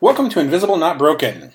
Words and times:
Welcome 0.00 0.28
to 0.30 0.40
Invisible 0.40 0.76
Not 0.76 0.98
Broken. 0.98 1.52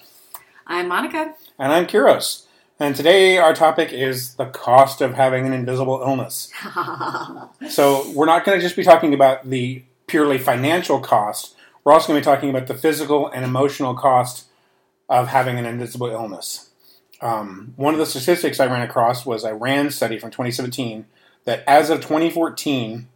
I'm 0.65 0.87
Monica. 0.87 1.35
And 1.59 1.73
I'm 1.73 1.85
Kyrus. 1.85 2.45
And 2.79 2.95
today 2.95 3.37
our 3.37 3.53
topic 3.53 3.91
is 3.91 4.35
the 4.35 4.45
cost 4.45 5.01
of 5.01 5.15
having 5.15 5.45
an 5.45 5.51
invisible 5.51 6.01
illness. 6.01 6.49
so 7.69 8.09
we're 8.15 8.25
not 8.25 8.45
going 8.45 8.57
to 8.57 8.63
just 8.63 8.77
be 8.77 8.83
talking 8.83 9.13
about 9.13 9.49
the 9.49 9.83
purely 10.07 10.37
financial 10.37 11.01
cost. 11.01 11.53
We're 11.83 11.91
also 11.91 12.07
going 12.07 12.21
to 12.21 12.27
be 12.27 12.33
talking 12.33 12.49
about 12.49 12.67
the 12.67 12.73
physical 12.75 13.27
and 13.27 13.43
emotional 13.43 13.93
cost 13.93 14.47
of 15.09 15.27
having 15.27 15.59
an 15.59 15.65
invisible 15.65 16.07
illness. 16.07 16.69
Um, 17.21 17.73
one 17.75 17.93
of 17.93 17.99
the 17.99 18.05
statistics 18.05 18.61
I 18.61 18.67
ran 18.67 18.81
across 18.81 19.25
was 19.25 19.43
a 19.43 19.53
RAND 19.53 19.93
study 19.93 20.17
from 20.17 20.31
2017 20.31 21.05
that 21.43 21.63
as 21.67 21.89
of 21.89 21.99
2014, 21.99 23.09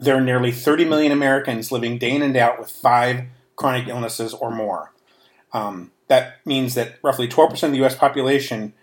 there 0.00 0.16
are 0.16 0.22
nearly 0.22 0.50
30 0.50 0.86
million 0.86 1.12
Americans 1.12 1.70
living 1.70 1.98
day 1.98 2.12
in 2.12 2.22
and 2.22 2.32
day 2.32 2.40
out 2.40 2.58
with 2.58 2.70
five 2.70 3.26
chronic 3.56 3.88
illnesses 3.88 4.34
or 4.34 4.50
more. 4.50 4.92
Um, 5.52 5.92
that 6.08 6.44
means 6.44 6.74
that 6.74 6.98
roughly 7.02 7.28
12% 7.28 7.62
of 7.62 7.72
the 7.72 7.84
US 7.84 7.96
population 7.96 8.74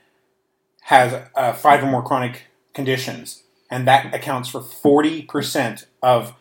has 0.81 1.27
uh, 1.35 1.53
five 1.53 1.84
or 1.84 1.88
more 1.88 2.02
chronic 2.02 2.44
conditions, 2.73 3.44
and 3.70 3.88
that 3.88 4.13
accounts 4.13 4.49
for 4.49 4.61
40% 4.61 5.85
of 6.02 6.34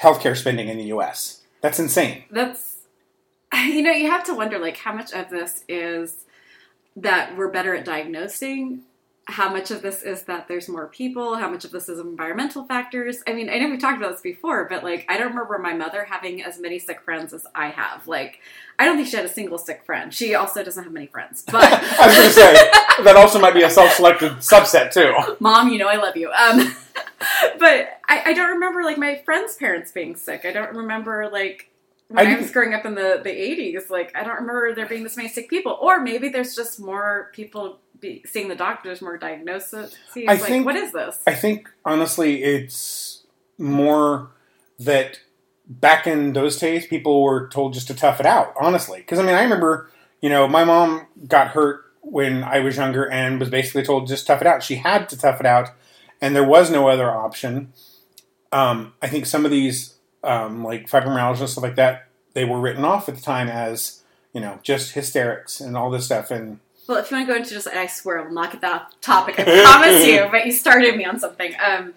healthcare 0.00 0.36
spending 0.36 0.68
in 0.68 0.78
the 0.78 0.84
US. 0.84 1.42
That's 1.60 1.78
insane. 1.78 2.24
That's, 2.30 2.78
you 3.54 3.82
know, 3.82 3.92
you 3.92 4.10
have 4.10 4.24
to 4.24 4.34
wonder, 4.34 4.58
like, 4.58 4.76
how 4.76 4.92
much 4.92 5.12
of 5.12 5.30
this 5.30 5.64
is 5.68 6.24
that 6.96 7.36
we're 7.36 7.50
better 7.50 7.74
at 7.74 7.84
diagnosing 7.84 8.82
how 9.26 9.52
much 9.52 9.70
of 9.70 9.82
this 9.82 10.02
is 10.02 10.24
that 10.24 10.48
there's 10.48 10.68
more 10.68 10.88
people 10.88 11.36
how 11.36 11.48
much 11.48 11.64
of 11.64 11.70
this 11.70 11.88
is 11.88 11.98
environmental 11.98 12.64
factors. 12.64 13.22
I 13.26 13.32
mean 13.32 13.48
i 13.48 13.58
know 13.58 13.70
we 13.70 13.76
talked 13.76 13.98
about 13.98 14.12
this 14.12 14.20
before 14.20 14.66
but 14.68 14.82
like 14.82 15.06
i 15.08 15.16
don't 15.16 15.28
remember 15.28 15.58
my 15.58 15.72
mother 15.72 16.04
having 16.04 16.42
as 16.42 16.58
many 16.58 16.78
sick 16.78 17.02
friends 17.02 17.32
as 17.32 17.46
i 17.54 17.68
have. 17.68 18.08
Like 18.08 18.40
i 18.78 18.84
don't 18.84 18.96
think 18.96 19.08
she 19.08 19.16
had 19.16 19.24
a 19.24 19.28
single 19.28 19.58
sick 19.58 19.84
friend. 19.84 20.12
She 20.12 20.34
also 20.34 20.64
doesn't 20.64 20.82
have 20.82 20.92
many 20.92 21.06
friends 21.06 21.44
but 21.50 21.62
i 21.64 22.06
was 22.06 22.16
going 22.16 22.28
to 22.28 22.34
say 22.34 23.04
that 23.04 23.16
also 23.16 23.38
might 23.38 23.54
be 23.54 23.62
a 23.62 23.70
self-selected 23.70 24.32
subset 24.38 24.92
too. 24.92 25.12
Mom 25.38 25.68
you 25.68 25.78
know 25.78 25.88
i 25.88 25.96
love 25.96 26.16
you. 26.16 26.30
Um, 26.32 26.74
but 27.58 28.00
I, 28.08 28.22
I 28.26 28.32
don't 28.32 28.50
remember 28.50 28.82
like 28.82 28.98
my 28.98 29.22
friends 29.24 29.56
parents 29.56 29.92
being 29.92 30.16
sick. 30.16 30.44
I 30.44 30.52
don't 30.52 30.74
remember 30.74 31.28
like 31.30 31.70
when 32.10 32.26
I, 32.26 32.34
I, 32.34 32.40
was 32.40 32.50
growing 32.50 32.74
up 32.74 32.84
in 32.84 32.96
the, 32.96 33.20
the 33.22 33.30
80s, 33.30 33.88
like, 33.88 34.16
I 34.16 34.24
don't 34.24 34.34
remember 34.34 34.74
there 34.74 34.86
being 34.86 35.04
this 35.04 35.16
many 35.16 35.28
sick 35.28 35.48
people. 35.48 35.78
Or 35.80 36.00
maybe 36.00 36.28
there's 36.28 36.56
just 36.56 36.80
more 36.80 37.30
people 37.32 37.78
be, 38.00 38.22
seeing 38.26 38.48
the 38.48 38.54
doctors, 38.54 39.02
more 39.02 39.18
diagnosis. 39.18 39.96
I 40.16 40.24
like, 40.24 40.40
think, 40.40 40.66
what 40.66 40.76
is 40.76 40.92
this? 40.92 41.22
I 41.26 41.34
think, 41.34 41.68
honestly, 41.84 42.42
it's 42.42 43.24
more 43.58 44.30
that 44.78 45.20
back 45.66 46.06
in 46.06 46.32
those 46.32 46.58
days, 46.58 46.86
people 46.86 47.22
were 47.22 47.48
told 47.48 47.74
just 47.74 47.86
to 47.88 47.94
tough 47.94 48.20
it 48.20 48.26
out, 48.26 48.54
honestly. 48.60 48.98
Because, 48.98 49.18
I 49.18 49.22
mean, 49.22 49.34
I 49.34 49.42
remember, 49.42 49.90
you 50.20 50.28
know, 50.28 50.48
my 50.48 50.64
mom 50.64 51.06
got 51.26 51.48
hurt 51.48 51.84
when 52.02 52.42
I 52.42 52.60
was 52.60 52.76
younger 52.76 53.08
and 53.08 53.38
was 53.38 53.50
basically 53.50 53.82
told 53.82 54.08
just 54.08 54.26
tough 54.26 54.40
it 54.40 54.46
out. 54.46 54.62
She 54.62 54.76
had 54.76 55.08
to 55.10 55.18
tough 55.18 55.40
it 55.40 55.46
out, 55.46 55.70
and 56.20 56.34
there 56.34 56.46
was 56.46 56.70
no 56.70 56.88
other 56.88 57.10
option. 57.10 57.72
Um, 58.52 58.94
I 59.00 59.08
think 59.08 59.26
some 59.26 59.44
of 59.44 59.50
these 59.50 59.94
um, 60.24 60.64
like 60.64 60.88
fibromyalgia 60.88 61.46
stuff 61.48 61.62
like 61.62 61.76
that, 61.76 62.08
they 62.34 62.44
were 62.44 62.60
written 62.60 62.84
off 62.84 63.08
at 63.08 63.16
the 63.16 63.20
time 63.20 63.48
as 63.48 64.02
you 64.32 64.40
know 64.40 64.58
just 64.62 64.92
hysterics 64.92 65.60
and 65.60 65.76
all 65.76 65.90
this 65.90 66.06
stuff. 66.06 66.30
And 66.30 66.60
well, 66.90 66.98
if 66.98 67.08
you 67.08 67.16
want 67.16 67.28
to 67.28 67.32
go 67.32 67.38
into 67.38 67.54
just, 67.54 67.68
I 67.68 67.86
swear 67.86 68.20
I'll 68.20 68.32
knock 68.32 68.52
at 68.52 68.62
that 68.62 68.92
topic. 69.00 69.38
I 69.38 69.44
promise 69.44 70.04
you. 70.04 70.26
But 70.30 70.44
you 70.44 70.50
started 70.50 70.96
me 70.96 71.04
on 71.04 71.20
something. 71.20 71.54
Um, 71.64 71.94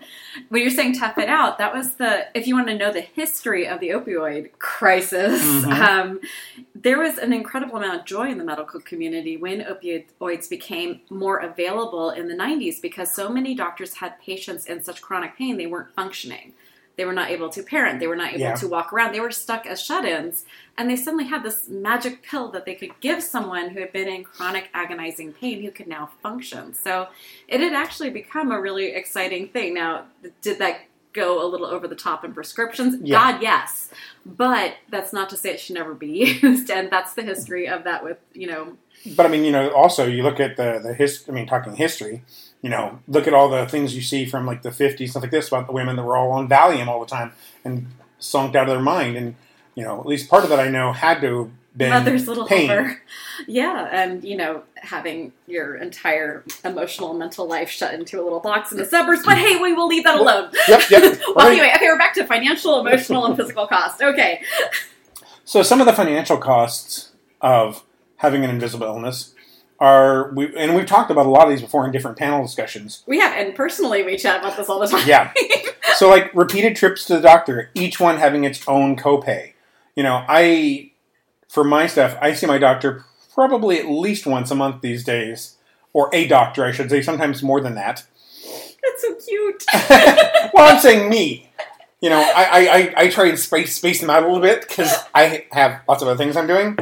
when 0.50 0.61
you're 0.61 0.69
saying 0.69 1.00
tough 1.00 1.17
it 1.17 1.30
out, 1.30 1.58
that 1.58 1.73
was 1.73 1.95
the. 1.95 2.27
If 2.35 2.45
you 2.45 2.55
want 2.55 2.67
to 2.67 2.77
know 2.77 2.91
the 2.91 3.02
history 3.02 3.67
of 3.67 3.80
the 3.80 3.89
opioid 3.89 4.52
crisis, 4.59 5.41
mm-hmm. 5.41 5.72
um, 5.72 6.19
there 6.75 7.00
was 7.00 7.17
an 7.17 7.33
incredible 7.33 7.77
amount 7.77 8.02
of 8.02 8.05
joy 8.05 8.30
in 8.30 8.38
the 8.38 8.44
medical 8.44 8.80
community 8.81 9.35
when 9.35 9.61
opioids 9.61 10.47
became 10.47 11.02
more 11.09 11.38
available 11.38 12.11
in 12.11 12.28
the 12.28 12.35
90s 12.35 12.80
because 12.80 13.11
so 13.11 13.30
many 13.30 13.55
doctors 13.55 13.95
had 13.95 14.19
patients 14.19 14.66
in 14.67 14.84
such 14.84 15.01
chronic 15.01 15.35
pain 15.35 15.57
they 15.57 15.66
weren't 15.66 15.94
functioning. 15.96 16.53
They 16.95 17.05
were 17.05 17.13
not 17.13 17.31
able 17.31 17.49
to 17.49 17.63
parent. 17.63 17.99
They 17.99 18.07
were 18.07 18.15
not 18.15 18.29
able 18.33 18.41
yeah. 18.41 18.55
to 18.55 18.67
walk 18.67 18.93
around. 18.93 19.13
They 19.13 19.19
were 19.19 19.31
stuck 19.31 19.65
as 19.65 19.81
shut 19.81 20.05
ins. 20.05 20.45
And 20.77 20.89
they 20.89 20.95
suddenly 20.95 21.25
had 21.25 21.43
this 21.43 21.67
magic 21.67 22.21
pill 22.21 22.49
that 22.51 22.65
they 22.65 22.75
could 22.75 22.99
give 22.99 23.23
someone 23.23 23.69
who 23.69 23.79
had 23.79 23.91
been 23.91 24.07
in 24.07 24.23
chronic 24.23 24.69
agonizing 24.73 25.33
pain 25.33 25.63
who 25.63 25.71
could 25.71 25.87
now 25.87 26.11
function. 26.21 26.73
So 26.73 27.07
it 27.47 27.61
had 27.61 27.73
actually 27.73 28.11
become 28.11 28.51
a 28.51 28.61
really 28.61 28.87
exciting 28.93 29.49
thing. 29.49 29.73
Now, 29.73 30.05
did 30.41 30.59
that 30.59 30.81
go 31.13 31.43
a 31.43 31.47
little 31.47 31.67
over 31.67 31.87
the 31.87 31.95
top 31.95 32.23
in 32.23 32.33
prescriptions? 32.33 32.97
Yeah. 33.01 33.31
God, 33.31 33.41
yes. 33.41 33.89
But 34.25 34.75
that's 34.89 35.13
not 35.13 35.29
to 35.29 35.37
say 35.37 35.51
it 35.51 35.59
should 35.59 35.75
never 35.75 35.95
be 35.95 36.39
used. 36.41 36.69
And 36.69 36.91
that's 36.91 37.13
the 37.13 37.23
history 37.23 37.67
of 37.67 37.85
that 37.85 38.03
with, 38.03 38.17
you 38.33 38.47
know. 38.47 38.77
But 39.15 39.25
I 39.25 39.29
mean, 39.29 39.43
you 39.43 39.51
know, 39.51 39.71
also 39.71 40.05
you 40.05 40.21
look 40.21 40.39
at 40.39 40.57
the, 40.57 40.79
the 40.83 40.93
history, 40.93 41.31
I 41.31 41.35
mean, 41.35 41.47
talking 41.47 41.75
history, 41.75 42.23
you 42.63 42.69
know, 42.69 43.00
look 43.07 43.28
at 43.28 43.34
all 43.34 43.50
the 43.50 43.68
things 43.68 43.96
you 43.96 44.01
see 44.01 44.25
from 44.25 44.47
like 44.47 44.63
the 44.63 44.69
50s, 44.69 45.09
stuff 45.09 45.22
like 45.22 45.31
this 45.31 45.50
about 45.50 45.68
the 45.68 45.74
women 45.74 45.96
that 45.97 46.03
were 46.03 46.18
all 46.18 46.31
on 46.31 46.50
Valium 46.50 46.88
all 46.88 47.00
the 47.00 47.06
time 47.06 47.34
and 47.63 47.85
sunk 48.18 48.56
out 48.56 48.63
of 48.63 48.69
their 48.69 48.81
mind. 48.81 49.18
And, 49.18 49.35
you 49.75 49.84
know, 49.84 50.00
at 50.00 50.07
least 50.07 50.29
part 50.29 50.44
of 50.44 50.50
that 50.50 50.59
I 50.59 50.69
know 50.69 50.94
had 50.94 51.22
to 51.22 51.52
been 51.75 51.90
mother's 51.90 52.28
little 52.28 52.46
pain. 52.47 52.69
helper. 52.69 53.02
Yeah, 53.47 53.90
and 53.91 54.23
you 54.23 54.38
know, 54.38 54.62
having 54.75 55.34
your 55.47 55.75
entire 55.75 56.44
emotional 56.63 57.09
and 57.09 57.19
mental 57.19 57.47
life 57.47 57.68
shut 57.68 57.96
into 57.96 58.22
a 58.22 58.23
little 58.23 58.40
box 58.40 58.72
in 58.72 58.78
the 58.78 58.85
suburbs. 58.85 59.23
But 59.25 59.40
hey, 59.40 59.59
we 59.59 59.73
will 59.73 59.88
leave 59.88 60.03
that 60.03 60.19
alone. 60.19 60.52
Yep, 60.68 60.81
yep. 60.91 61.19
well, 61.35 61.47
anyway, 61.47 61.72
okay, 61.75 61.88
we're 61.88 61.97
back 61.97 62.13
to 62.13 62.28
financial, 62.28 62.79
emotional, 62.79 63.25
and 63.25 63.35
physical 63.35 63.66
cost. 63.66 64.03
Okay. 64.03 64.44
So 65.46 65.63
some 65.63 65.79
of 65.81 65.88
the 65.88 65.94
financial 65.94 66.38
costs 66.38 67.12
of 67.41 67.84
having 68.18 68.44
an 68.44 68.52
invisible 68.52 68.85
illness 68.85 69.32
are 69.83 70.31
we 70.33 70.55
and 70.55 70.75
we've 70.75 70.85
talked 70.85 71.11
about 71.11 71.25
a 71.25 71.29
lot 71.29 71.44
of 71.44 71.49
these 71.49 71.61
before 71.61 71.85
in 71.85 71.91
different 71.91 72.17
panel 72.17 72.41
discussions. 72.41 73.03
We 73.05 73.19
have, 73.19 73.38
and 73.38 73.53
personally, 73.53 74.01
we 74.01 74.17
chat 74.17 74.39
about 74.39 74.55
this 74.55 74.69
all 74.69 74.79
the 74.79 74.88
time. 74.88 75.05
Yeah. 75.05 75.33
so 75.95 76.09
like 76.09 76.33
repeated 76.33 76.77
trips 76.77 77.03
to 77.05 77.16
the 77.16 77.21
doctor, 77.21 77.69
each 77.75 77.99
one 77.99 78.17
having 78.17 78.45
its 78.45 78.66
own 78.66 78.95
copay. 78.95 79.51
You 79.93 80.03
know, 80.03 80.23
I 80.29 80.91
for 81.49 81.66
my 81.66 81.88
stuff, 81.88 82.17
I 82.22 82.33
see 82.33 82.45
my 82.45 82.57
doctor 82.57 83.03
probably 83.33 83.77
at 83.77 83.89
least 83.89 84.25
once 84.25 84.51
a 84.51 84.55
month 84.55 84.81
these 84.81 85.03
days, 85.03 85.57
or 85.91 86.09
a 86.13 86.27
doctor, 86.27 86.63
I 86.63 86.72
should 86.72 86.89
say, 86.89 87.01
sometimes 87.01 87.43
more 87.43 87.59
than 87.59 87.75
that. 87.75 88.05
That's 88.81 89.01
so 89.01 89.16
cute. 89.16 89.66
well, 90.53 90.73
I'm 90.73 90.79
saying 90.79 91.09
me. 91.09 91.49
You 91.99 92.09
know, 92.09 92.22
I, 92.22 92.93
I, 92.97 93.03
I 93.03 93.09
try 93.09 93.27
and 93.27 93.39
space 93.39 93.75
space 93.75 93.99
them 93.99 94.09
out 94.09 94.23
a 94.23 94.27
little 94.27 94.41
bit 94.41 94.66
because 94.67 94.93
I 95.13 95.45
have 95.51 95.81
lots 95.89 96.01
of 96.01 96.07
other 96.07 96.17
things 96.17 96.38
I'm 96.38 96.47
doing. 96.47 96.77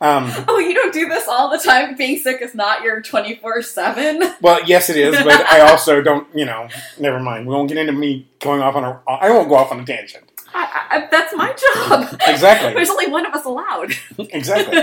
Um, 0.00 0.30
oh, 0.48 0.58
you 0.58 0.74
don't 0.74 0.92
do 0.92 1.08
this 1.08 1.26
all 1.26 1.50
the 1.50 1.58
time. 1.58 1.96
Being 1.96 2.18
sick 2.18 2.40
is 2.40 2.54
not 2.54 2.82
your 2.82 3.00
twenty 3.02 3.36
four 3.36 3.62
seven. 3.62 4.34
Well, 4.40 4.60
yes, 4.66 4.88
it 4.88 4.96
is, 4.96 5.16
but 5.16 5.46
I 5.46 5.60
also 5.60 6.00
don't. 6.00 6.26
You 6.34 6.44
know, 6.44 6.68
never 6.98 7.18
mind. 7.18 7.46
We 7.46 7.54
won't 7.54 7.68
get 7.68 7.76
into 7.76 7.92
me 7.92 8.28
going 8.40 8.62
off 8.62 8.76
on 8.76 8.84
a. 8.84 9.02
I 9.08 9.30
won't 9.30 9.48
go 9.48 9.56
off 9.56 9.72
on 9.72 9.80
a 9.80 9.84
tangent. 9.84 10.30
I, 10.54 10.86
I, 10.90 11.08
that's 11.10 11.34
my 11.34 11.52
job. 11.52 12.20
Exactly. 12.26 12.72
There's 12.72 12.90
only 12.90 13.08
one 13.08 13.26
of 13.26 13.34
us 13.34 13.44
allowed. 13.44 13.92
exactly. 14.18 14.78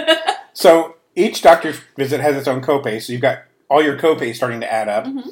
So 0.54 0.96
each 1.16 1.42
doctor's 1.42 1.80
visit 1.96 2.20
has 2.20 2.36
its 2.36 2.48
own 2.48 2.62
copay. 2.62 3.02
So 3.02 3.14
you've 3.14 3.22
got 3.22 3.40
all 3.70 3.82
your 3.82 3.98
copays 3.98 4.36
starting 4.36 4.62
to 4.62 4.72
add 4.72 4.90
up. 4.90 5.06
Mm-hmm. 5.06 5.30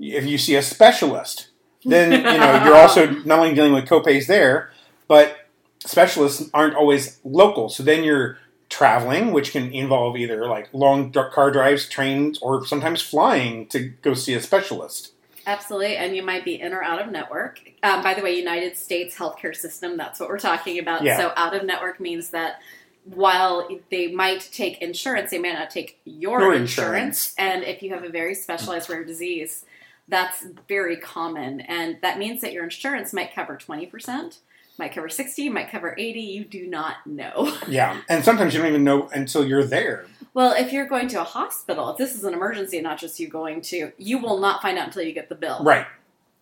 If 0.00 0.24
you 0.26 0.38
see 0.38 0.54
a 0.56 0.62
specialist, 0.62 1.48
then 1.84 2.12
you 2.12 2.18
know 2.22 2.64
you're 2.64 2.76
also 2.76 3.10
not 3.10 3.40
only 3.40 3.54
dealing 3.54 3.72
with 3.72 3.84
copays 3.86 4.26
there, 4.26 4.70
but 5.08 5.36
specialists 5.80 6.48
aren't 6.54 6.74
always 6.74 7.18
local. 7.24 7.68
So 7.68 7.82
then 7.82 8.04
you're 8.04 8.38
traveling, 8.68 9.32
which 9.32 9.52
can 9.52 9.72
involve 9.72 10.16
either 10.16 10.46
like 10.46 10.68
long 10.72 11.12
car 11.12 11.50
drives, 11.50 11.88
trains, 11.88 12.38
or 12.38 12.64
sometimes 12.66 13.00
flying 13.00 13.66
to 13.68 13.90
go 14.02 14.14
see 14.14 14.34
a 14.34 14.40
specialist. 14.40 15.12
Absolutely, 15.46 15.96
and 15.96 16.16
you 16.16 16.22
might 16.22 16.44
be 16.44 16.60
in 16.60 16.72
or 16.72 16.82
out 16.82 17.00
of 17.00 17.10
network. 17.10 17.60
Um, 17.82 18.02
by 18.02 18.14
the 18.14 18.22
way, 18.22 18.36
United 18.36 18.76
States 18.76 19.14
healthcare 19.14 19.54
system, 19.54 19.96
that's 19.96 20.18
what 20.18 20.28
we're 20.28 20.38
talking 20.38 20.78
about. 20.78 21.02
Yeah. 21.02 21.18
So, 21.18 21.32
out 21.36 21.54
of 21.54 21.64
network 21.64 22.00
means 22.00 22.30
that 22.30 22.60
while 23.04 23.68
they 23.90 24.10
might 24.10 24.48
take 24.52 24.80
insurance, 24.80 25.30
they 25.30 25.38
may 25.38 25.52
not 25.52 25.68
take 25.68 26.00
your, 26.04 26.40
your 26.40 26.54
insurance. 26.54 27.32
insurance. 27.32 27.34
And 27.36 27.62
if 27.64 27.82
you 27.82 27.92
have 27.92 28.04
a 28.04 28.08
very 28.08 28.34
specialized 28.34 28.88
rare 28.88 29.04
disease, 29.04 29.66
that's 30.08 30.46
very 30.66 30.96
common. 30.96 31.60
And 31.60 31.98
that 32.00 32.18
means 32.18 32.40
that 32.40 32.52
your 32.52 32.64
insurance 32.64 33.12
might 33.12 33.34
cover 33.34 33.56
20% 33.58 34.38
might 34.78 34.92
cover 34.92 35.08
60, 35.08 35.48
might 35.48 35.70
cover 35.70 35.94
80, 35.96 36.20
you 36.20 36.44
do 36.44 36.66
not 36.66 37.06
know. 37.06 37.56
Yeah, 37.68 38.00
and 38.08 38.24
sometimes 38.24 38.54
you 38.54 38.60
don't 38.60 38.68
even 38.68 38.84
know 38.84 39.08
until 39.12 39.46
you're 39.46 39.64
there. 39.64 40.06
Well, 40.34 40.52
if 40.52 40.72
you're 40.72 40.86
going 40.86 41.08
to 41.08 41.20
a 41.20 41.24
hospital, 41.24 41.90
if 41.90 41.96
this 41.96 42.14
is 42.14 42.24
an 42.24 42.34
emergency 42.34 42.78
and 42.78 42.84
not 42.84 42.98
just 42.98 43.18
you 43.20 43.28
going 43.28 43.60
to, 43.62 43.92
you 43.98 44.18
will 44.18 44.38
not 44.38 44.60
find 44.60 44.78
out 44.78 44.88
until 44.88 45.02
you 45.02 45.12
get 45.12 45.28
the 45.28 45.34
bill. 45.34 45.60
Right. 45.62 45.86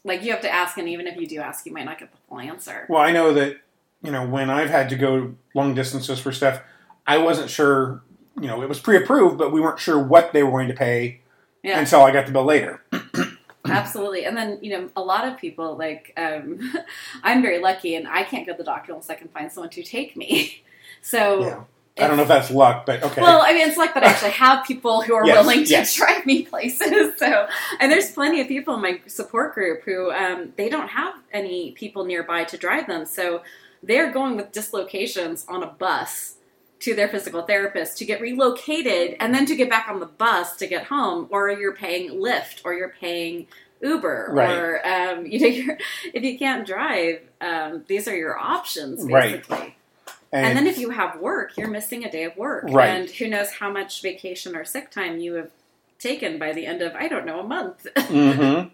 Like 0.05 0.23
you 0.23 0.32
have 0.32 0.40
to 0.43 0.50
ask, 0.50 0.79
and 0.79 0.88
even 0.88 1.06
if 1.06 1.17
you 1.17 1.26
do 1.26 1.40
ask, 1.40 1.67
you 1.67 1.73
might 1.73 1.84
not 1.84 1.99
get 1.99 2.11
the 2.11 2.19
full 2.29 2.40
answer. 2.40 2.87
Well, 2.88 3.02
I 3.02 3.12
know 3.12 3.32
that, 3.34 3.58
you 4.02 4.11
know, 4.11 4.26
when 4.26 4.50
I've 4.50 4.70
had 4.70 4.88
to 4.90 4.96
go 4.96 5.35
long 5.55 5.75
distances 5.75 6.19
for 6.19 6.32
stuff, 6.32 6.62
I 7.06 7.19
wasn't 7.19 7.50
sure, 7.50 8.02
you 8.40 8.46
know, 8.46 8.62
it 8.62 8.69
was 8.69 8.81
pre 8.81 8.96
approved, 8.96 9.38
but 9.38 9.52
we 9.52 9.61
weren't 9.61 9.78
sure 9.78 9.99
what 9.99 10.32
they 10.32 10.43
were 10.43 10.50
going 10.50 10.69
to 10.69 10.75
pay 10.75 11.20
yeah. 11.62 11.78
until 11.78 12.02
I 12.02 12.11
got 12.12 12.26
the 12.26 12.32
bill 12.32 12.44
later. 12.44 12.82
Absolutely. 13.72 14.24
And 14.24 14.36
then, 14.36 14.58
you 14.62 14.70
know, 14.70 14.90
a 14.96 15.02
lot 15.02 15.26
of 15.26 15.38
people, 15.38 15.76
like, 15.76 16.12
um, 16.16 16.72
I'm 17.22 17.42
very 17.42 17.58
lucky 17.58 17.94
and 17.94 18.06
I 18.08 18.24
can't 18.24 18.46
go 18.46 18.52
to 18.52 18.58
the 18.58 18.64
doctor 18.64 18.92
unless 18.92 19.10
I 19.10 19.14
can 19.14 19.28
find 19.28 19.50
someone 19.50 19.70
to 19.70 19.82
take 19.82 20.16
me. 20.16 20.62
So, 21.04 21.40
yeah. 21.40 21.64
I 21.98 22.06
don't 22.06 22.16
know 22.16 22.22
if 22.22 22.28
that's 22.28 22.50
luck, 22.52 22.86
but 22.86 23.02
okay. 23.02 23.20
Well, 23.20 23.42
I 23.42 23.52
mean, 23.52 23.66
it's 23.66 23.76
luck 23.76 23.92
that 23.94 24.04
I 24.04 24.06
actually 24.06 24.30
have 24.30 24.64
people 24.64 25.02
who 25.02 25.14
are 25.14 25.26
Yes, 25.26 25.36
willing 25.36 25.64
to 25.64 25.70
yes. 25.70 25.94
drive 25.96 26.24
me 26.24 26.44
places. 26.44 27.19
So, 27.19 27.48
and 27.80 27.90
there's 27.90 28.12
plenty 28.12 28.40
of 28.40 28.46
people 28.46 28.76
in 28.76 28.82
my 28.82 29.00
support 29.08 29.52
group 29.54 29.82
who 29.82 30.12
um, 30.12 30.52
they 30.56 30.68
don't 30.68 30.88
have 30.88 31.14
any 31.32 31.72
people 31.72 32.04
nearby 32.04 32.44
to 32.44 32.56
drive 32.56 32.86
them, 32.86 33.04
so 33.04 33.42
they're 33.82 34.12
going 34.12 34.36
with 34.36 34.52
dislocations 34.52 35.44
on 35.48 35.64
a 35.64 35.66
bus 35.66 36.36
to 36.80 36.94
their 36.94 37.08
physical 37.08 37.42
therapist 37.42 37.96
to 37.98 38.04
get 38.04 38.20
relocated 38.20 39.16
and 39.20 39.34
then 39.34 39.46
to 39.46 39.54
get 39.54 39.70
back 39.70 39.88
on 39.88 40.00
the 40.00 40.06
bus 40.06 40.56
to 40.56 40.66
get 40.66 40.84
home, 40.84 41.28
or 41.30 41.50
you're 41.50 41.75
paying 41.75 42.10
Lyft 42.10 42.60
or 42.64 42.75
you're 42.75 42.94
paying 43.00 43.46
Uber, 43.82 44.29
Right. 44.32 44.50
or 44.56 44.87
um, 44.87 45.26
you 45.32 45.40
know, 45.40 45.46
you're, 45.46 45.79
if 46.14 46.23
you 46.23 46.38
can't 46.38 46.67
drive, 46.67 47.20
um, 47.40 47.84
these 47.88 48.08
are 48.08 48.17
your 48.17 48.38
options 48.38 49.05
basically. 49.05 49.12
Right. 49.14 49.32
basically. 49.49 49.76
And 50.34 50.56
then 50.56 50.67
if 50.67 50.79
you 50.79 50.88
have 50.90 51.20
work, 51.20 51.58
you're 51.58 51.69
missing 51.69 52.05
a 52.06 52.11
day 52.11 52.25
of 52.25 52.34
work. 52.38 52.64
Right. 52.69 52.88
And 52.88 53.11
who 53.11 53.29
knows 53.29 53.50
how 53.50 53.70
much 53.70 54.00
vacation 54.00 54.56
or 54.56 54.64
sick 54.64 54.90
time 54.90 55.19
you 55.19 55.34
have 55.34 55.50
taken 55.99 56.38
by 56.38 56.52
the 56.55 56.64
end 56.64 56.81
of, 56.81 56.94
I 56.94 57.06
don't 57.08 57.26
know, 57.26 57.40
a 57.40 57.44
month. 57.44 57.87
mm-hmm. 57.96 58.69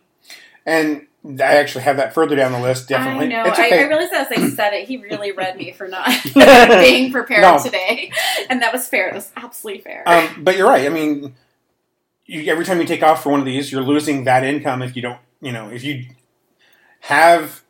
And 0.65 1.07
I 1.41 1.57
actually 1.57 1.83
have 1.83 1.97
that 1.97 2.15
further 2.15 2.37
down 2.37 2.53
the 2.53 2.61
list. 2.61 2.89
Definitely, 2.89 3.27
I 3.27 3.29
know. 3.29 3.45
It's 3.51 3.59
I, 3.59 3.67
okay. 3.67 3.85
I 3.85 3.89
realized 3.89 4.13
as 4.13 4.29
I 4.31 4.49
said 4.51 4.73
it, 4.75 4.87
he 4.87 4.99
really 4.99 5.33
read 5.33 5.57
me 5.57 5.73
for 5.73 5.89
not 5.89 6.09
being 6.35 7.11
prepared 7.11 7.43
No. 7.43 7.61
today. 7.61 8.13
And 8.49 8.63
that 8.63 8.73
was 8.73 8.87
fair. 8.89 9.09
It 9.09 9.15
was 9.15 9.33
absolutely 9.37 9.83
fair. 9.83 10.05
um, 10.07 10.45
but 10.45 10.57
you're 10.57 10.69
right. 10.69 10.87
I 10.87 10.91
mean, 10.91 11.35
you, 12.29 12.49
every 12.53 12.65
time 12.65 12.79
you 12.81 12.87
take 12.87 13.03
off 13.03 13.23
for 13.25 13.31
one 13.31 13.41
of 13.41 13.47
these, 13.47 13.73
you're 13.73 13.83
losing 13.83 14.23
that 14.25 14.45
income 14.45 14.83
if 14.83 14.95
you 14.95 15.03
don't. 15.03 15.19
You 15.41 15.51
know, 15.53 15.69
if 15.71 15.83
you 15.83 16.05
have 17.01 17.63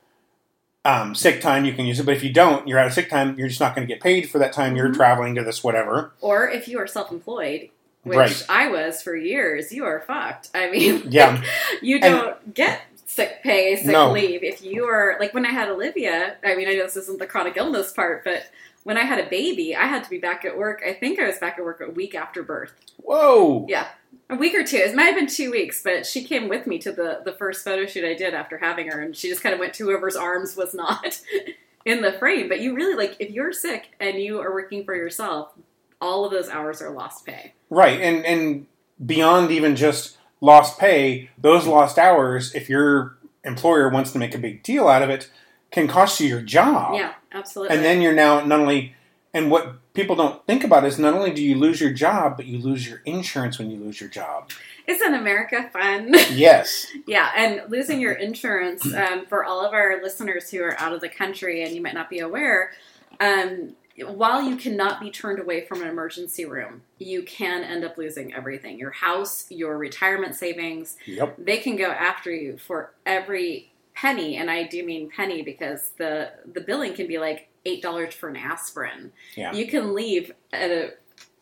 um, 0.84 1.14
sick 1.14 1.40
time, 1.40 1.64
you 1.64 1.72
can 1.72 1.87
use 1.87 2.00
it. 2.00 2.06
But 2.06 2.16
if 2.16 2.22
you 2.25 2.32
don't, 2.32 2.66
you're 2.66 2.78
out 2.78 2.87
of 2.87 2.93
sick 2.93 3.10
time. 3.10 3.38
You're 3.38 3.49
just 3.49 3.60
not 3.60 3.75
going 3.75 3.87
to 3.87 3.93
get 3.93 4.02
paid 4.02 4.31
for 4.31 4.38
that 4.38 4.52
time 4.52 4.75
you're 4.76 4.88
Mhm. 4.88 4.94
traveling 4.96 5.34
to 5.37 5.43
this 5.44 5.62
whatever. 5.62 6.12
or 6.20 6.49
if 6.49 6.66
you 6.69 6.78
are 6.78 6.87
self 6.87 7.10
employed, 7.12 7.69
which 8.05 8.16
Right. 8.16 8.46
I 8.49 8.69
was 8.69 9.02
for 9.02 9.14
years, 9.14 9.70
you 9.72 9.84
are 9.84 10.00
fucked. 10.00 10.50
I 10.55 10.70
mean, 10.70 11.02
Yeah. 11.08 11.43
you 11.82 12.00
don't 12.00 12.55
get 12.55 12.81
sick 13.06 13.43
pay, 13.43 13.76
sick 13.76 13.87
No. 13.87 14.12
leave. 14.12 14.43
If 14.43 14.62
you 14.64 14.84
are 14.87 15.16
like 15.20 15.34
when 15.34 15.44
I 15.44 15.50
had 15.50 15.69
Olivia, 15.69 16.37
I 16.44 16.55
mean, 16.55 16.69
I 16.69 16.75
know 16.75 16.84
this 16.84 16.96
isn't 16.96 17.19
the 17.19 17.26
chronic 17.26 17.56
illness 17.56 17.93
part, 17.93 18.25
but 18.25 18.44
when 18.84 18.96
I 18.96 19.02
had 19.05 19.19
a 19.19 19.28
baby, 19.28 19.76
I 19.76 19.84
had 19.87 20.05
to 20.05 20.10
be 20.10 20.19
back 20.19 20.44
at 20.46 20.56
work. 20.56 20.82
I 20.87 20.94
think 20.94 21.19
I 21.19 21.26
was 21.26 21.38
back 21.38 21.58
at 21.58 21.64
work 21.64 21.82
a 21.82 21.90
week 21.90 22.14
after 22.14 22.43
birth. 22.43 22.72
Whoa. 22.96 23.66
Yeah, 23.69 23.88
a 24.31 24.37
week 24.37 24.55
or 24.55 24.64
two. 24.64 24.76
It 24.76 24.94
might 24.94 25.05
have 25.05 25.14
been 25.14 25.26
two 25.26 25.50
weeks, 25.50 25.82
but 25.82 26.06
she 26.06 26.25
came 26.25 26.49
with 26.49 26.66
me 26.66 26.78
to 26.81 26.93
the 26.93 27.20
the 27.25 27.32
first 27.32 27.64
photo 27.64 27.87
shoot 27.87 28.05
I 28.05 28.14
did 28.14 28.34
after 28.34 28.58
having 28.58 28.90
her, 28.90 29.00
and 29.00 29.16
she 29.16 29.28
just 29.28 29.43
kind 29.43 29.52
of 29.52 29.58
went 29.58 29.75
to 29.75 29.87
whoever's 29.87 30.16
arms 30.16 30.56
was 30.56 30.75
not 30.75 31.20
in 31.84 32.02
the 32.02 32.12
frame. 32.12 32.49
But 32.49 32.60
you 32.60 32.75
really 32.75 32.94
like 32.94 33.16
if 33.19 33.31
you're 33.31 33.52
sick 33.52 33.94
and 34.00 34.19
you 34.19 34.40
are 34.40 34.52
working 34.52 34.84
for 34.84 34.94
yourself, 34.94 35.52
all 36.00 36.25
of 36.25 36.31
those 36.31 36.49
hours 36.49 36.82
are 36.82 36.90
lost 36.90 37.25
pay. 37.25 37.55
Right, 37.70 38.00
and 38.00 38.25
and 38.25 38.66
beyond 39.05 39.50
even 39.50 39.76
just 39.76 40.19
lost 40.40 40.78
pay, 40.78 41.31
those 41.38 41.66
lost 41.66 41.99
hours, 41.99 42.55
if 42.55 42.69
your 42.69 43.16
employer 43.44 43.88
wants 43.88 44.12
to 44.12 44.19
make 44.19 44.34
a 44.34 44.38
big 44.38 44.62
deal 44.62 44.88
out 44.88 45.02
of 45.02 45.10
it, 45.10 45.31
can 45.70 45.88
cost 45.88 46.20
you 46.20 46.28
your 46.28 46.43
job. 46.43 46.94
Yeah, 46.94 47.14
absolutely. 47.32 47.76
And 47.76 47.84
then 47.84 48.00
you're 48.00 48.14
now 48.14 48.44
not 48.44 48.60
only, 48.60 48.94
and 49.38 49.52
what 49.52 49.94
people 49.94 50.17
don't 50.17 50.44
think 50.46 50.64
about 50.64 50.85
is 50.85 50.99
not 50.99 51.14
only 51.14 51.32
do 51.32 51.43
you 51.43 51.55
lose 51.55 51.81
your 51.81 51.93
job, 51.93 52.37
but 52.37 52.46
you 52.46 52.58
lose 52.58 52.88
your 52.88 53.00
insurance 53.05 53.56
when 53.56 53.70
you 53.70 53.79
lose 53.79 54.00
your 54.00 54.11
job. 54.11 54.50
isn't 54.87 55.14
America 55.14 55.70
fun? 55.73 56.12
Yes. 56.32 56.87
Yeah, 57.06 57.31
and 57.37 57.62
losing 57.70 58.00
your 58.00 58.14
insurance 58.14 58.85
um, 58.94 59.26
for 59.26 59.44
all 59.44 59.64
of 59.64 59.73
our 59.73 60.02
listeners 60.02 60.50
who 60.50 60.61
are 60.62 60.79
out 60.79 60.93
of 60.93 61.00
the 61.00 61.08
country 61.08 61.62
and 61.62 61.73
you 61.73 61.81
might 61.81 61.94
not 61.94 62.11
be 62.11 62.19
aware, 62.19 62.73
um, 63.20 63.76
while 64.06 64.43
you 64.43 64.56
cannot 64.56 65.00
be 65.00 65.11
turned 65.11 65.38
away 65.38 65.64
from 65.64 65.82
an 65.82 65.88
emergency 65.88 66.44
room, 66.44 66.82
you 66.99 67.23
can 67.23 67.62
end 67.62 67.84
up 67.84 67.96
losing 67.96 68.34
everything 68.34 68.79
your 68.79 68.91
house, 68.91 69.46
your 69.50 69.79
retirement 69.79 70.34
savings. 70.34 70.96
Yep. 71.06 71.37
They 71.38 71.58
can 71.58 71.76
go 71.76 71.91
after 71.91 72.32
you 72.32 72.58
for 72.58 72.93
every 73.06 73.73
penny, 73.94 74.37
and 74.37 74.50
I 74.50 74.64
do 74.64 74.84
mean 74.84 75.11
penny 75.11 75.43
because 75.43 75.91
the, 75.96 76.31
the 76.52 76.61
billing 76.61 76.94
can 76.94 77.06
be 77.06 77.19
like 77.19 77.47
$8 77.66 78.12
for 78.12 78.28
an 78.28 78.37
aspirin. 78.37 79.12
Yeah. 79.37 79.52
You 79.52 79.66
can 79.66 79.94
leave 79.94 80.32
at 80.52 80.70
a, 80.70 80.90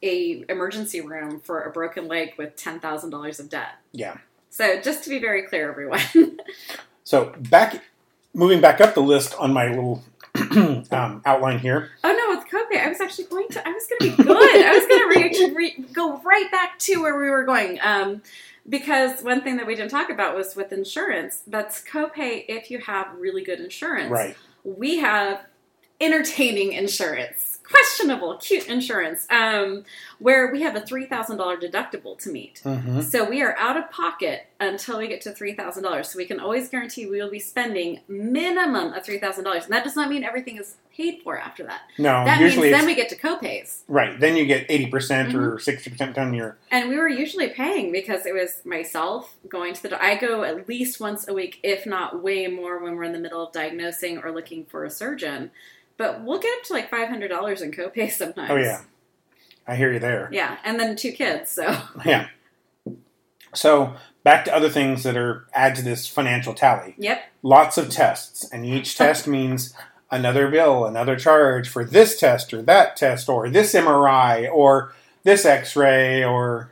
a 0.02 0.44
emergency 0.48 1.00
room 1.00 1.40
for 1.40 1.62
a 1.62 1.70
broken 1.70 2.08
leg 2.08 2.34
with 2.38 2.56
$10,000 2.56 3.40
of 3.40 3.48
debt. 3.48 3.76
Yeah. 3.92 4.18
So 4.50 4.80
just 4.80 5.04
to 5.04 5.10
be 5.10 5.18
very 5.18 5.42
clear, 5.42 5.70
everyone. 5.70 6.00
So 7.04 7.32
back, 7.38 7.84
moving 8.34 8.60
back 8.60 8.80
up 8.80 8.94
the 8.94 9.00
list 9.00 9.36
on 9.38 9.52
my 9.52 9.68
little 9.68 10.02
um, 10.90 11.22
outline 11.24 11.60
here. 11.60 11.90
oh 12.02 12.12
no, 12.12 12.36
with 12.36 12.48
copay, 12.50 12.84
I 12.84 12.88
was 12.88 13.00
actually 13.00 13.26
going 13.26 13.46
to. 13.50 13.66
I 13.66 13.70
was 13.70 13.86
going 13.86 14.10
to 14.10 14.16
be 14.16 14.22
good. 14.24 14.36
I 14.66 14.72
was 14.72 14.86
going 14.88 15.32
to 15.32 15.54
re- 15.54 15.54
re- 15.78 15.84
go 15.92 16.18
right 16.22 16.50
back 16.50 16.80
to 16.80 17.00
where 17.00 17.16
we 17.16 17.30
were 17.30 17.44
going. 17.44 17.78
Um, 17.80 18.22
because 18.68 19.22
one 19.22 19.42
thing 19.42 19.56
that 19.58 19.68
we 19.68 19.76
didn't 19.76 19.92
talk 19.92 20.10
about 20.10 20.34
was 20.34 20.56
with 20.56 20.72
insurance. 20.72 21.42
That's 21.46 21.80
copay 21.80 22.44
if 22.48 22.72
you 22.72 22.80
have 22.80 23.06
really 23.16 23.44
good 23.44 23.60
insurance. 23.60 24.10
Right. 24.10 24.36
We 24.64 24.98
have 24.98 25.46
entertaining 26.00 26.72
insurance, 26.72 27.58
questionable, 27.62 28.36
cute 28.36 28.66
insurance, 28.68 29.26
um, 29.30 29.84
where 30.18 30.50
we 30.52 30.62
have 30.62 30.76
a 30.76 30.80
three 30.80 31.06
thousand 31.06 31.36
dollar 31.38 31.56
deductible 31.56 32.18
to 32.18 32.30
meet. 32.30 32.60
hmm 32.62 33.00
So 33.00 33.28
we 33.28 33.42
are 33.42 33.56
out 33.58 33.76
of 33.76 33.90
pocket 33.90 34.46
until 34.60 34.98
we 34.98 35.08
get 35.08 35.20
to 35.22 35.32
three 35.32 35.54
thousand 35.54 35.82
dollars. 35.82 36.08
So 36.10 36.16
we 36.18 36.26
can 36.26 36.40
always 36.40 36.68
guarantee 36.68 37.06
we 37.06 37.20
will 37.20 37.30
be 37.30 37.40
spending 37.40 38.00
minimum 38.08 38.92
of 38.92 39.04
three 39.04 39.18
thousand 39.18 39.44
dollars, 39.44 39.64
and 39.64 39.72
that 39.72 39.84
does 39.84 39.96
not 39.96 40.08
mean 40.08 40.22
everything 40.24 40.56
is 40.58 40.76
paid 40.96 41.20
for 41.22 41.38
after 41.38 41.62
that. 41.64 41.82
No, 41.98 42.24
That 42.24 42.40
means 42.40 42.54
then 42.54 42.86
we 42.86 42.94
get 42.94 43.10
to 43.10 43.16
copays, 43.16 43.82
right. 43.86 44.18
Then 44.18 44.34
you 44.36 44.46
get 44.46 44.64
eighty 44.70 44.86
percent 44.86 45.28
Mm-hmm. 45.30 45.38
or 45.38 45.58
sixty 45.58 45.90
percent 45.90 46.16
on 46.18 46.32
your. 46.34 46.56
and 46.70 46.88
we 46.88 46.96
were 46.98 47.08
usually 47.08 47.48
paying 47.48 47.90
because 47.92 48.26
it 48.26 48.32
was 48.34 48.62
myself 48.64 49.34
going 49.48 49.74
to 49.74 49.82
the. 49.82 50.02
I 50.02 50.16
go 50.16 50.44
at 50.44 50.68
least 50.68 51.00
once 51.00 51.26
a 51.28 51.34
week, 51.34 51.58
if 51.62 51.84
not 51.84 52.22
way 52.22 52.46
more, 52.46 52.78
when 52.82 52.94
we're 52.96 53.04
in 53.04 53.12
the 53.12 53.18
middle 53.18 53.44
of 53.46 53.52
diagnosing 53.52 54.18
or 54.18 54.30
looking 54.30 54.64
for 54.66 54.84
a 54.84 54.90
surgeon. 54.90 55.50
But 55.98 56.22
we'll 56.24 56.38
get 56.38 56.52
up 56.58 56.64
to 56.64 56.72
like 56.74 56.90
five 56.90 57.08
hundred 57.08 57.28
dollars 57.28 57.62
in 57.62 57.70
copay 57.72 58.10
sometimes. 58.10 58.50
Oh 58.50 58.56
yeah, 58.56 58.82
I 59.66 59.76
hear 59.76 59.92
you 59.92 59.98
there. 59.98 60.28
yeah, 60.32 60.58
and 60.64 60.78
then 60.78 60.96
two 60.96 61.12
kids. 61.12 61.50
So 61.50 61.76
Yeah. 62.04 62.28
So 63.54 63.94
back 64.22 64.44
to 64.44 64.54
other 64.54 64.68
things 64.68 65.02
that 65.04 65.16
are 65.16 65.46
add 65.54 65.74
to 65.76 65.82
this 65.82 66.06
financial 66.06 66.52
tally. 66.52 66.94
yep, 66.98 67.22
Lots 67.42 67.78
of 67.78 67.88
tests, 67.88 68.46
and 68.52 68.66
each 68.66 68.96
test 68.98 69.26
means 69.26 69.72
another 70.10 70.48
bill, 70.50 70.84
another 70.84 71.16
charge 71.16 71.68
for 71.68 71.84
this 71.84 72.18
test 72.18 72.52
or 72.52 72.60
that 72.62 72.96
test 72.96 73.28
or 73.28 73.48
this 73.48 73.72
MRI 73.74 74.52
or 74.52 74.94
this 75.22 75.44
X-ray 75.44 76.22
or 76.24 76.70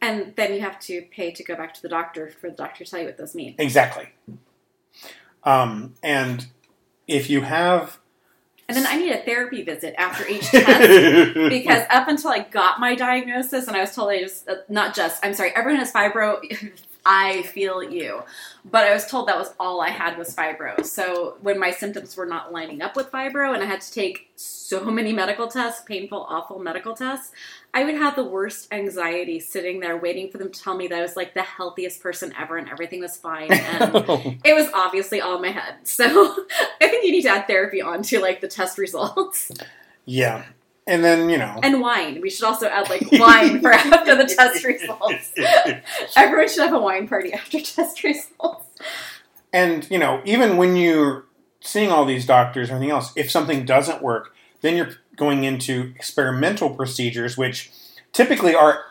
and 0.00 0.34
then 0.36 0.54
you 0.54 0.60
have 0.60 0.78
to 0.80 1.02
pay 1.10 1.32
to 1.32 1.42
go 1.42 1.56
back 1.56 1.74
to 1.74 1.82
the 1.82 1.88
doctor 1.88 2.28
for 2.30 2.50
the 2.50 2.56
doctor 2.56 2.84
to 2.84 2.90
tell 2.90 3.00
you 3.00 3.06
what 3.06 3.16
those 3.18 3.34
mean. 3.34 3.54
exactly. 3.58 4.08
Um, 5.42 5.94
and 6.02 6.46
if 7.08 7.28
you 7.30 7.42
have 7.42 7.98
And 8.68 8.76
then 8.76 8.86
I 8.86 8.96
need 8.96 9.12
a 9.12 9.18
therapy 9.18 9.62
visit 9.62 9.94
after 9.96 10.26
each 10.28 10.42
test 10.50 11.34
because 11.34 11.84
up 11.88 12.08
until 12.08 12.30
I 12.30 12.40
got 12.40 12.80
my 12.80 12.96
diagnosis 12.96 13.68
and 13.68 13.76
I 13.76 13.80
was 13.80 13.94
told 13.94 14.10
I 14.10 14.20
just 14.20 14.48
uh, 14.48 14.56
not 14.68 14.94
just 14.94 15.24
I'm 15.24 15.34
sorry 15.34 15.50
everyone 15.54 15.78
has 15.78 15.92
fibro. 15.92 16.40
I 17.08 17.42
feel 17.42 17.84
you, 17.84 18.24
but 18.64 18.84
I 18.84 18.92
was 18.92 19.06
told 19.06 19.28
that 19.28 19.38
was 19.38 19.54
all 19.60 19.80
I 19.80 19.90
had 19.90 20.18
was 20.18 20.34
fibro. 20.34 20.84
So 20.84 21.36
when 21.40 21.56
my 21.56 21.70
symptoms 21.70 22.16
were 22.16 22.26
not 22.26 22.52
lining 22.52 22.82
up 22.82 22.96
with 22.96 23.12
fibro 23.12 23.54
and 23.54 23.62
I 23.62 23.66
had 23.66 23.80
to 23.80 23.92
take 23.92 24.32
so 24.34 24.84
many 24.86 25.12
medical 25.12 25.46
tests, 25.46 25.82
painful, 25.86 26.26
awful 26.28 26.58
medical 26.58 26.96
tests, 26.96 27.30
I 27.72 27.84
would 27.84 27.94
have 27.94 28.16
the 28.16 28.24
worst 28.24 28.66
anxiety 28.72 29.38
sitting 29.38 29.78
there 29.78 29.96
waiting 29.96 30.30
for 30.32 30.38
them 30.38 30.50
to 30.50 30.60
tell 30.60 30.76
me 30.76 30.88
that 30.88 30.98
I 30.98 31.02
was 31.02 31.14
like 31.14 31.34
the 31.34 31.42
healthiest 31.42 32.02
person 32.02 32.34
ever 32.36 32.56
and 32.56 32.68
everything 32.68 33.00
was 33.00 33.16
fine. 33.16 33.52
And 33.52 33.90
oh. 33.94 34.34
it 34.44 34.54
was 34.54 34.68
obviously 34.74 35.20
all 35.20 35.36
in 35.36 35.42
my 35.42 35.52
head. 35.52 35.86
So 35.86 36.04
I 36.80 36.88
think 36.88 37.04
you 37.04 37.12
need 37.12 37.22
to 37.22 37.28
add 37.28 37.46
therapy 37.46 37.80
onto 37.80 38.18
like 38.18 38.40
the 38.40 38.48
test 38.48 38.78
results. 38.78 39.52
yeah, 40.04 40.44
and 40.86 41.04
then 41.04 41.28
you 41.28 41.38
know 41.38 41.58
And 41.62 41.80
wine. 41.80 42.20
We 42.20 42.30
should 42.30 42.44
also 42.44 42.66
add 42.66 42.88
like 42.88 43.10
wine 43.12 43.60
for 43.60 43.72
after 43.72 44.16
the 44.16 44.26
test 44.26 44.64
results. 44.72 45.32
Everyone 46.16 46.48
should 46.48 46.62
have 46.62 46.74
a 46.74 46.80
wine 46.80 47.08
party 47.08 47.32
after 47.32 47.60
test 47.60 48.02
results. 48.04 48.64
And 49.52 49.88
you 49.90 49.98
know, 49.98 50.22
even 50.24 50.56
when 50.56 50.76
you're 50.76 51.24
seeing 51.60 51.90
all 51.90 52.04
these 52.04 52.26
doctors 52.26 52.70
or 52.70 52.74
anything 52.74 52.90
else, 52.90 53.12
if 53.16 53.30
something 53.30 53.64
doesn't 53.64 54.02
work, 54.02 54.34
then 54.60 54.76
you're 54.76 54.90
going 55.16 55.44
into 55.44 55.92
experimental 55.96 56.70
procedures, 56.70 57.36
which 57.36 57.70
typically 58.12 58.54
are 58.54 58.84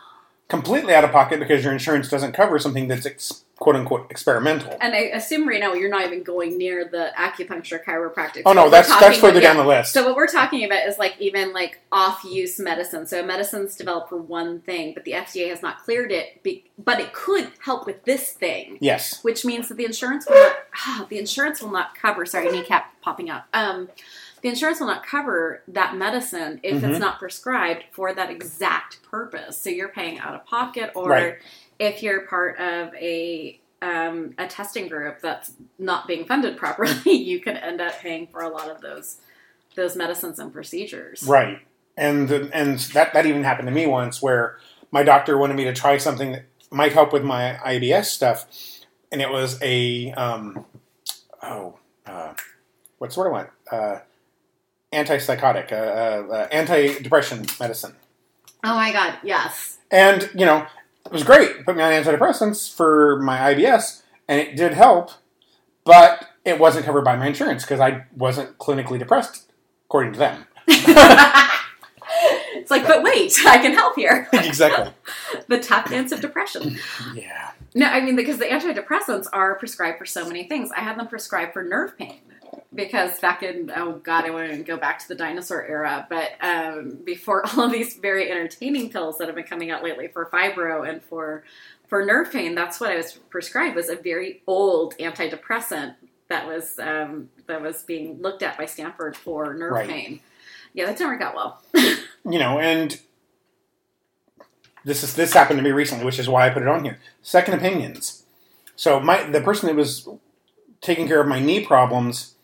completely 0.48 0.94
out 0.94 1.04
of 1.04 1.10
pocket 1.10 1.38
because 1.40 1.64
your 1.64 1.72
insurance 1.72 2.08
doesn't 2.08 2.32
cover 2.32 2.58
something 2.58 2.88
that's 2.88 3.06
ex- 3.06 3.44
quote 3.58 3.74
unquote 3.76 4.10
experimental. 4.10 4.76
And 4.80 4.94
I 4.94 4.98
assume 5.14 5.48
right 5.48 5.58
now 5.60 5.72
you're 5.72 5.88
not 5.90 6.04
even 6.04 6.22
going 6.22 6.58
near 6.58 6.84
the 6.84 7.10
acupuncture 7.16 7.82
chiropractic. 7.82 8.42
Oh 8.44 8.52
no, 8.52 8.68
that's 8.68 8.88
that's 9.00 9.16
further 9.18 9.38
about- 9.38 9.42
down 9.42 9.56
yeah. 9.56 9.62
the 9.62 9.68
list. 9.68 9.92
So 9.94 10.04
what 10.06 10.14
we're 10.14 10.26
talking 10.26 10.64
about 10.64 10.86
is 10.86 10.98
like 10.98 11.14
even 11.20 11.52
like 11.54 11.80
off-use 11.90 12.58
medicine. 12.60 13.06
So 13.06 13.20
a 13.20 13.26
medicine's 13.26 13.74
developed 13.76 14.10
for 14.10 14.18
one 14.18 14.60
thing, 14.60 14.92
but 14.94 15.04
the 15.04 15.12
FDA 15.12 15.48
has 15.48 15.62
not 15.62 15.82
cleared 15.82 16.12
it. 16.12 16.42
Be- 16.42 16.64
but 16.78 17.00
it 17.00 17.12
could 17.14 17.50
help 17.60 17.86
with 17.86 18.04
this 18.04 18.32
thing. 18.32 18.76
yes. 18.80 19.24
which 19.24 19.44
means 19.44 19.68
that 19.68 19.76
the 19.76 19.84
insurance 19.86 20.26
will 20.28 20.36
not, 20.36 20.56
ah, 20.86 21.06
the 21.08 21.18
insurance 21.18 21.62
will 21.62 21.70
not 21.72 21.94
cover. 21.94 22.26
Sorry, 22.26 22.50
kneecap 22.50 23.00
popping 23.00 23.30
up. 23.30 23.46
Um, 23.54 23.88
the 24.42 24.50
insurance 24.50 24.78
will 24.80 24.86
not 24.86 25.04
cover 25.04 25.62
that 25.68 25.96
medicine 25.96 26.60
if 26.62 26.82
Mhm. 26.82 26.90
it's 26.90 26.98
not 27.00 27.18
prescribed 27.18 27.84
for 27.90 28.12
that 28.12 28.30
exact 28.30 29.02
purpose. 29.02 29.56
So 29.58 29.70
you're 29.70 29.88
paying 29.88 30.18
out 30.18 30.34
of 30.34 30.44
pocket, 30.44 30.90
or 30.94 31.08
Right. 31.08 31.38
If 31.78 32.02
you're 32.02 32.26
part 32.26 32.58
of 32.58 32.94
a 32.94 33.60
um, 33.82 34.34
a 34.38 34.46
testing 34.46 34.88
group 34.88 35.20
that's 35.20 35.52
not 35.78 36.06
being 36.06 36.24
funded 36.24 36.56
properly, 36.58 37.12
you 37.12 37.40
can 37.40 37.56
end 37.56 37.80
up 37.80 37.98
paying 38.00 38.26
for 38.26 38.40
a 38.42 38.48
lot 38.48 38.68
of 38.68 38.80
those 38.80 39.18
those 39.74 39.96
medicines 39.96 40.38
and 40.38 40.52
procedures. 40.52 41.22
Right. 41.22 41.60
And 41.96 42.30
and 42.30 42.78
that 42.78 43.14
that 43.14 43.26
even 43.26 43.44
happened 43.44 43.68
to 43.68 43.74
me 43.74 43.86
once 43.86 44.20
where 44.20 44.58
my 44.90 45.02
doctor 45.02 45.38
wanted 45.38 45.56
me 45.56 45.64
to 45.64 45.72
try 45.72 45.96
something 45.96 46.32
that 46.32 46.44
might 46.70 46.92
help 46.92 47.12
with 47.12 47.22
my 47.22 47.58
IBS 47.64 48.06
stuff, 48.06 48.46
and 49.10 49.22
it 49.22 49.30
was 49.30 49.58
a 49.62 50.12
um, 50.12 50.64
oh 51.42 51.78
uh, 52.06 52.34
what's 52.98 53.14
the 53.14 53.20
word 53.20 53.28
I 53.28 53.32
want 53.32 53.50
uh, 53.72 53.98
antipsychotic, 54.92 55.72
uh, 55.72 55.74
uh, 55.74 56.32
uh, 56.32 56.48
anti-depression 56.52 57.46
medicine, 57.58 57.94
Oh 58.62 58.74
my 58.74 58.92
god, 58.92 59.18
yes. 59.22 59.78
and 59.90 60.28
you 60.34 60.44
know 60.46 60.66
it 61.06 61.12
was 61.12 61.24
great. 61.24 61.64
Put 61.64 61.76
me 61.76 61.82
on 61.82 61.92
antidepressants 61.92 62.72
for 62.72 63.20
my 63.22 63.54
IBS, 63.54 64.02
and 64.28 64.40
it 64.40 64.56
did 64.56 64.74
help, 64.74 65.10
but 65.84 66.28
it 66.44 66.58
wasn't 66.58 66.84
covered 66.84 67.04
by 67.04 67.16
my 67.16 67.26
insurance 67.26 67.64
because 67.64 67.80
I 67.80 68.04
wasn't 68.16 68.58
clinically 68.58 68.98
depressed, 68.98 69.50
according 69.86 70.12
to 70.14 70.18
them. 70.18 70.46
it's 70.68 70.86
like, 72.70 72.86
but 72.86 73.02
wait, 73.02 73.38
I 73.46 73.58
can 73.58 73.72
help 73.72 73.96
here. 73.96 74.28
exactly. 74.32 74.92
the 75.48 75.58
tap 75.58 75.90
dance 75.90 76.12
of 76.12 76.20
depression. 76.20 76.78
Yeah. 77.14 77.52
No, 77.74 77.86
I 77.86 78.00
mean 78.00 78.16
because 78.16 78.38
the 78.38 78.46
antidepressants 78.46 79.26
are 79.32 79.54
prescribed 79.56 79.98
for 79.98 80.06
so 80.06 80.26
many 80.26 80.44
things. 80.44 80.70
I 80.76 80.80
had 80.80 80.98
them 80.98 81.08
prescribed 81.08 81.52
for 81.52 81.62
nerve 81.62 81.96
pain 81.96 82.20
because 82.76 83.18
back 83.20 83.42
in 83.42 83.72
oh 83.74 83.94
god, 83.94 84.24
I 84.24 84.30
want 84.30 84.50
to 84.52 84.58
go 84.58 84.76
back 84.76 84.98
to 85.00 85.08
the 85.08 85.14
dinosaur 85.16 85.66
era, 85.66 86.06
but 86.08 86.32
um, 86.40 86.98
before 87.04 87.44
all 87.56 87.64
of 87.64 87.72
these 87.72 87.96
very 87.96 88.30
entertaining 88.30 88.90
pills 88.90 89.18
that 89.18 89.26
have 89.26 89.34
been 89.36 89.44
coming 89.44 89.70
out 89.70 89.82
lately 89.82 90.08
for 90.08 90.26
fibro 90.26 90.88
and 90.88 91.02
for 91.02 91.42
for 91.88 92.04
nerve 92.04 92.32
pain, 92.32 92.54
that's 92.54 92.80
what 92.80 92.90
I 92.90 92.96
was 92.96 93.12
prescribed 93.30 93.76
was 93.76 93.88
a 93.88 93.96
very 93.96 94.42
old 94.46 94.96
antidepressant 94.98 95.94
that 96.28 96.46
was 96.46 96.78
um, 96.78 97.30
that 97.46 97.62
was 97.62 97.82
being 97.82 98.20
looked 98.20 98.42
at 98.42 98.58
by 98.58 98.66
Stanford 98.66 99.16
for 99.16 99.54
nerve 99.54 99.72
Right. 99.72 99.88
pain. 99.88 100.20
Yeah, 100.74 100.86
that 100.86 100.98
didn't 100.98 101.10
work 101.10 101.22
out 101.22 101.34
well. 101.34 101.62
you 101.74 102.38
know, 102.38 102.58
and 102.58 103.00
this 104.84 105.02
is 105.02 105.14
this 105.14 105.32
happened 105.32 105.58
to 105.58 105.62
me 105.64 105.70
recently, 105.72 106.04
which 106.04 106.18
is 106.18 106.28
why 106.28 106.46
I 106.46 106.50
put 106.50 106.62
it 106.62 106.68
on 106.68 106.84
here. 106.84 106.98
Second 107.22 107.54
opinions. 107.54 108.24
So 108.76 109.00
my 109.00 109.22
the 109.24 109.40
person 109.40 109.68
that 109.68 109.74
was 109.76 110.08
taking 110.80 111.08
care 111.08 111.20
of 111.20 111.26
my 111.26 111.40
knee 111.40 111.64
problems, 111.64 112.35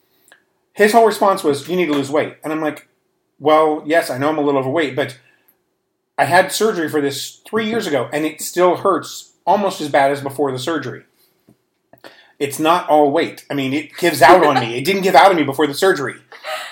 his 0.73 0.93
whole 0.93 1.07
response 1.07 1.45
was, 1.45 1.69
"You 1.69 1.77
need 1.77 1.87
to 1.87 1.93
lose 1.93 2.11
weight," 2.11 2.37
and 2.43 2.53
I'm 2.53 2.61
like, 2.61 2.89
"Well, 3.39 3.83
yes, 3.87 4.11
I 4.11 4.19
know 4.19 4.29
I'm 4.29 4.39
a 4.39 4.43
little 4.43 4.61
overweight, 4.61 4.97
but 4.97 5.19
I 6.19 6.25
had 6.25 6.53
surgery 6.53 6.89
for 6.89 7.01
this 7.01 7.41
three 7.47 7.67
years 7.67 7.87
ago, 7.87 8.09
and 8.13 8.25
it 8.25 8.41
still 8.41 8.77
hurts 8.77 9.33
almost 9.47 9.81
as 9.81 9.89
bad 9.89 10.11
as 10.11 10.21
before 10.21 10.53
the 10.53 10.59
surgery." 10.59 11.05
It's 12.39 12.59
not 12.59 12.89
all 12.89 13.11
weight. 13.13 13.45
I 13.51 13.55
mean, 13.55 13.73
it 13.73 13.97
gives 13.97 14.21
out 14.21 14.45
on 14.45 14.59
me. 14.59 14.77
It 14.77 14.85
didn't 14.85 15.03
give 15.03 15.15
out 15.15 15.31
on 15.31 15.37
me 15.37 15.45
before 15.45 15.67
the 15.67 15.75
surgery. 15.75 16.17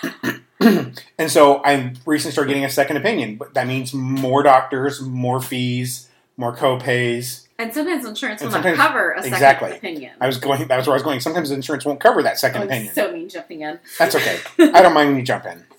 And 1.21 1.31
so 1.31 1.63
I 1.65 1.95
recently 2.07 2.33
started 2.33 2.49
getting 2.49 2.65
a 2.65 2.71
second 2.71 2.97
opinion, 2.97 3.37
but 3.37 3.53
that 3.53 3.67
means 3.67 3.93
more 3.93 4.43
doctors, 4.43 5.03
more 5.03 5.41
fees, 5.41 6.09
more 6.39 6.57
co-pays. 6.57 7.47
And 7.61 7.75
sometimes 7.75 8.07
insurance 8.07 8.41
will 8.43 8.51
not 8.51 8.63
cover 8.77 9.13
a 9.13 9.19
second 9.19 9.35
exactly. 9.35 9.71
opinion. 9.77 10.13
I 10.21 10.27
was 10.27 10.39
going. 10.39 10.67
That 10.69 10.77
was 10.79 10.87
where 10.87 10.95
I 10.95 10.97
was 10.97 11.03
going. 11.03 11.21
Sometimes 11.21 11.51
insurance 11.51 11.85
won't 11.85 12.01
cover 12.01 12.23
that 12.23 12.39
second 12.39 12.63
Oh, 12.63 12.65
opinion. 12.65 12.95
so 12.95 13.13
mean 13.13 13.29
jumping 13.29 13.61
in. 13.61 13.79
That's 13.99 14.15
okay. 14.15 14.39
I 14.59 14.81
don't 14.83 14.95
mind 14.95 15.11
when 15.11 15.19
you 15.19 15.23
jump 15.25 15.45
in. 15.47 15.65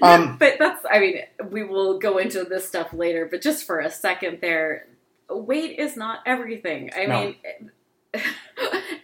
Um, 0.00 0.36
but 0.38 0.54
that's, 0.58 0.84
I 0.90 0.98
mean, 0.98 1.18
we 1.50 1.62
will 1.62 1.98
go 1.98 2.18
into 2.18 2.42
this 2.44 2.66
stuff 2.66 2.92
later, 2.92 3.26
but 3.30 3.42
just 3.42 3.64
for 3.64 3.78
a 3.78 3.90
second 3.90 4.38
there, 4.40 4.86
weight 5.28 5.78
is 5.78 5.96
not 5.96 6.20
everything. 6.26 6.90
I 6.96 7.06
No. 7.06 7.20
mean, 7.20 7.70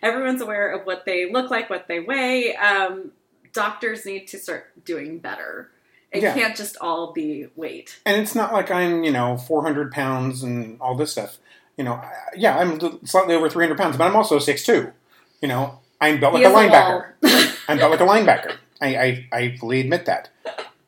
everyone's 0.02 0.40
aware 0.40 0.70
of 0.72 0.86
what 0.86 1.04
they 1.04 1.30
look 1.30 1.50
like, 1.50 1.70
what 1.70 1.86
they 1.88 2.00
weigh. 2.00 2.56
Um, 2.56 3.12
doctors 3.52 4.04
need 4.06 4.26
to 4.28 4.38
start 4.38 4.84
doing 4.84 5.18
better. 5.18 5.70
It 6.10 6.22
Yeah. 6.22 6.34
can't 6.34 6.56
just 6.56 6.76
all 6.80 7.12
be 7.12 7.48
weight. 7.54 8.00
and 8.06 8.20
it's 8.20 8.34
not 8.34 8.52
like 8.52 8.70
I'm, 8.70 9.04
you 9.04 9.12
know, 9.12 9.36
400 9.36 9.92
pounds 9.92 10.42
and 10.42 10.80
all 10.80 10.94
this 10.96 11.12
stuff. 11.12 11.38
You 11.78 11.84
know, 11.84 12.02
yeah, 12.36 12.58
I'm 12.58 13.06
slightly 13.06 13.34
over 13.34 13.48
300 13.48 13.78
pounds, 13.78 13.96
but 13.96 14.04
I'm 14.04 14.16
also 14.16 14.38
6'2". 14.38 14.92
You 15.40 15.48
know, 15.48 15.78
I'm 16.00 16.20
built 16.20 16.34
like 16.34 16.44
a 16.44 16.48
linebacker. 16.48 17.12
I'm 17.68 17.78
built 17.78 17.92
like 17.92 18.00
a 18.00 18.04
linebacker. 18.04 18.56
I, 18.80 18.96
I, 18.96 19.28
I 19.32 19.56
fully 19.56 19.80
admit 19.80 20.04
that. 20.06 20.28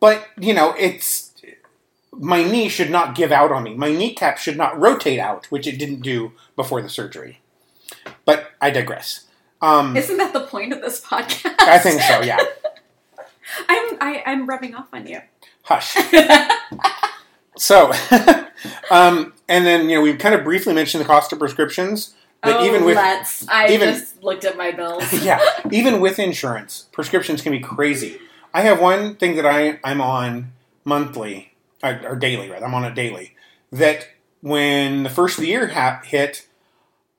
But, 0.00 0.26
you 0.38 0.52
know, 0.52 0.74
it's 0.78 1.32
my 2.12 2.42
knee 2.42 2.68
should 2.68 2.90
not 2.90 3.14
give 3.14 3.30
out 3.30 3.52
on 3.52 3.62
me. 3.62 3.74
My 3.74 3.92
kneecap 3.92 4.38
should 4.38 4.56
not 4.56 4.78
rotate 4.78 5.18
out, 5.18 5.46
which 5.46 5.66
it 5.66 5.78
didn't 5.78 6.00
do 6.02 6.32
before 6.56 6.82
the 6.82 6.88
surgery. 6.88 7.40
But 8.24 8.50
I 8.60 8.70
digress. 8.70 9.26
Um, 9.62 9.96
Isn't 9.96 10.16
that 10.16 10.32
the 10.32 10.40
point 10.40 10.72
of 10.72 10.80
this 10.80 11.00
podcast? 11.00 11.54
I 11.60 11.78
think 11.78 12.00
so, 12.00 12.20
yeah. 12.20 12.38
I'm, 13.68 13.96
I, 14.00 14.22
I'm 14.26 14.46
rubbing 14.46 14.74
off 14.74 14.88
on 14.92 15.06
you. 15.06 15.20
Hush. 15.62 15.96
So, 17.60 17.92
um, 18.90 19.34
and 19.50 19.66
then, 19.66 19.88
you 19.90 19.96
know, 19.96 20.02
we 20.02 20.14
kind 20.14 20.34
of 20.34 20.44
briefly 20.44 20.72
mentioned 20.72 21.02
the 21.02 21.06
cost 21.06 21.32
of 21.32 21.38
prescriptions. 21.38 22.14
But 22.42 22.56
oh, 22.60 22.64
even 22.64 22.84
with 22.86 22.96
let's. 22.96 23.46
I 23.48 23.68
even- 23.68 23.90
just 23.92 24.22
looked 24.22 24.44
at 24.44 24.56
my 24.56 24.70
bills. 24.70 25.12
yeah, 25.22 25.40
even 25.70 26.00
with 26.00 26.18
insurance, 26.18 26.86
prescriptions 26.92 27.42
can 27.42 27.52
be 27.52 27.60
crazy. 27.60 28.18
I 28.54 28.62
have 28.62 28.80
one 28.80 29.16
thing 29.16 29.36
that 29.36 29.44
I 29.46 29.78
I'm 29.84 30.00
on 30.00 30.52
monthly 30.84 31.52
or, 31.82 32.00
or 32.04 32.16
daily, 32.16 32.50
right? 32.50 32.62
I'm 32.62 32.72
on 32.74 32.84
it 32.84 32.94
daily. 32.94 33.34
That 33.70 34.08
when 34.40 35.02
the 35.02 35.10
first 35.10 35.36
of 35.36 35.42
the 35.42 35.48
year 35.48 35.68
ha- 35.68 36.00
hit, 36.02 36.46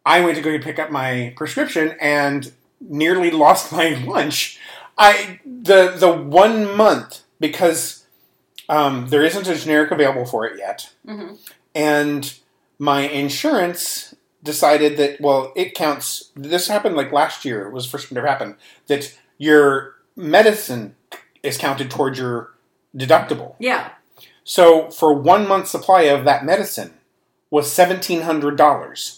I 0.06 0.22
went 0.22 0.38
to 0.38 0.42
go 0.42 0.58
pick 0.58 0.80
up 0.80 0.90
my 0.90 1.34
prescription 1.38 1.96
and 2.02 2.52
nearly 2.80 3.30
lost 3.46 3.72
my 3.72 3.90
lunch. 4.06 4.60
I 4.98 5.40
the 5.46 5.92
the 5.92 6.12
one 6.12 6.76
month 6.76 7.22
because 7.40 8.06
um, 8.70 9.08
there 9.10 9.24
isn't 9.24 9.48
a 9.48 9.56
generic 9.56 9.92
available 9.92 10.26
for 10.26 10.46
it 10.48 10.58
yet 10.58 10.92
Mhm. 11.08 11.38
And 11.76 12.34
my 12.80 13.02
insurance 13.02 14.16
decided 14.44 14.98
that 14.98 15.22
well 15.22 15.54
it 15.56 15.74
counts 15.76 16.32
this 16.36 16.68
happened 16.68 16.96
like 16.96 17.12
last 17.12 17.46
year 17.46 17.68
it 17.68 17.72
was 17.74 17.86
the 17.86 17.92
first 17.92 18.10
time 18.10 18.18
it 18.18 18.20
ever 18.20 18.28
happened 18.28 18.56
that 18.88 19.18
your 19.38 19.96
medicine 20.16 20.96
is 21.44 21.58
counted 21.58 21.92
towards 21.92 22.18
your 22.20 22.52
deductible 22.96 23.56
Yeah. 23.60 23.92
so 24.44 24.90
for 24.90 25.14
one 25.14 25.48
month 25.48 25.68
supply 25.68 26.04
of 26.04 26.26
that 26.26 26.44
medicine 26.46 26.94
was 27.52 27.68
$1700 27.68 29.18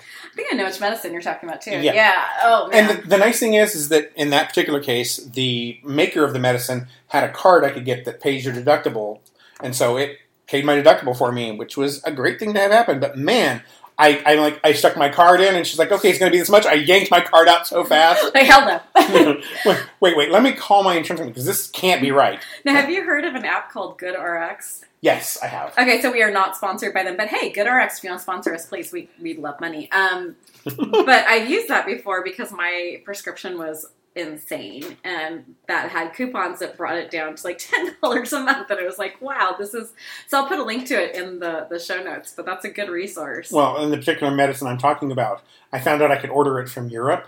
I 0.00 0.36
think 0.36 0.48
I 0.52 0.56
know 0.56 0.64
which 0.64 0.80
medicine 0.80 1.12
you're 1.12 1.22
talking 1.22 1.48
about 1.48 1.60
too. 1.62 1.70
Yeah. 1.70 1.92
Yeah. 1.94 2.24
Oh 2.42 2.68
man. 2.68 2.90
and 2.90 2.98
the, 3.04 3.08
the 3.08 3.18
nice 3.18 3.38
thing 3.38 3.54
is 3.54 3.76
is 3.76 3.88
that 3.90 4.10
in 4.16 4.30
that 4.30 4.48
particular 4.48 4.80
case 4.82 5.16
the 5.18 5.78
maker 5.84 6.24
of 6.24 6.32
the 6.32 6.40
medicine 6.40 6.88
had 7.08 7.22
a 7.22 7.30
card 7.30 7.64
i 7.64 7.70
could 7.70 7.84
get 7.84 8.04
that 8.04 8.20
pays 8.20 8.44
your 8.44 8.52
deductible 8.54 9.20
and 9.62 9.76
so 9.76 9.96
it 9.96 10.18
paid 10.46 10.64
my 10.64 10.76
deductible 10.76 11.16
for 11.16 11.32
me 11.32 11.52
which 11.52 11.76
was 11.76 12.02
a 12.04 12.12
great 12.12 12.38
thing 12.38 12.54
to 12.54 12.60
have 12.60 12.70
happen 12.70 13.00
but 13.00 13.16
man 13.16 13.62
I, 13.98 14.22
I 14.26 14.34
like 14.34 14.60
I 14.64 14.72
stuck 14.72 14.96
my 14.96 15.08
card 15.08 15.40
in 15.40 15.54
and 15.54 15.64
she's 15.64 15.78
like, 15.78 15.92
okay, 15.92 16.10
it's 16.10 16.18
gonna 16.18 16.30
be 16.30 16.38
this 16.38 16.50
much. 16.50 16.66
I 16.66 16.74
yanked 16.74 17.10
my 17.10 17.20
card 17.20 17.46
out 17.46 17.66
so 17.66 17.84
fast. 17.84 18.24
like 18.34 18.44
hell 18.44 18.68
up. 18.68 18.88
wait, 19.64 19.86
wait, 20.00 20.16
wait, 20.16 20.30
let 20.32 20.42
me 20.42 20.52
call 20.52 20.82
my 20.82 20.96
insurance 20.96 21.20
company 21.20 21.30
because 21.30 21.44
this 21.44 21.70
can't 21.70 22.02
be 22.02 22.10
right. 22.10 22.40
now, 22.64 22.74
have 22.74 22.90
you 22.90 23.04
heard 23.04 23.24
of 23.24 23.34
an 23.34 23.44
app 23.44 23.70
called 23.70 23.98
GoodRx? 23.98 24.84
Yes, 25.00 25.38
I 25.42 25.46
have. 25.46 25.76
Okay, 25.78 26.00
so 26.00 26.10
we 26.10 26.22
are 26.22 26.30
not 26.30 26.56
sponsored 26.56 26.94
by 26.94 27.04
them, 27.04 27.16
but 27.16 27.28
hey, 27.28 27.52
GoodRx, 27.52 27.98
if 27.98 28.04
you 28.04 28.10
want 28.10 28.20
to 28.20 28.22
sponsor 28.22 28.54
us, 28.54 28.66
please, 28.66 28.90
we 28.90 29.08
we 29.20 29.36
love 29.36 29.60
money. 29.60 29.90
Um, 29.92 30.34
but 30.64 31.26
I've 31.26 31.48
used 31.48 31.68
that 31.68 31.86
before 31.86 32.24
because 32.24 32.50
my 32.50 33.00
prescription 33.04 33.58
was 33.58 33.86
insane, 34.16 34.96
and 35.04 35.54
that 35.66 35.90
had 35.90 36.14
coupons 36.14 36.60
that 36.60 36.76
brought 36.76 36.96
it 36.96 37.10
down 37.10 37.34
to 37.34 37.46
like 37.46 37.58
ten 37.70 37.94
dollars 38.02 38.32
a 38.32 38.40
month, 38.40 38.70
and 38.70 38.80
it 38.80 38.86
was 38.86 38.98
like, 38.98 39.20
wow, 39.20 39.54
this 39.58 39.74
is. 39.74 39.92
So 40.28 40.38
I'll 40.38 40.46
put 40.46 40.58
a 40.58 40.64
link 40.64 40.86
to 40.88 40.94
it 40.94 41.14
in 41.14 41.40
the 41.40 41.66
the 41.68 41.78
show 41.78 42.02
notes, 42.02 42.32
but 42.36 42.46
that's 42.46 42.64
a 42.64 42.70
good 42.70 42.88
resource. 42.88 43.50
Well, 43.50 43.82
in 43.82 43.90
the 43.90 43.96
particular 43.96 44.34
medicine 44.34 44.68
I'm 44.68 44.78
talking 44.78 45.12
about, 45.12 45.42
I 45.72 45.80
found 45.80 46.02
out 46.02 46.10
I 46.10 46.16
could 46.16 46.30
order 46.30 46.58
it 46.60 46.68
from 46.68 46.88
Europe. 46.88 47.26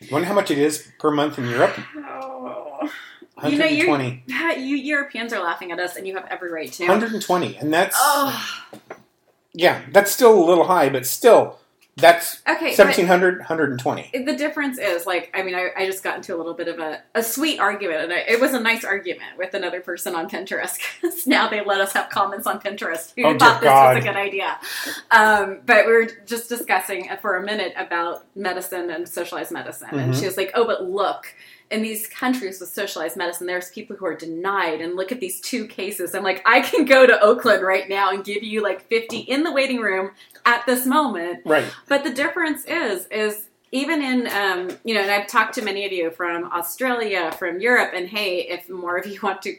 You 0.00 0.08
wonder 0.10 0.26
how 0.26 0.34
much 0.34 0.50
it 0.50 0.58
is 0.58 0.90
per 0.98 1.10
month 1.10 1.38
in 1.38 1.46
Europe? 1.46 1.78
Oh. 1.96 2.90
You 3.48 3.58
know, 3.58 3.64
you 3.64 3.88
120. 3.88 4.60
you 4.60 4.76
Europeans 4.76 5.32
are 5.32 5.42
laughing 5.42 5.72
at 5.72 5.78
us, 5.78 5.96
and 5.96 6.06
you 6.06 6.14
have 6.14 6.26
every 6.30 6.50
right 6.50 6.70
to. 6.72 6.82
120. 6.84 7.56
And 7.56 7.72
that's, 7.72 7.96
Oh, 7.98 8.74
yeah, 9.52 9.82
that's 9.92 10.10
still 10.10 10.38
a 10.38 10.44
little 10.44 10.64
high, 10.64 10.88
but 10.88 11.06
still, 11.06 11.59
that's 12.00 12.40
okay. 12.48 12.74
but- 12.76 12.86
1700, 12.86 13.38
120. 13.38 14.10
the 14.24 14.34
difference 14.36 14.78
is 14.78 15.06
like 15.06 15.30
i 15.34 15.42
mean 15.42 15.54
i, 15.54 15.68
I 15.76 15.86
just 15.86 16.02
got 16.02 16.16
into 16.16 16.34
a 16.34 16.38
little 16.38 16.54
bit 16.54 16.68
of 16.68 16.78
a, 16.78 17.02
a 17.14 17.22
sweet 17.22 17.58
argument 17.60 18.00
and 18.04 18.12
I, 18.12 18.18
it 18.28 18.40
was 18.40 18.54
a 18.54 18.60
nice 18.60 18.84
argument 18.84 19.38
with 19.38 19.54
another 19.54 19.80
person 19.80 20.14
on 20.14 20.28
pinterest 20.28 20.78
because 21.00 21.26
now 21.26 21.48
they 21.48 21.64
let 21.64 21.80
us 21.80 21.92
have 21.92 22.10
comments 22.10 22.46
on 22.46 22.60
pinterest 22.60 23.12
who 23.16 23.24
Oh, 23.26 23.38
thought 23.38 23.60
this 23.60 23.68
God. 23.68 23.96
was 23.96 24.04
a 24.04 24.08
good 24.08 24.16
idea 24.16 24.58
um, 25.10 25.60
but 25.66 25.86
we 25.86 25.92
were 25.92 26.06
just 26.26 26.48
discussing 26.48 27.08
for 27.20 27.36
a 27.36 27.42
minute 27.44 27.72
about 27.76 28.24
medicine 28.36 28.90
and 28.90 29.08
socialized 29.08 29.52
medicine 29.52 29.88
and 29.92 30.12
Mhm. 30.14 30.18
she 30.20 30.26
was 30.26 30.36
like 30.36 30.50
oh 30.54 30.64
but 30.66 30.84
look 30.84 31.26
in 31.70 31.82
these 31.82 32.06
countries 32.06 32.60
with 32.60 32.68
socialized 32.70 33.16
medicine, 33.16 33.46
there's 33.46 33.70
people 33.70 33.94
who 33.96 34.04
are 34.04 34.16
denied. 34.16 34.80
And 34.80 34.96
look 34.96 35.12
at 35.12 35.20
these 35.20 35.40
two 35.40 35.66
cases. 35.66 36.14
I'm 36.14 36.24
like, 36.24 36.42
I 36.44 36.60
can 36.60 36.84
go 36.84 37.06
to 37.06 37.20
Oakland 37.20 37.62
right 37.62 37.88
now 37.88 38.10
and 38.10 38.24
give 38.24 38.42
you 38.42 38.62
like 38.62 38.88
50 38.88 39.18
in 39.18 39.44
the 39.44 39.52
waiting 39.52 39.80
room 39.80 40.10
at 40.44 40.66
this 40.66 40.84
moment. 40.84 41.42
Right. 41.44 41.64
But 41.88 42.02
the 42.02 42.12
difference 42.12 42.64
is, 42.64 43.06
is 43.06 43.46
even 43.72 44.02
in, 44.02 44.26
um, 44.26 44.76
you 44.84 44.94
know, 44.94 45.02
and 45.02 45.10
I've 45.10 45.28
talked 45.28 45.54
to 45.54 45.62
many 45.62 45.86
of 45.86 45.92
you 45.92 46.10
from 46.10 46.50
Australia, 46.52 47.30
from 47.38 47.60
Europe, 47.60 47.92
and 47.94 48.08
hey, 48.08 48.40
if 48.48 48.68
more 48.68 48.96
of 48.96 49.06
you 49.06 49.20
want 49.22 49.42
to 49.42 49.56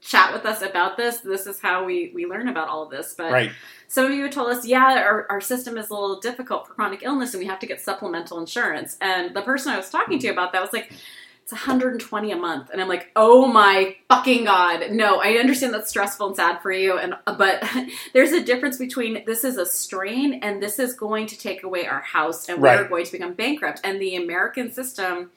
chat 0.00 0.32
with 0.32 0.46
us 0.46 0.62
about 0.62 0.96
this, 0.96 1.18
this 1.18 1.46
is 1.46 1.60
how 1.60 1.84
we, 1.84 2.10
we 2.14 2.24
learn 2.24 2.48
about 2.48 2.68
all 2.68 2.84
of 2.84 2.90
this. 2.90 3.14
But 3.18 3.32
Right. 3.32 3.50
some 3.88 4.06
of 4.06 4.12
you 4.12 4.30
told 4.30 4.48
us, 4.48 4.64
yeah, 4.64 5.02
our, 5.02 5.26
our 5.28 5.40
system 5.40 5.76
is 5.76 5.90
a 5.90 5.94
little 5.94 6.20
difficult 6.20 6.66
for 6.66 6.74
chronic 6.74 7.02
illness 7.02 7.34
and 7.34 7.40
we 7.40 7.46
have 7.48 7.58
to 7.58 7.66
get 7.66 7.80
supplemental 7.80 8.38
insurance. 8.38 8.96
And 9.00 9.34
the 9.34 9.42
person 9.42 9.72
I 9.72 9.76
was 9.76 9.90
talking 9.90 10.18
to 10.20 10.28
about 10.28 10.52
that 10.52 10.62
was 10.62 10.72
like, 10.72 10.92
it's 11.50 11.66
120 11.66 12.30
a 12.30 12.36
month. 12.36 12.70
And 12.70 12.80
I'm 12.80 12.88
like, 12.88 13.10
oh 13.16 13.46
my 13.46 13.96
fucking 14.08 14.44
God. 14.44 14.92
No, 14.92 15.20
I 15.20 15.32
understand 15.32 15.74
that's 15.74 15.90
stressful 15.90 16.28
and 16.28 16.36
sad 16.36 16.62
for 16.62 16.70
you. 16.70 16.96
And, 16.96 17.14
uh, 17.26 17.36
but 17.36 17.64
there's 18.14 18.30
a 18.30 18.42
difference 18.42 18.78
between 18.78 19.24
this 19.24 19.42
is 19.42 19.56
a 19.56 19.66
strain 19.66 20.34
and 20.42 20.62
this 20.62 20.78
is 20.78 20.94
going 20.94 21.26
to 21.26 21.38
take 21.38 21.64
away 21.64 21.86
our 21.86 22.00
house 22.00 22.48
and 22.48 22.62
we're 22.62 22.86
going 22.86 23.04
to 23.04 23.12
become 23.12 23.34
bankrupt. 23.34 23.80
And 23.82 24.00
the 24.00 24.14
American 24.14 24.70
system, 24.70 25.30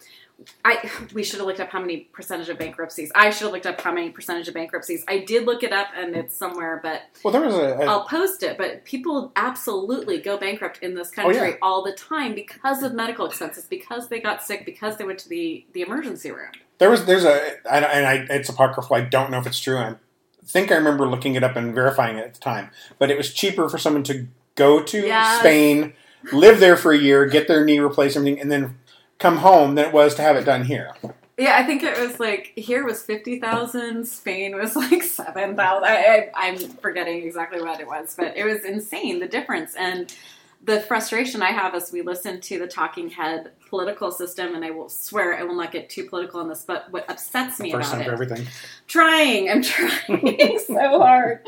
I 0.66 0.90
we 1.14 1.24
should 1.24 1.38
have 1.40 1.48
looked 1.48 1.60
up 1.60 1.70
how 1.70 1.80
many 1.80 2.10
percentage 2.12 2.50
of 2.50 2.58
bankruptcies. 2.58 3.12
I 3.16 3.30
should 3.30 3.46
have 3.46 3.54
looked 3.54 3.66
up 3.66 3.80
how 3.80 3.94
many 3.94 4.10
percentage 4.10 4.48
of 4.48 4.54
bankruptcies. 4.54 5.04
I 5.08 5.20
did 5.20 5.46
look 5.46 5.64
it 5.64 5.72
up 5.72 5.88
and 5.96 6.16
it's 6.16 6.36
somewhere, 6.36 6.80
but 6.84 7.02
Well, 7.24 7.32
there 7.32 7.42
was 7.42 7.56
a, 7.56 7.76
a 7.76 7.86
I'll 7.86 8.06
post 8.06 8.44
it, 8.44 8.58
but 8.58 8.84
people 8.84 9.32
absolutely 9.36 10.20
go 10.20 10.38
bankrupt 10.38 10.80
in 10.82 10.96
this 10.96 11.12
country 11.12 11.40
Oh, 11.40 11.46
yeah. 11.46 11.56
all 11.62 11.84
the 11.84 11.94
time 11.94 12.36
because 12.36 12.84
of 12.84 12.94
medical 12.94 13.26
expenses, 13.26 13.66
because 13.66 14.10
they 14.10 14.20
got 14.20 14.44
sick, 14.44 14.66
because 14.66 14.98
they 14.98 15.06
went 15.06 15.20
to 15.20 15.30
the, 15.30 15.66
the 15.74 15.82
emergency 15.82 16.32
room. 16.32 16.52
There 16.80 16.90
was 16.90 17.06
there's 17.06 17.24
a 17.24 17.40
and 17.72 17.86
and 17.86 18.06
I 18.06 18.26
it's 18.30 18.50
apocryphal. 18.50 18.98
I 18.98 19.02
don't 19.02 19.32
know 19.32 19.40
if 19.40 19.48
it's 19.48 19.60
true. 19.60 19.78
I 19.78 19.96
think 20.46 20.72
I 20.72 20.76
remember 20.76 21.08
looking 21.08 21.36
it 21.36 21.44
up 21.44 21.56
and 21.56 21.74
verifying 21.74 22.18
it 22.18 22.26
at 22.26 22.34
the 22.34 22.40
time. 22.42 22.70
But 23.00 23.10
it 23.10 23.18
was 23.18 23.34
cheaper 23.34 23.70
for 23.70 23.78
someone 23.78 24.04
to 24.04 24.28
go 24.56 24.82
to 24.84 24.98
Yes. 25.06 25.40
Spain, 25.40 25.94
live 26.34 26.60
there 26.60 26.76
for 26.76 26.92
a 26.92 26.98
year, 26.98 27.26
get 27.28 27.48
their 27.48 27.64
knee 27.64 27.80
replaced, 27.80 28.18
everything, 28.18 28.42
and 28.42 28.52
then 28.52 28.78
come 29.24 29.38
home 29.38 29.76
than 29.76 29.86
it 29.86 29.94
was 29.94 30.14
to 30.16 30.22
have 30.22 30.36
it 30.36 30.44
done 30.44 30.66
here. 30.66 30.92
Yeah, 31.38 31.58
I 31.58 31.64
think 31.64 31.82
it 31.82 31.98
was 31.98 32.20
like 32.20 32.54
here 32.56 32.86
was 32.86 33.02
fifty 33.02 33.40
thousand, 33.40 34.06
Spain 34.06 34.56
was 34.56 34.76
like 34.86 35.02
seven 35.02 35.56
thousand. 35.56 35.86
I, 35.86 36.30
I'm 36.36 36.58
forgetting 36.58 37.24
exactly 37.24 37.62
what 37.62 37.80
it 37.80 37.88
was, 37.88 38.16
but 38.16 38.38
it 38.38 38.44
was 38.44 38.64
insane 38.66 39.20
the 39.20 39.28
difference 39.28 39.76
and 39.76 40.14
the 40.66 40.80
frustration 40.80 41.42
I 41.42 41.52
have 41.52 41.76
as 41.76 41.92
we 41.92 42.02
listen 42.02 42.40
to 42.40 42.60
the 42.60 42.68
talking 42.68 43.10
head 43.10 43.52
political 43.70 44.12
system. 44.12 44.56
And 44.56 44.64
I 44.64 44.72
will 44.72 44.90
swear 44.90 45.38
I 45.38 45.44
will 45.44 45.56
not 45.56 45.72
get 45.72 45.90
too 45.90 46.06
political 46.06 46.40
on 46.40 46.48
this, 46.48 46.64
but 46.66 46.90
what 46.92 47.10
upsets 47.10 47.60
me 47.60 47.72
First 47.72 47.90
about 47.90 48.00
time 48.00 48.02
it 48.02 48.06
for 48.06 48.14
everything. 48.14 48.48
trying. 48.88 49.50
I'm 49.50 49.62
trying 49.64 50.60
so 50.60 51.00
hard. 51.00 51.46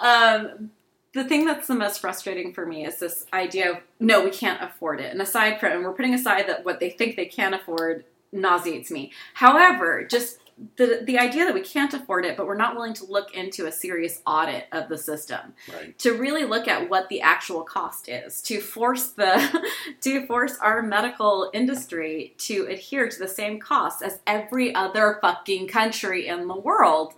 Um, 0.00 0.70
the 1.16 1.24
thing 1.24 1.46
that's 1.46 1.66
the 1.66 1.74
most 1.74 2.00
frustrating 2.00 2.52
for 2.52 2.66
me 2.66 2.86
is 2.86 2.98
this 2.98 3.24
idea 3.32 3.72
of 3.72 3.78
no, 3.98 4.22
we 4.22 4.30
can't 4.30 4.62
afford 4.62 5.00
it. 5.00 5.10
And 5.10 5.20
aside 5.22 5.58
from, 5.58 5.72
and 5.72 5.82
we're 5.82 5.94
putting 5.94 6.14
aside 6.14 6.46
that 6.48 6.64
what 6.64 6.78
they 6.78 6.90
think 6.90 7.16
they 7.16 7.24
can 7.26 7.54
afford 7.54 8.04
nauseates 8.32 8.90
me. 8.90 9.12
However, 9.34 10.04
just 10.04 10.38
the 10.76 11.02
the 11.04 11.18
idea 11.18 11.44
that 11.44 11.52
we 11.54 11.60
can't 11.60 11.92
afford 11.92 12.24
it, 12.24 12.36
but 12.36 12.46
we're 12.46 12.56
not 12.56 12.74
willing 12.74 12.94
to 12.94 13.04
look 13.04 13.34
into 13.34 13.66
a 13.66 13.72
serious 13.72 14.22
audit 14.26 14.66
of 14.72 14.88
the 14.88 14.96
system 14.96 15.52
Right. 15.72 15.98
to 15.98 16.12
really 16.12 16.44
look 16.44 16.66
at 16.68 16.88
what 16.88 17.08
the 17.10 17.20
actual 17.20 17.62
cost 17.62 18.08
is 18.08 18.40
to 18.42 18.60
force 18.60 19.08
the 19.08 19.62
to 20.00 20.26
force 20.26 20.56
our 20.62 20.80
medical 20.82 21.50
industry 21.52 22.34
to 22.38 22.66
adhere 22.70 23.08
to 23.08 23.18
the 23.18 23.28
same 23.28 23.58
costs 23.60 24.00
as 24.02 24.20
every 24.26 24.74
other 24.74 25.18
fucking 25.20 25.68
country 25.68 26.26
in 26.26 26.48
the 26.48 26.56
world 26.56 27.12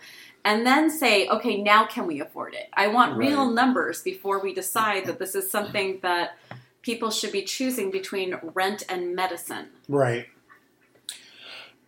and 0.49 0.67
then 0.67 0.91
say 0.91 1.29
okay 1.29 1.61
now 1.61 1.87
can 1.87 2.07
we 2.07 2.21
afford 2.21 2.55
it 2.55 2.69
i 2.73 2.89
want 2.89 3.17
real 3.17 3.51
numbers 3.51 4.03
before 4.03 4.41
we 4.41 4.55
decide 4.55 5.05
that 5.05 5.19
this 5.19 5.35
is 5.35 5.49
something 5.51 5.99
that 6.01 6.37
people 6.81 7.11
should 7.11 7.31
be 7.31 7.43
choosing 7.43 7.91
between 7.91 8.35
rent 8.55 8.83
and 8.89 9.15
medicine 9.15 9.69
Right. 9.89 10.27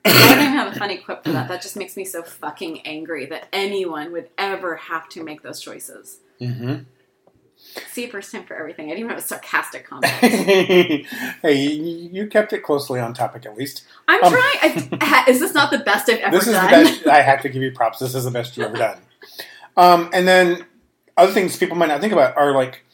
I 0.05 0.09
don't 0.11 0.39
even 0.39 0.53
have 0.53 0.75
a 0.75 0.79
funny 0.79 0.97
quip 0.97 1.23
for 1.25 1.33
that. 1.33 1.49
That 1.49 1.61
just 1.61 1.77
makes 1.77 1.95
me 1.95 2.07
so 2.07 2.23
fucking 2.23 2.81
angry 2.87 3.27
that 3.27 3.49
anyone 3.53 4.13
would 4.13 4.31
ever 4.39 4.77
have 4.77 5.11
to 5.11 5.23
make 5.23 5.43
those 5.43 5.61
choices. 5.61 6.21
Mm-hmm. 6.41 6.85
See, 7.93 8.07
first 8.09 8.33
time 8.33 8.45
for 8.45 8.57
everything. 8.57 8.87
I 8.87 8.89
didn't 8.91 8.99
even 9.01 9.11
have 9.11 9.19
a 9.19 9.23
sarcastic 9.23 9.87
comment. 9.89 10.13
hey, 10.13 11.05
you, 11.55 12.11
you 12.13 12.27
kept 12.27 12.53
it 12.53 12.63
closely 12.63 12.99
on 13.01 13.15
topic 13.15 13.47
at 13.47 13.57
least. 13.57 13.85
I'm 14.09 14.23
Um, 14.25 14.33
trying. 14.33 14.99
I, 15.01 15.25
is 15.29 15.41
this 15.41 15.55
not 15.55 15.71
the 15.71 15.79
best 15.79 16.09
I've 16.09 16.19
ever 16.19 16.37
this 16.37 16.47
is 16.47 16.55
done? 16.55 16.67
the 16.71 16.71
best. 16.85 17.07
I 17.07 17.23
have 17.23 17.43
to 17.43 17.49
give 17.49 17.63
you 17.63 17.71
props. 17.73 17.99
This 18.01 18.15
is 18.15 18.25
the 18.25 18.31
best 18.31 18.57
you've 18.57 18.67
ever 18.67 18.77
done. 18.77 18.99
Um, 19.77 20.11
and 20.13 20.27
then 20.27 20.65
other 21.17 21.33
things 21.33 21.57
people 21.57 21.77
might 21.77 21.89
not 21.89 22.01
think 22.01 22.13
about 22.13 22.37
are 22.37 22.53
like 22.53 22.85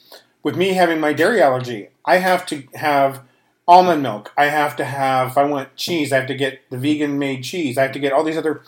with 0.42 0.56
me 0.56 0.74
having 0.74 1.00
my 1.00 1.12
dairy 1.12 1.40
allergy, 1.42 1.88
I 2.04 2.18
have 2.18 2.44
to 2.46 2.62
have 2.74 3.22
almond 3.66 4.02
milk. 4.02 4.32
I 4.36 4.46
have 4.46 4.76
to 4.76 4.84
have 4.84 5.28
if 5.32 5.38
I 5.38 5.44
want 5.44 5.74
cheese, 5.76 6.12
I 6.12 6.16
have 6.18 6.28
to 6.28 6.34
get 6.34 6.60
the 6.70 6.78
vegan 6.78 7.18
made 7.18 7.42
cheese. 7.44 7.78
I 7.78 7.82
have 7.82 7.92
to 7.92 7.98
get 7.98 8.12
all 8.12 8.22
these 8.24 8.36
other, 8.36 8.62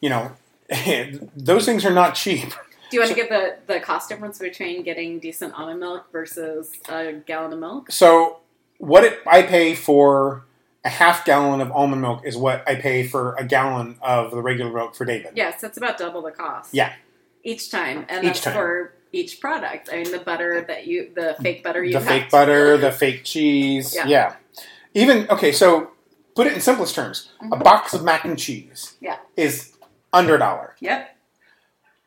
you 0.00 0.10
know, 0.10 0.32
those 1.36 1.64
things 1.64 1.84
are 1.84 1.92
not 1.94 2.14
cheap. 2.14 2.52
Do 2.94 3.00
you 3.00 3.06
want 3.06 3.10
to 3.10 3.16
give 3.16 3.28
the, 3.28 3.56
the 3.74 3.80
cost 3.80 4.08
difference 4.08 4.38
between 4.38 4.84
getting 4.84 5.18
decent 5.18 5.52
almond 5.58 5.80
milk 5.80 6.12
versus 6.12 6.70
a 6.88 7.14
gallon 7.14 7.52
of 7.52 7.58
milk? 7.58 7.90
So 7.90 8.38
what 8.78 9.02
it, 9.02 9.18
I 9.26 9.42
pay 9.42 9.74
for 9.74 10.44
a 10.84 10.88
half 10.88 11.24
gallon 11.24 11.60
of 11.60 11.72
almond 11.72 12.02
milk 12.02 12.20
is 12.24 12.36
what 12.36 12.62
I 12.68 12.76
pay 12.76 13.04
for 13.04 13.34
a 13.34 13.44
gallon 13.44 13.96
of 14.00 14.30
the 14.30 14.40
regular 14.40 14.72
milk 14.72 14.94
for 14.94 15.04
David. 15.04 15.32
Yes, 15.34 15.60
that's 15.60 15.76
about 15.76 15.98
double 15.98 16.22
the 16.22 16.30
cost. 16.30 16.72
Yeah. 16.72 16.92
Each 17.42 17.68
time, 17.68 18.06
and 18.08 18.18
Each 18.24 18.34
that's 18.34 18.40
time. 18.42 18.54
for 18.54 18.94
each 19.10 19.40
product. 19.40 19.88
I 19.92 19.96
mean, 20.04 20.12
the 20.12 20.20
butter 20.20 20.64
that 20.68 20.86
you, 20.86 21.10
the 21.16 21.34
fake 21.42 21.64
butter 21.64 21.82
you 21.82 21.94
the 21.94 22.00
fake 22.00 22.30
butter, 22.30 22.76
the 22.76 22.92
fake 22.92 23.24
cheese. 23.24 23.92
Yeah. 23.96 24.06
Yeah. 24.06 24.34
Even 24.94 25.28
okay, 25.30 25.50
so 25.50 25.90
put 26.36 26.46
it 26.46 26.52
in 26.52 26.60
simplest 26.60 26.94
terms. 26.94 27.32
A 27.40 27.44
Mhm. 27.56 27.64
box 27.64 27.92
of 27.92 28.04
mac 28.04 28.24
and 28.24 28.38
cheese 28.38 28.94
Yeah. 29.00 29.16
is 29.36 29.72
under 30.12 30.36
a 30.36 30.38
dollar. 30.38 30.76
Yep. 30.78 31.10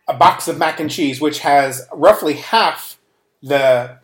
A 0.07 0.13
box 0.13 0.47
of 0.47 0.57
mac 0.57 0.79
and 0.79 0.89
cheese, 0.89 1.19
which 1.19 1.39
has 1.39 1.87
roughly 1.91 2.33
half 2.35 2.97
the 3.43 3.97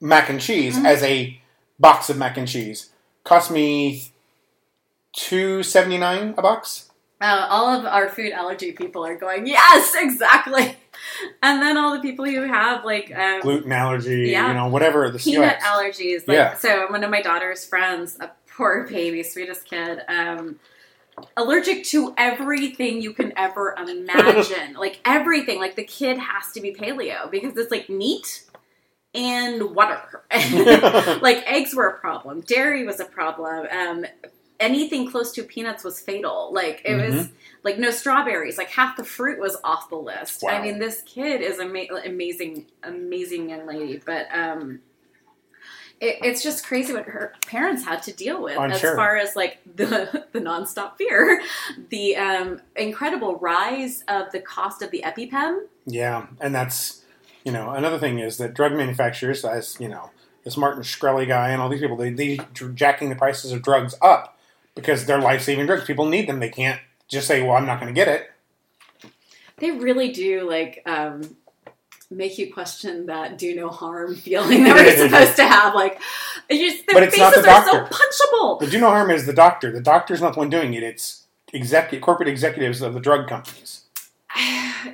mac 0.00 0.28
and 0.28 0.40
cheese 0.40 0.76
Mhm. 0.78 0.84
as 0.86 1.02
a 1.02 1.40
box 1.78 2.10
of 2.10 2.16
mac 2.16 2.36
and 2.36 2.48
cheese, 2.48 2.90
cost 3.24 3.50
me 3.50 4.12
two 5.14 5.62
seventy 5.62 5.98
nine 5.98 6.34
a 6.36 6.42
box. 6.42 6.90
Uh, 7.20 7.46
all 7.48 7.66
of 7.76 7.84
our 7.84 8.08
food 8.08 8.30
allergy 8.32 8.70
people 8.72 9.04
are 9.04 9.16
going, 9.16 9.46
yes, 9.46 9.94
exactly. 9.98 10.76
And 11.42 11.62
then 11.62 11.76
all 11.76 11.94
the 11.94 12.00
people 12.00 12.24
who 12.24 12.42
have 12.42 12.84
like 12.84 13.12
um, 13.16 13.40
Gluten 13.40 13.70
allergy, 13.70 14.30
Yeah. 14.32 14.48
you 14.48 14.54
know, 14.54 14.66
whatever 14.66 15.08
the 15.10 15.18
peanut 15.18 15.58
allergies. 15.60 16.26
Like, 16.26 16.34
Yeah. 16.36 16.54
So 16.56 16.90
one 16.90 17.04
of 17.04 17.10
my 17.10 17.22
daughter's 17.22 17.64
friends, 17.64 18.18
a 18.20 18.30
poor 18.56 18.84
baby, 18.88 19.22
sweetest 19.22 19.64
kid, 19.64 20.00
um, 20.08 20.58
allergic 21.36 21.84
to 21.86 22.14
everything 22.16 23.00
you 23.02 23.12
can 23.12 23.32
ever 23.36 23.74
imagine. 23.78 24.74
like 24.78 25.00
everything. 25.04 25.58
Like 25.58 25.76
the 25.76 25.84
kid 25.84 26.18
has 26.18 26.52
to 26.52 26.60
be 26.60 26.72
paleo 26.74 27.30
because 27.30 27.56
it's 27.56 27.70
like 27.70 27.88
meat 27.88 28.44
and 29.14 29.74
water. 29.74 30.22
like 31.22 31.42
eggs 31.46 31.74
were 31.74 31.88
a 31.88 31.98
problem. 31.98 32.40
Dairy 32.42 32.84
was 32.84 33.00
a 33.00 33.04
problem. 33.04 33.66
Um, 33.70 34.06
anything 34.60 35.10
close 35.10 35.32
to 35.32 35.42
peanuts 35.42 35.84
was 35.84 36.00
fatal. 36.00 36.50
Like 36.52 36.82
it 36.84 36.94
was 36.96 37.14
Mm-hmm. 37.14 37.32
like 37.64 37.78
no 37.78 37.90
strawberries. 37.90 38.58
Like 38.58 38.68
half 38.70 38.96
the 38.96 39.04
fruit 39.04 39.38
was 39.40 39.56
off 39.64 39.88
the 39.88 39.96
list. 39.96 40.44
I 40.46 40.60
mean, 40.60 40.78
this 40.78 41.02
kid 41.02 41.40
is 41.40 41.58
ama- 41.58 42.00
amazing, 42.04 42.66
amazing 42.82 43.50
young 43.50 43.66
lady. 43.66 44.00
But 44.04 44.26
um, 44.32 44.80
it, 46.00 46.18
it's 46.22 46.42
just 46.42 46.64
crazy 46.64 46.92
what 46.92 47.04
her 47.06 47.34
parents 47.46 47.84
had 47.84 48.02
to 48.04 48.12
deal 48.12 48.42
with 48.42 48.58
I'm 48.58 48.70
as 48.70 48.80
sure. 48.80 48.96
far 48.96 49.16
as 49.16 49.34
like 49.34 49.58
the 49.76 50.24
the 50.32 50.40
nonstop 50.40 50.96
fear, 50.96 51.42
the 51.90 52.16
um, 52.16 52.60
incredible 52.76 53.36
rise 53.36 54.04
of 54.08 54.30
the 54.32 54.40
cost 54.40 54.82
of 54.82 54.90
the 54.90 55.02
EpiPen. 55.04 55.62
Yeah, 55.86 56.26
and 56.40 56.54
that's 56.54 57.02
you 57.44 57.52
know 57.52 57.70
another 57.70 57.98
thing 57.98 58.18
is 58.18 58.38
that 58.38 58.54
drug 58.54 58.72
manufacturers, 58.72 59.44
as 59.44 59.76
you 59.80 59.88
know, 59.88 60.10
this 60.44 60.56
Martin 60.56 60.82
Shkreli 60.82 61.26
guy 61.26 61.50
and 61.50 61.60
all 61.60 61.68
these 61.68 61.80
people, 61.80 61.96
they 61.96 62.10
they 62.10 62.38
jacking 62.74 63.08
the 63.08 63.16
prices 63.16 63.52
of 63.52 63.62
drugs 63.62 63.94
up 64.00 64.38
because 64.74 65.06
they're 65.06 65.20
life 65.20 65.42
saving 65.42 65.66
drugs. 65.66 65.84
People 65.84 66.06
need 66.06 66.28
them. 66.28 66.40
They 66.40 66.50
can't 66.50 66.80
just 67.08 67.26
say, 67.26 67.42
"Well, 67.42 67.56
I'm 67.56 67.66
not 67.66 67.80
going 67.80 67.92
to 67.92 67.98
get 67.98 68.08
it." 68.08 68.30
They 69.58 69.72
really 69.72 70.12
do 70.12 70.48
like 70.48 70.82
um, 70.86 71.36
make 72.10 72.38
you 72.38 72.52
question 72.52 73.06
that 73.06 73.36
do 73.38 73.54
no 73.54 73.68
harm 73.68 74.14
feeling 74.14 74.64
that 74.64 74.74
we're 74.74 74.96
supposed 75.08 75.36
to 75.36 75.46
have. 75.46 75.74
Like, 75.74 76.00
just, 76.50 76.86
their 76.86 76.94
But 76.94 77.02
it's 77.04 77.18
not 77.18 77.32
faces 77.34 77.44
the 77.44 77.50
are 77.50 77.64
so 77.64 77.72
doctor. 77.80 77.94
punchable. 77.96 78.60
The 78.60 78.66
do 78.66 78.80
no 78.80 78.88
harm 78.88 79.10
is 79.10 79.26
the 79.26 79.32
doctor. 79.34 79.70
The 79.70 79.80
doctor's 79.80 80.20
not 80.20 80.32
the 80.34 80.38
one 80.40 80.50
doing 80.50 80.74
it. 80.74 80.82
It's 80.82 81.26
executive 81.52 82.02
corporate 82.02 82.28
executives 82.28 82.82
of 82.82 82.94
the 82.94 83.00
drug 83.00 83.28
companies. 83.28 83.84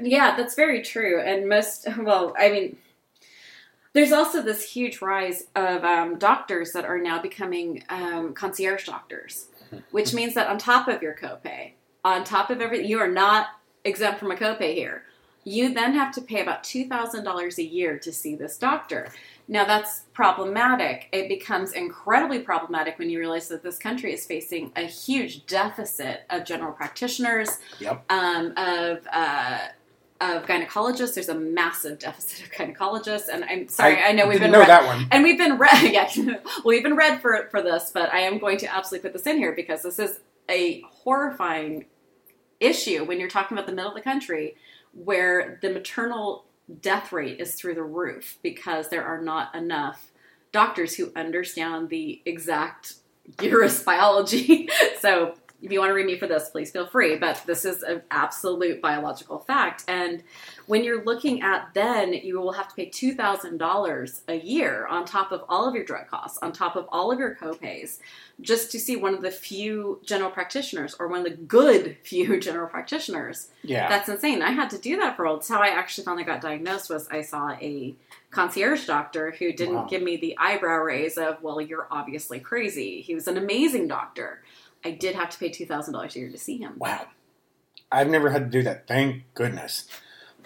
yeah, 0.02 0.34
that's 0.36 0.54
very 0.54 0.82
true. 0.82 1.20
And 1.20 1.48
most, 1.48 1.86
well, 1.98 2.34
I 2.38 2.50
mean, 2.50 2.76
there's 3.92 4.12
also 4.12 4.42
this 4.42 4.64
huge 4.72 5.00
rise 5.00 5.44
of 5.54 5.84
um, 5.84 6.18
doctors 6.18 6.72
that 6.72 6.84
are 6.84 6.98
now 6.98 7.22
becoming 7.22 7.84
um, 7.88 8.34
concierge 8.34 8.86
doctors. 8.86 9.46
which 9.90 10.12
means 10.14 10.34
that 10.34 10.48
on 10.48 10.58
top 10.58 10.88
of 10.88 11.02
your 11.02 11.14
copay, 11.14 11.72
on 12.04 12.24
top 12.24 12.50
of 12.50 12.60
everything, 12.60 12.88
you 12.88 12.98
are 12.98 13.08
not 13.10 13.48
exempt 13.84 14.18
from 14.20 14.30
a 14.30 14.36
copay 14.36 14.74
here. 14.74 15.04
You 15.44 15.74
then 15.74 15.92
have 15.94 16.12
to 16.14 16.20
pay 16.22 16.40
about 16.40 16.62
$2,000 16.64 17.58
a 17.58 17.62
year 17.62 17.98
to 17.98 18.12
see 18.12 18.34
this 18.34 18.56
doctor. 18.58 19.08
Now, 19.46 19.64
that's 19.66 20.04
problematic. 20.14 21.08
It 21.12 21.28
becomes 21.28 21.72
incredibly 21.72 22.38
problematic 22.38 22.98
when 22.98 23.10
you 23.10 23.18
realize 23.18 23.48
that 23.48 23.62
this 23.62 23.76
country 23.78 24.12
is 24.14 24.24
facing 24.26 24.72
a 24.74 24.82
huge 24.82 25.44
deficit 25.46 26.22
of 26.30 26.44
general 26.46 26.72
practitioners, 26.72 27.58
Yep. 27.78 28.04
um, 28.10 28.54
of 28.56 29.06
uh, 29.12 29.58
of 30.20 30.46
gynecologists. 30.46 31.14
There's 31.14 31.28
a 31.28 31.34
massive 31.34 31.98
deficit 31.98 32.46
of 32.46 32.52
gynecologists, 32.52 33.28
and 33.30 33.44
I'm 33.44 33.68
sorry, 33.68 33.98
I, 34.00 34.12
know 34.12 34.26
we've 34.26 34.40
been 34.40 34.52
know 34.52 34.60
re- 34.60 34.66
that 34.66 34.86
one. 34.86 35.06
and 35.10 35.22
we've 35.22 35.36
been 35.36 35.58
read. 35.58 35.82
Yeah, 35.92 36.08
well, 36.16 36.38
we've 36.64 36.82
been 36.84 36.96
read 36.96 37.20
for 37.20 37.48
for 37.50 37.60
this, 37.60 37.90
but 37.92 38.10
I 38.14 38.20
am 38.20 38.38
going 38.38 38.56
to 38.58 38.74
absolutely 38.74 39.10
put 39.10 39.12
this 39.12 39.26
in 39.26 39.36
here 39.36 39.52
because 39.52 39.82
this 39.82 39.98
is 39.98 40.20
a 40.48 40.80
horrifying 40.88 41.84
issue 42.60 43.04
when 43.04 43.20
you're 43.20 43.28
talking 43.28 43.58
about 43.58 43.66
the 43.66 43.74
middle 43.74 43.90
of 43.90 43.96
the 43.96 44.02
country, 44.02 44.56
where 44.94 45.58
the 45.62 45.70
maternal 45.70 46.46
death 46.80 47.12
rate 47.12 47.40
is 47.40 47.54
through 47.54 47.74
the 47.74 47.82
roof 47.82 48.38
because 48.42 48.88
there 48.88 49.04
are 49.04 49.20
not 49.20 49.54
enough 49.54 50.12
doctors 50.52 50.94
who 50.94 51.12
understand 51.16 51.88
the 51.88 52.22
exact 52.24 52.94
uterus 53.40 53.82
biology. 53.82 54.68
so 55.00 55.34
if 55.62 55.72
you 55.72 55.80
want 55.80 55.90
to 55.90 55.94
read 55.94 56.06
me 56.06 56.18
for 56.18 56.26
this, 56.26 56.50
please 56.50 56.70
feel 56.70 56.86
free. 56.86 57.16
But 57.16 57.42
this 57.46 57.64
is 57.64 57.82
an 57.82 58.02
absolute 58.10 58.80
biological 58.80 59.38
fact. 59.38 59.84
And 59.88 60.22
when 60.66 60.84
you're 60.84 61.04
looking 61.04 61.42
at 61.42 61.74
then, 61.74 62.12
you 62.12 62.40
will 62.40 62.52
have 62.52 62.68
to 62.68 62.74
pay 62.74 62.88
$2,000 62.90 64.20
a 64.28 64.34
year 64.34 64.86
on 64.86 65.04
top 65.04 65.32
of 65.32 65.42
all 65.48 65.68
of 65.68 65.74
your 65.74 65.84
drug 65.84 66.08
costs, 66.08 66.38
on 66.42 66.52
top 66.52 66.76
of 66.76 66.86
all 66.90 67.12
of 67.12 67.18
your 67.18 67.34
copays, 67.34 67.98
just 68.40 68.70
to 68.72 68.78
see 68.80 68.96
one 68.96 69.14
of 69.14 69.22
the 69.22 69.30
few 69.30 70.00
general 70.04 70.30
practitioners 70.30 70.94
or 70.98 71.08
one 71.08 71.20
of 71.20 71.24
the 71.24 71.36
good 71.36 71.96
few 72.02 72.38
general 72.40 72.68
practitioners. 72.68 73.48
Yeah. 73.62 73.88
That's 73.88 74.08
insane. 74.08 74.42
I 74.42 74.50
had 74.52 74.70
to 74.70 74.78
do 74.78 74.96
that 74.98 75.16
for 75.16 75.24
a 75.24 75.28
while. 75.28 75.36
That's 75.36 75.48
how 75.48 75.60
I 75.60 75.68
actually 75.68 76.04
finally 76.04 76.24
got 76.24 76.40
diagnosed 76.40 76.90
was 76.90 77.08
I 77.08 77.22
saw 77.22 77.50
a 77.60 77.94
concierge 78.30 78.86
doctor 78.86 79.30
who 79.32 79.52
didn't 79.52 79.74
Wow. 79.74 79.86
give 79.88 80.02
me 80.02 80.16
the 80.16 80.36
eyebrow 80.38 80.78
raise 80.78 81.16
of, 81.18 81.42
well, 81.42 81.60
you're 81.60 81.86
obviously 81.90 82.40
crazy. 82.40 83.00
He 83.00 83.14
was 83.14 83.28
an 83.28 83.36
amazing 83.36 83.88
doctor. 83.88 84.42
I 84.84 84.90
did 84.90 85.14
have 85.14 85.30
to 85.30 85.38
pay 85.38 85.50
$2,000 85.50 86.14
a 86.14 86.18
year 86.18 86.30
to 86.30 86.38
see 86.38 86.58
him. 86.58 86.74
wow. 86.78 87.06
I've 87.92 88.08
never 88.10 88.30
had 88.30 88.50
to 88.50 88.58
do 88.58 88.62
that. 88.64 88.88
Thank 88.88 89.22
goodness. 89.34 89.86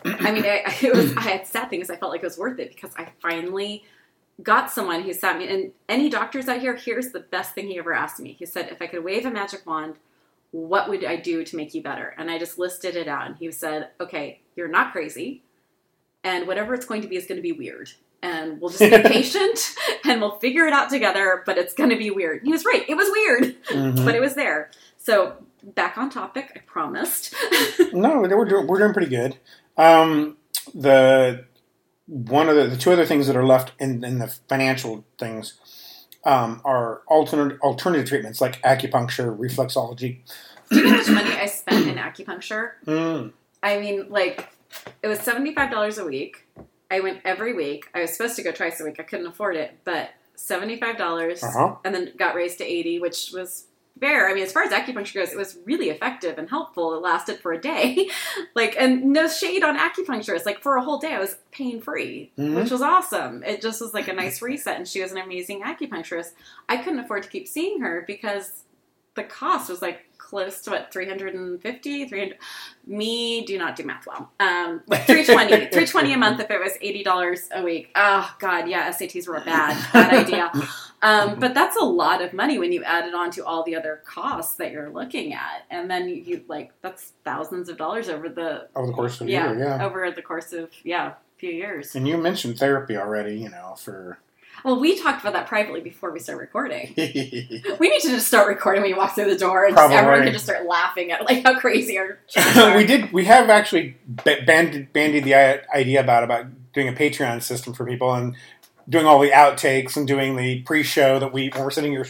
I 0.04 0.30
mean, 0.32 0.44
I, 0.44 0.62
it 0.82 0.94
was, 0.94 1.16
I 1.16 1.22
had 1.22 1.46
sad 1.46 1.70
things. 1.70 1.90
I 1.90 1.96
felt 1.96 2.12
like 2.12 2.22
it 2.22 2.26
was 2.26 2.38
worth 2.38 2.58
it 2.58 2.68
because 2.74 2.90
I 2.96 3.08
finally 3.20 3.84
got 4.42 4.70
someone 4.70 5.02
who 5.02 5.12
sat 5.12 5.38
me. 5.38 5.48
And 5.48 5.72
any 5.88 6.08
doctors 6.08 6.48
out 6.48 6.60
here, 6.60 6.76
here's 6.76 7.10
the 7.10 7.20
best 7.20 7.54
thing 7.54 7.66
he 7.68 7.78
ever 7.78 7.92
asked 7.92 8.20
me. 8.20 8.36
He 8.38 8.46
said, 8.46 8.68
if 8.70 8.80
I 8.80 8.86
could 8.86 9.02
wave 9.04 9.26
a 9.26 9.30
magic 9.30 9.66
wand, 9.66 9.96
what 10.52 10.88
would 10.88 11.04
I 11.04 11.16
do 11.16 11.44
to 11.44 11.56
make 11.56 11.74
you 11.74 11.82
better? 11.82 12.14
And 12.16 12.30
I 12.30 12.38
just 12.38 12.58
listed 12.58 12.96
it 12.96 13.08
out. 13.08 13.26
And 13.26 13.36
he 13.36 13.50
said, 13.50 13.90
okay, 14.00 14.40
you're 14.56 14.68
not 14.68 14.92
crazy. 14.92 15.42
And 16.24 16.46
whatever 16.46 16.74
it's 16.74 16.86
going 16.86 17.02
to 17.02 17.08
be 17.08 17.16
is 17.16 17.26
going 17.26 17.36
to 17.36 17.42
be 17.42 17.52
weird. 17.52 17.90
And 18.22 18.60
we'll 18.60 18.70
just 18.70 18.80
be 18.80 18.90
patient 19.08 19.74
and 20.04 20.20
we'll 20.20 20.38
figure 20.38 20.66
it 20.66 20.72
out 20.72 20.88
together, 20.90 21.42
but 21.46 21.58
it's 21.58 21.74
going 21.74 21.90
to 21.90 21.96
be 21.96 22.10
weird. 22.10 22.42
He 22.44 22.50
was 22.50 22.64
right. 22.64 22.84
It 22.88 22.96
was 22.96 23.08
weird, 23.10 23.62
Mhm. 23.66 24.04
but 24.04 24.14
it 24.14 24.20
was 24.20 24.34
there. 24.34 24.70
So 24.96 25.36
back 25.62 25.96
on 25.98 26.10
topic, 26.10 26.52
I 26.56 26.60
promised. 26.60 27.34
No, 27.92 28.20
we're 28.20 28.44
doing, 28.44 28.66
we're 28.66 28.78
doing 28.78 28.92
pretty 28.92 29.10
good. 29.10 29.36
Um, 29.78 30.36
the 30.74 31.44
one 32.06 32.48
of 32.48 32.56
the, 32.56 32.66
the 32.66 32.76
two 32.76 32.90
other 32.90 33.04
things 33.06 33.26
that 33.26 33.36
are 33.36 33.44
left 33.46 33.72
in, 33.78 34.02
in 34.04 34.18
the 34.18 34.28
financial 34.48 35.04
things 35.18 35.58
um, 36.24 36.60
are 36.64 37.02
alternate 37.06 37.60
alternative 37.60 38.08
treatments 38.08 38.40
like 38.40 38.60
acupuncture, 38.62 39.36
reflexology. 39.38 40.20
how 40.70 40.82
much 40.82 41.08
money 41.08 41.30
I 41.32 41.46
spent 41.46 41.86
in 41.86 41.96
acupuncture? 41.96 42.72
Mm. 42.86 43.32
I 43.62 43.78
mean, 43.78 44.06
like, 44.08 44.48
it 45.02 45.08
was 45.08 45.18
$75 45.20 45.98
a 46.02 46.04
week. 46.04 46.46
I 46.90 47.00
went 47.00 47.20
every 47.24 47.52
week. 47.54 47.84
I 47.94 48.00
was 48.00 48.12
supposed 48.12 48.36
to 48.36 48.42
go 48.42 48.52
twice 48.52 48.80
a 48.80 48.84
week. 48.84 48.96
I 48.98 49.02
couldn't 49.02 49.26
afford 49.26 49.56
it, 49.56 49.78
but 49.84 50.10
$75 50.36 51.42
Uh-huh. 51.42 51.76
and 51.84 51.94
then 51.94 52.12
got 52.16 52.34
raised 52.34 52.58
to 52.58 52.64
80 52.64 53.00
which 53.00 53.30
was 53.34 53.66
fair. 53.98 54.28
I 54.28 54.34
mean, 54.34 54.42
as 54.42 54.52
far 54.52 54.62
as 54.62 54.72
acupuncture 54.72 55.14
goes, 55.14 55.32
it 55.32 55.36
was 55.36 55.58
really 55.64 55.90
effective 55.90 56.38
and 56.38 56.48
helpful. 56.48 56.94
It 56.94 57.02
lasted 57.02 57.40
for 57.40 57.52
a 57.52 57.60
day. 57.60 58.08
like, 58.54 58.74
and 58.78 59.06
no 59.12 59.28
shade 59.28 59.62
on 59.62 59.78
acupuncturists. 59.78 60.46
Like, 60.46 60.60
for 60.60 60.76
a 60.76 60.82
whole 60.82 60.98
day, 60.98 61.12
I 61.14 61.18
was 61.18 61.36
pain 61.52 61.80
free, 61.80 62.30
Mhm. 62.38 62.54
which 62.56 62.70
was 62.70 62.82
awesome. 62.82 63.42
It 63.44 63.60
just 63.62 63.80
was 63.80 63.94
like 63.94 64.08
a 64.08 64.12
nice 64.12 64.40
reset, 64.42 64.76
and 64.76 64.86
she 64.88 65.02
was 65.02 65.12
an 65.12 65.18
amazing 65.18 65.62
acupuncturist. 65.62 66.32
I 66.68 66.76
couldn't 66.78 67.00
afford 67.00 67.22
to 67.24 67.28
keep 67.28 67.46
seeing 67.48 67.80
her 67.80 68.04
because 68.06 68.64
the 69.18 69.24
cost 69.24 69.68
was 69.68 69.82
like 69.82 70.04
close 70.16 70.60
to 70.60 70.70
what 70.70 70.92
350 70.92 72.08
300 72.08 72.38
me 72.86 73.44
do 73.44 73.56
not 73.58 73.76
do 73.76 73.82
math 73.82 74.06
well 74.06 74.30
um 74.40 74.80
320 74.90 75.48
320 75.48 76.12
a 76.12 76.18
month 76.18 76.40
if 76.40 76.50
it 76.50 76.60
was 76.60 76.72
$80 76.82 77.50
a 77.52 77.62
week 77.62 77.90
oh 77.96 78.34
god 78.38 78.68
yeah 78.68 78.90
sats 78.90 79.26
were 79.26 79.36
a 79.36 79.44
bad 79.44 79.92
bad 79.92 80.14
idea 80.14 80.52
um, 81.00 81.38
but 81.38 81.54
that's 81.54 81.76
a 81.76 81.84
lot 81.84 82.22
of 82.22 82.32
money 82.32 82.58
when 82.58 82.72
you 82.72 82.82
add 82.84 83.06
it 83.06 83.14
on 83.14 83.30
to 83.32 83.44
all 83.44 83.62
the 83.62 83.76
other 83.76 84.02
costs 84.04 84.56
that 84.56 84.72
you're 84.72 84.90
looking 84.90 85.32
at 85.32 85.64
and 85.70 85.90
then 85.90 86.08
you, 86.08 86.44
like 86.48 86.72
that's 86.82 87.12
thousands 87.24 87.68
of 87.68 87.76
dollars 87.76 88.08
over 88.08 88.28
the 88.28 88.68
Over 88.74 88.88
the 88.88 88.92
course 88.92 89.20
of 89.20 89.28
yeah, 89.28 89.52
year, 89.52 89.60
yeah. 89.60 89.84
over 89.84 90.10
the 90.10 90.22
course 90.22 90.52
of 90.52 90.70
yeah 90.84 91.08
a 91.08 91.14
few 91.38 91.50
years 91.50 91.94
And 91.94 92.06
you 92.06 92.18
mentioned 92.18 92.58
therapy 92.58 92.96
already, 92.96 93.36
you 93.38 93.48
know, 93.48 93.74
for. 93.78 94.18
Well 94.64 94.78
we 94.80 94.98
talked 95.00 95.20
about 95.20 95.32
that 95.32 95.46
privately 95.46 95.80
before 95.80 96.10
we 96.12 96.18
started 96.18 96.40
recording 96.40 96.92
we 96.96 97.62
we 97.80 97.88
need 97.88 98.00
to 98.00 98.08
just 98.08 98.26
start 98.28 98.48
recording 98.48 98.82
when 98.82 98.90
you 98.90 98.96
walk 98.96 99.14
through 99.14 99.28
the 99.30 99.38
door 99.38 99.64
and 99.66 99.76
just, 99.76 99.92
everyone 99.92 100.22
can 100.24 100.32
just 100.32 100.44
start 100.44 100.66
laughing 100.66 101.10
at 101.10 101.24
like 101.24 101.42
how 101.44 101.58
crazy 101.58 101.98
our 101.98 102.18
are. 102.56 102.82
did. 102.84 103.12
We 103.12 103.24
have 103.26 103.50
actually 103.50 103.96
ba- 104.06 104.38
banded, 104.46 104.92
bandied 104.92 105.24
the 105.24 105.34
idea 105.74 106.00
about 106.00 106.24
about 106.24 106.46
doing 106.72 106.88
a 106.88 106.92
Patreon 106.92 107.42
system 107.42 107.72
for 107.72 107.84
people 107.84 108.12
and 108.14 108.34
doing 108.88 109.06
all 109.06 109.18
the 109.18 109.30
outtakes 109.30 109.96
and 109.96 110.06
doing 110.06 110.36
the 110.36 110.62
pre-show 110.62 111.18
that 111.18 111.32
we 111.32 111.50
when 111.54 111.64
we're 111.64 111.70
sitting 111.70 111.92
here 111.92 112.06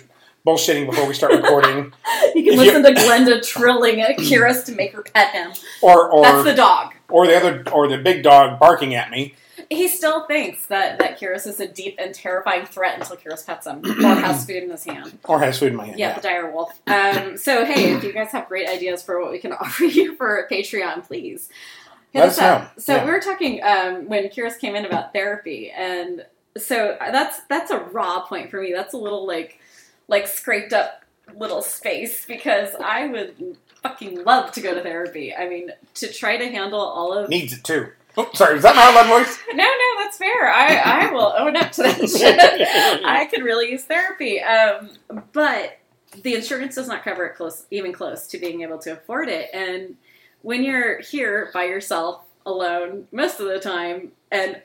bullshitting 0.46 0.86
before 0.88 1.06
we 1.06 1.12
start 1.14 1.32
recording, 1.32 1.92
You 2.34 2.44
can 2.44 2.52
If 2.54 2.58
listen 2.58 2.82
to 2.84 2.92
Glenda 2.92 3.46
trilling 3.46 4.00
at 4.00 4.16
Kyrus 4.16 4.64
to 4.66 4.72
make 4.72 4.92
her 4.94 5.02
pet 5.02 5.32
him. 5.34 5.52
or 5.82 6.10
or 6.10 6.22
That's 6.22 6.44
the 6.44 6.54
dog. 6.54 6.94
or 7.10 7.26
the 7.26 7.36
other 7.36 7.64
or 7.72 7.88
the 7.88 7.98
big 7.98 8.22
dog 8.22 8.58
barking 8.58 8.94
at 8.94 9.10
me. 9.10 9.34
He 9.70 9.88
still 9.88 10.26
thinks 10.26 10.66
that, 10.66 10.98
that 10.98 11.18
Kyrus 11.20 11.46
is 11.46 11.60
a 11.60 11.66
deep 11.68 11.96
and 11.98 12.14
terrifying 12.14 12.66
threat 12.66 12.98
until 12.98 13.16
Kyrus 13.16 13.44
pets 13.46 13.66
him 13.66 13.84
or 13.84 14.14
has 14.14 14.44
food 14.46 14.62
in 14.62 14.70
his 14.70 14.84
hand. 14.84 15.18
Or 15.24 15.38
has 15.40 15.58
food 15.58 15.68
in 15.72 15.76
my 15.76 15.86
hand. 15.86 15.98
Yeah, 15.98 16.14
the 16.14 16.20
dire 16.20 16.50
wolf. 16.50 16.80
Um, 16.86 17.36
so, 17.36 17.64
hey, 17.64 17.94
if 17.94 18.04
you 18.04 18.12
guys 18.12 18.30
have 18.32 18.48
great 18.48 18.68
ideas 18.68 19.02
for 19.02 19.20
what 19.20 19.30
we 19.32 19.38
can 19.38 19.52
offer 19.60 19.84
you 19.84 20.14
for 20.16 20.46
Patreon, 20.50 21.06
please 21.06 21.48
hit 22.12 22.20
Let 22.20 22.28
us 22.30 22.38
us 22.38 22.42
up. 22.44 22.62
know. 22.62 22.68
So 22.78 22.94
Yeah. 22.96 23.04
we 23.04 23.10
were 23.10 23.20
talking 23.20 23.62
um, 23.62 24.08
when 24.08 24.24
Kyrus 24.28 24.58
came 24.58 24.74
in 24.76 24.84
about 24.86 25.12
therapy, 25.12 25.70
and 25.70 26.24
so 26.56 26.96
that's 27.00 27.40
that's 27.48 27.70
a 27.70 27.78
raw 27.78 28.20
point 28.26 28.50
for 28.50 28.60
me. 28.60 28.72
That's 28.72 28.94
a 28.94 28.98
little 28.98 29.26
like 29.26 29.60
like 30.08 30.26
scraped 30.26 30.72
up 30.72 31.04
little 31.36 31.60
space 31.62 32.24
because 32.24 32.70
I 32.82 33.06
would 33.06 33.56
fucking 33.82 34.24
love 34.24 34.50
to 34.52 34.60
go 34.60 34.74
to 34.74 34.80
therapy. 34.82 35.34
I 35.34 35.48
mean, 35.48 35.70
to 35.96 36.10
try 36.12 36.36
to 36.38 36.48
handle 36.48 36.80
all 36.80 37.12
of 37.12 37.28
Needs 37.28 37.52
it 37.52 37.62
too. 37.64 37.88
Oh, 38.20 38.28
sorry, 38.34 38.56
is 38.56 38.64
that 38.64 38.74
my 38.74 38.90
loud 38.90 39.06
voice? 39.06 39.38
no, 39.52 39.62
no, 39.62 40.02
that's 40.02 40.16
fair. 40.16 40.52
I, 40.52 41.06
I 41.06 41.12
will 41.12 41.32
own 41.38 41.56
up 41.56 41.70
to 41.72 41.82
that 41.82 42.10
shit. 42.10 42.36
I 43.04 43.26
could 43.26 43.44
really 43.44 43.70
use 43.70 43.84
therapy. 43.84 44.40
Um, 44.40 44.90
but 45.32 45.78
the 46.22 46.34
insurance 46.34 46.74
does 46.74 46.88
not 46.88 47.04
cover 47.04 47.26
it 47.26 47.36
close, 47.36 47.66
even 47.70 47.92
close 47.92 48.26
to 48.26 48.38
being 48.38 48.62
able 48.62 48.78
to 48.78 48.94
afford 48.94 49.28
it. 49.28 49.50
And 49.54 49.96
when 50.42 50.64
you're 50.64 51.00
here 51.00 51.50
by 51.54 51.66
yourself, 51.66 52.24
alone, 52.44 53.06
most 53.12 53.38
of 53.38 53.46
the 53.46 53.60
time, 53.60 54.10
and 54.32 54.60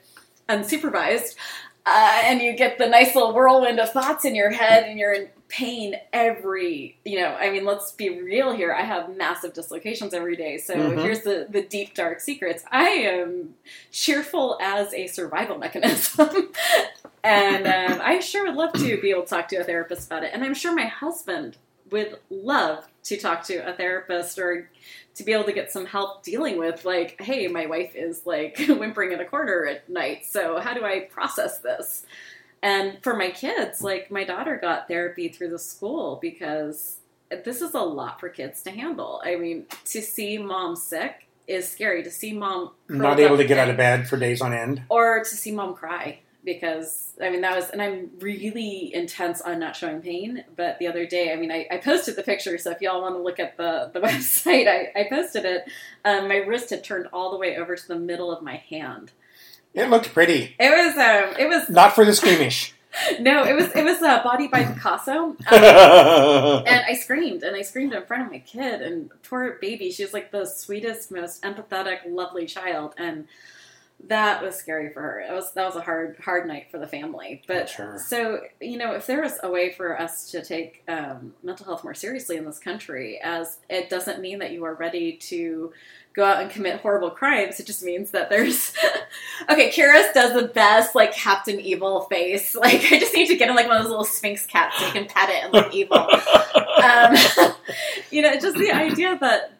unsupervised, 0.48 1.36
uh, 1.86 2.22
and 2.24 2.40
you 2.40 2.56
get 2.56 2.78
the 2.78 2.88
nice 2.88 3.14
little 3.14 3.32
whirlwind 3.32 3.78
of 3.78 3.92
thoughts 3.92 4.24
in 4.24 4.34
your 4.34 4.50
head, 4.50 4.82
and 4.88 4.98
you're 4.98 5.12
in 5.12 5.28
pain 5.54 5.94
every, 6.12 6.98
you 7.04 7.16
know, 7.20 7.28
I 7.38 7.48
mean, 7.52 7.64
let's 7.64 7.92
be 7.92 8.20
real 8.20 8.52
here. 8.52 8.72
I 8.72 8.82
have 8.82 9.16
massive 9.16 9.52
dislocations 9.54 10.12
every 10.12 10.34
day. 10.34 10.58
So 10.58 10.74
Mhm. 10.74 11.00
here's 11.00 11.20
the, 11.20 11.46
the 11.48 11.62
deep, 11.62 11.94
dark 11.94 12.18
secrets. 12.18 12.64
I 12.72 12.88
am 12.88 13.54
cheerful 13.92 14.58
as 14.60 14.92
a 14.92 15.06
survival 15.06 15.56
mechanism. 15.66 16.50
and 17.22 17.66
um, 17.68 18.00
I 18.02 18.18
sure 18.18 18.44
would 18.46 18.56
love 18.56 18.72
to 18.74 19.00
be 19.00 19.10
able 19.10 19.22
to 19.22 19.28
talk 19.28 19.46
to 19.48 19.56
a 19.56 19.64
therapist 19.64 20.08
about 20.08 20.24
it. 20.24 20.32
And 20.34 20.42
I'm 20.42 20.54
sure 20.54 20.74
my 20.74 20.86
husband 20.86 21.56
would 21.90 22.18
love 22.30 22.88
to 23.04 23.16
talk 23.16 23.44
to 23.44 23.58
a 23.58 23.74
therapist 23.74 24.38
or 24.40 24.68
to 25.14 25.22
be 25.22 25.32
able 25.32 25.44
to 25.44 25.52
get 25.52 25.70
some 25.70 25.86
help 25.86 26.24
dealing 26.24 26.58
with, 26.58 26.84
like, 26.84 27.20
hey, 27.20 27.46
my 27.46 27.66
wife 27.66 27.92
is 27.94 28.26
like 28.26 28.58
whimpering 28.68 29.12
in 29.12 29.20
a 29.20 29.24
corner 29.24 29.66
at 29.66 29.88
night. 29.88 30.26
So 30.26 30.58
how 30.58 30.74
do 30.74 30.84
I 30.84 31.00
process 31.02 31.58
this? 31.58 32.04
And 32.64 32.98
for 33.02 33.14
my 33.14 33.30
kids, 33.30 33.82
like, 33.82 34.10
my 34.10 34.24
daughter 34.24 34.56
got 34.56 34.88
therapy 34.88 35.28
through 35.28 35.50
the 35.50 35.58
school 35.58 36.18
because 36.22 36.96
this 37.44 37.60
is 37.60 37.74
a 37.74 37.80
lot 37.80 38.18
for 38.18 38.30
kids 38.30 38.62
to 38.62 38.70
handle. 38.70 39.20
I 39.22 39.36
mean, 39.36 39.66
to 39.86 40.00
see 40.00 40.38
mom 40.38 40.74
sick 40.74 41.26
is 41.46 41.68
scary. 41.70 42.02
To 42.02 42.10
see 42.10 42.32
mom 42.32 42.70
Not 42.88 43.20
able 43.20 43.36
to 43.36 43.44
get 43.44 43.58
out 43.58 43.68
of 43.68 43.76
bed 43.76 44.08
for 44.08 44.16
days 44.16 44.40
on 44.40 44.54
end. 44.54 44.82
or 44.88 45.18
to 45.18 45.24
see 45.24 45.52
mom 45.52 45.74
cry 45.74 46.20
because 46.42 47.12
I 47.22 47.30
mean 47.30 47.40
that 47.40 47.56
was 47.56 47.70
and 47.70 47.80
I'm 47.80 48.10
really 48.20 48.94
intense 48.94 49.40
on 49.40 49.58
not 49.58 49.76
showing 49.76 50.00
pain. 50.00 50.44
But 50.56 50.78
the 50.78 50.86
other 50.86 51.06
day, 51.06 51.32
I 51.32 51.36
mean, 51.36 51.50
I, 51.50 51.66
I 51.70 51.78
posted 51.78 52.16
the 52.16 52.22
picture, 52.22 52.56
so 52.58 52.70
if 52.70 52.80
y'all 52.80 53.02
want 53.02 53.14
to 53.14 53.22
look 53.22 53.40
at 53.40 53.56
the 53.56 53.90
the 53.92 54.00
website, 54.06 54.68
I, 54.68 54.98
I 54.98 55.06
posted 55.10 55.44
it. 55.44 55.64
Um, 56.04 56.28
my 56.28 56.36
wrist 56.36 56.70
had 56.70 56.84
turned 56.84 57.08
all 57.12 57.30
the 57.30 57.38
way 57.38 57.56
over 57.56 57.76
to 57.76 57.88
the 57.88 57.98
middle 57.98 58.30
of 58.30 58.42
my 58.42 58.56
hand. 58.56 59.12
It 59.74 59.90
looked 59.90 60.12
pretty. 60.14 60.54
It 60.58 60.70
was 60.70 60.96
um, 60.96 61.36
it 61.38 61.48
was 61.48 61.68
Not 61.68 61.94
for 61.94 62.04
the 62.04 62.14
squeamish. 62.14 62.74
no, 63.20 63.44
it 63.44 63.54
was 63.54 63.74
it 63.74 63.84
was 63.84 64.00
uh, 64.02 64.22
Body 64.22 64.46
by 64.46 64.64
Picasso. 64.64 65.36
Um, 65.46 66.62
and 66.66 66.84
I 66.86 66.94
screamed, 66.94 67.42
and 67.42 67.56
I 67.56 67.62
screamed 67.62 67.92
in 67.92 68.04
front 68.04 68.24
of 68.24 68.30
my 68.30 68.38
kid, 68.38 68.82
and 68.82 69.10
poor 69.22 69.58
baby. 69.60 69.90
She 69.90 70.04
was 70.04 70.12
like 70.12 70.30
the 70.30 70.44
sweetest, 70.46 71.10
most 71.10 71.42
empathetic, 71.42 71.98
lovely 72.06 72.46
child, 72.46 72.94
and 72.96 73.26
that 74.08 74.42
was 74.42 74.54
scary 74.54 74.92
for 74.92 75.00
her. 75.00 75.20
It 75.20 75.32
was 75.32 75.52
that 75.54 75.64
was 75.66 75.76
a 75.76 75.80
hard, 75.80 76.16
hard 76.22 76.46
night 76.46 76.66
for 76.70 76.78
the 76.78 76.86
family. 76.86 77.42
But 77.46 77.68
Sure. 77.68 77.98
so 77.98 78.40
you 78.60 78.78
know, 78.78 78.92
if 78.94 79.06
there 79.06 79.22
was 79.22 79.38
a 79.42 79.50
way 79.50 79.72
for 79.72 80.00
us 80.00 80.30
to 80.32 80.44
take 80.44 80.82
um, 80.88 81.34
mental 81.42 81.66
health 81.66 81.84
more 81.84 81.94
seriously 81.94 82.36
in 82.36 82.44
this 82.44 82.58
country, 82.58 83.18
as 83.22 83.58
it 83.68 83.88
doesn't 83.88 84.20
mean 84.20 84.38
that 84.40 84.52
you 84.52 84.64
are 84.64 84.74
ready 84.74 85.14
to 85.16 85.72
go 86.14 86.24
out 86.24 86.40
and 86.40 86.48
commit 86.48 86.80
horrible 86.80 87.10
crimes. 87.10 87.58
It 87.58 87.66
just 87.66 87.82
means 87.82 88.12
that 88.12 88.30
there's 88.30 88.72
okay. 89.50 89.70
Kyrus 89.70 90.12
does 90.14 90.32
the 90.40 90.46
best 90.46 90.94
like 90.94 91.12
Captain 91.12 91.58
Evil 91.60 92.02
face. 92.02 92.54
Like 92.64 92.84
I 92.92 92.98
just 93.00 93.14
need 93.14 93.26
to 93.28 93.36
get 93.36 93.48
him 93.50 93.56
like 93.56 93.66
one 93.66 93.76
of 93.76 93.82
those 93.82 93.90
little 93.90 94.04
Sphinx 94.04 94.46
cats 94.46 94.78
so 94.78 94.86
he 94.86 94.92
can 94.92 95.06
pet 95.06 95.28
it 95.28 95.44
and 95.44 95.52
look 95.52 95.72
evil. 95.74 96.08
Um, 96.84 97.14
you 98.10 98.20
know, 98.20 98.38
just 98.38 98.58
the 98.58 98.70
idea 98.70 99.16
that 99.18 99.53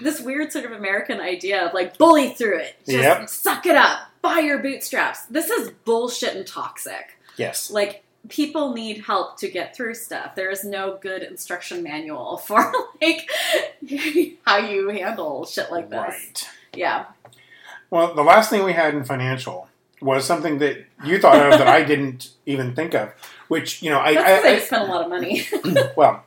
this 0.00 0.20
weird 0.20 0.52
sort 0.52 0.64
of 0.64 0.72
American 0.72 1.20
idea 1.20 1.66
of 1.66 1.74
like 1.74 1.98
bully 1.98 2.30
through 2.30 2.58
it, 2.58 2.76
just 2.86 2.98
Yep. 2.98 3.28
suck 3.28 3.66
it 3.66 3.76
up, 3.76 3.98
buy 4.22 4.38
your 4.40 4.58
bootstraps. 4.58 5.24
This 5.26 5.50
is 5.50 5.70
bullshit 5.84 6.34
and 6.36 6.46
toxic. 6.46 7.18
yes. 7.36 7.70
Like 7.70 8.02
people 8.28 8.72
need 8.74 9.02
help 9.04 9.38
to 9.38 9.48
get 9.48 9.76
through 9.76 9.94
stuff. 9.94 10.34
There 10.34 10.50
is 10.50 10.64
no 10.64 10.98
good 11.00 11.22
instruction 11.22 11.82
manual 11.82 12.36
for 12.46 12.72
like 13.00 13.28
how 14.44 14.58
you 14.58 14.88
handle 14.88 15.46
shit 15.46 15.70
like 15.70 15.90
this. 15.90 15.98
Right. 15.98 16.48
Yeah. 16.74 17.04
Well, 17.90 18.14
the 18.14 18.22
last 18.24 18.50
thing 18.50 18.64
we 18.64 18.72
had 18.72 18.94
in 18.94 19.04
financial 19.04 19.68
was 20.02 20.24
something 20.26 20.58
that 20.58 20.84
you 21.04 21.18
thought 21.20 21.36
of 21.52 21.58
that 21.58 21.68
I 21.68 21.82
didn't 21.92 22.30
even 22.46 22.74
think 22.74 22.94
of, 22.94 23.10
which, 23.48 23.80
you 23.82 23.90
know, 23.90 24.00
I, 24.00 24.14
That's 24.14 24.44
I, 24.44 24.48
I, 24.50 24.58
spent 24.58 24.82
a 24.88 24.92
lot 24.92 25.04
of 25.04 25.08
money. 25.08 25.46
Well. 25.96 26.22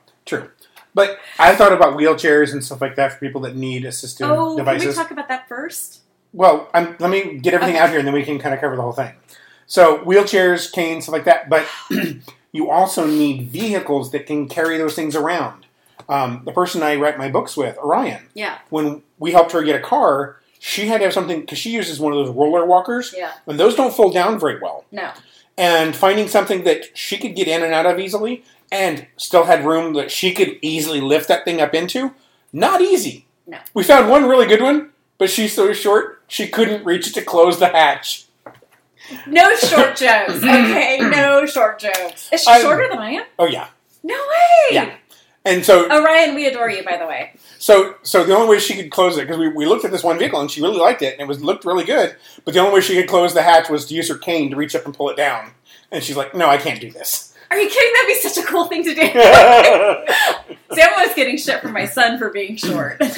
But 0.93 1.19
I 1.37 1.55
thought 1.55 1.71
about 1.71 1.95
wheelchairs 1.97 2.51
and 2.51 2.63
stuff 2.63 2.81
like 2.81 2.95
that 2.95 3.13
for 3.13 3.19
people 3.19 3.41
that 3.41 3.55
need 3.55 3.83
assistive 3.83 4.57
devices. 4.57 4.57
oh, 4.57 4.79
can 4.79 4.87
we 4.89 4.93
talk 4.93 5.11
about 5.11 5.27
that 5.27 5.47
first? 5.47 6.01
Well, 6.33 6.69
I'm, 6.73 6.95
let 6.99 7.09
me 7.09 7.37
get 7.37 7.53
everything 7.53 7.75
Okay. 7.75 7.83
out 7.83 7.89
here, 7.89 7.99
and 7.99 8.07
then 8.07 8.13
we 8.13 8.23
can 8.23 8.39
kind 8.39 8.53
of 8.53 8.61
cover 8.61 8.75
the 8.75 8.81
whole 8.81 8.91
thing. 8.91 9.13
So, 9.67 9.99
wheelchairs, 9.99 10.71
canes, 10.71 11.05
stuff 11.05 11.13
like 11.13 11.25
that. 11.25 11.49
But 11.49 11.67
you 12.51 12.69
also 12.69 13.05
need 13.05 13.49
vehicles 13.49 14.11
that 14.11 14.25
can 14.25 14.47
carry 14.47 14.77
those 14.77 14.95
things 14.95 15.15
around. 15.15 15.65
Um, 16.07 16.41
the 16.45 16.51
person 16.51 16.81
I 16.81 16.95
write 16.95 17.17
my 17.19 17.29
books 17.29 17.55
with, 17.55 17.77
Orion, 17.77 18.27
Yeah. 18.33 18.57
when 18.69 19.03
we 19.19 19.31
helped 19.31 19.51
her 19.51 19.61
get 19.61 19.75
a 19.75 19.79
car, 19.83 20.37
she 20.57 20.87
had 20.87 20.97
to 20.99 21.03
have 21.05 21.13
something 21.13 21.41
because 21.41 21.59
she 21.59 21.69
uses 21.71 21.99
one 21.99 22.13
of 22.13 22.17
those 22.25 22.35
roller 22.35 22.65
walkers, 22.65 23.13
Yeah. 23.15 23.31
and 23.45 23.59
those 23.59 23.75
don't 23.75 23.93
fold 23.93 24.13
down 24.13 24.39
very 24.39 24.59
well. 24.59 24.85
No. 24.91 25.11
And 25.57 25.95
finding 25.95 26.27
something 26.27 26.63
that 26.63 26.97
she 26.97 27.17
could 27.17 27.35
get 27.35 27.47
in 27.47 27.61
and 27.63 27.73
out 27.73 27.85
of 27.85 27.99
easily, 27.99 28.43
and 28.71 29.07
still 29.17 29.45
had 29.45 29.65
room 29.65 29.93
that 29.93 30.11
she 30.11 30.33
could 30.33 30.57
easily 30.61 31.01
lift 31.01 31.27
that 31.27 31.45
thing 31.45 31.59
up 31.61 31.73
into, 31.73 32.13
not 32.53 32.81
easy. 32.81 33.25
No. 33.47 33.57
We 33.73 33.83
found 33.83 34.09
one 34.09 34.27
really 34.27 34.45
good 34.47 34.61
one, 34.61 34.91
but 35.17 35.29
she's 35.29 35.53
so 35.53 35.73
short 35.73 36.21
she 36.27 36.47
couldn't 36.47 36.85
reach 36.85 37.07
it 37.07 37.13
to 37.15 37.21
close 37.23 37.57
the 37.59 37.67
hatch. 37.69 38.25
No 39.25 39.55
short 39.55 39.95
jokes. 39.95 40.33
Okay. 40.43 40.99
No 41.01 41.45
short 41.47 41.79
jokes. 41.79 42.29
Is 42.31 42.43
she 42.43 42.51
I'm- 42.51 42.61
shorter 42.61 42.87
than 42.89 42.99
I 42.99 43.11
am? 43.11 43.23
Oh 43.39 43.45
yeah, 43.47 43.69
No 44.03 44.13
way. 44.13 44.75
Yeah. 44.75 44.95
and 45.45 45.65
so 45.65 45.89
Orion, 45.91 46.35
we 46.35 46.45
adore 46.45 46.69
you, 46.69 46.83
by 46.83 46.97
the 46.97 47.07
way. 47.07 47.33
so 47.57 47.95
so 48.03 48.23
the 48.23 48.35
only 48.35 48.47
way 48.49 48.59
she 48.59 48.75
could 48.75 48.91
close 48.91 49.17
it 49.17 49.21
because 49.21 49.39
we, 49.39 49.47
we 49.47 49.65
looked 49.65 49.83
at 49.85 49.89
this 49.91 50.03
one 50.03 50.19
vehicle 50.19 50.39
and 50.39 50.51
she 50.51 50.61
really 50.61 50.77
liked 50.77 51.01
it 51.01 51.13
and 51.13 51.21
it 51.21 51.27
was 51.27 51.43
looked 51.43 51.65
really 51.65 51.85
good, 51.85 52.15
but 52.45 52.53
the 52.53 52.59
only 52.59 52.73
way 52.75 52.81
she 52.81 52.93
could 52.95 53.09
close 53.09 53.33
the 53.33 53.41
hatch 53.41 53.67
was 53.69 53.87
to 53.87 53.95
use 53.95 54.09
her 54.09 54.17
cane 54.17 54.51
to 54.51 54.55
reach 54.55 54.75
up 54.75 54.85
and 54.85 54.93
pull 54.93 55.09
it 55.09 55.17
down. 55.17 55.51
And 55.91 56.03
she's 56.03 56.15
like, 56.17 56.35
"No, 56.35 56.47
I 56.47 56.57
can't 56.57 56.79
do 56.79 56.91
this." 56.91 57.28
Are 57.51 57.57
you 57.59 57.67
kidding? 57.69 57.93
That'd 57.93 58.07
be 58.07 58.15
such 58.29 58.43
a 58.43 58.47
cool 58.47 58.65
thing 58.65 58.83
to 58.83 58.93
do. 58.93 59.01
Sam 60.75 60.89
was 60.97 61.13
getting 61.15 61.37
shit 61.37 61.61
from 61.61 61.73
my 61.73 61.85
son 61.85 62.17
for 62.19 62.29
being 62.29 62.55
short. 62.55 63.01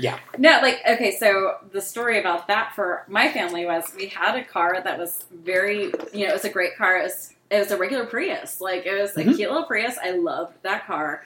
Yeah. 0.00 0.20
No, 0.38 0.60
like 0.62 0.80
okay, 0.88 1.16
so 1.18 1.56
the 1.72 1.80
story 1.80 2.20
about 2.20 2.46
that 2.46 2.72
for 2.76 3.04
my 3.08 3.32
family 3.32 3.66
was 3.66 3.92
we 3.96 4.06
had 4.06 4.36
a 4.36 4.44
car 4.44 4.80
that 4.80 4.96
was 4.96 5.24
very, 5.42 5.86
you 6.14 6.24
know, 6.24 6.28
it 6.28 6.32
was 6.34 6.44
a 6.44 6.50
great 6.50 6.76
car. 6.76 6.98
It 7.00 7.02
was, 7.02 7.34
it 7.50 7.58
was 7.58 7.72
a 7.72 7.76
regular 7.76 8.06
Prius, 8.06 8.60
like 8.60 8.86
it 8.86 8.96
was 8.96 9.16
a 9.16 9.24
Mhm. 9.24 9.34
cute 9.34 9.50
little 9.50 9.64
Prius. 9.66 9.98
I 10.00 10.12
loved 10.12 10.54
that 10.62 10.86
car. 10.86 11.24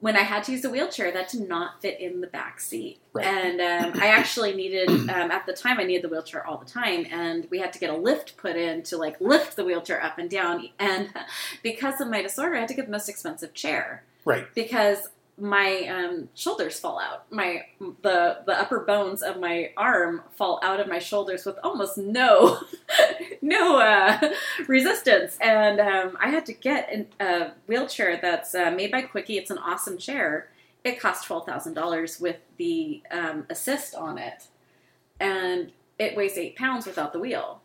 When 0.00 0.16
I 0.16 0.20
had 0.20 0.44
to 0.44 0.52
use 0.52 0.64
a 0.64 0.70
wheelchair, 0.70 1.10
that 1.10 1.28
did 1.28 1.48
not 1.48 1.82
fit 1.82 1.98
in 2.00 2.20
the 2.20 2.28
back 2.28 2.60
seat, 2.60 3.00
Right. 3.12 3.26
and 3.26 3.60
um, 3.60 4.00
I 4.00 4.06
actually 4.08 4.54
needed 4.54 4.88
um, 4.90 5.10
at 5.32 5.44
the 5.46 5.52
time 5.52 5.80
I 5.80 5.84
needed 5.84 6.02
the 6.04 6.08
wheelchair 6.08 6.46
all 6.46 6.56
the 6.58 6.70
time, 6.70 7.04
and 7.10 7.48
we 7.50 7.58
had 7.58 7.72
to 7.72 7.80
get 7.80 7.90
a 7.90 7.96
lift 7.96 8.36
put 8.36 8.54
in 8.54 8.82
to 8.84 8.96
like 8.96 9.20
lift 9.20 9.56
the 9.56 9.64
wheelchair 9.64 10.00
up 10.02 10.18
and 10.18 10.30
down. 10.30 10.68
And 10.78 11.10
because 11.64 12.00
of 12.00 12.08
my 12.08 12.22
disorder, 12.22 12.54
I 12.56 12.60
had 12.60 12.68
to 12.68 12.74
get 12.74 12.86
the 12.86 12.92
most 12.92 13.08
expensive 13.08 13.54
chair 13.54 14.04
right. 14.24 14.46
because 14.54 15.08
my 15.40 15.86
um, 15.86 16.28
shoulders 16.34 16.78
fall 16.78 16.98
out. 16.98 17.30
My 17.30 17.66
the 17.80 18.38
the 18.46 18.60
upper 18.60 18.80
bones 18.80 19.22
of 19.22 19.38
my 19.38 19.70
arm 19.76 20.22
fall 20.36 20.60
out 20.62 20.80
of 20.80 20.88
my 20.88 20.98
shoulders 20.98 21.44
with 21.44 21.56
almost 21.62 21.96
no 21.98 22.60
no 23.42 23.78
uh, 23.78 24.32
resistance, 24.66 25.36
and 25.40 25.80
um, 25.80 26.16
I 26.20 26.30
had 26.30 26.46
to 26.46 26.52
get 26.52 26.92
an, 26.92 27.06
a 27.20 27.52
wheelchair 27.66 28.18
that's 28.20 28.54
uh, 28.54 28.70
made 28.70 28.90
by 28.90 29.02
Quickie. 29.02 29.38
It's 29.38 29.50
an 29.50 29.58
awesome 29.58 29.98
chair. 29.98 30.48
It 30.84 31.00
cost 31.00 31.26
twelve 31.26 31.46
thousand 31.46 31.74
dollars 31.74 32.20
with 32.20 32.38
the 32.56 33.02
um, 33.10 33.46
assist 33.50 33.94
on 33.94 34.18
it, 34.18 34.48
and 35.20 35.72
it 35.98 36.16
weighs 36.16 36.36
eight 36.36 36.56
pounds 36.56 36.86
without 36.86 37.12
the 37.12 37.18
wheel 37.18 37.60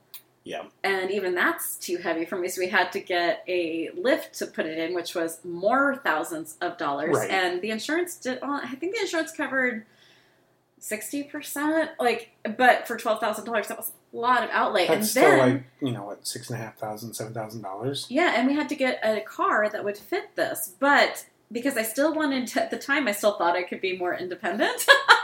Yeah. 0.46 0.64
and 0.84 1.10
even 1.10 1.36
that's 1.36 1.78
too 1.78 1.98
heavy 1.98 2.26
for 2.26 2.38
me. 2.38 2.50
So 2.50 2.60
we 2.60 2.68
had 2.68 2.92
to 2.92 3.00
get 3.00 3.44
a 3.48 3.92
lift 3.96 4.38
to 4.40 4.46
put 4.48 4.66
it 4.66 4.78
in, 4.78 4.94
which 4.94 5.16
was 5.16 5.40
more 5.46 5.96
thousands 6.04 6.58
of 6.60 6.78
dollars. 6.78 7.16
Right. 7.16 7.30
And 7.30 7.62
the 7.62 7.70
insurance 7.72 8.16
did. 8.16 8.40
Well, 8.42 8.60
I 8.64 8.76
think 8.76 8.94
the 8.94 9.02
insurance 9.02 9.32
covered 9.32 9.86
sixty 10.80 11.24
percent. 11.24 11.92
Like, 12.00 12.32
but 12.58 12.88
for 12.88 12.98
twelve 12.98 13.20
thousand 13.20 13.46
dollars, 13.46 13.68
that 13.70 13.78
was 13.78 13.92
a 14.14 14.18
lot 14.18 14.44
of 14.44 14.50
outlay. 14.52 14.88
That's 14.88 14.98
and 14.98 15.06
still 15.08 15.30
then, 15.30 15.40
like 15.40 15.64
you 15.82 15.92
know 15.92 16.04
what 16.04 16.28
six 16.28 16.50
and 16.50 16.60
a 16.60 16.62
half 16.62 16.78
thousand, 16.78 17.14
seven 17.14 17.34
thousand 17.34 17.62
dollars. 17.62 18.06
yeah, 18.10 18.34
and 18.36 18.48
we 18.48 18.54
had 18.54 18.68
to 18.70 18.76
get 18.76 19.00
a 19.04 19.22
car 19.22 19.70
that 19.70 19.84
would 19.84 19.98
fit 19.98 20.36
this, 20.36 20.74
but. 20.80 21.26
Because 21.52 21.78
I 21.78 21.84
still 21.84 22.16
wanted 22.16 22.48
to, 22.48 22.64
at 22.64 22.72
the 22.72 22.80
time, 22.80 23.08
I 23.08 23.12
still 23.12 23.38
thought 23.38 23.56
I 23.56 23.62
could 23.62 23.80
be 23.80 23.96
more 23.96 24.16
independent. 24.16 24.88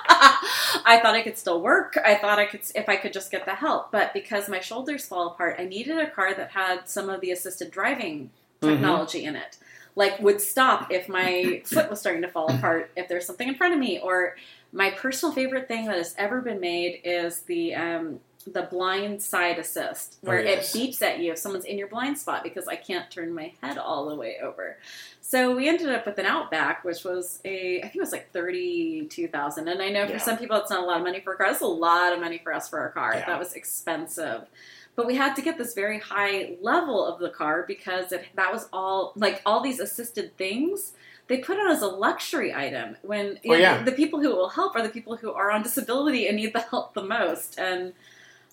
I 0.86 1.00
thought 1.02 1.16
I 1.16 1.22
could 1.22 1.38
still 1.38 1.62
work. 1.62 1.98
I 2.04 2.16
thought 2.16 2.40
I 2.40 2.46
could, 2.46 2.62
if 2.76 2.90
I 2.90 2.96
could 2.98 3.14
just 3.14 3.32
get 3.32 3.46
the 3.46 3.56
help. 3.56 3.92
But 3.92 4.14
because 4.14 4.50
my 4.50 4.60
shoulders 4.60 5.06
fall 5.06 5.28
apart, 5.28 5.56
I 5.60 5.66
needed 5.66 5.98
a 5.98 6.10
car 6.10 6.34
that 6.34 6.52
had 6.52 6.88
some 6.90 7.10
of 7.10 7.22
the 7.22 7.32
assisted 7.32 7.72
driving 7.72 8.32
Mm-hmm. 8.62 8.74
technology 8.74 9.24
in 9.24 9.36
it. 9.38 9.58
Like 9.96 10.20
would 10.20 10.42
stop 10.42 10.92
if 10.92 11.08
my 11.10 11.62
foot 11.66 11.90
was 11.90 12.00
starting 12.00 12.22
to 12.24 12.28
fall 12.28 12.52
apart, 12.52 12.92
if 12.96 13.08
there's 13.08 13.26
something 13.26 13.48
in 13.48 13.56
front 13.56 13.74
of 13.74 13.80
me. 13.80 14.00
Or 14.00 14.36
my 14.72 14.92
personal 14.92 15.34
favorite 15.34 15.68
thing 15.68 15.86
that 15.86 15.96
has 15.98 16.14
ever 16.18 16.42
been 16.42 16.60
made 16.60 17.02
is 17.04 17.42
the 17.42 17.76
um, 17.76 18.20
the 18.48 18.64
blind 18.64 19.22
side 19.22 19.60
assist, 19.60 20.18
oh, 20.24 20.28
where 20.30 20.40
Oh, 20.40 20.44
yes. 20.44 20.74
it 20.74 20.80
beeps 20.80 21.02
at 21.02 21.20
you 21.20 21.32
if 21.34 21.38
someone's 21.38 21.66
in 21.66 21.78
your 21.78 21.88
blind 21.88 22.18
spot 22.18 22.44
because 22.44 22.68
I 22.68 22.76
can't 22.78 23.10
turn 23.12 23.34
my 23.36 23.54
head 23.62 23.78
all 23.78 24.08
the 24.10 24.16
way 24.16 24.38
over. 24.42 24.78
So 25.22 25.56
we 25.56 25.68
ended 25.70 25.90
up 25.90 26.06
with 26.06 26.18
an 26.18 26.26
Outback, 26.26 26.84
which 26.84 27.04
was 27.04 27.40
a 27.46 27.80
I 27.80 27.84
think 27.84 27.98
it 27.98 28.00
was 28.02 28.12
like 28.12 28.32
thirty 28.32 29.06
two 29.10 29.28
thousand. 29.28 29.68
And 29.68 29.82
I 29.82 29.90
know 29.90 30.06
for 30.08 30.14
Yeah. 30.14 30.18
some 30.20 30.38
people 30.38 30.58
it's 30.58 30.72
not 30.72 30.82
a 30.84 30.86
lot 30.86 30.98
of 30.98 31.04
money 31.04 31.20
for 31.20 31.34
a 31.34 31.38
car. 31.38 31.48
It's 31.52 31.62
a 31.62 31.66
lot 31.68 32.14
of 32.14 32.20
money 32.20 32.40
for 32.44 32.54
us 32.54 32.68
for 32.70 32.80
our 32.80 32.90
car. 32.90 33.14
Yeah. 33.16 33.26
That 33.28 33.40
was 33.40 33.54
expensive. 33.54 34.48
But 34.96 35.06
we 35.06 35.16
had 35.16 35.36
to 35.36 35.42
get 35.42 35.58
this 35.58 35.74
very 35.76 36.00
high 36.00 36.56
level 36.62 37.06
of 37.06 37.20
the 37.20 37.30
car 37.30 37.64
because 37.68 38.12
it, 38.12 38.26
that 38.36 38.52
was 38.52 38.68
all 38.74 39.14
like 39.16 39.42
all 39.46 39.62
these 39.62 39.80
assisted 39.80 40.36
things 40.38 40.94
they 41.28 41.38
put 41.38 41.58
it 41.60 41.68
as 41.70 41.84
a 41.84 41.88
luxury 41.88 42.52
item 42.56 42.98
when 43.04 43.38
Oh, 43.46 43.50
know, 43.52 43.56
yeah. 43.56 43.84
the 43.84 43.92
people 43.92 44.20
who 44.20 44.30
will 44.36 44.50
help 44.50 44.76
are 44.76 44.82
the 44.82 44.90
people 44.90 45.16
who 45.16 45.32
are 45.32 45.52
on 45.52 45.62
disability 45.62 46.28
and 46.28 46.38
need 46.38 46.54
the 46.54 46.60
help 46.62 46.96
the 46.96 47.04
most. 47.04 47.60
And 47.60 47.94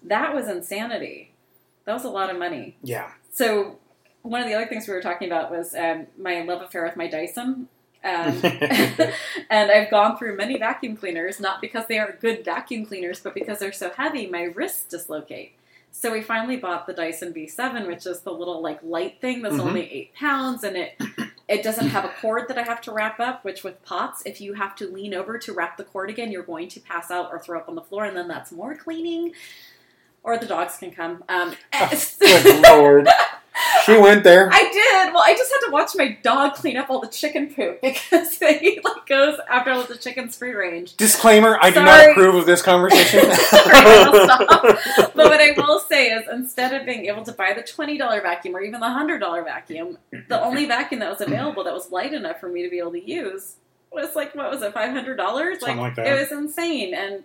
that 0.06 0.34
was 0.34 0.48
insanity. 0.48 1.34
That 1.84 1.92
was 1.94 2.04
a 2.04 2.08
lot 2.10 2.30
of 2.30 2.38
money. 2.38 2.76
Yeah. 2.82 3.10
So 3.32 3.78
one 4.22 4.40
of 4.40 4.48
the 4.48 4.54
other 4.54 4.66
things 4.66 4.88
we 4.88 4.94
were 4.94 5.02
talking 5.02 5.28
about 5.28 5.50
was 5.50 5.74
um, 5.74 6.06
my 6.18 6.42
love 6.42 6.62
affair 6.62 6.84
with 6.84 6.96
my 6.96 7.06
Dyson. 7.06 7.68
Um, 8.04 8.40
and 9.50 9.70
I've 9.70 9.90
gone 9.90 10.16
through 10.16 10.36
many 10.36 10.58
vacuum 10.58 10.96
cleaners, 10.96 11.40
not 11.40 11.60
because 11.60 11.86
they 11.88 11.98
are 11.98 12.16
good 12.20 12.44
vacuum 12.44 12.86
cleaners, 12.86 13.20
but 13.20 13.34
because 13.34 13.58
they're 13.58 13.72
so 13.72 13.90
heavy, 13.90 14.26
my 14.26 14.42
wrists 14.44 14.84
dislocate. 14.84 15.52
So 15.92 16.12
we 16.12 16.22
finally 16.22 16.56
bought 16.56 16.86
the 16.86 16.92
Dyson 16.92 17.32
V7, 17.32 17.86
which 17.86 18.06
is 18.06 18.20
the 18.20 18.30
little 18.32 18.60
like 18.60 18.80
light 18.82 19.20
thing 19.20 19.42
that's 19.42 19.56
Mhm. 19.56 19.60
only 19.60 19.90
eight 19.92 20.14
pounds, 20.14 20.62
and 20.62 20.76
it 20.76 21.00
it 21.48 21.62
doesn't 21.62 21.88
have 21.88 22.04
a 22.04 22.12
cord 22.20 22.48
that 22.48 22.58
I 22.58 22.62
have 22.64 22.80
to 22.82 22.92
wrap 22.92 23.18
up. 23.18 23.44
Which 23.44 23.64
with 23.64 23.82
POTS, 23.82 24.22
if 24.26 24.40
you 24.40 24.52
have 24.54 24.74
to 24.76 24.88
lean 24.92 25.14
over 25.14 25.38
to 25.38 25.52
wrap 25.54 25.76
the 25.78 25.84
cord 25.84 26.10
again, 26.10 26.30
you're 26.30 26.42
going 26.42 26.68
to 26.68 26.80
pass 26.80 27.10
out 27.10 27.30
or 27.32 27.38
throw 27.38 27.58
up 27.58 27.68
on 27.68 27.76
the 27.76 27.82
floor, 27.82 28.04
and 28.04 28.16
then 28.16 28.28
that's 28.28 28.52
more 28.52 28.74
cleaning. 28.76 29.32
Or 30.26 30.36
the 30.36 30.46
dogs 30.46 30.76
can 30.76 30.90
come. 30.90 31.24
Um, 31.28 31.54
Good 32.20 32.62
lord. 32.62 33.08
She 33.86 33.96
went 33.96 34.22
there. 34.22 34.50
I 34.52 34.64
did. 34.70 35.14
Well, 35.14 35.22
I 35.22 35.34
just 35.34 35.50
had 35.50 35.66
to 35.66 35.72
watch 35.72 35.92
my 35.94 36.18
dog 36.22 36.56
clean 36.56 36.76
up 36.76 36.90
all 36.90 37.00
the 37.00 37.08
chicken 37.08 37.54
poop 37.54 37.80
because 37.82 38.38
he 38.38 38.80
like 38.84 39.06
goes 39.06 39.38
after 39.48 39.70
all 39.70 39.84
the 39.84 39.96
chicken's 39.96 40.36
free 40.36 40.52
range. 40.52 40.94
Disclaimer: 40.96 41.56
I 41.62 41.70
do 41.70 41.82
not 41.82 42.10
approve 42.10 42.34
of 42.34 42.44
this 42.44 42.60
conversation. 42.60 43.20
Sorry. 43.32 44.76
But 45.14 45.16
what 45.16 45.40
I 45.40 45.54
will 45.56 45.80
say 45.80 46.10
is, 46.10 46.28
instead 46.30 46.78
of 46.78 46.84
being 46.84 47.06
able 47.06 47.22
to 47.22 47.32
buy 47.32 47.54
the 47.54 47.62
twenty 47.62 47.96
dollar 47.96 48.20
vacuum 48.20 48.54
or 48.54 48.60
even 48.60 48.80
the 48.80 48.90
hundred 48.90 49.20
dollar 49.20 49.42
vacuum, 49.42 49.96
the 50.10 50.42
only 50.42 50.64
vacuum 50.66 51.00
that 51.00 51.08
was 51.08 51.22
available 51.22 51.64
that 51.64 51.72
was 51.72 51.90
light 51.90 52.12
enough 52.12 52.40
for 52.40 52.50
me 52.50 52.62
to 52.62 52.68
be 52.68 52.78
able 52.78 52.92
to 52.92 53.10
use 53.10 53.56
was 53.90 54.14
like 54.14 54.34
what 54.34 54.50
was 54.50 54.60
it, 54.60 54.74
five 54.74 54.92
hundred 54.92 55.16
dollars? 55.16 55.60
Something 55.60 55.78
like 55.78 55.94
that. 55.94 56.06
it 56.06 56.20
was 56.20 56.30
insane, 56.30 56.92
and 56.92 57.24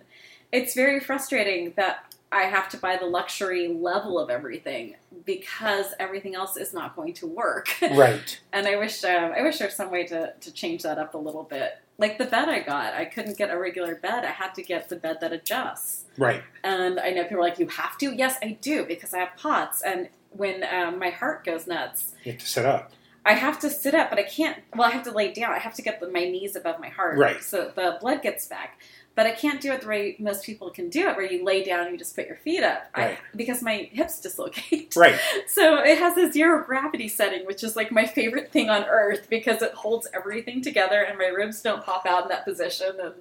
it's 0.50 0.74
very 0.74 1.00
frustrating 1.00 1.74
that 1.76 2.11
I 2.32 2.44
have 2.44 2.68
to 2.70 2.78
buy 2.78 2.96
the 2.96 3.06
luxury 3.06 3.68
level 3.68 4.18
of 4.18 4.30
everything 4.30 4.96
because 5.24 5.86
everything 6.00 6.34
else 6.34 6.56
is 6.56 6.72
not 6.72 6.96
going 6.96 7.12
to 7.14 7.26
work. 7.26 7.76
right. 7.82 8.40
And 8.52 8.66
I 8.66 8.76
wish 8.76 9.04
um, 9.04 9.32
I 9.36 9.42
wish 9.42 9.58
there 9.58 9.68
was 9.68 9.76
some 9.76 9.90
way 9.90 10.06
to, 10.06 10.32
to 10.40 10.52
change 10.52 10.82
that 10.82 10.98
up 10.98 11.14
a 11.14 11.18
little 11.18 11.42
bit. 11.42 11.78
Like 11.98 12.18
the 12.18 12.24
bed 12.24 12.48
I 12.48 12.60
got, 12.60 12.94
I 12.94 13.04
couldn't 13.04 13.36
get 13.36 13.50
a 13.50 13.58
regular 13.58 13.94
bed. 13.94 14.24
I 14.24 14.30
had 14.30 14.54
to 14.54 14.62
get 14.62 14.88
the 14.88 14.96
bed 14.96 15.18
that 15.20 15.32
adjusts. 15.32 16.06
Right. 16.16 16.42
And 16.64 16.98
I 16.98 17.10
know 17.10 17.24
people 17.24 17.38
are 17.38 17.42
like, 17.42 17.58
"You 17.58 17.68
have 17.68 17.98
to." 17.98 18.12
Yes, 18.12 18.36
I 18.42 18.58
do 18.60 18.84
because 18.86 19.12
I 19.12 19.18
have 19.18 19.36
POTS, 19.36 19.82
and 19.82 20.08
when 20.30 20.64
um, 20.64 20.98
my 20.98 21.10
heart 21.10 21.44
goes 21.44 21.66
nuts, 21.66 22.14
You 22.24 22.32
have 22.32 22.40
to 22.40 22.46
sit 22.46 22.64
up. 22.64 22.92
I 23.24 23.34
have 23.34 23.60
to 23.60 23.70
sit 23.70 23.94
up, 23.94 24.10
but 24.10 24.18
I 24.18 24.24
can't. 24.24 24.58
Well, 24.74 24.88
I 24.88 24.90
have 24.90 25.04
to 25.04 25.12
lay 25.12 25.32
down. 25.32 25.52
I 25.52 25.58
have 25.58 25.74
to 25.74 25.82
get 25.82 26.00
the, 26.00 26.08
my 26.08 26.24
knees 26.24 26.56
above 26.56 26.80
my 26.80 26.88
heart, 26.88 27.18
Right. 27.18 27.42
So 27.42 27.70
the 27.74 27.98
blood 28.00 28.22
gets 28.22 28.46
back. 28.46 28.80
But 29.14 29.26
I 29.26 29.32
can't 29.32 29.60
do 29.60 29.72
it 29.72 29.82
the 29.82 29.88
way 29.88 30.16
most 30.18 30.42
people 30.42 30.70
can 30.70 30.88
do 30.88 31.06
it, 31.08 31.16
where 31.16 31.30
you 31.30 31.44
lay 31.44 31.62
down 31.62 31.80
and 31.80 31.92
you 31.92 31.98
just 31.98 32.16
put 32.16 32.26
your 32.26 32.36
feet 32.36 32.62
up, 32.62 32.86
I, 32.94 33.18
because 33.36 33.62
my 33.62 33.90
hips 33.92 34.20
dislocate. 34.20 34.94
Right. 34.96 35.18
So 35.46 35.78
it 35.78 35.98
has 35.98 36.16
a 36.16 36.32
zero 36.32 36.64
gravity 36.64 37.08
setting, 37.08 37.44
which 37.44 37.62
is 37.62 37.76
like 37.76 37.92
my 37.92 38.06
favorite 38.06 38.50
thing 38.50 38.70
on 38.70 38.84
earth 38.84 39.26
because 39.28 39.60
it 39.60 39.72
holds 39.72 40.08
everything 40.14 40.62
together 40.62 41.02
and 41.02 41.18
my 41.18 41.26
ribs 41.26 41.60
don't 41.60 41.84
pop 41.84 42.06
out 42.06 42.22
in 42.22 42.28
that 42.28 42.44
position. 42.44 42.92
And 43.02 43.14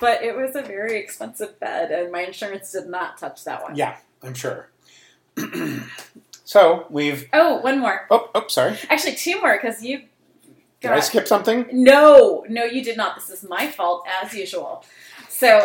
but 0.00 0.22
it 0.22 0.34
was 0.34 0.56
a 0.56 0.62
very 0.62 0.98
expensive 0.98 1.60
bed, 1.60 1.92
and 1.92 2.10
my 2.10 2.22
insurance 2.22 2.72
did 2.72 2.88
not 2.88 3.18
touch 3.18 3.44
that 3.44 3.62
one. 3.62 3.76
Yeah, 3.76 3.98
I'm 4.22 4.34
sure. 4.34 4.70
so 6.44 6.86
we've. 6.90 7.28
Oh, 7.32 7.58
one 7.58 7.78
more. 7.78 8.06
Oh, 8.10 8.30
oh, 8.34 8.48
sorry. 8.48 8.78
Actually, 8.88 9.14
two 9.16 9.40
more 9.40 9.58
because 9.60 9.84
you 9.84 10.04
Did 10.80 10.92
I 10.92 11.00
skip 11.00 11.28
something? 11.28 11.66
No, 11.70 12.46
no, 12.48 12.64
you 12.64 12.82
did 12.82 12.96
not. 12.96 13.14
This 13.16 13.28
is 13.28 13.48
my 13.48 13.66
fault 13.66 14.06
as 14.22 14.32
usual. 14.32 14.84
So, 15.40 15.58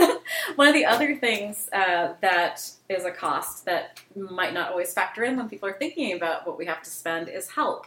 um, 0.00 0.18
one 0.56 0.66
of 0.66 0.72
the 0.72 0.86
other 0.86 1.14
things 1.14 1.68
uh, 1.74 2.14
that 2.22 2.70
is 2.88 3.04
a 3.04 3.10
cost 3.10 3.66
that 3.66 4.00
might 4.16 4.54
not 4.54 4.70
always 4.70 4.94
factor 4.94 5.24
in 5.24 5.36
when 5.36 5.46
people 5.50 5.68
are 5.68 5.74
thinking 5.74 6.14
about 6.16 6.46
what 6.46 6.56
we 6.56 6.64
have 6.64 6.82
to 6.82 6.88
spend 6.88 7.28
is 7.28 7.50
help. 7.50 7.86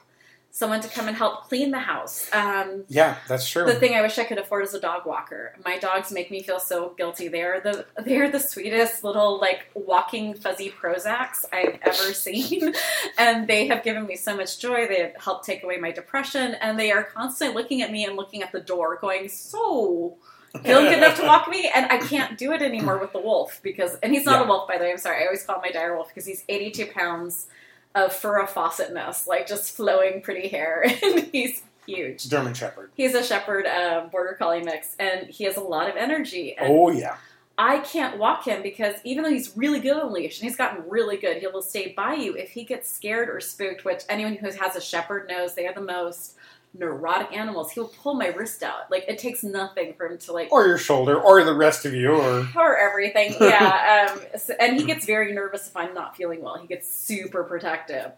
Someone 0.51 0.79
to 0.81 0.87
come 0.87 1.07
and 1.07 1.17
help 1.17 1.49
clean 1.49 1.71
the 1.71 1.79
house. 1.79 2.29
Um, 2.33 2.83
Yeah, 2.87 3.17
that's 3.27 3.49
true. 3.49 3.65
the 3.65 3.73
thing 3.79 3.95
I 3.95 4.01
wish 4.03 4.19
I 4.19 4.25
could 4.25 4.37
afford 4.37 4.63
is 4.63 4.75
a 4.75 4.79
dog 4.79 5.07
walker. 5.07 5.55
My 5.65 5.79
dogs 5.79 6.11
make 6.11 6.29
me 6.29 6.43
feel 6.43 6.59
so 6.59 6.93
guilty. 6.95 7.27
They 7.29 7.41
are 7.41 7.59
the 7.61 7.85
they 8.03 8.17
are 8.17 8.29
the 8.29 8.39
sweetest 8.39 9.03
little 9.03 9.39
like 9.39 9.71
walking 9.73 10.35
fuzzy 10.35 10.69
Prozacs 10.69 11.45
I've 11.51 11.79
ever 11.81 12.13
seen, 12.25 12.75
and 13.17 13.47
they 13.47 13.65
have 13.67 13.83
given 13.83 14.05
me 14.05 14.15
so 14.15 14.37
much 14.37 14.59
joy. 14.59 14.87
They 14.87 15.01
have 15.01 15.15
helped 15.19 15.45
take 15.45 15.63
away 15.63 15.77
my 15.77 15.91
depression, 15.91 16.53
and 16.61 16.79
they 16.79 16.91
are 16.91 17.03
constantly 17.03 17.55
looking 17.59 17.81
at 17.81 17.91
me 17.91 18.05
and 18.05 18.15
looking 18.15 18.43
at 18.43 18.51
the 18.51 18.61
door, 18.61 18.97
going, 19.01 19.29
"So, 19.29 20.17
feeling 20.63 20.85
good 20.85 20.97
enough 20.97 21.17
to 21.19 21.25
walk 21.27 21.47
me?" 21.49 21.69
And 21.73 21.85
I 21.91 21.97
can't 21.97 22.37
do 22.37 22.51
it 22.53 22.61
anymore 22.61 22.97
with 22.97 23.11
the 23.13 23.19
wolf 23.19 23.59
because, 23.63 23.95
and 24.03 24.13
he's 24.13 24.25
not 24.25 24.39
Yeah. 24.39 24.45
a 24.45 24.47
wolf 24.47 24.67
by 24.67 24.77
the 24.77 24.83
way. 24.85 24.91
I'm 24.91 24.97
sorry. 24.97 25.21
I 25.23 25.25
always 25.25 25.43
call 25.43 25.55
him 25.57 25.61
my 25.63 25.71
dire 25.71 25.95
wolf 25.95 26.07
because 26.09 26.25
he's 26.25 26.43
82 26.49 26.87
pounds 26.87 27.47
of 27.95 28.13
fur 28.13 28.37
of 28.39 28.49
faucetness, 28.49 29.27
like 29.27 29.47
just 29.47 29.75
flowing 29.75 30.21
pretty 30.21 30.47
hair, 30.49 30.83
and 31.03 31.19
he's 31.31 31.63
huge. 31.85 32.27
German 32.29 32.53
Shepherd. 32.53 32.91
He's 32.95 33.15
a 33.15 33.23
shepherd 33.23 33.65
um, 33.65 34.09
border 34.09 34.35
collie 34.37 34.61
mix, 34.61 34.95
and 34.99 35.27
he 35.27 35.45
has 35.45 35.57
a 35.57 35.61
lot 35.61 35.89
of 35.89 35.95
energy. 35.95 36.55
And 36.57 36.67
Oh 36.71 36.89
yeah. 36.91 37.15
I 37.59 37.79
can't 37.79 38.19
walk 38.19 38.45
him 38.45 38.61
because 38.61 38.93
even 39.03 39.23
though 39.23 39.31
he's 39.31 39.57
really 39.57 39.79
good 39.79 39.97
on 39.97 40.13
leash 40.13 40.39
and 40.39 40.47
he's 40.47 40.55
gotten 40.55 40.87
really 40.87 41.17
good, 41.17 41.37
he 41.37 41.47
will 41.47 41.63
stay 41.63 41.91
by 41.97 42.13
you 42.13 42.35
if 42.35 42.51
he 42.51 42.63
gets 42.63 42.87
scared 42.87 43.29
or 43.29 43.39
spooked. 43.39 43.83
Which 43.83 44.03
anyone 44.09 44.35
who 44.35 44.45
has 44.51 44.75
a 44.75 44.81
shepherd 44.81 45.27
knows 45.27 45.55
they 45.55 45.65
are 45.65 45.73
the 45.73 45.81
most 45.81 46.35
neurotic 46.77 47.35
animals. 47.35 47.71
He'll 47.71 47.87
pull 47.87 48.13
my 48.13 48.27
wrist 48.27 48.63
out. 48.63 48.89
Like 48.91 49.05
it 49.07 49.17
takes 49.17 49.43
nothing 49.43 49.93
for 49.95 50.07
him 50.07 50.17
to 50.19 50.31
like 50.33 50.51
Or 50.51 50.65
your 50.67 50.77
shoulder, 50.77 51.19
or 51.19 51.43
the 51.43 51.53
rest 51.53 51.85
of 51.85 51.93
you, 51.93 52.11
or 52.11 52.47
or 52.55 52.77
everything. 52.77 53.35
Yeah, 53.39 54.09
um, 54.13 54.21
so- 54.39 54.53
and 54.59 54.77
he 54.79 54.85
gets 54.85 55.05
very 55.05 55.33
nervous 55.33 55.67
if 55.67 55.75
I'm 55.75 55.93
not 55.93 56.15
feeling 56.15 56.41
well. 56.41 56.57
He 56.57 56.67
gets 56.67 56.89
super 56.93 57.43
protective. 57.43 58.11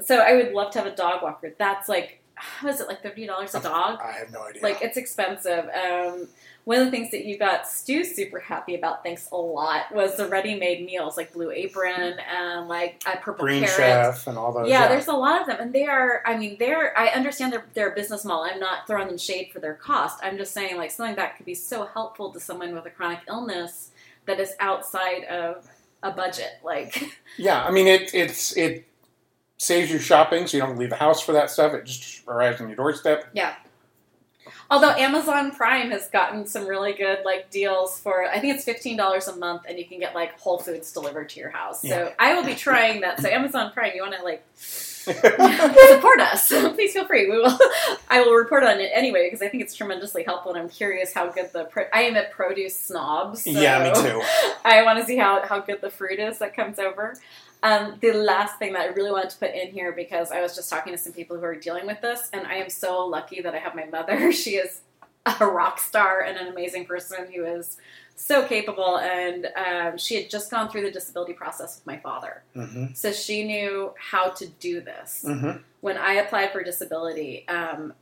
So 0.00 0.18
I 0.18 0.34
would 0.34 0.52
love 0.52 0.70
to 0.72 0.78
have 0.78 0.86
a 0.86 0.94
dog 0.94 1.22
walker. 1.22 1.54
That's 1.58 1.88
like, 1.88 2.20
how 2.34 2.68
is 2.68 2.80
it 2.80 2.88
like 2.88 3.02
fifty 3.02 3.26
dollars 3.26 3.54
a 3.54 3.60
dog? 3.60 3.98
I 4.02 4.12
have 4.12 4.30
no 4.32 4.42
idea. 4.46 4.62
Like 4.62 4.80
it's 4.82 4.96
expensive. 4.96 5.68
Um, 5.68 6.28
one 6.68 6.80
of 6.80 6.84
the 6.84 6.90
things 6.90 7.10
that 7.12 7.24
you 7.24 7.38
got 7.38 7.66
Stu 7.66 8.04
super 8.04 8.38
happy 8.38 8.74
about, 8.74 9.02
thanks 9.02 9.30
a 9.32 9.36
lot, 9.36 9.90
was 9.90 10.18
the 10.18 10.28
ready-made 10.28 10.84
meals 10.84 11.16
like 11.16 11.32
Blue 11.32 11.50
Apron 11.50 12.18
and 12.18 12.68
like 12.68 13.02
uh, 13.06 13.16
Purple 13.22 13.46
Green 13.46 13.60
Carrot. 13.62 13.76
Chef 14.14 14.26
and 14.26 14.36
all 14.36 14.52
those. 14.52 14.68
Yeah, 14.68 14.86
there's 14.86 15.06
a 15.06 15.14
lot 15.14 15.40
of 15.40 15.46
them, 15.46 15.56
and 15.60 15.72
they 15.72 15.86
are. 15.86 16.22
I 16.26 16.36
mean, 16.36 16.56
they're. 16.58 16.92
I 16.98 17.06
understand 17.06 17.54
their 17.54 17.64
their 17.72 17.92
business 17.92 18.22
model. 18.22 18.42
I'm 18.42 18.60
not 18.60 18.86
throwing 18.86 19.08
them 19.08 19.16
shade 19.16 19.48
for 19.50 19.60
their 19.60 19.72
cost. 19.72 20.18
I'm 20.22 20.36
just 20.36 20.52
saying, 20.52 20.76
like 20.76 20.90
something 20.90 21.16
that 21.16 21.38
could 21.38 21.46
be 21.46 21.54
so 21.54 21.86
helpful 21.86 22.34
to 22.34 22.38
someone 22.38 22.74
with 22.74 22.84
a 22.84 22.90
chronic 22.90 23.20
illness 23.28 23.92
that 24.26 24.38
is 24.38 24.52
outside 24.60 25.24
of 25.24 25.66
a 26.02 26.10
budget. 26.10 26.50
Like, 26.62 27.02
Yeah, 27.38 27.64
I 27.64 27.70
mean 27.70 27.86
it. 27.86 28.12
It's 28.12 28.54
it 28.58 28.86
saves 29.56 29.90
you 29.90 29.98
shopping, 29.98 30.46
so 30.46 30.58
you 30.58 30.62
don't 30.62 30.76
leave 30.76 30.90
the 30.90 30.96
house 30.96 31.22
for 31.22 31.32
that 31.32 31.48
stuff. 31.48 31.72
It 31.72 31.86
just 31.86 32.28
arrives 32.28 32.60
on 32.60 32.68
your 32.68 32.76
doorstep. 32.76 33.30
yeah. 33.32 33.54
Although 34.70 34.90
Amazon 34.90 35.50
Prime 35.50 35.90
has 35.92 36.08
gotten 36.08 36.46
some 36.46 36.66
really 36.66 36.92
good 36.92 37.20
like 37.24 37.50
deals 37.50 37.98
for, 37.98 38.26
I 38.26 38.38
think 38.38 38.54
it's 38.54 38.64
fifteen 38.64 38.98
dollars 38.98 39.26
a 39.26 39.34
month, 39.36 39.62
and 39.66 39.78
you 39.78 39.86
can 39.86 39.98
get 39.98 40.14
like 40.14 40.38
Whole 40.38 40.58
Foods 40.58 40.92
delivered 40.92 41.30
to 41.30 41.40
your 41.40 41.48
house. 41.50 41.82
Yeah. 41.82 42.08
So 42.08 42.12
I 42.18 42.34
will 42.34 42.44
be 42.44 42.54
trying 42.54 43.00
that. 43.00 43.20
So 43.20 43.28
Amazon 43.30 43.72
Prime, 43.72 43.92
you 43.94 44.02
want 44.02 44.14
to 44.16 44.22
like 44.22 44.44
support 45.08 46.20
us, 46.20 46.48
please 46.74 46.92
feel 46.92 47.06
free. 47.06 47.30
We 47.30 47.38
will. 47.38 47.58
I 48.10 48.20
will 48.20 48.34
report 48.34 48.62
on 48.62 48.78
it 48.78 48.90
anyway 48.92 49.26
because 49.26 49.40
I 49.40 49.48
think 49.48 49.62
it's 49.62 49.74
tremendously 49.74 50.22
helpful, 50.24 50.52
and 50.52 50.60
I'm 50.60 50.68
curious 50.68 51.14
how 51.14 51.30
good 51.30 51.50
the. 51.54 51.64
Pro- 51.64 51.86
I 51.94 52.02
am 52.02 52.16
a 52.16 52.24
produce 52.24 52.76
snob. 52.78 53.38
So 53.38 53.48
yeah, 53.48 53.90
me 53.90 54.02
too. 54.02 54.22
I 54.66 54.82
want 54.82 54.98
to 54.98 55.06
see 55.06 55.16
how 55.16 55.46
how 55.46 55.60
good 55.60 55.80
the 55.80 55.90
fruit 55.90 56.18
is 56.18 56.38
that 56.40 56.54
comes 56.54 56.78
over. 56.78 57.14
Um, 57.62 57.96
the 58.00 58.12
last 58.12 58.58
thing 58.58 58.72
that 58.74 58.82
I 58.82 58.86
really 58.86 59.10
wanted 59.10 59.30
to 59.30 59.38
put 59.38 59.54
in 59.54 59.68
here 59.72 59.92
because 59.92 60.30
I 60.30 60.40
was 60.40 60.54
just 60.54 60.70
talking 60.70 60.92
to 60.92 60.98
some 60.98 61.12
people 61.12 61.36
who 61.36 61.44
are 61.44 61.56
dealing 61.56 61.86
with 61.86 62.00
this, 62.00 62.28
and 62.32 62.46
I 62.46 62.54
am 62.56 62.70
so 62.70 63.04
lucky 63.06 63.40
that 63.42 63.54
I 63.54 63.58
have 63.58 63.74
my 63.74 63.86
mother. 63.86 64.32
She 64.38 64.52
is 64.56 64.80
a 65.40 65.44
rock 65.46 65.78
star 65.78 66.20
and 66.22 66.38
an 66.38 66.46
amazing 66.48 66.86
person 66.86 67.26
who 67.34 67.44
is 67.44 67.76
so 68.16 68.44
capable, 68.46 68.98
and 68.98 69.48
um, 69.56 69.98
she 69.98 70.14
had 70.14 70.30
just 70.30 70.50
gone 70.50 70.68
through 70.70 70.82
the 70.82 70.90
disability 70.90 71.32
process 71.32 71.76
with 71.76 71.86
my 71.86 71.98
father. 71.98 72.42
hmm 72.54 72.86
So 72.94 73.12
she 73.12 73.44
knew 73.44 73.92
how 73.98 74.30
to 74.30 74.46
do 74.46 74.80
this. 74.80 75.24
hmm 75.26 75.50
When 75.80 75.96
I 75.98 76.14
applied 76.14 76.52
for 76.52 76.62
disability, 76.62 77.46
um, 77.48 77.92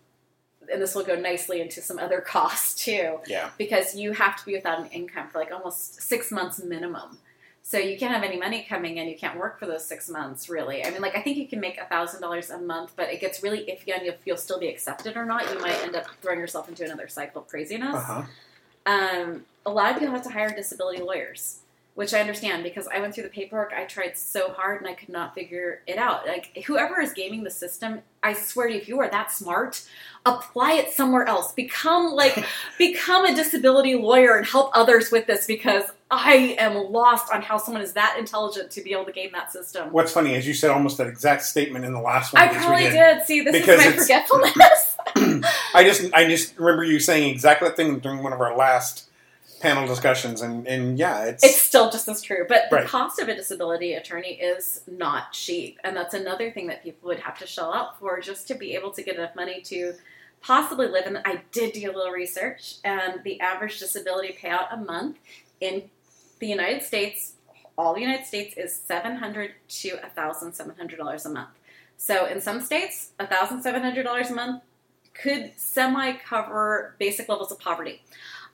and 0.73 0.81
this 0.83 0.95
will 0.95 1.05
go 1.05 1.17
nicely 1.17 1.61
into 1.61 1.81
some 1.81 1.99
other 1.99 2.21
costs 2.35 2.85
too, 2.85 3.19
Yeah. 3.27 3.51
because 3.59 3.95
you 3.97 4.13
have 4.13 4.37
to 4.37 4.45
be 4.45 4.53
without 4.55 4.79
an 4.81 4.87
income 4.89 5.29
for 5.29 5.39
like 5.39 5.51
almost 5.53 6.01
six 6.03 6.31
months 6.31 6.63
minimum. 6.63 7.19
So 7.69 7.79
you 7.79 7.99
can't 7.99 8.15
have 8.15 8.23
any 8.23 8.39
money 8.39 8.65
coming 8.69 8.99
in. 8.99 9.09
You 9.09 9.17
can't 9.17 9.37
work 9.37 9.59
for 9.59 9.67
those 9.67 9.85
six 9.85 10.09
months, 10.09 10.49
really. 10.49 10.85
I 10.85 10.91
mean, 10.91 11.03
like 11.03 11.17
I 11.17 11.21
think 11.21 11.37
you 11.37 11.49
can 11.49 11.59
make 11.59 11.79
a 11.79 11.85
thousand 11.87 12.21
dollars 12.21 12.51
a 12.51 12.59
month, 12.59 12.93
but 12.95 13.09
it 13.13 13.21
gets 13.21 13.43
really 13.43 13.63
iffy 13.65 13.93
on 13.93 14.07
if 14.07 14.19
you'll 14.25 14.37
still 14.37 14.61
be 14.61 14.69
accepted 14.69 15.17
or 15.17 15.25
not. 15.25 15.53
You 15.53 15.59
might 15.59 15.75
end 15.83 15.97
up 15.97 16.07
throwing 16.23 16.39
yourself 16.39 16.69
into 16.69 16.85
another 16.85 17.09
cycle 17.09 17.43
of 17.43 17.49
craziness 17.49 17.97
Uh 17.97 18.01
huh. 18.01 18.23
um, 18.87 19.45
a 19.67 19.71
lot 19.71 19.91
of 19.91 19.99
people 19.99 20.15
have 20.15 20.23
to 20.23 20.31
hire 20.31 20.51
disability 20.55 21.03
lawyers, 21.03 21.59
which 21.97 22.13
I 22.13 22.21
understand 22.21 22.63
because 22.63 22.87
I 22.89 23.01
went 23.01 23.15
through 23.15 23.25
the 23.25 23.31
paperwork. 23.31 23.73
I 23.75 23.87
tried 23.87 24.19
so 24.19 24.53
hard 24.53 24.83
and 24.83 24.89
I 24.89 24.93
could 24.93 25.09
not 25.09 25.35
figure 25.35 25.81
it 25.87 25.97
out. 25.97 26.27
Like 26.27 26.65
whoever 26.67 27.01
is 27.01 27.15
gaming 27.15 27.43
the 27.43 27.51
system, 27.51 28.03
I 28.23 28.35
swear 28.35 28.69
to 28.69 28.75
you, 28.75 28.81
if 28.81 28.87
you 28.87 29.01
are 29.01 29.11
that 29.11 29.33
smart, 29.33 29.83
apply 30.27 30.75
it 30.75 30.93
somewhere 30.93 31.25
else. 31.25 31.55
Become 31.55 32.13
like 32.13 32.45
become 32.79 33.25
a 33.25 33.35
disability 33.35 33.95
lawyer 33.95 34.37
and 34.37 34.47
help 34.47 34.73
others 34.75 35.11
with 35.11 35.27
this 35.27 35.47
because 35.47 35.85
I 36.11 36.57
am 36.59 36.75
lost 36.93 37.33
on 37.33 37.41
how 37.41 37.57
someone 37.57 37.83
is 37.83 37.95
that 37.95 38.17
intelligent 38.19 38.71
to 38.73 38.83
be 38.83 38.93
able 38.93 39.07
to 39.07 39.13
game 39.13 39.31
that 39.33 39.51
system. 39.51 39.91
What's 39.91 40.13
funny 40.13 40.35
is 40.35 40.47
you 40.47 40.53
said 40.53 40.71
almost 40.71 40.99
that 40.99 41.07
exact 41.07 41.45
statement 41.45 41.87
in 41.87 41.95
the 41.95 42.01
last 42.01 42.35
one. 42.35 42.43
I 42.43 42.49
probably 42.49 42.85
did. 42.85 42.93
did. 42.93 43.27
See, 43.27 43.41
this 43.41 43.53
Because 43.53 43.81
is 43.81 43.87
my 43.87 44.03
forgetfulness. 44.03 44.97
I 45.75 45.83
just 45.83 46.13
I 46.13 46.29
just 46.29 46.59
remember 46.59 46.85
you 46.85 47.01
saying 47.01 47.31
exactly 47.31 47.69
that 47.69 47.77
thing 47.77 48.01
during 48.01 48.23
one 48.23 48.35
of 48.35 48.41
our 48.43 48.55
last 48.55 49.07
panel 49.61 49.87
discussions, 49.87 50.43
and 50.43 50.67
and 50.67 50.99
yeah, 50.99 51.25
it's, 51.25 51.43
it's 51.45 51.61
still 51.61 51.91
just 51.91 52.09
as 52.09 52.23
true. 52.23 52.45
But 52.49 52.71
the 52.71 52.77
Right. 52.77 52.87
cost 52.87 53.19
of 53.19 53.29
a 53.29 53.35
disability 53.35 53.95
attorney 53.95 54.35
is 54.35 54.83
not 54.87 55.33
cheap. 55.33 55.79
And 55.85 55.97
that's 55.97 56.15
another 56.15 56.51
thing 56.51 56.67
that 56.69 56.83
people 56.83 57.09
would 57.09 57.21
have 57.21 57.39
to 57.39 57.47
shell 57.47 57.73
out 57.73 57.99
for 57.99 58.21
just 58.21 58.47
to 58.49 58.55
be 58.55 58.75
able 58.75 58.91
to 58.93 59.03
get 59.03 59.17
enough 59.17 59.35
money 59.35 59.61
to 59.63 59.95
possibly 60.43 60.87
live. 60.89 61.07
And 61.07 61.19
I 61.25 61.43
did 61.53 61.73
do 61.73 61.91
a 61.91 61.95
little 61.95 62.13
research, 62.13 62.77
and 62.85 63.23
the 63.25 63.41
average 63.41 63.79
disability 63.79 64.37
payout 64.41 64.73
a 64.73 64.77
month 64.77 65.17
in 65.61 65.85
the 66.39 66.47
United 66.47 66.83
States, 66.83 67.33
all 67.79 67.95
the 67.95 68.01
United 68.01 68.27
States 68.27 68.55
is 68.57 68.75
seven 68.75 69.17
hundred 69.17 69.53
to 69.69 69.97
thousand 70.15 70.53
seven 70.55 70.75
hundred 70.77 70.99
dollars 70.99 71.25
a 71.27 71.31
month. 71.31 71.49
So 71.97 72.27
in 72.27 72.41
some 72.41 72.61
states, 72.61 73.11
thousand 73.19 73.63
seven 73.63 73.83
hundred 73.83 74.03
dollars 74.05 74.31
a 74.31 74.35
month 74.35 74.63
could 75.15 75.53
semi 75.57 76.13
cover 76.13 76.95
basic 76.99 77.27
levels 77.29 77.51
of 77.51 77.59
poverty. 77.59 78.03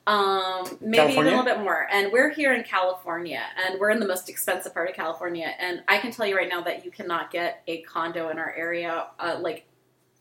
Um, 0.07 0.65
maybe 0.81 0.97
California? 0.97 1.23
a 1.23 1.37
little 1.37 1.45
bit 1.45 1.59
more. 1.61 1.87
And 1.93 2.13
we're 2.13 2.31
here 2.31 2.53
in 2.55 2.65
California, 2.65 3.43
and 3.65 3.79
we're 3.79 3.91
in 3.91 4.01
the 4.01 4.07
most 4.07 4.29
expensive 4.29 4.75
part 4.75 4.91
of 4.91 4.97
California. 4.97 5.53
And 5.61 5.83
I 5.87 5.99
can 5.99 6.11
tell 6.11 6.27
you 6.27 6.37
right 6.37 6.49
now 6.49 6.61
that 6.63 6.85
you 6.85 6.91
cannot 6.91 7.31
get 7.31 7.63
a 7.69 7.83
condo 7.83 8.29
in 8.31 8.39
our 8.39 8.53
area, 8.55 9.07
uh, 9.21 9.39
like 9.41 9.65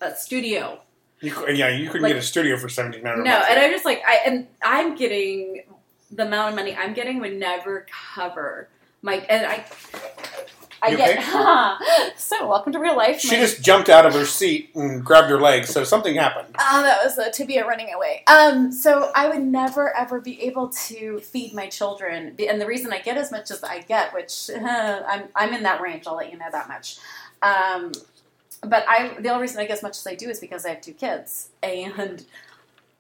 a 0.02 0.16
studio 0.16 0.80
You, 1.20 1.34
yeah, 1.50 1.70
you 1.70 1.88
couldn't 1.88 2.04
Like- 2.04 2.14
get 2.14 2.18
a 2.20 2.26
studio 2.26 2.58
for 2.58 2.70
seventeen 2.70 3.06
hundred. 3.06 3.24
no, 3.24 3.44
and 3.48 3.60
I'm 3.60 3.72
just 3.72 3.86
like 3.86 4.02
I 4.08 4.22
and 4.26 4.48
I'm 4.64 4.96
getting 4.96 5.64
the 6.12 6.26
amount 6.26 6.50
of 6.50 6.56
money 6.56 6.76
I'm 6.76 6.94
getting 6.94 7.20
would 7.20 7.36
never 7.36 7.86
cover 8.16 8.68
my 9.04 9.16
and 9.30 9.46
I. 9.46 9.66
I 10.84 10.90
You 10.90 10.98
get 10.98 12.18
so 12.18 12.48
welcome 12.48 12.74
to 12.74 12.80
real 12.80 12.96
life. 12.98 13.20
She 13.20 13.36
My- 13.36 13.42
just 13.42 13.62
jumped 13.62 13.88
out 13.90 14.06
of 14.06 14.14
her 14.14 14.26
seat 14.26 14.72
and 14.74 15.04
grabbed 15.06 15.30
her 15.30 15.40
leg, 15.40 15.66
so 15.66 15.84
something 15.84 16.16
happened. 16.16 16.56
Oh, 16.60 16.82
that 16.82 17.04
was 17.04 17.20
uh, 17.20 17.30
Tibia 17.30 17.68
running 17.68 17.94
away. 17.94 18.24
Um, 18.28 18.72
so 18.72 19.12
I 19.16 19.30
would 19.30 19.44
never 19.44 19.96
ever 19.96 20.20
be 20.20 20.42
able 20.42 20.70
to 20.70 21.20
feed 21.20 21.54
my 21.54 21.68
children, 21.68 22.36
and 22.40 22.60
the 22.60 22.66
reason 22.66 22.92
I 22.92 23.00
get 23.00 23.18
as 23.18 23.32
much 23.32 23.52
as 23.52 23.64
I 23.64 23.82
get, 23.82 24.14
which 24.14 24.50
I'm 24.60 25.26
I'm 25.36 25.54
in 25.54 25.64
that 25.64 25.82
range. 25.82 26.08
I'll 26.08 26.16
let 26.16 26.32
you 26.32 26.38
know 26.38 26.50
that 26.52 26.68
much. 26.68 26.98
Um, 27.44 27.92
but 28.64 28.86
I 28.88 29.16
the 29.20 29.30
only 29.30 29.42
reason 29.44 29.60
I 29.60 29.66
get 29.66 29.78
as 29.78 29.84
much 29.84 29.98
as 29.98 30.08
I 30.08 30.16
do 30.16 30.30
is 30.30 30.40
because 30.40 30.66
I 30.66 30.70
have 30.70 30.82
two 30.82 30.94
kids, 30.94 31.50
and 31.62 32.26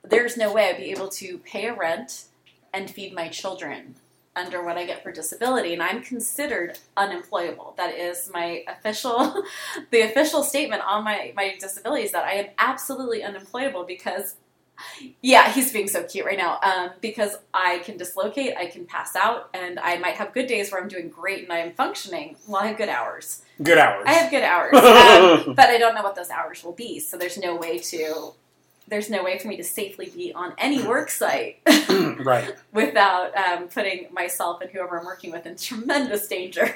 there's 0.03 0.37
no 0.37 0.53
way 0.53 0.69
I'd 0.69 0.77
be 0.77 0.91
able 0.91 1.09
to 1.09 1.39
pay 1.39 1.67
a 1.67 1.73
rent 1.73 2.25
and 2.73 2.89
feed 2.89 3.13
my 3.13 3.27
children 3.27 3.95
under 4.35 4.63
what 4.63 4.77
I 4.77 4.85
get 4.85 5.03
for 5.03 5.11
disability, 5.11 5.73
and 5.73 5.83
I'm 5.83 6.01
considered 6.01 6.79
unemployable. 6.95 7.73
That 7.77 7.95
is 7.95 8.29
my 8.33 8.63
official, 8.67 9.43
the 9.91 10.01
official 10.01 10.43
statement 10.43 10.81
on 10.85 11.03
my 11.03 11.33
my 11.35 11.55
disability 11.59 12.03
is 12.03 12.11
that 12.11 12.25
I 12.25 12.33
am 12.33 12.47
absolutely 12.57 13.23
unemployable 13.23 13.83
because. 13.83 14.35
Yeah, 15.21 15.51
he's 15.51 15.71
being 15.71 15.87
so 15.87 16.01
cute 16.01 16.25
right 16.25 16.39
now. 16.39 16.59
Um, 16.63 16.89
because 17.01 17.37
I 17.53 17.79
can 17.85 17.97
dislocate, 17.97 18.57
I 18.57 18.65
can 18.65 18.85
pass 18.85 19.15
out, 19.15 19.51
and 19.53 19.79
I 19.79 19.99
might 19.99 20.15
have 20.15 20.33
good 20.33 20.47
days 20.47 20.71
where 20.71 20.81
I'm 20.81 20.87
doing 20.87 21.09
great 21.09 21.43
and 21.43 21.53
I 21.53 21.59
am 21.59 21.73
functioning. 21.73 22.35
Well, 22.47 22.63
I 22.63 22.67
have 22.67 22.77
good 22.77 22.89
hours. 22.89 23.43
Good 23.61 23.77
hours. 23.77 24.05
I 24.07 24.13
have 24.13 24.31
good 24.31 24.41
hours, 24.41 24.73
um, 25.47 25.53
but 25.53 25.69
I 25.69 25.77
don't 25.77 25.93
know 25.93 26.01
what 26.01 26.15
those 26.15 26.31
hours 26.31 26.63
will 26.63 26.71
be. 26.71 26.99
So 26.99 27.15
there's 27.15 27.37
no 27.37 27.55
way 27.55 27.77
to, 27.77 28.33
there's 28.91 29.09
no 29.09 29.23
way 29.23 29.39
for 29.39 29.47
me 29.47 29.57
to 29.57 29.63
safely 29.63 30.11
be 30.15 30.31
on 30.33 30.53
any 30.59 30.83
work 30.87 31.09
site 31.09 31.61
right. 31.89 32.53
without 32.73 33.35
um, 33.35 33.67
putting 33.69 34.07
myself 34.13 34.61
and 34.61 34.69
whoever 34.69 34.99
I'm 34.99 35.05
working 35.05 35.31
with 35.31 35.47
in 35.47 35.55
tremendous 35.55 36.27
danger. 36.27 36.75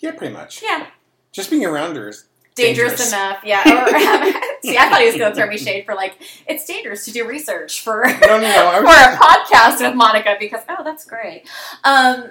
Yeah, 0.00 0.10
pretty 0.10 0.34
much. 0.34 0.62
Yeah, 0.62 0.88
Just 1.32 1.48
being 1.48 1.64
around 1.64 1.96
her 1.96 2.10
is 2.10 2.26
dangerous, 2.54 2.98
Dangerous. 2.98 3.12
enough. 3.12 3.40
Yeah. 3.44 3.60
Or, 3.60 3.88
see, 4.62 4.76
I 4.76 4.90
thought 4.90 5.00
he 5.00 5.06
was 5.06 5.16
going 5.16 5.32
to 5.32 5.36
throw 5.36 5.46
me 5.46 5.56
shade 5.68 5.84
for 5.86 5.94
like 5.94 6.16
it's 6.46 6.66
dangerous 6.66 7.04
to 7.06 7.12
do 7.12 7.26
research 7.26 7.80
for. 7.80 8.04
no, 8.04 8.12
no, 8.20 8.40
no. 8.40 8.80
For 8.80 8.86
a 8.86 9.16
podcast 9.16 9.80
with 9.80 9.94
Monica 9.94 10.36
because 10.38 10.60
oh 10.68 10.82
that's 10.84 11.04
great 11.06 11.48
um, 11.84 12.30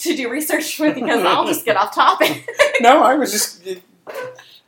to 0.00 0.16
do 0.16 0.28
research 0.30 0.78
with 0.78 0.96
because 0.96 1.24
I'll 1.24 1.46
just 1.46 1.64
get 1.64 1.76
off 1.76 1.94
topic. 1.94 2.46
no, 2.80 3.02
I 3.02 3.14
was 3.14 3.30
just. 3.32 3.62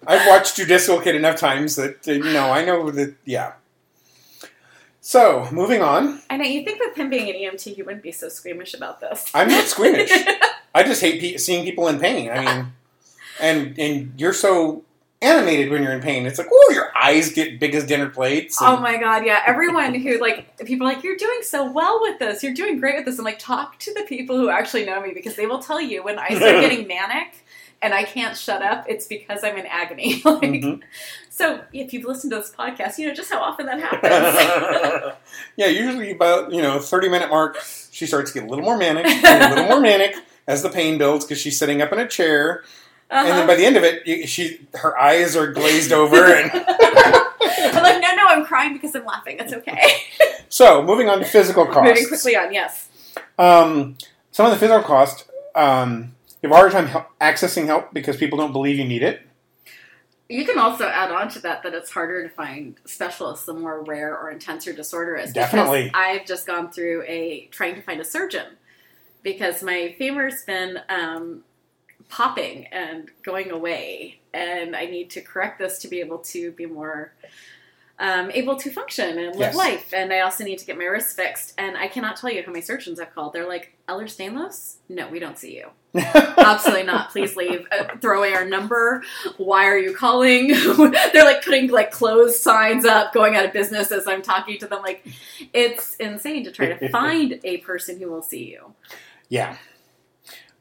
I've 0.06 0.26
watched 0.26 0.58
you 0.58 0.66
dislocate 0.66 1.14
enough 1.14 1.36
times 1.36 1.76
that 1.76 2.06
you 2.06 2.22
know 2.24 2.50
I 2.50 2.64
know 2.64 2.90
that. 2.90 3.14
Yeah. 3.24 3.52
So 5.04 5.48
moving 5.50 5.82
on. 5.82 6.20
I 6.30 6.36
know 6.36 6.44
you 6.44 6.64
think 6.64 6.78
with 6.78 6.96
him 6.96 7.10
being 7.10 7.28
an 7.28 7.34
EMT, 7.34 7.74
he 7.74 7.82
wouldn't 7.82 8.04
be 8.04 8.12
so 8.12 8.28
squeamish 8.28 8.72
about 8.72 9.00
this. 9.00 9.28
I'm 9.34 9.48
not 9.48 9.64
squeamish. 9.66 10.12
I 10.74 10.84
just 10.84 11.00
hate 11.00 11.20
pe- 11.20 11.36
seeing 11.38 11.64
people 11.64 11.88
in 11.88 11.98
pain. 11.98 12.30
I 12.30 12.44
mean, 12.44 12.72
and 13.40 13.78
and 13.80 14.12
you're 14.16 14.32
so 14.32 14.84
animated 15.20 15.70
when 15.72 15.82
you're 15.82 15.92
in 15.92 16.00
pain. 16.00 16.24
It's 16.24 16.38
like, 16.38 16.46
oh, 16.52 16.70
your 16.72 16.96
eyes 16.96 17.32
get 17.32 17.58
big 17.58 17.74
as 17.74 17.84
dinner 17.84 18.08
plates. 18.10 18.58
Oh 18.62 18.66
and- 18.66 18.78
Oh 18.78 18.80
my 18.80 18.96
god, 18.96 19.26
yeah. 19.26 19.42
Everyone 19.44 19.92
who 19.92 20.18
like 20.20 20.56
people 20.64 20.86
are 20.86 20.92
like, 20.94 21.02
You're 21.02 21.16
doing 21.16 21.40
so 21.42 21.68
well 21.70 21.98
with 22.00 22.20
this, 22.20 22.44
you're 22.44 22.54
doing 22.54 22.78
great 22.78 22.94
with 22.94 23.04
this. 23.04 23.18
I'm 23.18 23.24
like, 23.24 23.40
talk 23.40 23.80
to 23.80 23.92
the 23.94 24.04
people 24.04 24.36
who 24.36 24.50
actually 24.50 24.84
know 24.86 25.00
me 25.02 25.10
because 25.12 25.34
they 25.34 25.46
will 25.48 25.58
tell 25.60 25.80
you 25.80 26.04
when 26.04 26.16
I 26.20 26.28
start 26.28 26.40
getting 26.60 26.86
manic 26.86 27.41
and 27.82 27.92
I 27.92 28.04
can't 28.04 28.36
shut 28.36 28.62
up, 28.62 28.84
it's 28.88 29.06
because 29.06 29.42
I'm 29.44 29.56
in 29.56 29.66
agony. 29.66 30.22
like 30.24 30.40
Mhm. 30.42 30.82
so 31.30 31.60
if 31.72 31.92
you've 31.92 32.04
listened 32.04 32.30
to 32.32 32.38
this 32.38 32.50
podcast, 32.56 32.98
you 32.98 33.08
know 33.08 33.14
just 33.14 33.30
how 33.30 33.40
often 33.40 33.66
that 33.66 33.80
happens. 34.02 35.14
yeah, 35.56 35.66
usually 35.66 36.10
about 36.12 36.52
you 36.52 36.62
know 36.62 36.78
30 36.78 37.08
minute 37.08 37.28
mark, 37.30 37.58
she 37.90 38.06
starts 38.06 38.32
to 38.32 38.38
get 38.40 38.46
a 38.46 38.50
little 38.50 38.64
more 38.64 38.76
manic, 38.78 39.06
a 39.06 39.48
little 39.50 39.66
more 39.68 39.80
manic 39.80 40.14
as 40.46 40.62
the 40.62 40.68
pain 40.70 40.98
builds 40.98 41.24
because 41.24 41.40
she's 41.40 41.58
sitting 41.58 41.82
up 41.82 41.92
in 41.92 41.98
a 41.98 42.08
chair, 42.08 42.62
and 43.10 43.26
then 43.28 43.36
Uh-huh. 43.38 43.46
by 43.46 43.54
the 43.56 43.64
end 43.66 43.76
of 43.76 43.84
it, 43.84 44.28
she 44.28 44.66
her 44.74 44.98
eyes 44.98 45.36
are 45.36 45.52
glazed 45.52 45.92
over. 45.92 46.24
And 46.34 46.50
I'm 47.74 47.82
like, 47.82 48.00
no, 48.00 48.14
no, 48.16 48.26
I'm 48.28 48.44
crying 48.44 48.72
because 48.72 48.94
I'm 48.94 49.04
laughing. 49.04 49.36
It's 49.38 49.52
okay. 49.52 49.82
so 50.48 50.82
moving 50.82 51.08
on 51.08 51.18
to 51.20 51.24
physical 51.24 51.66
costs. 51.66 51.88
Moving 51.90 52.08
quickly 52.08 52.36
on, 52.36 52.52
yes. 52.52 52.88
Um, 53.38 53.96
some 54.30 54.46
of 54.46 54.52
the 54.52 54.58
physical 54.58 54.82
cost, 54.82 55.24
um, 55.54 56.14
you 56.42 56.48
have 56.48 56.52
a 56.52 56.56
hard 56.56 56.72
time 56.72 57.04
accessing 57.20 57.66
help 57.66 57.94
because 57.94 58.16
people 58.16 58.36
don't 58.36 58.52
believe 58.52 58.78
you 58.78 58.84
need 58.84 59.02
it. 59.02 59.22
You 60.28 60.44
can 60.44 60.58
also 60.58 60.86
add 60.86 61.12
on 61.12 61.28
to 61.30 61.38
that 61.40 61.62
that 61.62 61.74
it's 61.74 61.90
harder 61.90 62.22
to 62.22 62.28
find 62.28 62.76
specialists 62.84 63.44
the 63.44 63.52
more 63.52 63.82
rare 63.82 64.16
or 64.16 64.30
intense 64.30 64.64
your 64.66 64.74
disorder 64.74 65.14
is. 65.14 65.32
Definitely. 65.32 65.90
I've 65.94 66.24
just 66.26 66.46
gone 66.46 66.70
through 66.72 67.04
a 67.06 67.48
trying 67.50 67.74
to 67.74 67.82
find 67.82 68.00
a 68.00 68.04
surgeon 68.04 68.56
because 69.22 69.62
my 69.62 69.94
femur's 69.98 70.42
been 70.44 70.80
um, 70.88 71.44
popping 72.08 72.66
and 72.66 73.10
going 73.22 73.50
away, 73.50 74.20
and 74.32 74.74
I 74.74 74.86
need 74.86 75.10
to 75.10 75.20
correct 75.20 75.58
this 75.58 75.78
to 75.80 75.88
be 75.88 76.00
able 76.00 76.18
to 76.18 76.50
be 76.52 76.66
more 76.66 77.12
um, 77.98 78.30
able 78.32 78.56
to 78.56 78.70
function 78.70 79.18
and 79.18 79.28
live 79.36 79.38
Yes. 79.38 79.54
life. 79.56 79.92
And 79.94 80.12
I 80.12 80.20
also 80.20 80.42
need 80.44 80.58
to 80.58 80.66
get 80.66 80.76
my 80.76 80.84
wrist 80.84 81.14
fixed. 81.14 81.54
And 81.58 81.76
I 81.76 81.86
cannot 81.88 82.16
tell 82.16 82.30
you 82.30 82.42
how 82.42 82.50
many 82.50 82.62
surgeons 82.62 82.98
I've 82.98 83.14
called. 83.14 83.32
They're 83.32 83.46
like, 83.46 83.76
Ehlers-Danlos? 83.88 84.76
No, 84.88 85.08
we 85.08 85.18
don't 85.20 85.38
see 85.38 85.56
you. 85.56 85.68
Absolutely 85.94 86.84
not. 86.84 87.10
Please 87.10 87.36
leave. 87.36 87.66
Uh, 87.70 87.96
throw 88.00 88.18
away 88.18 88.32
our 88.34 88.44
number. 88.46 89.02
Why 89.36 89.66
are 89.66 89.76
you 89.78 89.94
calling? 89.94 90.48
They're 91.12 91.24
like 91.24 91.44
putting 91.44 91.68
like 91.70 91.90
closed 91.92 92.36
signs 92.36 92.84
up, 92.84 93.12
going 93.12 93.36
out 93.36 93.44
of 93.44 93.52
business 93.52 93.92
as 93.92 94.08
I'm 94.08 94.22
talking 94.22 94.58
to 94.60 94.66
them. 94.66 94.82
Like, 94.82 95.06
it's 95.52 95.94
insane 95.96 96.44
to 96.44 96.50
try 96.50 96.72
to 96.72 96.88
find 96.90 97.38
a 97.44 97.58
person 97.58 97.98
who 98.00 98.10
will 98.10 98.22
see 98.22 98.44
you. 98.50 98.72
yeah. 99.28 99.56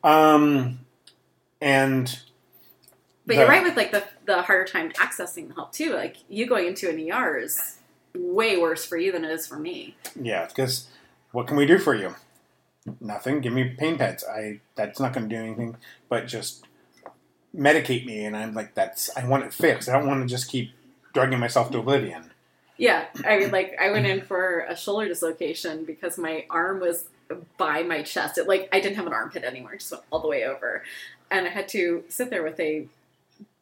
Um, 0.04 0.80
and 1.62 2.20
But 3.26 3.36
you're 3.36 3.48
right 3.48 3.64
with 3.64 3.78
like 3.78 3.92
the 3.92 4.04
the 4.26 4.42
harder 4.42 4.66
time 4.66 4.92
accessing 4.94 5.48
the 5.48 5.54
help 5.54 5.72
too. 5.72 5.94
Like 5.94 6.18
you 6.28 6.48
going 6.48 6.68
into 6.68 6.90
an 6.90 7.12
ER 7.12 7.38
is 7.38 7.78
way 8.16 8.58
worse 8.58 8.86
for 8.86 8.98
you 8.98 9.12
than 9.12 9.24
it 9.24 9.32
is 9.32 9.48
for 9.48 9.58
me. 9.58 9.96
yeah, 10.20 10.48
because 10.48 10.88
what 11.32 11.48
can 11.48 11.56
we 11.56 11.66
do 11.66 11.78
for 11.78 11.96
you? 11.96 12.16
Nothing. 13.00 13.42
Give 13.42 13.54
me 13.54 13.76
pain 13.78 13.98
pads. 13.98 14.24
I 14.24 14.60
that's 14.76 15.00
not 15.00 15.14
going 15.14 15.30
to 15.30 15.36
do 15.36 15.42
anything, 15.42 15.78
but 16.10 16.28
just 16.28 16.66
medicate 17.56 18.06
me. 18.06 18.26
And 18.26 18.36
I'm 18.36 18.54
like, 18.54 18.74
that's 18.74 19.16
I 19.16 19.28
want 19.28 19.44
it 19.46 19.54
fixed. 19.54 19.88
I 19.88 19.94
don't 19.94 20.08
want 20.08 20.22
to 20.22 20.28
just 20.28 20.50
keep 20.50 20.72
drugging 21.14 21.40
myself 21.40 21.72
to 21.72 21.80
oblivion. 21.80 22.32
Yeah, 22.78 23.06
I 23.26 23.38
mean, 23.38 23.52
like 23.52 23.76
I 23.80 23.92
went 23.92 24.08
in 24.08 24.22
for 24.22 24.62
a 24.62 24.76
shoulder 24.76 25.08
dislocation 25.08 25.86
because 25.86 26.18
my 26.18 26.46
arm 26.50 26.80
was 26.80 27.06
by 27.58 27.84
my 27.84 28.02
chest. 28.02 28.40
It 28.40 28.48
like 28.48 28.68
I 28.72 28.80
didn't 28.80 28.96
have 28.96 29.06
an 29.06 29.14
armpit 29.14 29.44
anymore; 29.44 29.74
it 29.74 29.82
just 29.82 29.92
went 29.92 30.04
all 30.10 30.20
the 30.20 30.28
way 30.28 30.46
over, 30.46 30.84
and 31.30 31.46
I 31.46 31.52
had 31.52 31.68
to 31.70 32.04
sit 32.10 32.32
there 32.32 32.42
with 32.42 32.60
a 32.60 32.88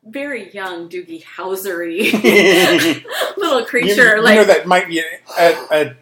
very 0.03 0.51
young 0.51 0.89
Doogie 0.89 1.23
Howsery 1.23 2.11
little 3.37 3.59
You, 3.59 3.65
creature. 3.65 4.17
you 4.17 4.23
like 4.23 4.35
know 4.35 4.45
that 4.45 4.65
might 4.65 4.87
be 4.87 4.99
a, 4.99 5.03
a, 5.39 5.67
a 5.71 5.95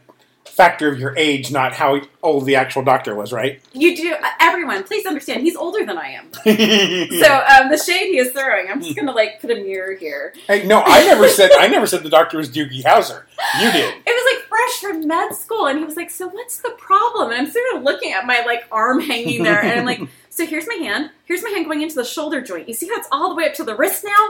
factor 0.58 0.91
of 0.91 0.99
your 0.99 1.16
age, 1.18 1.51
not 1.51 1.72
how 1.74 2.01
old 2.24 2.45
the 2.47 2.55
actual 2.55 2.84
doctor 2.84 3.14
was, 3.16 3.32
right? 3.32 3.62
you 3.74 3.95
do. 3.95 4.16
Everyone, 4.41 4.84
please 4.84 5.05
understand, 5.05 5.41
he's 5.43 5.55
older 5.55 5.86
than 5.86 5.97
I 5.99 6.08
am. 6.10 6.34
so, 6.34 6.41
So 7.28 7.45
um, 7.45 7.70
the 7.70 7.78
shade 7.78 8.08
he 8.10 8.18
is 8.18 8.32
throwing, 8.32 8.68
I'm 8.70 8.82
just 8.82 8.95
gonna 8.95 9.12
like 9.12 9.39
put 9.39 9.51
a 9.51 9.55
mirror 9.55 9.93
here. 9.95 10.34
hey, 10.47 10.66
no, 10.66 10.82
I 10.84 11.03
never 11.05 11.28
said 11.30 11.51
I 11.60 11.68
never 11.68 11.86
said 11.86 12.01
the 12.03 12.10
doctor 12.10 12.38
was 12.38 12.49
Doogie 12.49 12.84
Howser. 12.84 13.24
You 13.62 13.72
did. 13.72 13.93
It 14.05 14.08
was 14.08 14.36
like 14.36 14.45
fresh 14.49 14.80
from 14.82 15.08
med 15.08 15.36
school, 15.36 15.68
and 15.68 15.78
he 15.78 15.86
was 15.86 15.95
like, 15.95 16.10
"So 16.10 16.28
what's 16.28 16.58
the 16.58 16.72
problem?" 16.78 17.30
And 17.32 17.41
I'm 17.41 17.51
sort 17.51 17.66
of 17.76 17.84
looking 17.84 18.12
at 18.14 18.26
my 18.26 18.41
like 18.45 18.64
arm 18.72 18.99
hanging 18.99 19.43
there, 19.43 19.62
and 19.62 19.80
I'm 19.80 19.86
like, 19.86 20.01
"So 20.32 20.45
here's 20.45 20.68
my 20.68 20.74
hand. 20.76 21.12
Here's 21.26 21.43
my 21.43 21.49
hand 21.51 21.66
going 21.66 21.82
into 21.84 21.95
the 21.95 22.03
shoulder 22.05 22.41
joint. 22.41 22.68
You 22.68 22.74
see 22.74 22.88
how 22.88 22.95
it's 22.95 23.08
all 23.12 23.30
the 23.30 23.36
way 23.36 23.45
up 23.47 23.53
to 23.55 23.64
the 23.64 23.76
wrist 23.76 24.03
now? 24.03 24.30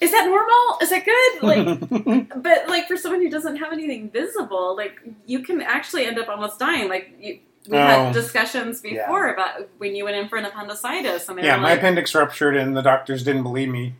Is 0.00 0.10
that 0.12 0.26
normal? 0.26 0.78
Is 0.82 0.90
that 0.90 1.04
good? 1.04 1.42
Like, 1.42 2.28
but 2.42 2.68
like 2.68 2.86
for 2.86 2.96
someone 2.96 3.22
who 3.22 3.30
doesn't 3.30 3.56
have 3.56 3.72
anything 3.72 4.10
visible, 4.10 4.76
like 4.76 5.00
you 5.26 5.40
can 5.40 5.62
actually 5.62 6.04
end 6.06 6.18
up 6.18 6.28
almost 6.28 6.58
dying. 6.58 6.88
Like 6.88 7.14
you, 7.20 7.38
we 7.68 7.78
Oh. 7.78 7.80
had 7.80 8.12
discussions 8.12 8.80
before 8.80 9.32
about 9.32 9.68
when 9.78 9.96
you 9.96 10.04
went 10.04 10.16
in 10.16 10.28
for 10.28 10.36
an 10.38 10.44
appendicitis, 10.44 11.28
and 11.28 11.42
yeah, 11.42 11.56
were 11.56 11.62
my 11.62 11.70
like, 11.70 11.78
appendix 11.78 12.14
ruptured, 12.14 12.56
and 12.56 12.76
the 12.76 12.82
doctors 12.82 13.24
didn't 13.24 13.42
believe 13.42 13.68
me, 13.70 13.94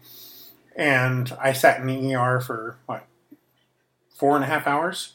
and 0.77 1.37
I 1.41 1.53
sat 1.53 1.81
in 1.81 1.87
the 1.87 2.15
ER 2.15 2.41
for 2.41 2.77
what 2.87 3.07
four 4.15 4.37
and 4.37 4.45
a 4.45 4.49
half 4.49 4.67
hours. 4.67 5.15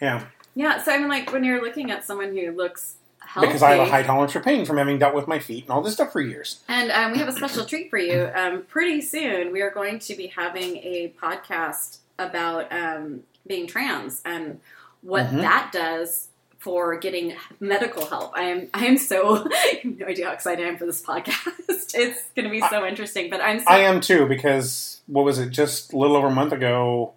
Yeah, 0.00 0.24
Yeah, 0.54 0.82
so 0.82 0.92
I 0.92 0.98
mean, 0.98 1.08
like 1.08 1.32
when 1.32 1.44
you're 1.44 1.62
looking 1.62 1.90
at 1.90 2.04
someone 2.04 2.36
who 2.36 2.50
looks 2.52 2.96
healthy. 3.32 3.48
because 3.48 3.62
I 3.62 3.70
have 3.76 3.86
a 3.86 3.90
high 3.90 4.02
tolerance 4.02 4.32
for 4.32 4.40
pain 4.40 4.64
from 4.64 4.76
having 4.78 4.98
dealt 4.98 5.14
with 5.14 5.26
my 5.26 5.38
feet 5.38 5.64
and 5.64 5.70
all 5.72 5.82
this 5.82 5.94
stuff 5.94 6.12
for 6.12 6.20
years. 6.20 6.60
And 6.68 6.90
um, 6.90 7.12
we 7.12 7.18
have 7.18 7.28
a 7.28 7.32
special 7.32 7.64
treat 7.64 7.90
for 7.90 7.98
you. 7.98 8.30
Um, 8.34 8.62
pretty 8.68 9.00
soon, 9.00 9.52
we 9.52 9.62
are 9.62 9.70
going 9.70 9.98
to 10.00 10.14
be 10.14 10.28
having 10.28 10.76
a 10.78 11.12
podcast 11.20 11.98
about 12.18 12.72
um, 12.72 13.22
being 13.46 13.66
trans 13.66 14.22
and 14.24 14.60
what 15.00 15.26
Mhm. 15.26 15.40
that 15.40 15.70
does 15.72 16.28
for 16.58 16.96
getting 16.96 17.34
medical 17.58 18.06
help. 18.06 18.32
I 18.36 18.42
am 18.44 18.68
I 18.72 18.86
am 18.86 18.96
so 18.96 19.48
no 19.84 20.06
idea 20.06 20.26
how 20.26 20.32
excited 20.32 20.64
I 20.64 20.68
am 20.68 20.78
for 20.78 20.86
this 20.86 21.02
podcast. 21.02 21.48
It's 21.94 22.22
going 22.34 22.44
to 22.46 22.50
be 22.50 22.60
so 22.70 22.86
interesting. 22.86 23.28
But 23.28 23.42
I'm 23.42 23.58
so, 23.58 23.66
I 23.68 23.80
am 23.80 24.00
too 24.00 24.26
because 24.26 25.00
what 25.08 25.24
was 25.26 25.38
it? 25.38 25.50
Just 25.50 25.92
a 25.92 25.98
little 25.98 26.16
over 26.16 26.28
a 26.28 26.30
month 26.30 26.52
ago, 26.54 27.12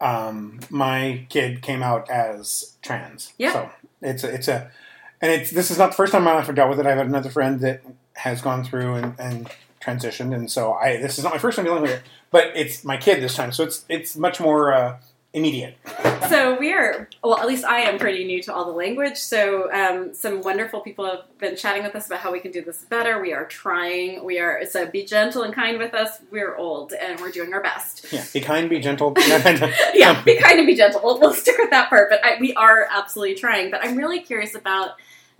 um, 0.00 0.58
my 0.70 1.24
kid 1.28 1.62
came 1.62 1.82
out 1.84 2.08
as 2.10 2.74
trans. 2.82 3.32
Yeah. 3.38 3.52
So 3.52 3.70
it's 4.02 4.24
a, 4.24 4.34
it's 4.34 4.48
a, 4.48 4.70
and 5.20 5.32
it's 5.32 5.50
this 5.50 5.70
is 5.70 5.78
not 5.78 5.90
the 5.90 5.96
first 5.96 6.12
time 6.12 6.26
I've 6.26 6.42
ever 6.42 6.52
dealt 6.52 6.70
with 6.70 6.80
it. 6.80 6.86
I've 6.86 6.98
had 6.98 7.06
another 7.06 7.30
friend 7.30 7.60
that 7.60 7.82
has 8.14 8.40
gone 8.40 8.64
through 8.64 8.94
and, 8.94 9.14
and 9.18 9.48
transitioned, 9.80 10.34
and 10.34 10.50
so 10.50 10.74
I 10.74 10.96
this 10.96 11.18
is 11.18 11.24
not 11.24 11.32
my 11.32 11.38
first 11.38 11.56
time 11.56 11.64
dealing 11.64 11.82
with 11.82 11.92
it, 11.92 12.02
but 12.30 12.52
it's 12.54 12.84
my 12.84 12.96
kid 12.96 13.22
this 13.22 13.34
time, 13.34 13.52
so 13.52 13.64
it's 13.64 13.84
it's 13.88 14.16
much 14.16 14.40
more 14.40 14.72
uh, 14.72 14.96
immediate. 15.38 15.76
so 16.28 16.58
we 16.58 16.72
are 16.72 17.08
well 17.22 17.38
at 17.38 17.46
least 17.46 17.64
i 17.64 17.78
am 17.78 17.98
pretty 17.98 18.24
new 18.24 18.42
to 18.42 18.52
all 18.52 18.64
the 18.66 18.72
language 18.72 19.16
so 19.16 19.72
um, 19.72 20.12
some 20.12 20.42
wonderful 20.42 20.80
people 20.80 21.04
have 21.06 21.22
been 21.38 21.56
chatting 21.56 21.82
with 21.82 21.94
us 21.94 22.06
about 22.06 22.18
how 22.20 22.30
we 22.32 22.40
can 22.40 22.50
do 22.50 22.60
this 22.62 22.84
better 22.84 23.20
we 23.20 23.32
are 23.32 23.46
trying 23.46 24.24
we 24.24 24.38
are 24.38 24.64
so 24.66 24.86
be 24.86 25.04
gentle 25.04 25.42
and 25.44 25.54
kind 25.54 25.78
with 25.78 25.94
us 25.94 26.20
we're 26.30 26.56
old 26.56 26.92
and 26.92 27.18
we're 27.20 27.30
doing 27.30 27.52
our 27.54 27.62
best 27.62 28.06
Yeah, 28.12 28.24
be 28.32 28.40
kind, 28.40 28.68
be 28.68 28.80
gentle. 28.80 29.14
yeah 29.94 30.22
be 30.24 30.36
kind 30.44 30.58
and 30.58 30.66
be 30.66 30.74
gentle 30.74 31.00
we'll, 31.02 31.18
we'll 31.20 31.32
stick 31.34 31.56
with 31.58 31.70
that 31.70 31.88
part 31.88 32.10
but 32.10 32.22
I, 32.24 32.38
we 32.40 32.52
are 32.54 32.86
absolutely 32.90 33.36
trying 33.36 33.70
but 33.70 33.82
i'm 33.84 33.96
really 33.96 34.20
curious 34.20 34.54
about 34.54 34.90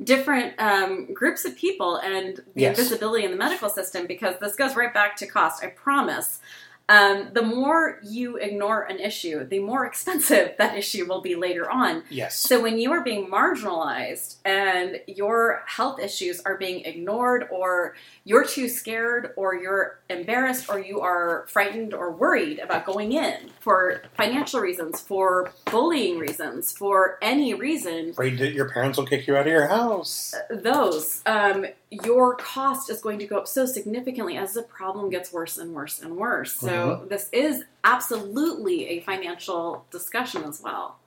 different 0.04 0.54
um, 0.60 1.12
groups 1.12 1.44
of 1.44 1.56
people 1.56 1.96
and 1.96 2.36
the 2.54 2.62
Yes. 2.62 2.78
invisibility 2.78 3.24
in 3.24 3.32
the 3.32 3.36
medical 3.36 3.68
system 3.68 4.06
because 4.06 4.36
this 4.40 4.54
goes 4.54 4.76
right 4.76 4.94
back 4.94 5.16
to 5.16 5.26
cost 5.26 5.62
i 5.64 5.66
promise 5.68 6.40
um, 6.88 7.30
the 7.34 7.42
more 7.42 7.98
you 8.02 8.36
ignore 8.36 8.82
an 8.84 8.98
issue, 8.98 9.44
the 9.44 9.58
more 9.58 9.84
expensive 9.90 10.52
that 10.58 10.76
issue 10.76 11.06
will 11.06 11.20
be 11.20 11.34
later 11.36 11.70
on. 11.70 12.02
yes. 12.10 12.36
So 12.38 12.60
when 12.62 12.78
you 12.78 12.92
are 12.92 13.02
being 13.02 13.30
marginalized 13.30 14.36
and 14.44 15.00
your 15.06 15.62
health 15.66 16.00
issues 16.00 16.40
are 16.40 16.56
being 16.56 16.84
ignored, 16.84 17.48
or 17.50 17.94
you're 18.24 18.44
too 18.44 18.68
scared, 18.68 19.32
or 19.36 19.54
you're 19.54 19.98
embarrassed, 20.08 20.68
or 20.70 20.78
you 20.78 21.00
are 21.00 21.46
frightened 21.48 21.94
or 21.94 22.10
worried 22.10 22.58
about 22.58 22.84
going 22.86 23.12
in 23.12 23.50
for 23.60 24.02
financial 24.16 24.60
reasons, 24.60 25.00
for 25.00 25.52
bullying 25.70 26.18
reasons, 26.18 26.72
for 26.72 27.18
any 27.22 27.54
reason, 27.54 28.10
Afraid 28.10 28.38
that 28.38 28.52
your 28.52 28.70
parents 28.70 28.98
will 28.98 29.06
kick 29.06 29.26
you 29.26 29.36
out 29.36 29.46
of 29.46 29.52
your 29.52 29.66
house. 29.66 30.34
those, 30.50 31.22
um, 31.26 31.66
your 31.90 32.36
cost 32.36 32.90
is 32.90 33.00
going 33.00 33.18
to 33.18 33.26
go 33.26 33.38
up 33.38 33.48
so 33.48 33.64
significantly 33.64 34.36
as 34.36 34.52
the 34.54 34.62
problem 34.62 35.08
gets 35.10 35.32
worse 35.32 35.56
and 35.56 35.74
worse 35.74 36.00
and 36.00 36.16
worse. 36.16 36.54
So 36.54 37.06
this 37.08 37.28
is 37.32 37.64
absolutely 37.84 38.88
a 38.88 39.00
financial 39.00 39.86
discussion 39.90 40.44
as 40.44 40.60
well. 40.62 40.98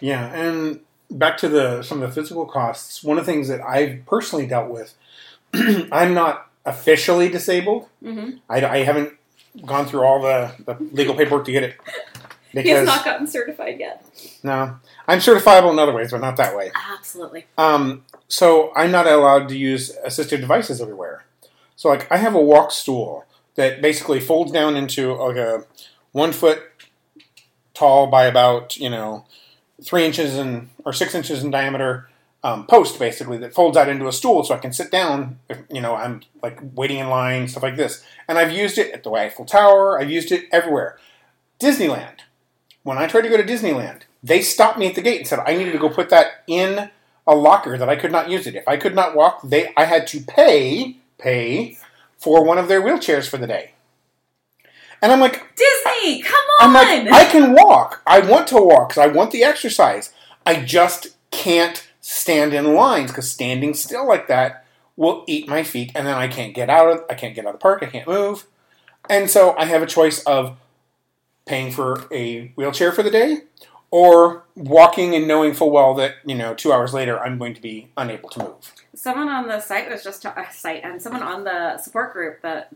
Yeah, 0.00 0.26
and 0.34 0.80
back 1.10 1.36
to 1.38 1.48
the 1.48 1.82
some 1.82 2.02
of 2.02 2.08
the 2.08 2.14
physical 2.20 2.46
costs. 2.46 3.02
One 3.02 3.18
of 3.18 3.26
the 3.26 3.32
things 3.32 3.48
that 3.48 3.60
I've 3.60 4.06
personally 4.06 4.46
dealt 4.46 4.70
with, 4.70 4.94
I'm 5.54 6.14
not 6.14 6.48
officially 6.64 7.28
disabled. 7.28 7.88
hmm 8.02 8.30
I, 8.48 8.64
I 8.64 8.78
haven't 8.84 9.12
gone 9.66 9.86
through 9.86 10.02
all 10.02 10.20
the, 10.22 10.52
the 10.64 10.76
legal 10.92 11.14
paperwork 11.14 11.44
to 11.46 11.52
get 11.52 11.62
it 11.62 11.76
He 12.62 12.68
has 12.70 12.86
not 12.86 13.04
gotten 13.04 13.26
certified 13.26 13.80
yet. 13.80 14.04
no, 14.44 14.76
I'm 15.08 15.18
certifiable 15.18 15.72
in 15.72 15.78
other 15.80 15.92
ways, 15.92 16.12
but 16.12 16.20
not 16.20 16.36
that 16.36 16.56
way. 16.56 16.70
Absolutely. 16.96 17.46
Um, 17.58 18.04
so 18.34 18.72
I'm 18.74 18.90
not 18.90 19.06
allowed 19.06 19.48
to 19.50 19.56
use 19.56 19.96
assistive 20.04 20.40
devices 20.40 20.80
everywhere. 20.80 21.24
So 21.76 21.88
like 21.88 22.10
I 22.10 22.16
have 22.16 22.34
a 22.34 22.40
walk 22.40 22.72
stool 22.72 23.26
that 23.54 23.80
basically 23.80 24.18
folds 24.18 24.50
down 24.50 24.74
into 24.74 25.14
like 25.14 25.36
a 25.36 25.62
one 26.10 26.32
foot 26.32 26.60
tall 27.74 28.08
by 28.08 28.24
about 28.24 28.76
you 28.76 28.90
know 28.90 29.24
three 29.84 30.04
inches 30.04 30.34
in 30.34 30.70
or 30.84 30.92
six 30.92 31.14
inches 31.14 31.44
in 31.44 31.52
diameter 31.52 32.08
um, 32.42 32.66
post 32.66 32.98
basically 32.98 33.38
that 33.38 33.54
folds 33.54 33.76
out 33.76 33.88
into 33.88 34.08
a 34.08 34.12
stool 34.12 34.42
so 34.42 34.52
I 34.52 34.58
can 34.58 34.72
sit 34.72 34.90
down 34.90 35.38
if 35.48 35.58
you 35.70 35.80
know 35.80 35.94
I'm 35.94 36.22
like 36.42 36.58
waiting 36.74 36.98
in 36.98 37.08
line 37.08 37.46
stuff 37.46 37.62
like 37.62 37.76
this. 37.76 38.04
And 38.26 38.36
I've 38.36 38.50
used 38.50 38.78
it 38.78 38.92
at 38.92 39.04
the 39.04 39.12
Eiffel 39.12 39.44
Tower. 39.44 40.00
I've 40.00 40.10
used 40.10 40.32
it 40.32 40.46
everywhere. 40.50 40.98
Disneyland. 41.60 42.22
When 42.82 42.98
I 42.98 43.06
tried 43.06 43.22
to 43.22 43.28
go 43.28 43.36
to 43.36 43.44
Disneyland, 43.44 44.02
they 44.24 44.42
stopped 44.42 44.76
me 44.76 44.88
at 44.88 44.96
the 44.96 45.02
gate 45.02 45.18
and 45.18 45.28
said 45.28 45.38
I 45.46 45.54
needed 45.56 45.70
to 45.70 45.78
go 45.78 45.88
put 45.88 46.10
that 46.10 46.42
in 46.48 46.90
a 47.26 47.34
locker 47.34 47.78
that 47.78 47.88
I 47.88 47.96
could 47.96 48.12
not 48.12 48.30
use 48.30 48.46
it. 48.46 48.54
If 48.54 48.68
I 48.68 48.76
could 48.76 48.94
not 48.94 49.14
walk, 49.14 49.40
they 49.42 49.72
I 49.76 49.84
had 49.84 50.06
to 50.08 50.20
pay 50.20 50.96
pay 51.18 51.78
for 52.18 52.44
one 52.44 52.58
of 52.58 52.68
their 52.68 52.82
wheelchairs 52.82 53.28
for 53.28 53.36
the 53.36 53.46
day. 53.46 53.72
And 55.02 55.12
I'm 55.12 55.20
like, 55.20 55.54
Disney, 55.56 56.22
come 56.22 56.34
on! 56.60 56.68
I'm 56.68 56.72
like, 56.72 57.12
I 57.12 57.24
can 57.30 57.52
walk. 57.52 58.02
I 58.06 58.20
want 58.20 58.46
to 58.48 58.56
walk 58.56 58.90
because 58.90 59.02
I 59.02 59.06
want 59.08 59.32
the 59.32 59.44
exercise. 59.44 60.12
I 60.46 60.62
just 60.62 61.08
can't 61.30 61.86
stand 62.00 62.54
in 62.54 62.74
lines 62.74 63.10
because 63.10 63.30
standing 63.30 63.74
still 63.74 64.06
like 64.08 64.28
that 64.28 64.64
will 64.96 65.24
eat 65.26 65.48
my 65.48 65.62
feet, 65.62 65.92
and 65.94 66.06
then 66.06 66.14
I 66.14 66.28
can't 66.28 66.54
get 66.54 66.70
out 66.70 66.90
of. 66.90 67.04
I 67.10 67.14
can't 67.14 67.34
get 67.34 67.44
out 67.44 67.54
of 67.54 67.60
the 67.60 67.62
park. 67.62 67.82
I 67.82 67.86
can't 67.86 68.08
move, 68.08 68.46
and 69.08 69.30
so 69.30 69.54
I 69.58 69.66
have 69.66 69.82
a 69.82 69.86
choice 69.86 70.22
of 70.24 70.56
paying 71.46 71.70
for 71.70 72.06
a 72.10 72.52
wheelchair 72.56 72.90
for 72.92 73.02
the 73.02 73.10
day 73.10 73.42
or 73.94 74.42
walking 74.56 75.14
and 75.14 75.28
knowing 75.28 75.54
full 75.54 75.70
well 75.70 75.94
that 75.94 76.16
you 76.26 76.34
know 76.34 76.52
two 76.52 76.72
hours 76.72 76.92
later 76.92 77.16
I'm 77.20 77.38
going 77.38 77.54
to 77.54 77.62
be 77.62 77.90
unable 77.96 78.28
to 78.30 78.38
move. 78.40 78.72
someone 78.92 79.28
on 79.28 79.46
the 79.46 79.60
site 79.60 79.88
was 79.88 80.02
just 80.02 80.24
a 80.24 80.34
site, 80.52 80.82
and 80.82 81.00
someone 81.00 81.22
on 81.22 81.44
the 81.44 81.78
support 81.78 82.12
group, 82.12 82.42
the 82.42 82.66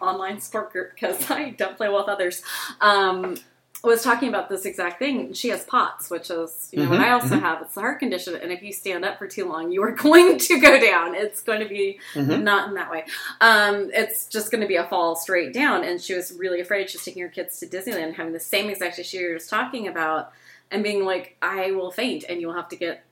online 0.00 0.38
support 0.40 0.70
group, 0.72 0.92
because 0.94 1.28
I 1.38 1.50
don't 1.50 1.76
play 1.76 1.88
well 1.88 1.98
with 2.06 2.08
others, 2.08 2.42
um, 2.80 3.36
was 3.82 4.02
talking 4.04 4.28
about 4.28 4.48
this 4.48 4.64
exact 4.64 5.00
thing. 5.00 5.32
She 5.32 5.48
has 5.48 5.64
POTS, 5.64 6.10
which 6.10 6.30
is 6.30 6.68
you 6.72 6.84
know 6.84 6.90
what 6.90 7.00
Mhm, 7.00 7.04
I 7.06 7.10
also 7.10 7.36
have. 7.40 7.60
It's 7.62 7.74
the 7.74 7.80
heart 7.80 7.98
condition, 7.98 8.36
and 8.36 8.52
if 8.52 8.62
you 8.62 8.72
stand 8.72 9.04
up 9.04 9.18
for 9.18 9.26
too 9.26 9.48
long, 9.48 9.72
you 9.72 9.82
are 9.82 9.90
going 10.06 10.38
to 10.38 10.60
go 10.60 10.78
down. 10.78 11.16
It's 11.16 11.42
going 11.42 11.58
to 11.60 11.68
be 11.68 11.98
Mhm. 12.14 12.42
not 12.42 12.68
in 12.68 12.74
that 12.74 12.88
way. 12.88 13.04
Um, 13.40 13.90
it's 13.92 14.26
just 14.28 14.52
going 14.52 14.60
to 14.60 14.68
be 14.68 14.76
a 14.76 14.84
fall 14.86 15.16
straight 15.16 15.52
down. 15.52 15.82
And 15.82 16.00
she 16.00 16.14
was 16.14 16.32
really 16.34 16.60
afraid. 16.60 16.88
She's 16.88 17.04
taking 17.04 17.22
her 17.22 17.28
kids 17.28 17.58
to 17.58 17.66
Disneyland, 17.66 18.14
having 18.14 18.32
the 18.32 18.38
same 18.40 18.70
exact 18.70 18.96
issue 19.00 19.16
you 19.18 19.28
were 19.30 19.34
just 19.38 19.50
talking 19.50 19.88
about, 19.88 20.32
and 20.70 20.82
being 20.82 21.04
like, 21.04 21.36
"I 21.42 21.72
will 21.72 21.90
faint, 21.90 22.24
and 22.28 22.40
you 22.40 22.46
will 22.48 22.54
have 22.54 22.68
to 22.68 22.76
get." 22.76 23.02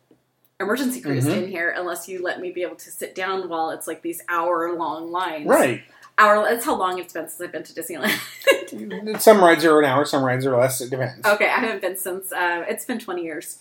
Emergency 0.59 1.03
cruised 1.03 1.29
Mhm. 1.29 1.43
in 1.45 1.49
here 1.49 1.75
unless 1.77 2.09
you 2.09 2.23
let 2.23 2.41
me 2.41 2.51
be 2.51 2.63
able 2.63 2.77
to 2.77 2.91
sit 2.91 3.15
down 3.15 3.49
while 3.51 3.69
it's 3.71 3.87
like 3.87 4.01
these 4.01 4.23
hour 4.29 4.73
long 4.75 5.11
lines. 5.13 5.47
Right. 5.47 5.83
Hour. 6.17 6.45
That's 6.49 6.65
how 6.65 6.75
long 6.77 6.99
it's 6.99 7.13
been 7.13 7.29
since 7.29 7.39
I've 7.43 7.53
been 7.53 7.63
to 7.63 7.75
Disneyland. 7.75 9.21
Some 9.21 9.45
rides 9.45 9.67
are 9.67 9.79
an 9.79 9.85
hour, 9.85 10.07
some 10.07 10.25
rides 10.25 10.47
are 10.47 10.57
less. 10.57 10.81
It 10.81 10.89
depends. 10.89 11.27
okay, 11.27 11.45
I 11.47 11.59
haven't 11.59 11.83
been 11.83 11.97
since. 11.99 12.33
Uh, 12.33 12.65
it's 12.69 12.87
been 12.87 12.99
twenty 12.99 13.23
years. 13.23 13.59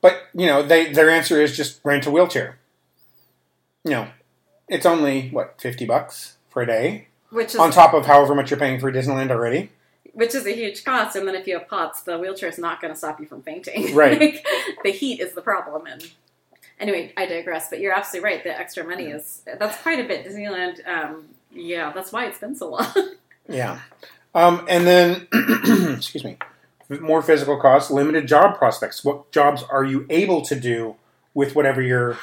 But 0.00 0.20
you 0.34 0.46
know, 0.46 0.62
they 0.64 0.92
their 0.92 1.08
answer 1.10 1.40
is 1.40 1.56
just 1.56 1.80
rent 1.84 2.06
a 2.06 2.10
wheelchair. 2.10 2.58
You 3.84 3.92
know, 3.92 4.08
it's 4.68 4.84
only 4.84 5.28
what 5.30 5.60
fifty 5.60 5.84
bucks 5.84 6.36
for 6.50 6.62
a 6.62 6.66
day 6.66 7.06
Which 7.30 7.54
is 7.54 7.56
on 7.60 7.70
top 7.70 7.94
of 7.94 8.06
however 8.06 8.34
much 8.34 8.50
you're 8.50 8.58
paying 8.58 8.80
for 8.80 8.90
Disneyland 8.90 9.30
already. 9.30 9.70
Which 10.12 10.34
is 10.34 10.46
a 10.46 10.52
huge 10.52 10.84
cost. 10.84 11.16
And 11.16 11.26
then 11.26 11.34
if 11.34 11.46
you 11.46 11.58
have 11.58 11.68
POTS, 11.68 12.02
the 12.02 12.18
wheelchair 12.18 12.48
is 12.48 12.58
not 12.58 12.80
going 12.80 12.92
to 12.92 12.98
stop 12.98 13.20
you 13.20 13.26
from 13.26 13.42
fainting. 13.42 13.94
Right. 14.02 14.18
like, 14.18 14.46
the 14.84 14.90
heat 14.90 15.20
is 15.20 15.34
the 15.34 15.42
problem. 15.42 15.86
And 15.86 16.10
anyway, 16.78 17.12
I 17.16 17.26
digress. 17.26 17.68
But 17.70 17.80
you're 17.80 17.92
absolutely 17.92 18.30
right. 18.30 18.44
The 18.44 18.58
extra 18.58 18.84
money 18.84 19.06
is 19.06 19.42
that's 19.44 19.80
quite 19.82 20.00
a 20.00 20.04
bit. 20.04 20.26
Disneyland. 20.26 20.86
Um, 20.86 21.28
yeah, 21.50 21.92
that's 21.92 22.12
why 22.12 22.26
it's 22.26 22.38
been 22.38 22.54
so 22.56 22.70
long. 22.70 22.86
Yeah, 23.48 23.80
um, 24.36 24.64
and 24.68 24.86
then 24.86 25.26
excuse 25.96 26.22
me, 26.22 26.38
more 26.88 27.22
physical 27.22 27.60
costs, 27.60 27.90
limited 27.90 28.28
job 28.28 28.56
prospects. 28.56 29.04
What 29.04 29.30
jobs 29.32 29.64
are 29.64 29.84
you 29.84 30.06
able 30.10 30.42
to 30.42 30.58
do 30.58 30.94
with 31.34 31.56
whatever 31.56 31.82
you're, 31.82 32.18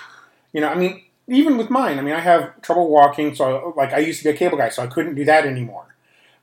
you 0.53 0.61
know? 0.61 0.69
I 0.69 0.75
mean, 0.75 1.03
even 1.27 1.57
with 1.57 1.69
mine, 1.69 1.99
I 1.99 2.01
mean, 2.01 2.15
I 2.15 2.21
have 2.21 2.61
trouble 2.61 2.89
walking, 2.89 3.35
so 3.35 3.73
like 3.75 3.91
I 3.91 3.99
used 3.99 4.19
to 4.19 4.23
be 4.23 4.29
a 4.29 4.37
cable 4.37 4.57
guy, 4.57 4.69
so 4.69 4.81
I 4.81 4.87
couldn't 4.87 5.15
do 5.15 5.25
that 5.25 5.45
anymore. 5.45 5.88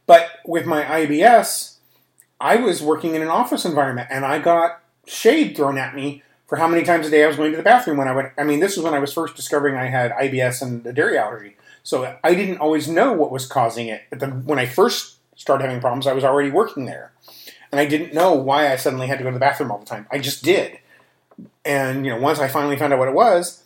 But 0.07 0.40
with 0.44 0.66
my 0.66 0.82
IBS, 0.84 1.76
I 2.40 2.57
was 2.57 2.82
working 2.82 3.14
in 3.14 3.22
an 3.22 3.28
office 3.28 3.64
environment, 3.64 4.09
and 4.11 4.24
I 4.24 4.38
got 4.38 4.82
shade 5.07 5.57
thrown 5.57 5.78
at 5.78 5.94
me 5.94 6.22
for 6.46 6.57
how 6.57 6.68
many 6.68 6.84
times 6.84 7.07
a 7.07 7.11
day 7.11 7.24
I 7.24 7.26
was 7.26 7.36
going 7.36 7.50
to 7.50 7.57
the 7.57 7.62
bathroom 7.62 7.96
when 7.96 8.09
I 8.09 8.14
went. 8.14 8.32
I 8.38 8.44
mean, 8.44 8.61
this 8.61 8.76
was 8.76 8.84
when 8.84 8.94
I 8.94 8.98
was 8.98 9.12
first 9.12 9.34
discovering 9.34 9.76
I 9.76 9.86
had 9.86 10.12
IBS 10.12 10.62
and 10.62 10.84
the 10.84 10.92
dairy 10.92 11.18
allergy. 11.18 11.57
So 11.82 12.16
I 12.22 12.34
didn't 12.34 12.59
always 12.59 12.88
know 12.88 13.12
what 13.12 13.30
was 13.30 13.46
causing 13.46 13.88
it. 13.88 14.02
But 14.11 14.20
the, 14.20 14.26
when 14.26 14.59
I 14.59 14.66
first 14.66 15.16
started 15.36 15.64
having 15.64 15.80
problems, 15.80 16.07
I 16.07 16.12
was 16.12 16.24
already 16.24 16.50
working 16.50 16.86
there, 16.86 17.12
and 17.72 17.80
I 17.80 17.86
didn't 17.86 18.14
know 18.14 18.34
why 18.34 18.72
I 18.72 18.76
suddenly 18.76 19.07
had 19.07 19.18
to 19.18 19.24
go 19.24 19.30
to 19.30 19.34
the 19.34 19.40
bathroom 19.40 19.70
all 19.70 19.78
the 19.78 19.86
time. 19.86 20.07
I 20.11 20.18
just 20.18 20.44
did. 20.44 20.78
And 21.64 22.04
you 22.07 22.12
know, 22.12 22.18
once 22.18 22.38
I 22.38 22.48
finally 22.48 22.76
found 22.76 22.92
out 22.92 22.98
what 22.98 23.09
it 23.09 23.14
was, 23.14 23.62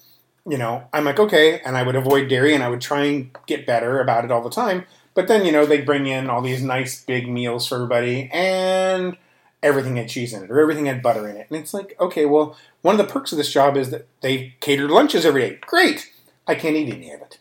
you 0.49 0.59
know, 0.59 0.85
I'm 0.93 1.05
like, 1.05 1.19
okay, 1.19 1.61
and 1.61 1.77
I 1.77 1.83
would 1.83 1.97
avoid 1.97 2.29
dairy, 2.29 2.55
and 2.55 2.63
I 2.63 2.69
would 2.69 2.81
try 2.81 3.05
and 3.05 3.31
get 3.47 3.67
better 3.67 4.01
about 4.01 4.25
it 4.25 4.31
all 4.31 4.43
the 4.43 4.51
time. 4.51 4.87
But 5.21 5.29
then, 5.29 5.45
you 5.45 5.53
know, 5.53 5.67
they'd 5.67 5.85
bring 5.85 6.07
in 6.07 6.31
all 6.31 6.41
these 6.41 6.63
nice 6.63 7.05
big 7.05 7.29
meals 7.29 7.67
for 7.67 7.75
everybody, 7.75 8.31
and 8.33 9.19
everything 9.63 9.97
had 9.97 10.09
cheese 10.09 10.33
in 10.33 10.43
it 10.43 10.51
or 10.51 10.59
everything 10.59 10.87
had 10.87 11.03
butter 11.03 11.29
in 11.29 11.37
it. 11.37 11.47
And 11.51 11.59
it's 11.59 11.75
like, 11.75 11.95
okay, 12.01 12.25
well, 12.25 12.57
one 12.81 12.99
of 12.99 13.07
the 13.07 13.13
perks 13.13 13.31
of 13.31 13.37
this 13.37 13.53
job 13.53 13.77
is 13.77 13.91
that 13.91 14.09
they 14.23 14.55
cater 14.61 14.89
lunches 14.89 15.27
every 15.27 15.43
day. 15.43 15.59
Great. 15.61 16.11
I 16.47 16.55
can't 16.55 16.75
eat 16.75 16.91
any 16.91 17.13
of 17.13 17.21
it. 17.21 17.39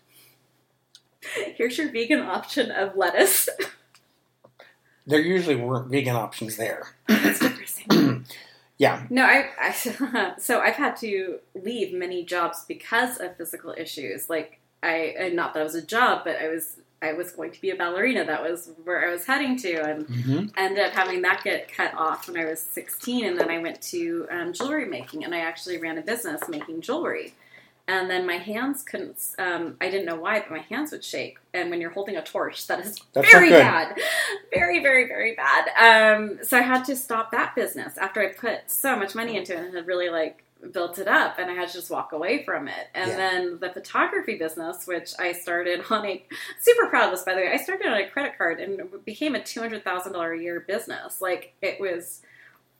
Here's 1.55 1.77
your 1.77 1.89
vegan 1.89 2.19
option 2.19 2.69
of 2.69 2.97
lettuce. 2.97 3.47
There 5.07 5.21
usually 5.21 5.55
weren't 5.55 5.89
vegan 5.89 6.17
options 6.17 6.57
there. 6.57 6.95
That's 7.07 7.39
depressing. 7.39 8.25
Yeah. 8.77 9.07
No, 9.09 9.23
I, 9.23 9.49
I 9.59 10.33
so 10.37 10.59
I've 10.59 10.75
had 10.75 10.97
to 10.97 11.39
leave 11.53 11.93
many 11.93 12.25
jobs 12.25 12.65
because 12.65 13.19
of 13.19 13.37
physical 13.37 13.73
issues. 13.77 14.29
Like 14.29 14.59
I, 14.81 15.15
and 15.17 15.35
not 15.35 15.53
that 15.53 15.61
it 15.61 15.63
was 15.63 15.75
a 15.75 15.81
job, 15.81 16.21
but 16.23 16.37
I 16.37 16.47
was 16.47 16.77
I 17.01 17.13
was 17.13 17.31
going 17.31 17.51
to 17.51 17.61
be 17.61 17.71
a 17.71 17.75
ballerina. 17.75 18.25
That 18.25 18.43
was 18.43 18.71
where 18.83 19.07
I 19.07 19.11
was 19.11 19.25
heading 19.25 19.57
to, 19.59 19.83
and 19.83 20.07
hmm 20.07 20.47
ended 20.57 20.85
up 20.85 20.93
having 20.93 21.21
that 21.23 21.43
get 21.43 21.71
cut 21.73 21.93
off 21.95 22.27
when 22.27 22.37
I 22.37 22.45
was 22.45 22.61
16. 22.61 23.25
And 23.25 23.39
then 23.39 23.49
I 23.49 23.59
went 23.59 23.81
to 23.83 24.27
um, 24.31 24.53
jewelry 24.53 24.85
making, 24.85 25.23
and 25.25 25.33
I 25.35 25.39
actually 25.39 25.77
ran 25.79 25.97
a 25.97 26.01
business 26.01 26.49
making 26.49 26.81
jewelry. 26.81 27.35
And 27.87 28.09
then 28.09 28.25
my 28.27 28.37
hands 28.37 28.83
couldn't. 28.83 29.19
Um, 29.39 29.77
I 29.81 29.89
didn't 29.89 30.05
know 30.05 30.15
why, 30.17 30.39
but 30.41 30.51
my 30.51 30.59
hands 30.69 30.91
would 30.91 31.03
shake. 31.03 31.37
And 31.53 31.69
when 31.71 31.81
you're 31.81 31.91
holding 31.91 32.17
a 32.17 32.23
torch, 32.23 32.67
that 32.67 32.79
is 32.81 32.99
That's 33.13 33.31
very 33.31 33.53
bad, 33.57 33.97
very, 34.53 34.81
very, 34.83 35.07
very 35.07 35.35
bad. 35.35 36.15
Um, 36.17 36.39
so 36.43 36.57
I 36.57 36.61
had 36.61 36.85
to 36.85 36.95
stop 36.95 37.31
that 37.31 37.55
business 37.55 37.97
after 37.97 38.21
I 38.21 38.27
put 38.33 38.69
so 38.69 38.95
much 38.95 39.15
money 39.15 39.37
into 39.37 39.53
it 39.55 39.65
and 39.65 39.75
had 39.75 39.87
really 39.87 40.09
like 40.09 40.43
built 40.71 40.99
it 40.99 41.07
up, 41.07 41.39
and 41.39 41.49
I 41.49 41.53
had 41.53 41.67
to 41.69 41.73
just 41.73 41.89
walk 41.89 42.11
away 42.11 42.43
from 42.43 42.67
it. 42.67 42.87
And 42.93 43.09
Yeah. 43.11 43.15
then 43.17 43.59
the 43.59 43.69
photography 43.69 44.37
business, 44.37 44.85
which 44.87 45.13
I 45.17 45.31
started 45.31 45.83
on 45.89 46.05
a 46.05 46.23
super 46.59 46.87
proud 46.87 47.05
of 47.05 47.11
this, 47.11 47.23
by 47.23 47.33
the 47.35 47.41
way. 47.41 47.51
I 47.51 47.57
started 47.57 47.87
on 47.87 47.93
a 47.93 48.07
credit 48.09 48.37
card 48.37 48.59
and 48.59 48.79
it 48.79 49.05
became 49.05 49.35
a 49.35 49.41
two 49.43 49.61
hundred 49.61 49.83
thousand 49.83 50.13
dollar 50.13 50.33
a 50.33 50.39
year 50.41 50.59
business. 50.59 51.21
Like 51.21 51.53
it 51.61 51.79
was 51.79 52.21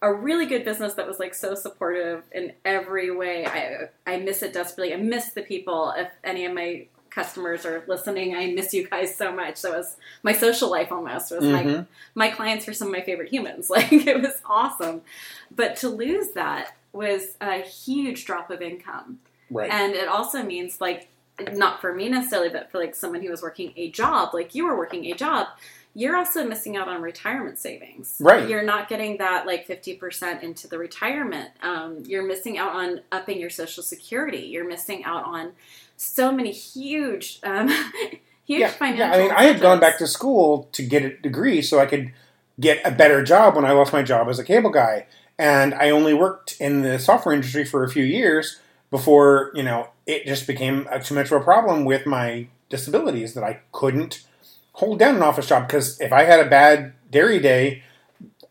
a 0.02 0.14
really 0.14 0.46
good 0.46 0.64
business 0.64 0.94
that 0.94 1.08
was 1.08 1.20
like 1.20 1.34
so 1.34 1.56
supportive 1.56 2.24
in 2.32 2.54
every 2.66 3.12
way. 3.12 3.46
I 3.46 3.90
I 4.06 4.18
miss 4.18 4.42
it 4.44 4.54
desperately. 4.54 4.94
I 4.94 4.98
miss 4.98 5.32
the 5.32 5.42
people. 5.42 5.94
If 5.98 6.10
any 6.24 6.46
of 6.46 6.54
my 6.54 6.88
customers 7.10 7.66
are 7.66 7.84
listening, 7.88 8.36
I 8.36 8.48
miss 8.52 8.72
you 8.74 8.88
guys 8.88 9.16
so 9.16 9.32
much. 9.32 9.62
That 9.64 9.72
was 9.76 9.98
my 10.22 10.32
social 10.32 10.70
life 10.70 10.92
almost. 10.92 11.32
Was 11.32 11.44
my 11.44 11.64
Mhm. 11.64 11.88
my 12.14 12.30
clients 12.30 12.68
were 12.68 12.74
some 12.74 12.90
of 12.90 12.94
my 12.94 13.02
favorite 13.02 13.30
humans. 13.30 13.70
Like 13.76 13.92
it 13.92 14.22
was 14.22 14.36
awesome. 14.46 15.02
But 15.50 15.76
to 15.78 15.90
lose 15.90 16.32
that 16.32 16.76
was 16.94 17.38
a 17.42 17.60
huge 17.60 18.26
drop 18.26 18.50
of 18.52 18.62
income. 18.62 19.20
Right. 19.50 19.72
And 19.72 19.94
it 19.94 20.08
also 20.08 20.44
means 20.44 20.80
like 20.80 21.10
not 21.54 21.82
for 21.82 21.94
me 21.94 22.10
necessarily, 22.10 22.50
but 22.50 22.72
for 22.72 22.80
like 22.80 22.96
someone 22.96 23.22
who 23.22 23.30
was 23.30 23.42
working 23.42 23.74
a 23.76 23.90
job, 23.92 24.34
like 24.34 24.56
you 24.56 24.66
were 24.66 24.78
working 24.78 25.06
a 25.06 25.14
job, 25.14 25.48
you're 25.96 26.16
also 26.16 26.48
missing 26.48 26.78
out 26.78 26.88
on 26.88 27.02
retirement 27.02 27.58
savings. 27.58 28.18
Right. 28.20 28.48
You're 28.48 28.64
not 28.64 28.90
getting 28.90 29.18
that 29.18 29.46
like 29.46 29.68
50% 29.68 30.44
into 30.44 30.68
the 30.68 30.78
retirement. 30.78 31.50
Um, 31.62 32.04
you're 32.06 32.26
missing 32.26 32.58
out 32.58 32.76
on 32.76 33.02
upping 33.12 33.40
your 33.40 33.50
social 33.50 33.84
security. 33.84 34.48
You're 34.48 34.68
missing 34.68 35.04
out 35.04 35.26
on 35.26 35.54
so 35.98 36.32
many 36.32 36.52
huge, 36.52 37.40
um, 37.44 37.68
huge 38.46 38.62
yeah, 38.62 38.70
financial. 38.70 39.08
yeah. 39.08 39.14
I 39.14 39.18
mean, 39.18 39.32
I 39.32 39.44
had 39.44 39.62
gone 39.62 39.80
back 39.80 39.98
to 40.00 40.08
school 40.08 40.70
to 40.74 40.84
get 40.84 41.04
a 41.04 41.18
degree 41.18 41.62
so 41.62 41.80
I 41.80 41.86
could 41.86 42.14
get 42.60 42.80
a 42.86 42.92
better 42.92 43.24
job 43.24 43.56
when 43.56 43.66
I 43.66 43.72
lost 43.72 43.94
my 43.94 44.04
job 44.04 44.28
as 44.30 44.38
a 44.38 44.44
cable 44.44 44.70
guy. 44.70 45.06
And 45.40 45.74
I 45.74 45.90
only 45.90 46.14
worked 46.14 46.58
in 46.60 46.82
the 46.82 47.00
software 47.00 47.34
industry 47.34 47.64
for 47.64 47.86
a 47.86 47.90
few 47.90 48.04
years 48.04 48.60
before, 48.92 49.52
you 49.56 49.64
know, 49.64 49.88
it 50.06 50.26
just 50.26 50.46
became 50.46 50.86
a 50.92 51.02
too 51.02 51.16
much 51.16 51.32
of 51.32 51.42
a 51.42 51.44
problem 51.44 51.86
with 51.86 52.06
my 52.06 52.48
disabilities 52.68 53.34
that 53.36 53.44
I 53.44 53.62
couldn't 53.72 54.26
hold 54.74 55.00
down 55.00 55.16
an 55.16 55.24
office 55.24 55.48
job 55.48 55.66
because 55.68 56.00
if 56.02 56.12
I 56.12 56.24
had 56.24 56.42
a 56.46 56.50
bad 56.50 56.94
dairy 57.10 57.40
day, 57.40 57.84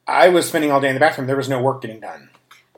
I 0.06 0.30
was 0.30 0.48
spending 0.48 0.72
all 0.72 0.80
day 0.80 0.88
in 0.88 0.94
the 0.94 1.00
bathroom. 1.00 1.26
There 1.26 1.36
was 1.36 1.48
no 1.48 1.60
work 1.60 1.82
getting 1.82 2.00
done. 2.00 2.30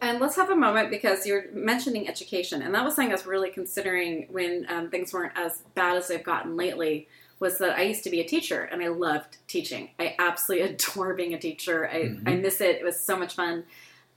And 0.03 0.19
let's 0.19 0.35
have 0.37 0.51
a 0.51 0.57
moment 0.57 0.91
because 0.91 1.27
you're 1.27 1.45
mentioning 1.53 2.09
education, 2.09 2.63
and 2.63 2.75
that 2.75 2.83
was 2.85 2.97
something 2.97 3.11
I 3.13 3.15
was 3.15 3.27
really 3.27 3.51
considering 3.51 4.27
when 4.31 4.67
um, 4.69 4.89
things 4.91 5.13
weren't 5.13 5.37
as 5.37 5.63
bad 5.75 5.97
as 5.97 6.09
they've 6.09 6.25
gotten 6.25 6.57
lately. 6.57 7.07
Was 7.39 7.59
that 7.59 7.79
I 7.79 7.83
used 7.83 8.03
to 8.05 8.11
be 8.11 8.21
a 8.21 8.25
teacher 8.27 8.65
and 8.65 8.83
I 8.83 8.89
loved 8.89 9.39
teaching. 9.47 9.91
I 9.99 10.15
absolutely 10.19 10.69
adore 10.75 11.15
being 11.15 11.33
a 11.33 11.39
teacher. 11.39 11.89
I, 11.89 12.03
Mhm. 12.03 12.23
I 12.29 12.35
miss 12.37 12.61
it. 12.61 12.77
It 12.77 12.85
was 12.85 12.99
so 12.99 13.17
much 13.17 13.35
fun. 13.35 13.65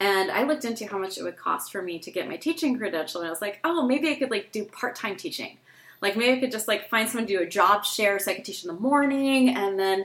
And 0.04 0.30
I 0.32 0.43
looked 0.43 0.66
into 0.66 0.86
how 0.86 0.97
much 0.97 1.18
it 1.18 1.24
would 1.24 1.38
cost 1.38 1.72
for 1.72 1.82
me 1.82 1.97
to 1.99 2.12
get 2.12 2.28
my 2.28 2.36
teaching 2.36 2.78
credential, 2.78 3.22
and 3.22 3.28
I 3.28 3.32
was 3.32 3.41
like, 3.41 3.60
oh, 3.64 3.88
maybe 3.88 4.10
I 4.10 4.16
could 4.16 4.32
like 4.32 4.51
do 4.51 4.66
part 4.66 4.95
time 4.95 5.16
teaching. 5.16 5.58
Like 6.01 6.18
maybe 6.18 6.34
I 6.38 6.39
could 6.41 6.51
just 6.51 6.68
like 6.68 6.89
find 6.89 7.08
someone 7.08 7.26
to 7.28 7.38
do 7.38 7.41
a 7.41 7.45
job 7.45 7.86
share 7.86 8.20
so 8.20 8.32
I 8.32 8.36
could 8.36 8.43
teach 8.43 8.64
in 8.64 8.68
the 8.68 8.80
morning, 8.80 9.56
and 9.56 9.80
then 9.80 10.04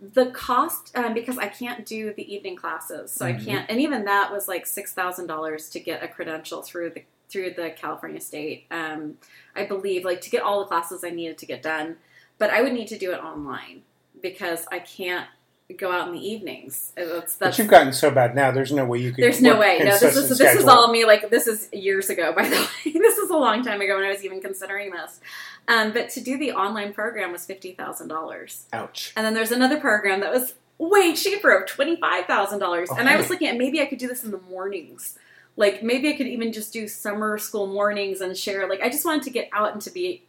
the 0.00 0.26
cost 0.26 0.96
um, 0.96 1.14
because 1.14 1.38
I 1.38 1.46
can't 1.48 1.86
do 1.86 2.12
the 2.12 2.34
evening 2.34 2.56
classes, 2.56 3.12
so 3.12 3.24
Mhm. 3.24 3.28
I 3.28 3.44
can't. 3.44 3.70
And 3.70 3.80
even 3.80 4.04
that 4.06 4.32
was 4.32 4.48
like 4.48 4.66
six 4.66 4.92
thousand 4.92 5.28
dollars 5.28 5.68
to 5.70 5.80
get 5.80 6.02
a 6.02 6.08
credential 6.08 6.62
through 6.62 6.90
the 6.90 7.02
through 7.28 7.50
the 7.54 7.70
California 7.70 8.20
state. 8.20 8.66
Um, 8.70 9.18
I 9.54 9.64
believe 9.64 10.04
like 10.04 10.20
to 10.22 10.30
get 10.30 10.42
all 10.42 10.58
the 10.60 10.66
classes 10.66 11.04
I 11.04 11.10
needed 11.10 11.38
to 11.38 11.46
get 11.46 11.62
done, 11.62 11.96
but 12.38 12.50
I 12.50 12.62
would 12.62 12.72
need 12.72 12.88
to 12.88 12.98
do 12.98 13.12
it 13.12 13.20
online 13.20 13.82
because 14.20 14.66
I 14.72 14.80
can't 14.80 15.28
go 15.74 15.90
out 15.90 16.08
in 16.08 16.14
the 16.14 16.20
evenings. 16.20 16.92
That's, 16.96 17.36
But 17.36 17.58
you've 17.58 17.68
gotten 17.68 17.92
so 17.92 18.10
bad 18.10 18.34
now. 18.34 18.50
There's 18.52 18.72
no 18.72 18.84
way 18.84 18.98
you 18.98 19.12
could. 19.12 19.24
there's 19.24 19.42
no 19.42 19.58
way. 19.58 19.78
No, 19.78 19.98
this 19.98 20.16
is 20.16 20.38
this 20.38 20.54
is 20.54 20.64
all 20.66 20.90
me. 20.90 21.04
Like 21.04 21.30
this 21.30 21.46
is 21.46 21.68
years 21.72 22.08
ago. 22.08 22.32
By 22.36 22.48
the 22.48 22.56
way, 22.56 22.92
this 22.92 23.18
is 23.18 23.30
a 23.30 23.36
long 23.36 23.64
time 23.64 23.80
ago 23.80 23.96
when 23.96 24.04
I 24.04 24.10
was 24.10 24.24
even 24.24 24.40
considering 24.40 24.92
this. 24.92 25.20
Um, 25.68 25.92
but 25.92 26.10
to 26.10 26.20
do 26.20 26.38
the 26.38 26.52
online 26.52 26.92
program 26.92 27.32
was 27.32 27.44
fifty 27.44 27.72
thousand 27.72 28.08
dollars, 28.08 28.66
Ouch. 28.72 29.12
and 29.16 29.26
then 29.26 29.34
there's 29.34 29.52
another 29.52 29.80
program 29.80 30.20
that 30.20 30.32
was 30.32 30.54
way 30.78 31.14
cheaper 31.14 31.50
of 31.50 31.66
twenty 31.68 31.96
five 31.96 32.26
thousand 32.26 32.60
dollars. 32.60 32.90
And 32.96 33.08
I 33.08 33.16
was 33.16 33.28
looking 33.30 33.48
at 33.48 33.56
maybe 33.56 33.80
I 33.80 33.86
could 33.86 33.98
do 33.98 34.06
this 34.06 34.22
in 34.22 34.30
the 34.30 34.40
mornings. 34.48 35.18
Like 35.56 35.82
maybe 35.82 36.08
I 36.08 36.16
could 36.16 36.26
even 36.26 36.52
just 36.52 36.72
do 36.72 36.86
summer 36.86 37.38
school 37.38 37.66
mornings 37.66 38.20
and 38.20 38.36
share. 38.36 38.68
Like 38.68 38.82
I 38.82 38.90
just 38.90 39.04
wanted 39.04 39.22
to 39.24 39.30
get 39.30 39.48
out 39.52 39.72
and 39.72 39.80
to 39.82 39.90
be 39.90 40.22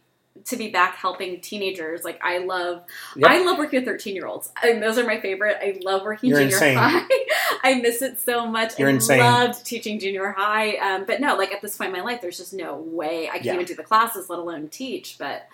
to 0.46 0.56
be 0.56 0.68
back 0.68 0.96
helping 0.96 1.40
teenagers. 1.40 2.04
Like 2.04 2.20
I 2.22 2.38
love 2.38 2.84
Yep. 3.16 3.30
I 3.30 3.44
love 3.44 3.58
working 3.58 3.80
with 3.80 3.86
13 3.86 4.14
year 4.14 4.26
olds. 4.26 4.50
And 4.62 4.82
those 4.82 4.98
are 4.98 5.04
my 5.06 5.20
favorite. 5.20 5.58
I 5.60 5.78
love 5.82 6.02
working 6.02 6.30
You're 6.30 6.40
junior 6.40 6.54
insane. 6.56 6.76
high. 6.78 7.06
I 7.62 7.74
miss 7.80 8.02
it 8.02 8.20
so 8.20 8.46
much. 8.46 8.78
You're 8.78 8.88
I 8.88 8.92
insane. 8.92 9.18
loved 9.20 9.64
teaching 9.66 9.98
junior 9.98 10.32
high. 10.36 10.76
Um, 10.76 11.04
but 11.06 11.20
no, 11.20 11.36
like 11.36 11.52
at 11.52 11.62
this 11.62 11.76
point 11.76 11.88
in 11.88 11.96
my 11.96 12.02
life, 12.04 12.20
there's 12.20 12.38
just 12.38 12.54
no 12.54 12.76
way 12.76 13.28
I 13.28 13.38
can 13.38 13.46
Yeah. 13.46 13.54
even 13.54 13.66
do 13.66 13.74
the 13.74 13.82
classes, 13.82 14.28
let 14.30 14.38
alone 14.38 14.68
teach. 14.68 15.16
But 15.18 15.46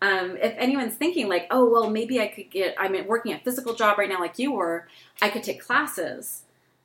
um, 0.00 0.36
if 0.36 0.54
anyone's 0.56 0.94
thinking 0.94 1.28
like, 1.28 1.46
oh, 1.50 1.68
well, 1.68 1.90
maybe 1.90 2.20
I 2.20 2.28
could 2.28 2.50
get, 2.50 2.74
I'm 2.78 2.94
working 3.06 3.32
a 3.32 3.38
physical 3.40 3.74
job 3.74 3.98
right 3.98 4.08
now 4.08 4.20
like 4.20 4.38
you 4.38 4.52
were, 4.52 4.86
I 5.20 5.28
could 5.28 5.42
take 5.42 5.60
classes 5.60 6.42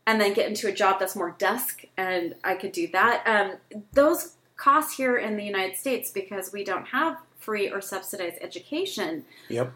and 0.08 0.20
then 0.20 0.34
get 0.34 0.48
into 0.50 0.68
a 0.68 0.72
job 0.72 1.00
that's 1.00 1.16
more 1.16 1.36
desk 1.38 1.84
and 1.96 2.36
I 2.44 2.56
could 2.56 2.72
do 2.72 2.88
that. 2.90 3.24
Um, 3.28 3.82
those 3.94 4.34
costs 4.56 4.98
here 4.98 5.18
in 5.18 5.38
the 5.38 5.44
United 5.44 5.78
States 5.78 6.10
because 6.12 6.52
we 6.52 6.64
don't 6.64 6.86
have 6.88 7.18
free 7.44 7.70
or 7.70 7.82
subsidized 7.82 8.38
education 8.42 9.26
Yep. 9.50 9.74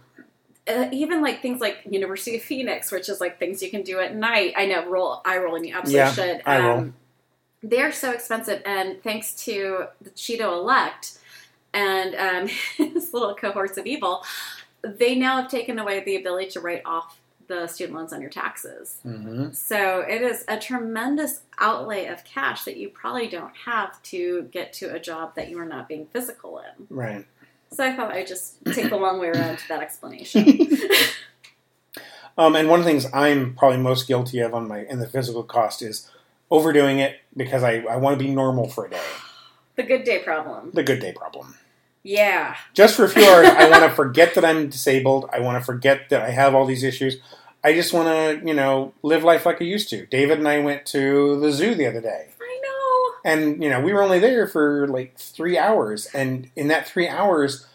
uh, 0.68 0.89
even 0.91 1.22
like 1.22 1.41
things 1.41 1.59
like 1.61 1.78
University 1.89 2.36
of 2.38 2.41
Phoenix, 2.43 2.91
which 2.91 3.07
is 3.09 3.20
like 3.22 3.39
things 3.39 3.61
you 3.63 3.70
can 3.70 3.84
do 3.84 3.99
at 3.99 4.15
night. 4.15 4.53
I 4.57 4.65
know 4.65 4.88
roll 4.89 5.22
I 5.26 5.38
roll 5.38 5.55
and 5.55 5.65
you 5.65 5.74
absolutely 5.76 5.99
Yeah, 5.99 6.11
should. 6.13 6.41
Um, 6.45 6.65
roll. 6.65 6.89
They're 7.63 7.91
so 7.91 8.11
expensive, 8.11 8.61
and 8.65 9.01
thanks 9.03 9.34
to 9.45 9.86
the 10.01 10.11
Cheeto 10.11 10.53
elect 10.53 11.18
and 11.74 12.15
um, 12.15 12.47
his 12.78 13.13
little 13.13 13.34
cohorts 13.36 13.78
of 13.78 13.86
evil, 13.86 14.24
they 14.84 15.15
now 15.15 15.41
have 15.41 15.49
taken 15.51 15.80
away 15.80 16.03
the 16.03 16.15
ability 16.15 16.49
to 16.51 16.59
write 16.59 16.84
off 16.86 17.20
the 17.47 17.65
student 17.68 17.97
loans 17.97 18.11
on 18.13 18.20
your 18.22 18.30
taxes. 18.30 18.97
hmm 19.03 19.51
So 19.53 20.01
it 20.01 20.22
is 20.22 20.43
a 20.49 20.57
tremendous 20.59 21.41
outlay 21.59 22.05
of 22.07 22.24
cash 22.26 22.63
that 22.65 22.76
you 22.78 22.89
probably 22.89 23.28
don't 23.28 23.55
have 23.65 24.01
to 24.03 24.43
get 24.51 24.74
to 24.74 24.93
a 24.93 24.99
job 24.99 25.34
that 25.36 25.49
you 25.49 25.57
are 25.59 25.65
not 25.65 25.88
being 25.88 26.05
physical 26.07 26.59
in. 26.59 26.88
Right. 26.89 27.26
So 27.72 27.84
I 27.84 27.93
thought 27.95 28.11
I'd 28.11 28.28
just 28.28 28.63
take 28.74 28.89
the 28.89 28.97
long 28.97 29.20
way 29.20 29.28
around 29.30 29.57
to 29.59 29.68
that 29.68 29.82
explanation. 29.82 30.70
Um, 32.38 32.55
and 32.55 32.70
one 32.70 32.80
of 32.80 32.86
the 32.86 32.91
things 32.91 33.07
I'm 33.13 33.55
probably 33.55 33.80
most 33.80 34.07
guilty 34.07 34.39
of 34.41 34.53
on 34.53 34.68
my 34.68 34.82
in 34.86 34.99
the 34.99 35.07
physical 35.07 35.43
cost 35.43 35.82
is 35.82 36.09
overdoing 36.51 36.99
it 36.99 37.20
because 37.36 37.63
I, 37.63 37.80
I 37.89 37.95
want 37.97 38.18
to 38.18 38.24
be 38.24 38.30
normal 38.30 38.70
for 38.70 38.86
a 38.86 38.89
day. 38.89 39.01
the 39.76 39.84
good 39.84 40.03
day 40.03 40.20
problem. 40.20 40.70
The 40.74 40.84
good 40.84 40.99
day 40.99 41.13
problem. 41.13 41.55
Yeah. 42.03 42.55
Just 42.74 42.95
for 42.95 43.05
a 43.05 43.09
few 43.09 43.26
hours, 43.26 43.47
I 43.47 43.70
want 43.70 43.84
to 43.84 43.89
forget 43.95 44.36
that 44.36 44.45
I'm 44.45 44.70
disabled. 44.70 45.28
I 45.34 45.39
want 45.39 45.59
to 45.59 45.65
forget 45.65 46.09
that 46.09 46.22
I 46.22 46.30
have 46.30 46.53
all 46.53 46.65
these 46.65 46.84
issues. 46.84 47.18
I 47.63 47.74
just 47.74 47.91
want 47.91 48.07
to, 48.07 48.47
you 48.47 48.53
know, 48.53 48.93
live 49.01 49.24
life 49.24 49.45
like 49.45 49.59
I 49.61 49.65
used 49.65 49.89
to. 49.89 50.05
David 50.05 50.38
and 50.38 50.47
I 50.47 50.59
went 50.59 50.86
to 50.88 51.39
the 51.39 51.51
zoo 51.51 51.74
the 51.74 51.88
other 51.88 52.01
day. 52.01 52.30
And, 53.28 53.61
you 53.61 53.69
know, 53.69 53.82
we 53.82 53.91
were 53.91 54.01
only 54.01 54.19
there 54.19 54.47
for 54.47 54.88
like 54.88 55.17
three 55.17 55.57
hours. 55.57 56.07
And 56.13 56.49
in 56.55 56.69
that 56.69 56.88
three 56.88 57.09
hours, 57.09 57.67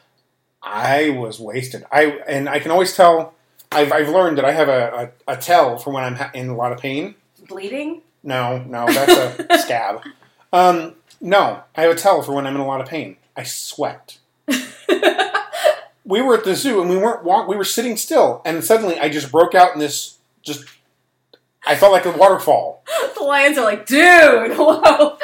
I 0.63 1.11
was 1.11 1.39
wasted. 1.39 1.85
I 1.93 2.05
And 2.27 2.49
I 2.49 2.59
can 2.59 2.71
always 2.71 2.97
tell, 2.97 3.35
I've, 3.71 3.93
I've 3.93 4.09
learned 4.09 4.39
that 4.39 4.47
I 4.47 4.53
have 4.53 4.69
a, 4.69 5.13
a, 5.29 5.35
a 5.35 5.37
tell 5.37 5.77
for 5.77 5.93
when 5.93 6.05
I'm 6.05 6.15
ha- 6.15 6.31
in 6.33 6.49
a 6.49 6.57
lot 6.57 6.73
of 6.73 6.79
pain. 6.79 7.17
Bleeding? 7.49 8.01
No, 8.23 8.65
no, 8.65 8.87
that's 8.87 9.13
a 9.13 9.59
scab. 9.63 10.01
Um, 10.55 10.95
no, 11.21 11.63
I 11.77 11.83
have 11.83 11.93
a 11.93 11.97
tell 11.97 12.23
for 12.23 12.33
when 12.33 12.47
I'm 12.47 12.55
in 12.55 12.61
a 12.63 12.67
lot 12.67 12.81
of 12.81 12.89
pain. 12.89 13.19
I 13.37 13.43
sweat. 13.43 14.19
We 16.05 16.21
were 16.21 16.35
at 16.37 16.45
the 16.45 16.57
zoo 16.57 16.81
and 16.81 16.91
we 16.91 16.97
weren't 16.97 17.25
walk. 17.25 17.47
We 17.47 17.57
were 17.57 17.65
sitting 17.65 17.97
still, 17.97 18.43
and 18.45 18.65
suddenly 18.65 18.99
I 18.99 19.09
just 19.09 19.31
broke 19.31 19.55
out 19.55 19.73
in 19.73 19.79
this 19.79 20.19
just 20.43 20.65
I 21.65 21.77
felt 21.77 21.93
like 21.93 22.05
a 22.07 22.11
waterfall. 22.11 22.83
the 23.17 23.23
lions 23.23 23.57
are 23.57 23.65
like, 23.65 23.87
dude, 23.87 23.99
whoa. 24.59 25.17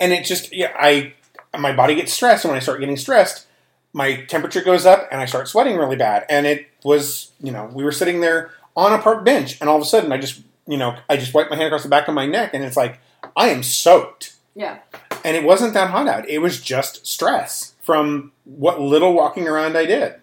And 0.00 0.12
it 0.12 0.24
just 0.24 0.52
yeah 0.52 0.72
i 0.78 1.12
my 1.58 1.72
body 1.72 1.94
gets 1.94 2.12
stressed 2.12 2.44
and 2.44 2.50
when 2.50 2.56
i 2.56 2.62
start 2.62 2.80
getting 2.80 2.96
stressed 2.96 3.46
my 3.92 4.24
temperature 4.26 4.62
goes 4.62 4.86
up 4.86 5.08
and 5.12 5.20
i 5.20 5.24
start 5.24 5.48
sweating 5.48 5.76
really 5.76 5.96
bad. 5.96 6.24
And 6.28 6.46
it 6.46 6.68
was 6.84 7.32
you 7.40 7.52
know 7.52 7.70
we 7.72 7.84
were 7.84 7.92
sitting 7.92 8.20
there 8.20 8.50
on 8.76 8.92
a 8.92 9.02
park 9.02 9.24
bench 9.24 9.60
and 9.60 9.68
all 9.68 9.76
of 9.76 9.82
a 9.82 9.86
sudden 9.86 10.12
i 10.12 10.18
just 10.18 10.40
you 10.66 10.76
know 10.76 10.96
i 11.08 11.16
just 11.16 11.34
wiped 11.34 11.50
my 11.50 11.56
hand 11.56 11.66
across 11.66 11.82
the 11.82 11.88
back 11.88 12.08
of 12.08 12.14
my 12.14 12.26
neck 12.26 12.54
and 12.54 12.64
it's 12.64 12.76
like 12.76 12.98
i 13.36 13.48
am 13.48 13.62
soaked. 13.62 14.34
Yeah. 14.54 14.78
and 15.24 15.36
it 15.36 15.44
wasn't 15.44 15.74
that 15.74 15.90
hot 15.90 16.08
out. 16.08 16.28
It 16.28 16.38
was 16.38 16.60
just 16.60 17.06
stress 17.06 17.74
from 17.80 18.32
what 18.44 18.80
little 18.80 19.14
walking 19.14 19.46
around 19.48 19.76
i 19.76 19.86
did. 19.86 20.16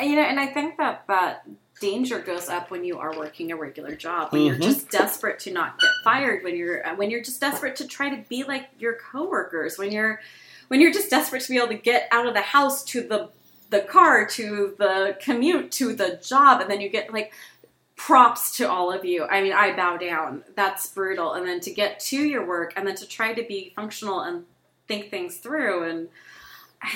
You 0.00 0.16
know, 0.16 0.22
and 0.22 0.38
I 0.38 0.46
think 0.46 0.76
that 0.76 1.04
that 1.08 1.46
danger 1.80 2.18
goes 2.18 2.48
up 2.48 2.70
when 2.70 2.84
you 2.84 2.98
are 2.98 3.16
working 3.16 3.52
a 3.52 3.56
regular 3.56 3.94
job, 3.94 4.32
when 4.32 4.42
you're 4.42 4.56
Mhm. 4.56 4.62
just 4.62 4.90
desperate 4.90 5.38
to 5.40 5.52
not 5.52 5.78
get 5.80 5.90
fired, 6.02 6.42
when 6.42 6.56
you're 6.56 6.86
uh, 6.86 6.94
when 6.94 7.10
you're 7.10 7.22
just 7.22 7.40
desperate 7.40 7.76
to 7.76 7.86
try 7.86 8.08
to 8.08 8.16
be 8.28 8.44
like 8.44 8.68
your 8.78 8.94
coworkers, 8.94 9.78
when 9.78 9.92
you're 9.92 10.20
when 10.68 10.80
you're 10.80 10.92
just 10.92 11.10
desperate 11.10 11.42
to 11.42 11.48
be 11.50 11.58
able 11.58 11.68
to 11.68 11.74
get 11.74 12.08
out 12.10 12.26
of 12.26 12.34
the 12.34 12.40
house 12.40 12.82
to 12.84 13.02
the 13.02 13.28
the 13.70 13.80
car 13.80 14.26
to 14.26 14.74
the 14.78 15.16
commute 15.20 15.70
to 15.72 15.92
the 15.94 16.16
job, 16.22 16.60
and 16.60 16.70
then 16.70 16.80
you 16.80 16.88
get 16.88 17.12
like 17.12 17.32
props 17.96 18.56
to 18.58 18.70
all 18.70 18.92
of 18.92 19.04
you. 19.04 19.24
I 19.24 19.42
mean, 19.42 19.52
I 19.52 19.74
bow 19.74 19.96
down. 19.96 20.44
That's 20.54 20.86
brutal. 20.86 21.32
And 21.32 21.48
then 21.48 21.60
to 21.60 21.72
get 21.72 21.98
to 22.00 22.16
your 22.16 22.46
work 22.46 22.74
and 22.76 22.86
then 22.86 22.94
to 22.96 23.06
try 23.08 23.32
to 23.32 23.42
be 23.42 23.72
functional 23.74 24.20
and 24.20 24.44
think 24.86 25.10
things 25.10 25.38
through 25.38 25.82
and 25.84 26.08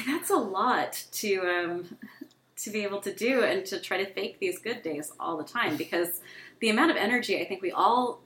that's 0.06 0.30
a 0.30 0.36
lot 0.36 1.04
to 1.10 1.40
um, 1.40 1.96
to 2.62 2.70
be 2.70 2.82
able 2.82 3.00
to 3.00 3.14
do 3.14 3.42
and 3.42 3.64
to 3.66 3.80
try 3.80 4.02
to 4.02 4.12
fake 4.12 4.38
these 4.38 4.58
good 4.58 4.82
days 4.82 5.12
all 5.18 5.36
the 5.36 5.44
time 5.44 5.76
because 5.76 6.20
the 6.60 6.68
amount 6.68 6.90
of 6.90 6.96
energy 6.96 7.40
I 7.40 7.46
think 7.46 7.62
we 7.62 7.70
all 7.70 8.20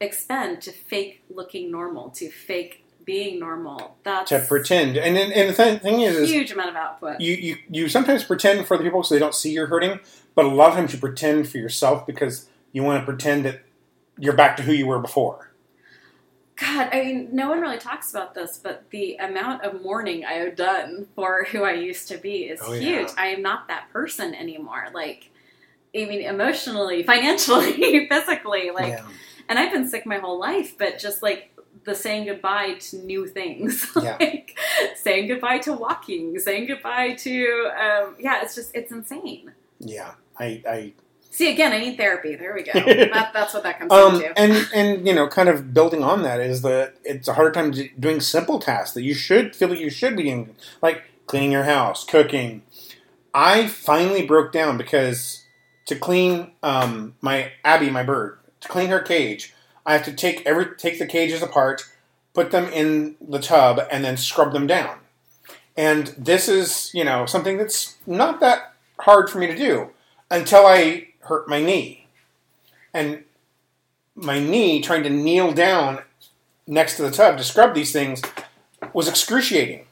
expend 0.00 0.62
to 0.62 0.72
fake 0.72 1.22
looking 1.28 1.70
normal, 1.70 2.10
to 2.10 2.30
fake 2.30 2.84
being 3.04 3.38
normal. 3.38 3.96
That's 4.02 4.30
to 4.30 4.40
pretend 4.40 4.96
and 4.96 5.16
then, 5.16 5.32
and 5.32 5.50
the 5.50 5.54
th- 5.54 5.82
thing 5.82 6.00
is, 6.00 6.16
a 6.16 6.22
is 6.22 6.30
huge 6.30 6.52
amount 6.52 6.70
of 6.70 6.76
output. 6.76 7.20
you, 7.20 7.34
you 7.34 7.56
you 7.70 7.88
sometimes 7.88 8.24
pretend 8.24 8.66
for 8.66 8.76
the 8.76 8.84
people 8.84 9.02
so 9.02 9.14
they 9.14 9.18
don't 9.18 9.34
see 9.34 9.52
you're 9.52 9.66
hurting, 9.66 10.00
but 10.34 10.44
a 10.44 10.48
lot 10.48 10.70
of 10.70 10.74
times 10.74 10.92
you 10.92 10.98
pretend 10.98 11.48
for 11.48 11.58
yourself 11.58 12.06
because 12.06 12.48
you 12.72 12.82
want 12.82 13.00
to 13.00 13.04
pretend 13.04 13.44
that 13.44 13.62
you're 14.18 14.34
back 14.34 14.56
to 14.56 14.62
who 14.62 14.72
you 14.72 14.86
were 14.86 14.98
before. 14.98 15.49
God, 16.60 16.90
I 16.92 17.02
mean, 17.02 17.28
no 17.32 17.48
one 17.48 17.60
really 17.60 17.78
talks 17.78 18.10
about 18.10 18.34
this, 18.34 18.60
but 18.62 18.84
the 18.90 19.16
amount 19.16 19.62
of 19.64 19.82
mourning 19.82 20.24
I 20.24 20.32
have 20.34 20.56
done 20.56 21.06
for 21.16 21.44
who 21.50 21.64
I 21.64 21.72
used 21.72 22.08
to 22.08 22.18
be 22.18 22.44
is 22.44 22.60
Oh, 22.62 22.72
yeah. 22.74 22.80
huge. 22.80 23.08
I 23.16 23.28
am 23.28 23.42
not 23.42 23.68
that 23.68 23.88
person 23.92 24.34
anymore. 24.34 24.88
Like, 24.92 25.30
I 25.94 26.04
mean, 26.04 26.20
emotionally, 26.22 27.02
financially, 27.14 28.06
physically, 28.10 28.70
like, 28.72 28.88
yeah. 28.92 29.06
and 29.48 29.58
I've 29.58 29.72
been 29.72 29.88
sick 29.88 30.04
my 30.06 30.18
whole 30.18 30.38
life, 30.38 30.76
but 30.76 30.98
just 30.98 31.22
like 31.22 31.56
the 31.84 31.94
saying 31.94 32.26
goodbye 32.26 32.74
to 32.74 32.96
new 32.98 33.26
things, 33.26 33.90
Yeah. 34.00 34.16
like 34.20 34.58
saying 34.96 35.28
goodbye 35.28 35.58
to 35.60 35.72
walking, 35.72 36.38
saying 36.38 36.66
goodbye 36.66 37.14
to, 37.20 37.70
um, 37.80 38.16
yeah, 38.18 38.42
it's 38.42 38.54
just, 38.54 38.74
it's 38.74 38.92
insane. 38.92 39.52
yeah, 39.78 40.12
I, 40.38 40.62
I 40.68 40.92
See, 41.32 41.50
again, 41.52 41.72
I 41.72 41.78
need 41.78 41.96
therapy. 41.96 42.34
There 42.34 42.52
we 42.52 42.64
go. 42.64 42.72
that, 42.74 43.30
that's 43.32 43.54
what 43.54 43.62
that 43.62 43.78
comes 43.78 43.92
um, 43.92 44.20
down 44.20 44.34
to. 44.34 44.38
and 44.38 44.68
and 44.74 45.06
you 45.06 45.14
know, 45.14 45.28
kind 45.28 45.48
of 45.48 45.72
building 45.72 46.02
on 46.02 46.22
that 46.22 46.40
is 46.40 46.62
that 46.62 46.94
it's 47.04 47.28
a 47.28 47.34
harder 47.34 47.52
time 47.52 47.72
doing 47.98 48.20
simple 48.20 48.58
tasks 48.58 48.94
that 48.94 49.02
you 49.02 49.14
should 49.14 49.54
feel 49.54 49.68
like 49.68 49.78
you 49.78 49.90
should 49.90 50.16
be 50.16 50.24
doing, 50.24 50.56
like 50.82 51.04
cleaning 51.26 51.52
your 51.52 51.64
house, 51.64 52.04
cooking. 52.04 52.62
I 53.32 53.68
finally 53.68 54.26
broke 54.26 54.50
down 54.50 54.76
because 54.76 55.44
to 55.86 55.94
clean 55.94 56.50
um, 56.64 57.14
my 57.20 57.52
Abby, 57.64 57.90
my 57.90 58.02
bird, 58.02 58.38
to 58.60 58.68
clean 58.68 58.88
her 58.88 59.00
cage, 59.00 59.54
I 59.86 59.92
have 59.92 60.04
to 60.06 60.12
take 60.12 60.44
every 60.44 60.74
take 60.76 60.98
the 60.98 61.06
cages 61.06 61.42
apart, 61.42 61.84
put 62.34 62.50
them 62.50 62.64
in 62.72 63.14
the 63.20 63.38
tub, 63.38 63.80
and 63.88 64.04
then 64.04 64.16
scrub 64.16 64.52
them 64.52 64.66
down. 64.66 64.98
And 65.76 66.08
this 66.18 66.48
is 66.48 66.90
you 66.92 67.04
know 67.04 67.24
something 67.24 67.56
that's 67.56 67.98
not 68.04 68.40
that 68.40 68.74
hard 68.98 69.30
for 69.30 69.38
me 69.38 69.46
to 69.46 69.56
do 69.56 69.90
until 70.28 70.66
I 70.66 71.06
hurt 71.20 71.48
my 71.48 71.62
knee, 71.62 72.06
and 72.92 73.24
my 74.14 74.38
knee 74.38 74.80
trying 74.80 75.02
to 75.02 75.10
kneel 75.10 75.52
down 75.52 76.00
next 76.66 76.96
to 76.96 77.02
the 77.02 77.10
tub 77.10 77.38
to 77.38 77.44
scrub 77.44 77.74
these 77.74 77.92
things 77.92 78.22
was 78.92 79.08
excruciating. 79.08 79.86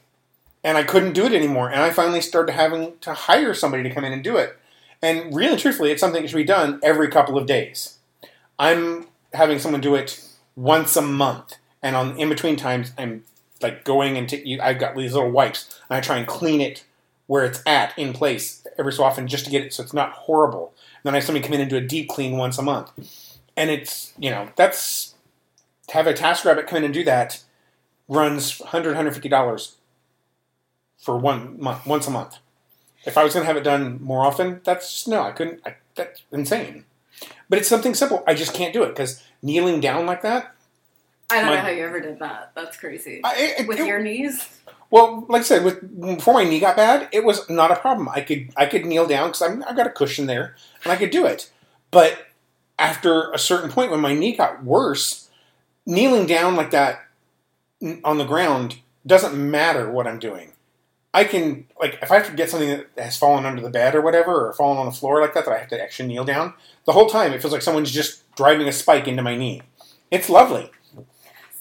And 0.65 0.77
I 0.77 0.83
couldn't 0.83 1.13
do 1.13 1.25
it 1.25 1.33
anymore. 1.33 1.71
And 1.71 1.81
I 1.81 1.91
finally 1.91 2.21
started 2.21 2.53
having 2.53 2.99
to 3.01 3.15
hire 3.15 3.55
somebody 3.55 3.83
to 3.85 3.91
come 3.95 4.05
in 4.05 4.13
and 4.13 4.25
do 4.25 4.37
it. 4.37 4.59
And 5.01 5.35
really, 5.35 5.57
truthfully, 5.57 5.93
it's 5.93 6.01
something 6.01 6.23
that 6.23 6.29
should 6.29 6.37
be 6.37 6.45
done 6.45 6.81
every 6.83 7.09
couple 7.09 7.39
of 7.39 7.47
days. 7.47 7.99
I'm 8.59 9.07
having 9.33 9.59
someone 9.59 9.81
do 9.81 9.95
it 9.95 10.21
once 10.57 10.97
a 10.97 11.03
month. 11.03 11.55
And 11.83 11.95
on 11.95 12.19
in 12.19 12.29
between 12.29 12.57
times, 12.57 12.93
I'm 12.99 13.25
like 13.63 13.85
going 13.85 14.17
and 14.17 14.29
t- 14.29 14.59
I've 14.61 14.81
got 14.81 14.97
these 14.97 15.15
little 15.15 15.31
wipes, 15.31 15.81
and 15.89 15.97
I 15.97 16.01
try 16.01 16.17
and 16.17 16.27
clean 16.27 16.61
it 16.61 16.85
where 17.27 17.45
it's 17.45 17.63
at 17.67 17.97
in 17.97 18.13
place 18.13 18.67
every 18.79 18.93
so 18.93 19.05
often 19.05 19.29
just 19.29 19.45
to 19.45 19.51
get 19.51 19.63
it 19.63 19.73
so 19.73 19.83
it's 19.83 19.95
not 19.95 20.13
horrible. 20.13 20.73
And 20.99 21.11
then 21.11 21.15
I 21.15 21.19
have 21.19 21.25
somebody 21.25 21.45
come 21.45 21.55
in 21.55 21.61
and 21.61 21.71
do 21.71 21.77
a 21.77 21.81
deep 21.81 22.09
clean 22.09 22.37
once 22.37 22.59
a 22.59 22.63
month 22.63 22.91
and 23.57 23.71
it's 23.71 24.13
you 24.19 24.31
know 24.31 24.49
that's 24.57 25.15
to 25.89 25.95
have 25.95 26.07
a 26.07 26.15
TaskRabbit 26.15 26.67
come 26.67 26.79
in 26.79 26.85
and 26.85 26.95
do 26.95 27.03
that 27.05 27.43
runs 28.09 28.59
100 28.61 28.91
150 28.91 29.29
dollars 29.29 29.77
for 30.99 31.17
one 31.19 31.61
month 31.61 31.87
once 31.87 32.07
a 32.07 32.11
month 32.11 32.39
if 33.05 33.17
i 33.19 33.23
was 33.25 33.33
going 33.35 33.43
to 33.43 33.47
have 33.47 33.57
it 33.57 33.63
done 33.65 33.99
more 34.03 34.25
often 34.25 34.61
that's 34.65 34.91
just 34.91 35.09
no 35.09 35.23
i 35.23 35.31
couldn't 35.31 35.61
I, 35.67 35.77
that's 35.95 36.23
insane 36.33 36.85
but 37.49 37.59
it's 37.59 37.69
something 37.69 37.95
simple 37.95 38.25
i 38.27 38.35
just 38.35 38.55
can't 38.55 38.73
do 38.73 38.83
it 38.83 38.89
because 38.89 39.23
kneeling 39.43 39.81
down 39.81 40.07
like 40.07 40.23
that 40.23 40.55
I 41.31 41.41
don't 41.41 41.47
my- 41.47 41.55
know 41.57 41.61
how 41.61 41.69
you 41.69 41.85
ever 41.85 42.01
did 42.01 42.21
that. 42.21 42.53
That's 42.55 42.79
crazy. 42.79 43.21
I, 43.23 43.55
it, 43.59 43.69
With 43.69 43.81
it- 43.81 43.87
your 43.87 43.99
knees? 43.99 44.49
Well 44.91 45.27
like 45.29 45.41
i 45.41 45.45
said 45.45 45.65
with 45.65 46.01
before 46.01 46.35
my 46.35 46.45
knee 46.45 46.61
got 46.61 46.77
bad 46.77 47.09
it 47.13 47.25
was 47.25 47.49
not 47.49 47.71
a 47.71 47.77
problem. 47.77 48.09
I 48.09 48.21
could 48.21 48.51
i 48.57 48.67
could 48.67 48.87
kneel 48.87 49.07
down 49.07 49.29
because 49.29 49.43
i've 49.43 49.77
got 49.77 49.87
a 49.87 49.91
cushion 49.91 50.27
there 50.27 50.55
and 50.85 50.93
i 50.93 50.97
could 50.97 51.11
do 51.11 51.27
it. 51.27 51.51
But 51.91 52.27
after 52.79 53.33
a 53.33 53.39
certain 53.39 53.71
point 53.71 53.91
when 53.91 54.01
my 54.01 54.15
knee 54.15 54.37
got 54.37 54.65
worse 54.65 55.29
kneeling 55.87 56.27
down 56.27 56.55
like 56.55 56.71
that 56.71 57.01
on 58.05 58.19
the 58.19 58.25
ground 58.25 58.79
doesn't 59.07 59.37
matter 59.37 59.91
what 59.91 60.07
i'm 60.07 60.19
doing. 60.19 60.53
I 61.15 61.25
can 61.25 61.67
like 61.81 61.99
if 62.03 62.11
i 62.11 62.17
have 62.17 62.29
to 62.29 62.37
get 62.37 62.51
something 62.51 62.69
that 62.69 63.05
has 63.05 63.17
fallen 63.17 63.47
under 63.47 63.63
the 63.63 63.71
bed 63.71 63.95
or 63.95 64.01
whatever 64.01 64.49
or 64.49 64.53
fallen 64.53 64.79
on 64.79 64.87
the 64.87 64.93
floor 64.93 65.21
like 65.21 65.35
that 65.35 65.47
that 65.47 65.55
i 65.55 65.59
have 65.59 65.69
to 65.69 65.83
actually 65.83 66.09
kneel 66.09 66.25
down 66.25 66.55
the 66.85 66.93
whole 66.93 67.09
time 67.09 67.33
it 67.33 67.41
feels 67.41 67.53
like 67.53 67.63
someone's 67.63 67.91
just 67.91 68.23
driving 68.37 68.69
a 68.69 68.73
spike 68.73 69.09
into 69.09 69.23
my 69.23 69.37
knee. 69.37 69.63
It's 70.11 70.31
lovely 70.31 70.71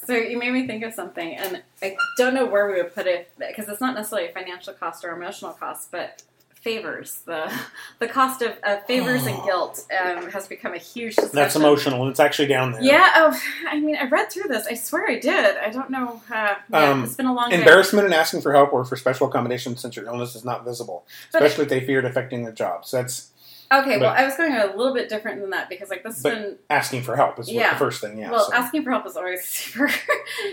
So 0.07 0.13
you 0.13 0.39
made 0.39 0.51
me 0.53 0.65
think 0.65 0.83
of 0.83 0.93
something, 0.93 1.35
and 1.35 1.61
I 1.81 1.95
don't 2.17 2.33
know 2.33 2.45
where 2.45 2.67
we 2.67 2.81
would 2.81 2.95
put 2.95 3.07
it 3.07 3.29
because 3.37 3.67
it's 3.69 3.81
not 3.81 3.93
necessarily 3.93 4.29
a 4.29 4.31
financial 4.31 4.73
cost 4.73 5.03
or 5.05 5.11
emotional 5.11 5.51
cost, 5.51 5.91
but 5.91 6.23
favors 6.61 7.19
the 7.25 7.51
the 7.99 8.07
cost 8.07 8.41
of, 8.41 8.53
of 8.63 8.83
favors 8.85 9.25
and 9.25 9.41
guilt 9.45 9.85
um, 10.03 10.29
has 10.31 10.47
become 10.47 10.73
a 10.73 10.77
huge 10.77 11.15
discussion. 11.15 11.35
that's 11.35 11.55
emotional 11.55 12.01
and 12.01 12.09
it's 12.09 12.19
actually 12.19 12.47
down 12.47 12.71
there 12.71 12.81
Yeah. 12.81 13.11
Oh, 13.15 13.39
I 13.69 13.79
mean, 13.79 13.95
I 13.95 14.05
read 14.07 14.31
through 14.31 14.47
this. 14.49 14.65
I 14.65 14.73
swear 14.73 15.07
I 15.09 15.19
did. 15.19 15.55
I 15.57 15.69
don't 15.69 15.89
know. 15.89 16.21
Uh, 16.33 16.55
yeah, 16.71 16.89
Um, 16.91 17.03
it's 17.03 17.15
been 17.15 17.25
a 17.27 17.33
long 17.33 17.51
day. 17.51 17.59
Embarrassment 17.59 18.07
in 18.07 18.11
asking 18.13 18.41
for 18.41 18.53
help 18.53 18.73
or 18.73 18.83
for 18.85 18.95
special 18.97 19.27
accommodations 19.27 19.81
since 19.81 19.95
your 19.95 20.05
illness 20.07 20.35
is 20.35 20.43
not 20.43 20.65
visible, 20.65 21.05
But- 21.31 21.43
especially 21.43 21.63
if 21.65 21.69
they 21.69 21.85
fear 21.85 21.99
it 21.99 22.05
affecting 22.05 22.43
their 22.43 22.53
jobs. 22.53 22.91
That's 22.91 23.31
Okay. 23.71 23.97
well, 23.97 24.13
I 24.15 24.23
was 24.25 24.35
going 24.35 24.53
a 24.53 24.67
little 24.75 24.93
bit 24.93 25.09
different 25.09 25.41
than 25.41 25.49
that 25.51 25.69
because 25.69 25.89
like 25.89 26.03
this 26.03 26.15
has 26.15 26.23
But- 26.23 26.33
been 26.35 26.55
asking 26.69 27.01
for 27.03 27.15
help 27.15 27.37
is 27.39 27.47
what 27.47 27.55
Yeah. 27.55 27.73
the 27.73 27.79
first 27.79 28.01
thing. 28.01 28.17
Yeah. 28.17 28.31
well, 28.31 28.49
so. 28.49 28.53
asking 28.55 28.83
for 28.83 28.91
help 28.91 29.05
is 29.05 29.17
always 29.17 29.43
super 29.45 29.89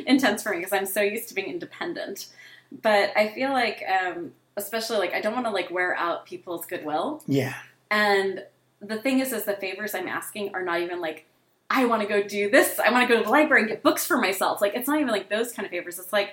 intense 0.06 0.42
for 0.42 0.50
me 0.50 0.58
because 0.58 0.72
I'm 0.72 0.86
so 0.86 1.00
used 1.00 1.28
to 1.28 1.34
being 1.34 1.48
independent. 1.48 2.26
But 2.82 3.12
I 3.16 3.28
feel 3.28 3.52
like, 3.52 3.82
um, 3.88 4.32
especially 4.56 4.98
like 4.98 5.14
I 5.14 5.20
don't 5.20 5.34
want 5.34 5.46
to 5.46 5.52
like 5.52 5.70
wear 5.70 5.94
out 5.96 6.26
people's 6.26 6.66
goodwill. 6.66 7.22
yeah. 7.26 7.54
And 7.90 8.44
the 8.80 8.96
thing 8.98 9.20
is, 9.20 9.32
is 9.32 9.44
the 9.44 9.52
favors 9.54 9.94
I'm 9.94 10.08
asking 10.08 10.54
are 10.54 10.62
not 10.62 10.80
even 10.80 11.00
like 11.00 11.26
I 11.70 11.86
want 11.86 12.02
to 12.02 12.08
go 12.08 12.22
do 12.22 12.50
this. 12.50 12.78
I 12.78 12.90
want 12.90 13.08
to 13.08 13.12
go 13.14 13.18
to 13.20 13.24
the 13.24 13.30
library 13.30 13.62
and 13.62 13.68
get 13.70 13.82
books 13.82 14.04
for 14.06 14.18
myself. 14.18 14.60
Like 14.60 14.74
it's 14.74 14.86
not 14.88 14.96
even 15.00 15.12
like 15.12 15.28
those 15.30 15.52
kind 15.52 15.64
of 15.64 15.70
favors. 15.70 15.98
It's 15.98 16.12
like, 16.12 16.30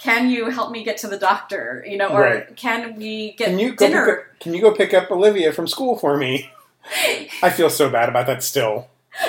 can 0.00 0.30
you 0.30 0.50
help 0.50 0.70
me 0.72 0.82
get 0.84 0.96
to 0.98 1.08
the 1.08 1.18
doctor? 1.18 1.84
You 1.86 1.96
know, 1.98 2.08
or 2.08 2.20
Right. 2.22 2.56
can 2.56 2.96
we 2.96 3.32
get 3.32 3.48
Can 3.48 3.58
you 3.58 3.76
dinner? 3.76 4.10
up, 4.20 4.40
Can 4.40 4.54
you 4.54 4.60
go 4.62 4.72
pick 4.72 4.94
up 4.94 5.10
Olivia 5.10 5.52
from 5.52 5.66
school 5.66 5.96
for 5.96 6.16
me? 6.16 6.50
I 7.42 7.50
feel 7.50 7.70
so 7.70 7.90
bad 7.90 8.08
about 8.08 8.26
that 8.26 8.42
still. 8.42 8.88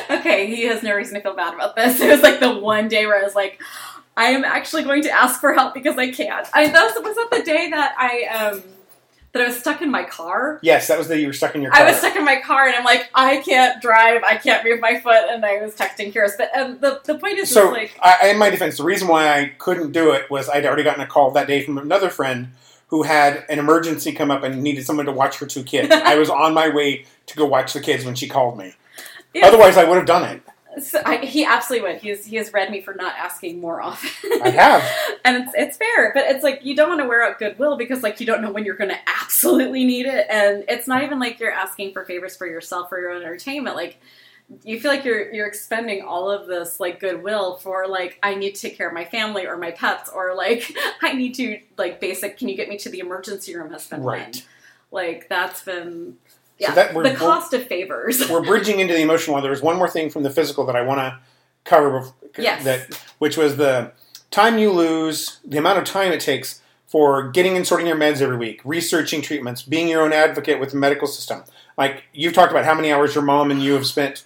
okay, 0.10 0.48
he 0.48 0.64
has 0.68 0.82
no 0.84 0.94
reason 0.96 1.16
to 1.16 1.22
feel 1.22 1.36
bad 1.36 1.54
about 1.54 1.76
this. 1.76 2.00
It 2.02 2.10
was 2.10 2.22
like 2.22 2.40
the 2.40 2.54
one 2.58 2.88
day 2.88 3.06
where 3.06 3.20
I 3.20 3.24
was 3.24 3.36
like, 3.36 3.62
I 4.16 4.26
am 4.32 4.44
actually 4.46 4.84
going 4.84 5.04
to 5.04 5.12
ask 5.12 5.40
for 5.40 5.54
help 5.54 5.74
because 5.74 5.98
I 5.98 6.12
can't. 6.12 6.48
I 6.54 6.68
that 6.70 6.84
was, 6.96 7.04
was 7.04 7.16
that 7.16 7.30
the 7.38 7.44
day 7.44 7.70
that 7.70 7.96
I 7.98 8.24
um 8.52 8.64
that 9.34 9.42
I 9.42 9.48
was 9.48 9.58
stuck 9.58 9.82
in 9.82 9.90
my 9.90 10.04
car. 10.04 10.60
Yes, 10.62 10.88
that 10.88 10.98
was 10.98 11.08
the 11.08 11.20
you 11.20 11.28
were 11.28 11.34
stuck 11.34 11.56
in 11.56 11.62
your 11.62 11.72
car. 11.72 11.82
I 11.82 11.90
was 11.90 11.98
stuck 11.98 12.16
in 12.16 12.26
my 12.26 12.42
car 12.42 12.68
and 12.68 12.76
I'm 12.76 12.84
like, 12.84 13.10
I 13.16 13.38
can't 13.38 13.82
drive, 13.82 14.24
I 14.24 14.36
can't 14.36 14.64
move 14.64 14.82
my 14.82 15.00
foot, 15.00 15.30
and 15.30 15.46
I 15.46 15.62
was 15.62 15.74
texting 15.76 16.14
Kyrus. 16.14 16.32
But 16.38 16.56
um, 16.58 16.80
the 16.80 17.02
the 17.06 17.18
point 17.18 17.38
is, 17.38 17.50
So, 17.50 17.68
is 17.68 17.72
like, 17.72 18.00
I, 18.02 18.30
in 18.30 18.38
my 18.38 18.50
defense, 18.50 18.78
the 18.78 18.84
reason 18.84 19.08
why 19.08 19.40
I 19.40 19.54
couldn't 19.58 19.92
do 19.92 20.12
it 20.12 20.30
was 20.30 20.50
I'd 20.50 20.66
already 20.66 20.84
gotten 20.84 21.02
a 21.02 21.08
call 21.08 21.32
that 21.32 21.48
day 21.48 21.64
from 21.64 21.78
another 21.78 22.10
friend 22.10 22.50
who 22.88 23.04
had 23.04 23.46
an 23.48 23.58
emergency 23.58 24.12
come 24.12 24.30
up 24.30 24.44
and 24.44 24.62
needed 24.62 24.86
someone 24.86 25.06
to 25.06 25.14
watch 25.14 25.40
her 25.40 25.46
two 25.46 25.64
kids. 25.64 25.90
I 25.94 26.16
was 26.16 26.30
on 26.30 26.54
my 26.54 26.68
way 26.68 27.06
to 27.28 27.36
go 27.38 27.46
watch 27.46 27.74
the 27.74 27.80
kids 27.80 28.04
when 28.04 28.16
she 28.16 28.28
called 28.28 28.58
me. 28.58 28.74
Yes. 29.34 29.48
Otherwise, 29.48 29.78
I 29.78 29.86
would 29.86 29.96
have 29.96 30.06
done 30.06 30.30
it. 30.30 30.42
So 30.80 31.02
I, 31.06 31.18
he 31.18 31.44
absolutely 31.44 31.90
would. 31.90 32.02
He 32.02 32.10
has, 32.10 32.26
he 32.26 32.38
has 32.38 32.54
read 32.54 32.72
me 32.72 32.82
for 32.82 32.94
not 32.94 33.14
asking 33.18 33.60
more 33.60 33.82
often. 33.82 34.42
I 34.42 34.50
have. 34.50 35.18
and 35.26 35.44
it's 35.44 35.54
it's 35.56 35.78
fair, 35.78 36.14
but 36.14 36.24
it's 36.28 36.44
like 36.44 36.64
you 36.64 36.76
don't 36.76 36.90
want 36.90 37.02
to 37.02 37.08
wear 37.08 37.24
out 37.24 37.40
goodwill 37.40 37.78
because 37.78 38.04
like 38.04 38.20
you 38.20 38.26
don't 38.26 38.42
know 38.42 38.52
when 38.52 38.64
you're 38.64 38.76
going 38.76 38.90
to 38.90 39.10
absolutely 39.22 39.84
need 39.84 40.06
it, 40.06 40.28
and 40.30 40.64
it's 40.70 40.88
not 40.88 41.04
even 41.04 41.20
like 41.20 41.40
you're 41.40 41.52
asking 41.52 41.92
for 41.92 42.06
favors 42.06 42.38
for 42.38 42.48
yourself 42.48 42.92
or 42.92 43.00
your 43.00 43.12
own 43.12 43.22
entertainment. 43.22 43.76
Like 43.76 44.00
you 44.64 44.80
feel 44.80 44.92
like 44.92 45.04
you're 45.04 45.32
you're 45.34 45.48
expending 45.48 46.04
all 46.04 46.30
of 46.30 46.48
this 46.48 46.80
like 46.80 47.00
goodwill 47.00 47.58
for 47.58 47.88
like 47.88 48.20
I 48.24 48.36
need 48.36 48.56
to 48.56 48.62
take 48.62 48.78
care 48.78 48.88
of 48.88 48.94
my 48.94 49.06
family 49.06 49.46
or 49.46 49.58
my 49.58 49.72
pets 49.72 50.10
or 50.10 50.36
like 50.36 50.74
I 51.02 51.14
need 51.14 51.36
to 51.36 51.60
like 51.78 52.00
basic. 52.00 52.38
Can 52.38 52.50
you 52.50 52.56
get 52.56 52.70
me 52.70 52.78
to 52.78 52.90
the 52.90 53.00
emergency 53.00 53.56
room? 53.56 53.72
Has 53.72 53.88
been 53.88 54.04
Right. 54.04 54.46
Like 54.92 55.30
that's 55.30 55.64
been 55.64 56.18
yeah 56.62 56.74
that 56.76 56.94
we're- 56.94 57.10
the 57.10 57.16
cost 57.16 57.54
of 57.54 57.68
favors. 57.68 58.28
We're 58.30 58.44
bridging 58.44 58.80
into 58.80 58.94
the 58.94 59.02
emotional. 59.02 59.34
one. 59.36 59.44
There's 59.44 59.62
one 59.62 59.78
more 59.78 59.90
thing 59.90 60.10
from 60.10 60.24
the 60.24 60.30
physical 60.30 60.66
that 60.68 60.76
I 60.76 60.82
want 60.82 61.00
to 61.00 61.20
cover. 61.66 61.92
bef- 61.92 62.14
Yes. 62.38 62.64
That 62.64 62.96
which 63.20 63.36
was 63.36 63.58
the 63.58 63.92
time 64.30 64.58
you 64.58 64.72
lose, 64.72 65.40
the 65.46 65.58
amount 65.58 65.80
of 65.80 65.84
time 65.84 66.12
it 66.14 66.22
takes 66.22 66.62
for 66.88 67.30
getting 67.32 67.56
and 67.58 67.66
sorting 67.68 67.88
your 67.88 67.98
meds 67.98 68.22
every 68.22 68.38
week, 68.38 68.62
researching 68.64 69.22
treatments, 69.22 69.62
being 69.62 69.88
your 69.90 70.02
own 70.02 70.14
advocate 70.14 70.60
with 70.60 70.72
the 70.72 70.78
medical 70.78 71.08
system. 71.08 71.44
Like 71.78 72.04
you've 72.14 72.34
talked 72.34 72.52
about 72.52 72.64
how 72.66 72.74
many 72.76 72.92
hours 72.92 73.16
your 73.16 73.24
mom 73.24 73.50
and 73.52 73.62
you 73.62 73.74
have 73.74 73.86
spent 73.86 74.24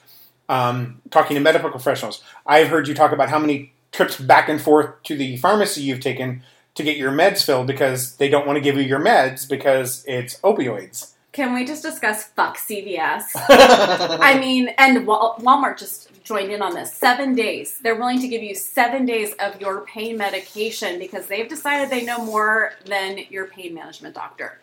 um, 0.50 1.02
talking 1.12 1.36
to 1.36 1.42
medical 1.42 1.70
professionals. 1.70 2.22
I've 2.46 2.68
heard 2.68 2.88
you 2.88 2.94
talk 2.94 3.12
about 3.12 3.30
how 3.30 3.40
many 3.40 3.74
trips 3.92 4.20
back 4.20 4.50
and 4.50 4.62
forth 4.62 5.02
to 5.04 5.16
the 5.16 5.38
pharmacy 5.38 5.82
you've 5.82 6.00
taken 6.02 6.44
to 6.76 6.84
get 6.84 6.98
your 6.98 7.12
meds 7.12 7.44
filled 7.44 7.66
because 7.68 8.18
they 8.18 8.30
don't 8.30 8.46
want 8.46 8.58
to 8.58 8.62
give 8.62 8.76
you 8.76 8.84
your 8.84 9.00
meds 9.00 9.48
because 9.50 10.04
it's 10.08 10.40
opioids. 10.42 11.12
Can 11.36 11.54
we 11.54 11.66
just 11.66 11.84
discuss 11.84 12.24
fuck 12.24 12.56
CVS? 12.56 13.24
I 13.36 14.40
mean, 14.40 14.70
and 14.78 15.06
Wal- 15.06 15.36
Walmart 15.42 15.78
just 15.78 16.24
joined 16.24 16.50
in 16.50 16.62
on 16.62 16.74
this. 16.74 16.94
Seven 16.94 17.36
days. 17.36 17.78
They're 17.84 17.98
willing 17.98 18.22
to 18.22 18.28
give 18.30 18.42
you 18.42 18.56
seven 18.56 19.06
days 19.06 19.34
of 19.42 19.60
your 19.60 19.82
pain 19.82 20.18
medication 20.18 20.98
because 20.98 21.28
they've 21.28 21.50
decided 21.50 21.90
they 21.90 22.06
know 22.06 22.24
more 22.24 22.72
than 22.86 23.20
your 23.30 23.48
pain 23.48 23.74
management 23.74 24.16
doctor. 24.16 24.62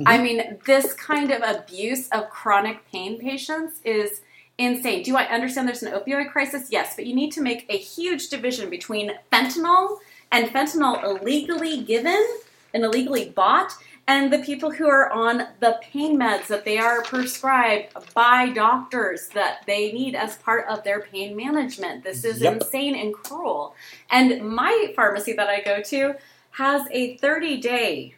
Mm-hmm. 0.00 0.08
I 0.08 0.18
mean, 0.18 0.58
this 0.66 0.92
kind 0.92 1.30
of 1.30 1.40
abuse 1.40 2.08
of 2.08 2.30
chronic 2.30 2.84
pain 2.90 3.20
patients 3.20 3.80
is 3.84 4.22
insane. 4.58 5.04
Do 5.04 5.16
I 5.16 5.26
understand 5.26 5.68
there's 5.68 5.84
an 5.84 5.92
opioid 5.92 6.32
crisis? 6.32 6.66
Yes, 6.72 6.96
but 6.96 7.06
you 7.06 7.14
need 7.14 7.30
to 7.30 7.40
make 7.40 7.64
a 7.68 7.78
huge 7.78 8.28
division 8.28 8.70
between 8.70 9.12
fentanyl 9.32 9.98
and 10.32 10.48
fentanyl 10.48 11.00
illegally 11.04 11.80
given 11.80 12.26
and 12.74 12.82
illegally 12.82 13.28
bought 13.28 13.72
and 14.08 14.32
the 14.32 14.40
people 14.40 14.70
who 14.70 14.88
are 14.88 15.10
on 15.10 15.46
the 15.60 15.78
pain 15.82 16.18
meds 16.18 16.48
that 16.48 16.64
they 16.64 16.78
are 16.78 17.02
prescribed 17.02 17.94
by 18.14 18.48
doctors 18.50 19.28
that 19.28 19.62
they 19.66 19.92
need 19.92 20.14
as 20.14 20.36
part 20.38 20.66
of 20.68 20.82
their 20.84 21.00
pain 21.00 21.36
management. 21.36 22.02
This 22.04 22.24
is 22.24 22.40
Yep. 22.40 22.54
insane 22.54 22.94
and 22.96 23.14
cruel. 23.14 23.74
And 24.10 24.42
my 24.48 24.92
pharmacy 24.96 25.32
that 25.34 25.48
I 25.48 25.60
go 25.60 25.80
to 25.82 26.16
has 26.52 26.86
a 26.90 27.16
30 27.18 27.58
day 27.58 28.14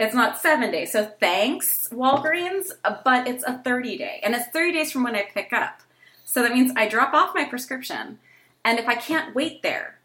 it's 0.00 0.14
not 0.16 0.40
seven 0.40 0.72
days. 0.72 0.90
So 0.90 1.04
thanks, 1.20 1.88
Walgreens, 1.92 2.72
but 3.04 3.28
it's 3.28 3.44
a 3.44 3.58
30 3.58 3.96
day. 3.96 4.18
And 4.24 4.34
it's 4.34 4.48
30 4.48 4.72
days 4.72 4.90
from 4.90 5.04
when 5.04 5.14
I 5.14 5.22
pick 5.22 5.52
up. 5.52 5.80
So 6.24 6.42
that 6.42 6.52
means 6.52 6.72
I 6.74 6.88
drop 6.88 7.14
off 7.14 7.36
my 7.36 7.44
prescription. 7.44 8.18
And 8.64 8.80
if 8.80 8.88
I 8.88 8.96
can't 8.96 9.32
wait 9.32 9.62
there, 9.62 10.00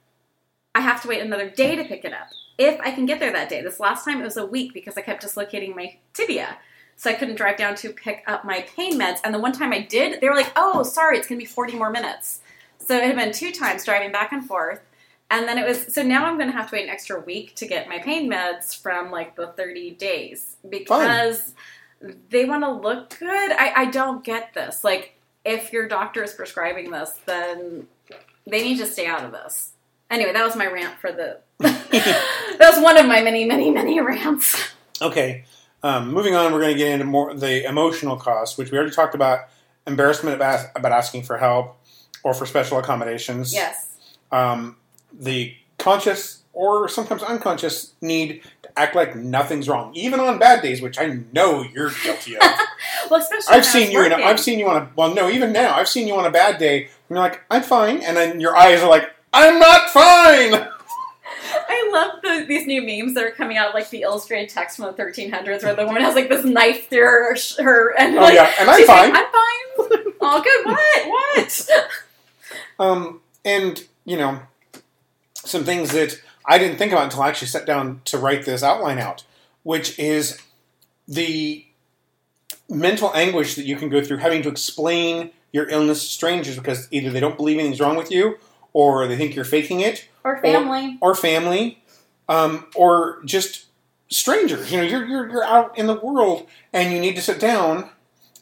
I 0.75 0.81
have 0.81 1.01
to 1.01 1.07
wait 1.07 1.21
another 1.21 1.49
day 1.49 1.75
to 1.75 1.83
pick 1.83 2.05
it 2.05 2.13
up. 2.13 2.27
If 2.57 2.79
I 2.81 2.91
can 2.91 3.05
get 3.05 3.19
there 3.19 3.31
that 3.31 3.49
day. 3.49 3.61
This 3.61 3.79
last 3.79 4.05
time 4.05 4.21
it 4.21 4.23
was 4.23 4.37
a 4.37 4.45
week 4.45 4.73
because 4.73 4.97
I 4.97 5.01
kept 5.01 5.21
dislocating 5.21 5.75
my 5.75 5.97
tibia. 6.13 6.57
So 6.95 7.11
I 7.11 7.13
couldn't 7.13 7.35
drive 7.35 7.57
down 7.57 7.75
to 7.75 7.89
pick 7.89 8.23
up 8.25 8.43
my 8.43 8.65
pain 8.75 8.99
meds. 8.99 9.19
And 9.23 9.33
the 9.33 9.39
one 9.39 9.51
time 9.51 9.71
I 9.71 9.81
did, 9.81 10.19
they 10.19 10.27
were 10.27 10.35
like, 10.35 10.51
oh, 10.55 10.81
sorry, 10.81 11.17
it's 11.17 11.27
going 11.27 11.39
to 11.39 11.45
be 11.45 11.49
40 11.49 11.77
more 11.77 11.91
minutes. 11.91 12.41
So 12.79 12.97
it 12.97 13.03
had 13.03 13.15
been 13.15 13.31
two 13.31 13.51
times 13.51 13.85
driving 13.85 14.11
back 14.11 14.31
and 14.31 14.43
forth. 14.43 14.81
And 15.29 15.47
then 15.47 15.57
it 15.57 15.67
was, 15.67 15.93
so 15.93 16.01
now 16.01 16.25
I'm 16.25 16.37
going 16.37 16.49
to 16.49 16.57
have 16.57 16.69
to 16.69 16.75
wait 16.75 16.85
an 16.85 16.89
extra 16.89 17.19
week 17.19 17.53
to 17.55 17.67
get 17.67 17.87
my 17.87 17.99
pain 17.99 18.31
meds 18.31 18.81
from 18.81 19.11
like 19.11 19.35
the 19.35 19.47
30 19.47 19.91
days 19.91 20.55
because 20.67 21.53
they 22.29 22.45
want 22.45 22.63
to 22.63 22.71
look 22.71 23.19
good. 23.19 23.51
I, 23.51 23.73
I 23.75 23.85
don't 23.85 24.23
get 24.23 24.53
this. 24.53 24.83
Like, 24.83 25.13
if 25.45 25.71
your 25.71 25.87
doctor 25.87 26.23
is 26.23 26.33
prescribing 26.33 26.91
this, 26.91 27.11
then 27.25 27.87
they 28.45 28.63
need 28.63 28.77
to 28.79 28.85
stay 28.85 29.05
out 29.05 29.23
of 29.23 29.31
this. 29.31 29.73
Anyway, 30.09 30.33
that 30.33 30.45
was 30.45 30.55
my 30.55 30.67
rant 30.67 30.97
for 30.99 31.11
the. 31.11 31.39
that 31.59 32.57
was 32.59 32.81
one 32.81 32.97
of 32.97 33.05
my 33.05 33.21
many, 33.21 33.45
many, 33.45 33.71
many 33.71 33.99
rants. 33.99 34.71
Okay. 35.01 35.45
Um, 35.83 36.11
moving 36.11 36.35
on, 36.35 36.53
we're 36.53 36.61
going 36.61 36.73
to 36.73 36.77
get 36.77 36.91
into 36.91 37.05
more 37.05 37.33
the 37.33 37.67
emotional 37.67 38.17
cost, 38.17 38.57
which 38.57 38.71
we 38.71 38.77
already 38.77 38.93
talked 38.93 39.15
about. 39.15 39.47
Embarrassment 39.85 40.35
about, 40.35 40.65
about 40.75 40.91
asking 40.91 41.23
for 41.23 41.37
help 41.37 41.77
or 42.23 42.33
for 42.33 42.45
special 42.45 42.77
accommodations. 42.77 43.53
Yes. 43.53 43.95
Um, 44.31 44.77
the 45.13 45.55
conscious 45.77 46.43
or 46.53 46.89
sometimes 46.89 47.21
unconscious 47.21 47.93
need 48.01 48.41
to 48.63 48.79
act 48.79 48.95
like 48.95 49.15
nothing's 49.15 49.69
wrong, 49.69 49.93
even 49.93 50.19
on 50.19 50.39
bad 50.39 50.61
days, 50.61 50.81
which 50.81 50.99
I 50.99 51.19
know 51.31 51.61
you're 51.63 51.91
guilty 52.03 52.35
of. 52.35 52.41
Well, 53.09 53.21
especially 53.21 53.55
I've 53.55 53.65
seen 53.65 53.91
you. 53.91 54.03
In 54.03 54.11
a, 54.11 54.15
working. 54.15 54.27
I've 54.27 54.39
seen 54.39 54.59
you 54.59 54.67
on 54.67 54.81
a. 54.81 54.91
Well, 54.97 55.13
no, 55.13 55.29
even 55.29 55.53
now, 55.53 55.73
I've 55.73 55.87
seen 55.87 56.07
you 56.07 56.15
on 56.15 56.25
a 56.25 56.31
bad 56.31 56.57
day. 56.57 56.83
And 56.83 56.91
you're 57.09 57.19
like, 57.19 57.41
I'm 57.49 57.63
fine, 57.63 58.01
and 58.01 58.17
then 58.17 58.41
your 58.41 58.55
eyes 58.55 58.81
are 58.81 58.89
like, 58.89 59.09
I'm 59.33 59.59
not 59.59 59.89
fine. 59.89 60.53
I 61.69 61.89
love 61.93 62.21
the, 62.23 62.45
these 62.47 62.65
new 62.67 62.81
memes 62.81 63.13
that 63.13 63.23
are 63.23 63.31
coming 63.31 63.57
out, 63.57 63.73
like 63.73 63.89
the 63.89 64.01
illustrated 64.01 64.49
text 64.49 64.77
from 64.77 64.85
the 64.85 65.01
1300s, 65.01 65.63
where 65.63 65.75
the 65.75 65.85
woman 65.85 66.01
has 66.01 66.15
like 66.15 66.29
this 66.29 66.43
knife 66.45 66.89
through 66.89 67.01
her, 67.01 67.35
her 67.59 67.95
and 67.97 68.17
Oh 68.17 68.21
like, 68.21 68.33
yeah, 68.33 68.51
and 68.59 68.69
I'm 68.69 68.85
fine. 68.85 69.11
like, 69.11 69.25
I'm 69.25 69.31
fine. 69.31 70.13
All 70.21 70.41
good. 70.41 70.65
What? 70.65 71.07
What? 71.07 71.69
Um, 72.79 73.21
and 73.43 73.83
you 74.05 74.17
know, 74.17 74.39
some 75.33 75.63
things 75.63 75.91
that 75.93 76.21
I 76.45 76.59
didn't 76.59 76.77
think 76.77 76.91
about 76.91 77.05
until 77.05 77.23
I 77.23 77.29
actually 77.29 77.47
sat 77.47 77.65
down 77.65 78.01
to 78.05 78.19
write 78.19 78.45
this 78.45 78.61
outline 78.61 78.99
out, 78.99 79.23
which 79.63 79.97
is 79.97 80.39
the 81.07 81.65
mental 82.69 83.11
anguish 83.15 83.55
that 83.55 83.65
you 83.65 83.75
can 83.77 83.89
go 83.89 84.03
through 84.03 84.17
having 84.17 84.43
to 84.43 84.49
explain 84.49 85.31
your 85.51 85.67
illness 85.69 86.01
to 86.01 86.07
strangers 86.07 86.55
because 86.55 86.87
either 86.91 87.09
they 87.09 87.19
don't 87.19 87.35
believe 87.35 87.57
anything's 87.57 87.79
wrong 87.79 87.97
with 87.97 88.11
you, 88.11 88.37
or 88.77 89.07
they 89.07 89.17
think 89.17 89.35
you're 89.35 89.43
faking 89.57 89.79
it, 89.79 90.07
Or 90.23 90.37
family. 90.37 90.97
or 91.01 91.15
family, 91.15 91.81
um, 92.29 92.67
or 92.75 93.19
just 93.25 93.65
strangers. 94.09 94.71
You 94.71 94.77
know, 94.77 94.83
you're, 94.83 95.05
you're 95.05 95.29
you're 95.31 95.43
out 95.43 95.75
in 95.77 95.87
the 95.87 95.95
world 95.95 96.45
and 96.71 96.93
you 96.93 96.99
need 96.99 97.15
to 97.15 97.21
sit 97.21 97.39
down, 97.39 97.89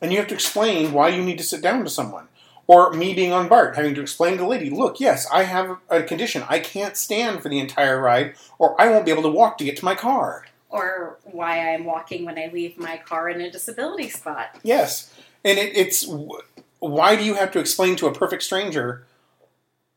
and 0.01 0.11
you 0.11 0.17
have 0.19 0.27
to 0.27 0.33
explain 0.33 0.91
why 0.91 1.07
you 1.07 1.23
need 1.23 1.37
to 1.37 1.43
sit 1.43 1.61
down 1.61 1.83
to 1.85 1.89
someone. 1.89 2.27
Or 2.67 2.91
me 2.91 3.13
being 3.13 3.31
on 3.31 3.47
BART, 3.47 3.75
having 3.77 3.95
to 3.95 4.01
explain 4.01 4.33
to 4.33 4.39
the 4.39 4.47
lady, 4.47 4.69
look, 4.71 4.99
yes, 4.99 5.27
I 5.31 5.43
have 5.43 5.77
a 5.89 6.01
condition. 6.01 6.43
I 6.49 6.57
can't 6.59 6.97
stand 6.97 7.41
for 7.43 7.47
the 7.47 7.59
entire 7.59 8.01
ride, 8.01 8.33
or 8.57 8.75
I 8.81 8.89
won't 8.89 9.05
be 9.05 9.11
able 9.11 9.21
to 9.23 9.29
walk 9.29 9.57
to 9.59 9.63
get 9.63 9.77
to 9.77 9.85
my 9.85 9.95
car. 9.95 10.47
or 10.69 11.19
why 11.23 11.73
I'm 11.73 11.85
walking 11.85 12.25
when 12.25 12.37
I 12.37 12.49
leave 12.51 12.77
my 12.77 12.97
car 12.97 13.29
in 13.29 13.39
a 13.39 13.49
disability 13.51 14.09
spot. 14.09 14.47
Yes, 14.63 15.13
and 15.45 15.57
it, 15.59 15.77
it's 15.77 16.05
why 16.79 17.15
do 17.15 17.23
you 17.23 17.35
have 17.35 17.51
to 17.51 17.59
explain 17.59 17.95
to 17.97 18.07
a 18.07 18.13
perfect 18.13 18.43
stranger 18.43 19.05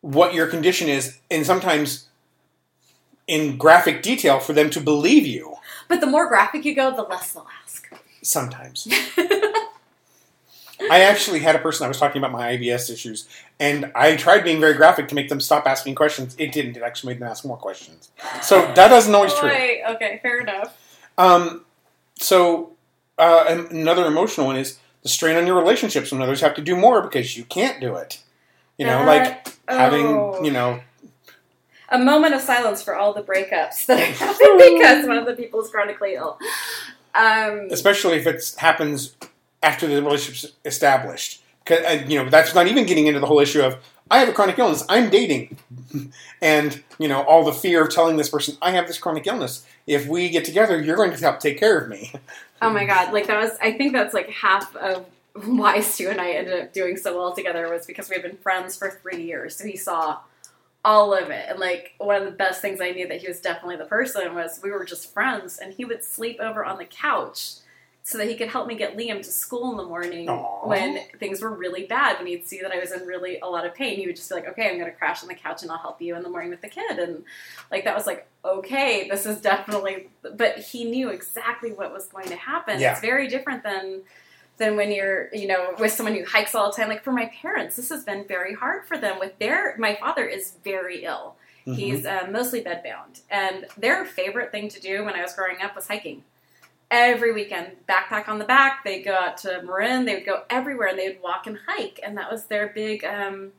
what 0.01 0.35
your 0.35 0.47
condition 0.47 0.89
is, 0.89 1.19
and 1.31 1.45
sometimes 1.45 2.09
in 3.27 3.57
graphic 3.57 4.03
detail 4.03 4.41
for 4.41 4.53
them 4.53 4.71
to 4.71 4.81
believe 4.81 5.27
you? 5.27 5.57
But 5.87 6.01
the 6.01 6.07
more 6.07 6.29
graphic 6.29 6.65
you 6.65 6.75
go, 6.75 6.95
the 6.95 7.03
less 7.03 7.33
they'll 7.33 7.47
ask. 7.63 7.91
Sometimes. 8.23 8.89
I 10.91 11.01
actually 11.01 11.41
had 11.41 11.57
a 11.57 11.59
person 11.59 11.85
I 11.85 11.89
was 11.89 11.99
talking 11.99 12.21
about 12.21 12.33
my 12.33 12.57
IBS 12.57 12.91
issues, 12.91 13.29
and 13.59 13.91
I 13.95 14.17
tried 14.17 14.45
being 14.45 14.61
very 14.61 14.75
graphic 14.75 15.09
to 15.09 15.15
make 15.15 15.29
them 15.29 15.41
stop 15.41 15.67
asking 15.67 15.97
questions. 15.97 16.37
It 16.39 16.53
didn't. 16.53 16.77
It 16.77 16.83
actually 16.83 17.15
made 17.15 17.21
them 17.21 17.29
ask 17.29 17.45
more 17.45 17.57
questions. 17.57 18.11
So 18.43 18.73
that 18.75 18.93
isn't 18.93 19.15
always 19.15 19.35
true. 19.35 19.49
Boy, 19.49 19.83
okay, 19.91 20.21
fair 20.23 20.41
enough. 20.41 20.77
Um, 21.19 21.65
so 22.17 22.73
uh, 23.19 23.65
another 23.71 24.07
emotional 24.07 24.47
one 24.47 24.57
is 24.57 24.79
the 25.03 25.09
strain 25.09 25.37
on 25.37 25.47
your 25.47 25.57
relationships 25.57 26.13
when 26.13 26.23
others 26.23 26.41
have 26.41 26.55
to 26.55 26.63
do 26.63 26.77
more 26.77 27.03
because 27.03 27.37
you 27.37 27.45
can't 27.45 27.81
do 27.81 27.97
it. 27.97 28.23
You 28.79 28.87
know, 28.87 29.05
like 29.05 29.45
That- 29.45 29.55
having 29.68 30.07
oh. 30.07 30.43
you 30.43 30.51
know 30.53 30.81
a 31.91 31.99
moment 31.99 32.35
of 32.35 32.41
silence 32.41 32.83
for 32.83 32.95
all 32.95 33.12
the 33.12 33.22
breakups 33.22 33.87
that 33.87 33.99
are 33.99 34.12
happening 34.24 34.79
because 34.79 35.07
one 35.07 35.16
of 35.18 35.26
the 35.26 35.35
people 35.35 35.61
is 35.62 35.70
chronically 35.70 36.14
ill. 36.14 36.39
Um, 37.14 37.68
especially 37.70 38.16
if 38.18 38.26
it 38.26 38.55
happens 38.59 39.16
after 39.62 39.87
the 39.87 40.03
relationship's 40.03 40.55
established. 40.64 41.43
'Cause, 41.64 41.81
uh, 41.81 42.03
you 42.07 42.22
know, 42.22 42.31
that's 42.31 42.55
not 42.55 42.66
even 42.66 42.87
getting 42.87 43.07
into 43.09 43.20
the 43.20 43.26
whole 43.26 43.41
issue 43.41 43.62
of 43.62 43.76
I 44.11 44.20
have 44.20 44.29
a 44.29 44.33
chronic 44.33 44.59
illness. 44.59 44.85
I'm 44.89 45.11
dating, 45.11 45.59
and 46.43 46.83
you 46.99 47.09
know, 47.09 47.22
all 47.22 47.45
the 47.45 47.53
fear 47.53 47.83
of 47.85 47.91
telling 47.93 48.16
this 48.16 48.31
person 48.31 48.57
I 48.62 48.70
have 48.70 48.87
this 48.87 48.99
chronic 48.99 49.26
illness. 49.26 49.66
If 49.87 50.07
we 50.07 50.29
get 50.31 50.45
together, 50.45 50.81
you're 50.81 50.97
going 50.97 51.11
to 51.12 51.18
help 51.18 51.41
take 51.41 51.59
care 51.59 51.79
of 51.79 51.89
me. 51.89 52.12
oh 52.62 52.70
my 52.70 52.85
god, 52.87 53.12
like 53.12 53.26
that 53.26 53.39
was. 53.39 53.51
I 53.61 53.72
think 53.72 53.93
that's 53.93 54.14
like 54.14 54.31
half 54.31 54.74
of 54.76 55.05
why 55.47 55.80
Stu 55.80 56.09
and 56.09 56.20
I 56.20 56.30
ended 56.30 56.61
up 56.61 56.72
doing 56.72 56.97
so 56.97 57.16
well 57.16 57.34
together 57.34 57.70
was 57.70 57.86
because 57.86 58.09
we've 58.11 58.22
been 58.22 58.36
friends 58.39 58.76
for 58.76 58.91
three 58.91 59.22
years. 59.22 59.57
So 59.57 59.64
he 59.64 59.76
saw 59.76 60.18
all 60.84 61.12
of 61.12 61.30
it, 61.30 61.47
and 61.49 61.59
like 61.59 61.95
one 61.99 62.16
of 62.16 62.24
the 62.24 62.30
best 62.30 62.62
things 62.62 62.80
I 62.80 62.91
knew 62.93 63.09
that 63.09 63.20
he 63.20 63.28
was 63.28 63.41
definitely 63.41 63.76
the 63.76 63.84
person 63.84 64.34
was 64.34 64.61
we 64.62 64.70
were 64.70 64.84
just 64.84 65.12
friends, 65.12 65.59
and 65.59 65.74
he 65.74 65.84
would 65.84 66.05
sleep 66.05 66.39
over 66.41 66.64
on 66.64 66.78
the 66.78 66.84
couch. 66.84 67.57
so 68.05 68.16
that 68.16 68.26
he 68.26 68.36
could 68.36 68.49
help 68.49 68.66
me 68.66 68.74
get 68.74 68.97
Liam 68.97 69.18
to 69.18 69.30
school 69.30 69.70
in 69.70 69.76
the 69.76 69.84
morning 69.84 70.30
Aw. 70.30 70.66
when 70.66 70.99
things 71.18 71.43
were 71.43 71.51
really 71.51 71.84
bad. 71.84 72.16
When 72.16 72.26
he'd 72.26 72.47
see 72.47 72.62
that 72.62 72.72
I 72.72 72.78
was 72.78 72.91
in 72.91 73.07
really 73.07 73.39
a 73.41 73.47
lot 73.47 73.66
of 73.66 73.74
pain, 73.74 73.99
he 73.99 74.07
would 74.07 74.16
just 74.16 74.30
be 74.30 74.34
like, 74.34 74.49
"Okay, 74.49 74.66
I'm 74.70 74.78
going 74.78 74.91
to 74.91 74.97
crash 74.97 75.22
on 75.22 75.28
the 75.28 75.34
couch 75.34 75.61
and 75.62 75.70
I'll 75.70 75.76
help 75.76 76.01
you 76.01 76.16
in 76.16 76.22
the 76.22 76.30
morning 76.30 76.49
with 76.49 76.62
the 76.62 76.68
kid." 76.68 76.99
And 76.99 77.24
like 77.70 77.84
that 77.84 77.95
was 77.95 78.07
like, 78.07 78.26
"Okay, 78.43 79.09
this 79.11 79.26
is 79.26 79.43
definitely." 79.43 80.09
But 80.22 80.59
he 80.59 80.84
knew 80.84 81.11
exactly 81.11 81.72
what 81.72 81.93
was 81.93 82.07
going 82.07 82.28
to 82.28 82.36
happen. 82.36 82.80
Yeah. 82.80 82.93
It's 82.93 83.03
very 83.03 83.28
different 83.28 83.62
than 83.62 84.03
than 84.59 84.77
when 84.77 84.91
you're, 84.91 85.29
you 85.35 85.47
know, 85.47 85.75
with 85.79 85.93
someone 85.93 86.15
who 86.15 86.25
hikes 86.25 86.55
all 86.55 86.71
the 86.71 86.77
time. 86.77 86.89
Like 86.89 87.05
for 87.05 87.13
my 87.13 87.31
parents, 87.41 87.77
this 87.77 87.89
has 87.91 88.05
been 88.05 88.25
very 88.27 88.55
hard 88.55 88.87
for 88.87 88.99
them. 88.99 89.19
With 89.19 89.39
their, 89.39 89.77
my 89.79 89.97
father 89.97 90.25
is 90.27 90.55
very 90.65 91.05
ill. 91.05 91.37
Mhm. 91.67 91.77
He's 91.77 92.07
uh, 92.07 92.27
mostly 92.31 92.63
bedbound, 92.63 93.21
and 93.31 93.67
their 93.77 94.05
favorite 94.05 94.51
thing 94.51 94.69
to 94.71 94.81
do 94.81 95.05
when 95.05 95.15
I 95.15 95.23
was 95.23 95.35
growing 95.35 95.61
up 95.63 95.75
was 95.77 95.87
hiking. 95.87 96.25
Every 96.91 97.33
weekend, 97.33 97.73
backpack 97.87 98.29
on 98.29 98.39
the 98.39 98.47
back, 98.47 98.83
they'd 98.85 99.03
go 99.03 99.13
out 99.13 99.37
to 99.39 99.61
Marin. 99.63 100.07
They 100.07 100.15
would 100.15 100.25
go 100.25 100.45
everywhere, 100.49 100.89
and 100.89 100.99
they 100.99 101.09
would 101.09 101.23
walk 101.23 101.47
and 101.47 101.59
hike, 101.67 102.01
and 102.03 102.17
that 102.17 102.31
was 102.33 102.47
their 102.47 102.69
big, 102.69 103.05
um, 103.05 103.53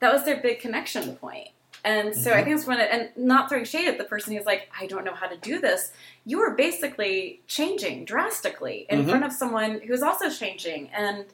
that 0.00 0.12
was 0.12 0.24
their 0.24 0.36
big 0.36 0.60
connection 0.60 1.16
point. 1.16 1.48
And 1.86 2.14
so 2.14 2.32
I 2.32 2.40
Mhm. 2.40 2.44
think 2.44 2.56
it's 2.56 2.66
when, 2.66 2.80
it, 2.80 2.88
and 2.90 3.10
not 3.16 3.48
throwing 3.48 3.64
shade 3.64 3.86
at 3.86 3.96
the 3.96 4.04
person 4.04 4.34
who's 4.36 4.44
like, 4.44 4.68
I 4.78 4.86
don't 4.86 5.04
know 5.04 5.14
how 5.14 5.28
to 5.28 5.36
do 5.36 5.60
this. 5.60 5.92
You 6.24 6.40
are 6.40 6.50
basically 6.50 7.40
changing 7.46 8.04
drastically 8.04 8.86
in 8.90 9.04
Mhm. 9.04 9.08
front 9.10 9.24
of 9.24 9.32
someone 9.32 9.80
who's 9.80 10.02
also 10.02 10.28
changing, 10.28 10.90
and 10.92 11.24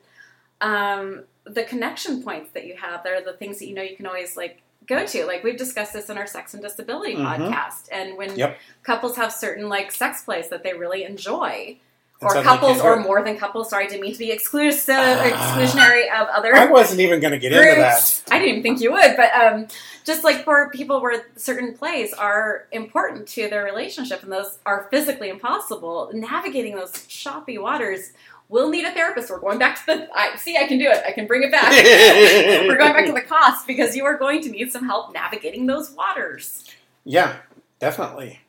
um, 0.60 1.24
the 1.44 1.64
connection 1.64 2.22
points 2.22 2.50
that 2.52 2.66
you 2.66 2.76
have, 2.76 3.02
they're 3.02 3.20
the 3.22 3.32
things 3.32 3.58
that 3.58 3.66
you 3.66 3.74
know 3.74 3.82
you 3.82 3.96
can 3.96 4.06
always 4.06 4.36
like 4.36 4.60
go 4.86 5.04
to. 5.06 5.24
Like 5.24 5.42
we've 5.42 5.56
discussed 5.56 5.92
this 5.92 6.08
in 6.10 6.18
our 6.18 6.26
sex 6.26 6.54
and 6.54 6.62
disability 6.62 7.16
Mhm. 7.16 7.26
podcast, 7.26 7.88
and 7.90 8.16
when 8.16 8.36
Yep. 8.36 8.58
couples 8.84 9.16
have 9.16 9.32
certain 9.32 9.68
like 9.68 9.90
sex 9.90 10.22
plays 10.22 10.48
that 10.50 10.62
they 10.62 10.74
really 10.74 11.02
enjoy. 11.04 11.78
Or 12.22 12.42
couples, 12.42 12.80
or 12.80 13.00
more 13.00 13.22
than 13.22 13.36
couples. 13.36 13.70
Sorry, 13.70 13.84
I 13.84 13.88
didn't 13.88 14.02
mean 14.02 14.12
to 14.12 14.18
be 14.18 14.30
exclusive, 14.30 14.94
Ah. 14.96 15.24
exclusionary 15.58 16.04
of 16.08 16.28
other 16.28 16.54
I 16.54 16.66
wasn't 16.66 17.00
even 17.00 17.20
going 17.20 17.32
to 17.32 17.38
get 17.38 17.52
into 17.52 17.80
that. 17.80 18.22
I 18.30 18.38
didn't 18.38 18.50
even 18.50 18.62
think 18.62 18.80
you 18.80 18.92
would, 18.92 19.16
but 19.16 19.32
um, 19.34 19.66
just 20.04 20.24
like 20.24 20.44
for 20.44 20.70
people 20.70 21.00
where 21.00 21.26
certain 21.36 21.74
plays 21.74 22.12
are 22.12 22.66
important 22.72 23.26
to 23.28 23.48
their 23.48 23.64
relationship 23.64 24.22
and 24.22 24.30
those 24.32 24.58
are 24.64 24.86
physically 24.90 25.28
impossible, 25.28 26.10
navigating 26.14 26.74
those 26.76 26.92
choppy 27.06 27.58
waters 27.58 28.12
will 28.48 28.68
need 28.68 28.84
a 28.84 28.92
therapist. 28.92 29.30
We're 29.30 29.38
going 29.40 29.58
back 29.58 29.78
to 29.80 29.86
the. 29.86 30.08
I 30.14 30.36
see. 30.36 30.56
I 30.58 30.66
can 30.66 30.78
do 30.78 30.84
it. 30.90 31.02
I 31.06 31.12
can 31.12 31.26
bring 31.26 31.42
it 31.42 31.50
back. 31.50 31.72
We're 32.68 32.76
going 32.76 32.92
back 32.92 33.06
to 33.06 33.12
the 33.12 33.22
cost 33.22 33.66
because 33.66 33.96
you 33.96 34.04
are 34.04 34.16
going 34.18 34.42
to 34.42 34.50
need 34.50 34.70
some 34.70 34.84
help 34.84 35.12
navigating 35.14 35.66
those 35.66 35.90
waters. 35.92 36.64
Yeah, 37.04 37.36
definitely. 37.78 38.40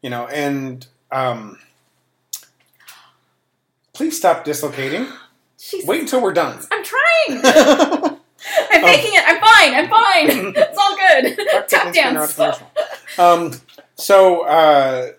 You 0.00 0.10
know, 0.10 0.26
and 0.28 0.86
um, 1.10 1.58
please 3.98 4.16
stop 4.16 4.44
dislocating. 4.44 5.06
Jesus, 5.58 5.86
Wait 5.86 6.00
until 6.00 6.22
we're 6.22 6.32
done. 6.32 6.56
I'm 6.70 6.84
trying. 6.84 7.40
I'm 8.70 8.82
making 8.82 9.10
it. 9.12 9.24
I'm 9.26 9.40
fine. 9.40 9.74
I'm 9.74 9.88
fine. 9.90 10.54
It's 10.56 10.78
all 10.78 10.96
good. 10.96 11.68
Tap 11.68 11.92
dance. 11.92 12.38
um, 13.18 13.52
so 13.96 14.42
uh, 14.42 15.10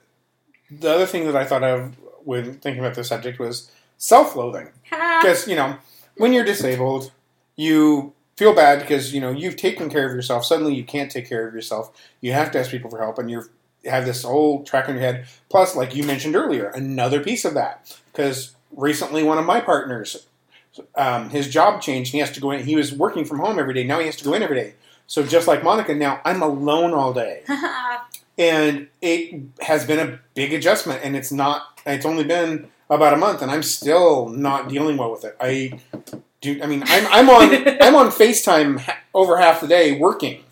the 0.71 0.89
other 0.89 1.05
thing 1.05 1.25
that 1.25 1.35
I 1.35 1.43
thought 1.43 1.63
of 1.63 1.93
when 2.23 2.53
thinking 2.53 2.79
about 2.79 2.95
this 2.95 3.09
subject 3.09 3.37
was 3.37 3.69
self-loathing. 3.97 4.69
Because 4.89 5.45
you 5.45 5.57
know, 5.57 5.75
when 6.15 6.31
you're 6.31 6.45
disabled, 6.45 7.11
you 7.57 8.13
feel 8.37 8.55
bad 8.55 8.79
because 8.79 9.13
you 9.13 9.19
know 9.19 9.31
you've 9.31 9.57
taken 9.57 9.89
care 9.89 10.07
of 10.07 10.15
yourself. 10.15 10.45
Suddenly, 10.45 10.73
you 10.73 10.85
can't 10.85 11.11
take 11.11 11.27
care 11.27 11.45
of 11.45 11.53
yourself. 11.53 11.91
You 12.21 12.31
have 12.31 12.49
to 12.51 12.59
ask 12.59 12.71
people 12.71 12.89
for 12.89 12.99
help, 12.99 13.19
and 13.19 13.29
you 13.29 13.43
have 13.83 14.05
this 14.05 14.23
whole 14.23 14.63
track 14.63 14.87
in 14.87 14.95
your 14.95 15.03
head. 15.03 15.25
Plus, 15.49 15.75
like 15.75 15.97
you 15.97 16.03
mentioned 16.05 16.37
earlier, 16.37 16.69
another 16.69 17.21
piece 17.21 17.43
of 17.43 17.53
that 17.55 17.99
because 18.13 18.55
recently 18.75 19.23
one 19.23 19.37
of 19.37 19.45
my 19.45 19.59
partners, 19.59 20.27
um, 20.95 21.29
his 21.29 21.47
job 21.47 21.81
changed. 21.81 22.09
And 22.09 22.13
he 22.13 22.19
has 22.19 22.31
to 22.31 22.39
go 22.41 22.51
in. 22.51 22.65
He 22.65 22.75
was 22.75 22.93
working 22.93 23.25
from 23.25 23.39
home 23.39 23.59
every 23.59 23.73
day. 23.73 23.83
Now 23.83 23.99
he 23.99 24.05
has 24.05 24.15
to 24.17 24.23
go 24.23 24.33
in 24.33 24.43
every 24.43 24.55
day. 24.55 24.73
So 25.07 25.23
just 25.23 25.47
like 25.47 25.63
Monica, 25.63 25.95
now 25.95 26.21
I'm 26.23 26.41
alone 26.41 26.93
all 26.93 27.13
day 27.13 27.43
and 28.39 28.87
it 29.01 29.41
has 29.61 29.85
been 29.85 29.99
a 29.99 30.19
big 30.33 30.53
adjustment 30.53 31.01
and 31.03 31.15
it's 31.15 31.31
not 31.31 31.79
it's 31.85 32.05
only 32.05 32.23
been 32.23 32.69
about 32.89 33.13
a 33.13 33.17
month 33.17 33.41
and 33.41 33.51
i'm 33.51 33.61
still 33.61 34.29
not 34.29 34.69
dealing 34.69 34.97
well 34.97 35.11
with 35.11 35.25
it 35.25 35.35
i 35.39 35.79
do 36.41 36.59
i 36.63 36.65
mean 36.65 36.81
i'm, 36.87 37.05
I'm 37.07 37.29
on 37.29 37.67
i'm 37.81 37.95
on 37.95 38.07
facetime 38.07 38.79
ha- 38.79 38.97
over 39.13 39.37
half 39.37 39.61
the 39.61 39.67
day 39.67 39.99
working 39.99 40.43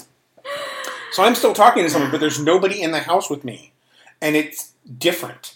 so 1.11 1.23
i'm 1.23 1.33
still 1.33 1.53
talking 1.53 1.83
to 1.83 1.89
someone 1.89 2.11
but 2.11 2.19
there's 2.19 2.39
nobody 2.39 2.81
in 2.81 2.91
the 2.91 2.99
house 2.99 3.29
with 3.29 3.43
me 3.43 3.71
and 4.21 4.35
it's 4.35 4.73
different 4.97 5.53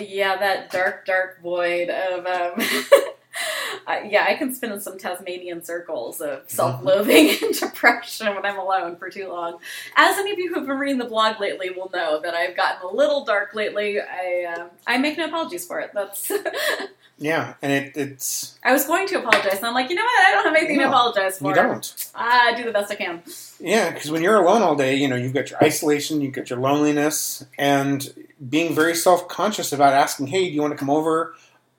Yeah, 0.00 0.36
that 0.38 0.70
dark, 0.70 1.04
dark 1.06 1.40
void 1.42 1.90
of 1.90 2.26
um, 2.26 2.52
uh, 3.86 4.00
yeah, 4.08 4.26
I 4.28 4.34
can 4.34 4.54
spin 4.54 4.72
in 4.72 4.80
some 4.80 4.98
Tasmanian 4.98 5.62
circles 5.62 6.20
of 6.20 6.48
self-loathing 6.50 7.36
and 7.42 7.58
depression 7.58 8.34
when 8.34 8.44
I'm 8.44 8.58
alone 8.58 8.96
for 8.96 9.10
too 9.10 9.28
long. 9.28 9.58
As 9.96 10.18
any 10.18 10.32
of 10.32 10.38
you 10.38 10.52
who've 10.54 10.66
been 10.66 10.78
reading 10.78 10.98
the 10.98 11.04
blog 11.04 11.40
lately 11.40 11.70
will 11.70 11.90
know, 11.92 12.20
that 12.20 12.34
I've 12.34 12.56
gotten 12.56 12.88
a 12.88 12.92
little 12.92 13.24
dark 13.24 13.54
lately. 13.54 14.00
I 14.00 14.54
uh, 14.56 14.68
I 14.86 14.98
make 14.98 15.18
no 15.18 15.26
apologies 15.26 15.66
for 15.66 15.80
it. 15.80 15.90
That's 15.94 16.30
yeah 17.18 17.54
and 17.60 17.70
it, 17.72 17.96
it's 17.96 18.58
I 18.64 18.72
was 18.72 18.86
going 18.86 19.06
to 19.08 19.18
apologize, 19.18 19.58
and 19.58 19.66
I'm 19.66 19.74
like, 19.74 19.90
you 19.90 19.96
know 19.96 20.02
what? 20.04 20.26
I 20.26 20.30
don't 20.32 20.46
have 20.46 20.56
anything 20.56 20.78
to 20.78 20.88
apologize 20.88 21.38
for. 21.38 21.48
you 21.48 21.54
don't 21.54 22.10
I 22.14 22.54
do 22.56 22.64
the 22.64 22.72
best 22.72 22.90
I 22.90 22.94
can. 22.94 23.22
yeah 23.58 23.90
because 23.92 24.10
when 24.10 24.22
you're 24.22 24.36
alone 24.36 24.62
all 24.62 24.74
day 24.76 24.96
you 24.96 25.06
know 25.08 25.16
you've 25.16 25.34
got 25.34 25.50
your 25.50 25.62
isolation 25.62 26.20
you've 26.20 26.32
got 26.32 26.48
your 26.50 26.58
loneliness 26.58 27.44
and 27.58 28.12
being 28.48 28.74
very 28.74 28.94
self-conscious 28.94 29.72
about 29.72 29.92
asking 29.92 30.26
hey 30.26 30.44
do 30.48 30.54
you 30.54 30.60
want 30.60 30.72
to 30.72 30.78
come 30.78 30.90
over 30.90 31.34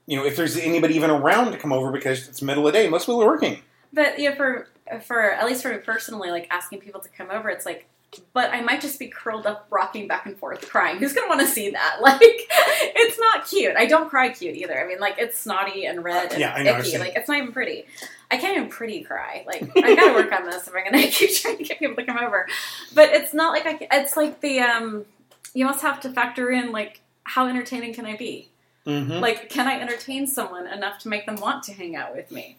you 0.06 0.16
know 0.18 0.26
if 0.26 0.36
there's 0.36 0.58
anybody 0.58 0.96
even 0.96 1.10
around 1.10 1.52
to 1.52 1.58
come 1.58 1.74
over 1.74 1.92
because 1.92 2.28
it's 2.28 2.42
middle 2.42 2.68
of 2.68 2.74
the 2.74 2.80
day 2.80 2.88
most 2.88 3.06
people 3.06 3.22
are 3.22 3.28
working 3.28 3.62
But 3.94 4.20
yeah, 4.20 4.36
for 4.36 4.68
for 5.06 5.22
at 5.32 5.46
least 5.46 5.64
for 5.64 5.70
me 5.70 5.78
personally, 5.78 6.32
like 6.32 6.48
asking 6.52 6.80
people 6.80 7.00
to 7.02 7.10
come 7.10 7.30
over, 7.32 7.50
it's 7.50 7.66
like, 7.66 7.88
but 8.34 8.52
I 8.52 8.60
might 8.62 8.82
just 8.82 9.00
be 9.00 9.08
curled 9.08 9.46
up, 9.46 9.68
rocking 9.70 10.08
back 10.08 10.26
and 10.26 10.38
forth, 10.38 10.70
crying. 10.70 10.98
Who's 10.98 11.14
gonna 11.14 11.28
want 11.30 11.40
to 11.42 11.48
see 11.48 11.72
that? 11.72 11.98
Like, 12.02 12.22
it's 12.22 13.20
not 13.20 13.48
cute. 13.48 13.76
I 13.78 13.86
don't 13.86 14.10
cry 14.10 14.30
cute 14.30 14.56
either. 14.56 14.78
I 14.82 14.88
mean, 14.88 15.00
like 15.00 15.16
it's 15.18 15.38
snotty 15.38 15.86
and 15.86 16.04
red 16.04 16.32
and 16.32 16.40
Yeah, 16.40 16.54
I 16.54 16.64
know, 16.64 16.78
icky. 16.80 16.98
Like 16.98 17.14
it's 17.16 17.28
not 17.28 17.38
even 17.38 17.52
pretty. 17.54 17.86
I 18.30 18.38
can't 18.38 18.58
even 18.58 18.70
pretty 18.70 19.04
cry. 19.04 19.44
Like 19.48 19.64
I 19.78 19.96
gotta 19.96 20.14
work 20.14 20.32
on 20.32 20.46
this 20.46 20.68
if 20.68 20.74
I'm 20.76 20.84
gonna 20.84 21.08
keep 21.08 21.36
trying 21.36 21.58
to 21.58 21.64
get 21.64 21.80
people 21.80 21.96
to 21.96 22.06
come 22.06 22.18
over. 22.18 22.48
But 22.94 23.10
it's 23.10 23.34
not 23.34 23.52
like 23.54 23.66
I. 23.66 24.00
It's 24.00 24.16
like 24.18 24.42
the 24.42 24.60
um. 24.62 25.06
You 25.54 25.66
must 25.66 25.82
have 25.82 26.00
to 26.02 26.10
factor 26.10 26.50
in 26.52 26.72
like 26.72 27.02
how 27.24 27.48
entertaining 27.48 27.94
can 27.94 28.06
I 28.06 28.16
be? 28.18 28.52
mm-hmm. 28.86 29.14
Like, 29.14 29.50
can 29.50 29.68
I 29.68 29.80
entertain 29.80 30.28
someone 30.28 30.68
enough 30.68 31.00
to 31.00 31.10
make 31.10 31.26
them 31.26 31.36
want 31.36 31.64
to 31.64 31.74
hang 31.74 31.96
out 31.96 32.16
with 32.16 32.32
me? 32.32 32.58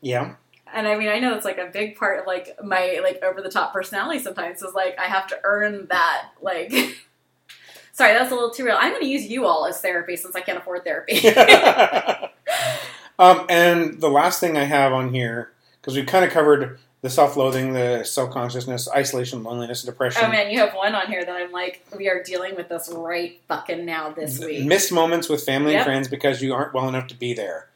yeah 0.00 0.34
And 0.72 0.86
I 0.86 0.96
mean, 0.96 1.08
I 1.08 1.18
know 1.18 1.30
that's 1.32 1.44
like 1.44 1.58
a 1.58 1.70
big 1.72 1.96
part 1.96 2.20
of 2.20 2.26
like 2.26 2.56
my 2.62 3.00
like 3.02 3.22
over 3.22 3.40
the 3.40 3.50
top 3.50 3.72
personality. 3.72 4.20
Sometimes 4.20 4.62
is 4.62 4.74
like 4.74 4.98
I 4.98 5.04
have 5.04 5.26
to 5.28 5.38
earn 5.44 5.86
that. 5.88 6.30
Like, 6.40 6.70
sorry, 7.92 8.12
that's 8.12 8.30
a 8.30 8.34
little 8.34 8.50
too 8.50 8.64
real. 8.64 8.76
I'm 8.78 8.90
going 8.90 9.02
to 9.02 9.08
use 9.08 9.26
you 9.26 9.46
all 9.46 9.66
as 9.66 9.80
therapy 9.80 10.16
since 10.16 10.36
I 10.36 10.40
can't 10.40 10.58
afford 10.58 10.84
therapy. 10.84 11.26
um, 13.18 13.46
and 13.48 14.00
the 14.00 14.10
last 14.10 14.40
thing 14.40 14.56
I 14.56 14.64
have 14.64 14.92
on 14.92 15.14
here, 15.14 15.52
because 15.80 15.96
we've 15.96 16.06
kind 16.06 16.24
of 16.24 16.30
covered 16.30 16.78
the 17.06 17.10
self-loathing, 17.10 17.72
the 17.72 18.02
self-consciousness, 18.02 18.88
isolation, 18.92 19.44
loneliness, 19.44 19.84
depression, 19.84 20.22
oh 20.24 20.28
man, 20.28 20.50
you 20.50 20.58
have 20.58 20.74
one 20.74 20.92
on 20.92 21.06
here 21.06 21.24
that 21.24 21.36
I'm 21.36 21.52
like, 21.52 21.86
we 21.96 22.08
are 22.08 22.20
dealing 22.20 22.56
with 22.56 22.68
this 22.68 22.90
right 22.92 23.40
fucking 23.46 23.84
now 23.84 24.10
this 24.10 24.40
week. 24.40 24.66
missed 24.66 24.90
moments 24.90 25.28
with 25.28 25.44
family 25.44 25.70
Yep. 25.70 25.78
and 25.78 25.84
friends 25.86 26.08
because 26.08 26.42
you 26.42 26.52
aren't 26.52 26.74
well 26.74 26.88
enough 26.88 27.06
to 27.06 27.14
be 27.14 27.32
there. 27.32 27.68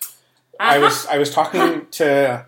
I 0.59 0.79
Uh-huh. 0.79 0.85
was 0.87 1.07
I 1.07 1.19
was 1.19 1.31
talking 1.33 1.87
to 1.93 2.45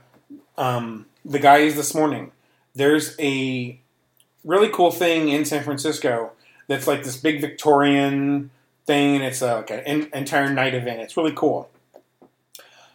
um, 0.59 1.07
the 1.24 1.39
guys 1.39 1.76
this 1.76 1.95
morning. 1.95 2.33
There's 2.74 3.14
a 3.20 3.78
really 4.45 4.68
cool 4.70 4.91
thing 4.91 5.28
in 5.28 5.45
San 5.45 5.62
Francisco 5.62 6.33
that's 6.66 6.89
like 6.89 7.05
this 7.05 7.16
big 7.16 7.41
Victorian 7.41 8.51
thing, 8.87 9.14
and 9.14 9.24
it's 9.24 9.41
uh, 9.41 9.59
like 9.59 9.70
an 9.70 10.09
entire 10.12 10.53
night 10.53 10.74
event. 10.74 10.99
It's 11.01 11.16
really 11.16 11.33
cool. 11.37 11.70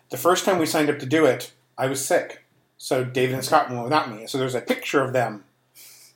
The 0.09 0.17
first 0.17 0.43
time 0.43 0.59
we 0.59 0.65
signed 0.65 0.89
up 0.89 0.99
to 0.99 1.05
do 1.05 1.25
it, 1.25 1.53
I 1.77 1.87
was 1.87 2.05
sick, 2.05 2.43
so 2.77 3.03
David 3.03 3.35
and 3.35 3.43
Scott 3.43 3.69
went 3.69 3.83
without 3.83 4.11
me. 4.11 4.27
So 4.27 4.37
there's 4.37 4.55
a 4.55 4.61
picture 4.61 5.01
of 5.01 5.13
them 5.13 5.43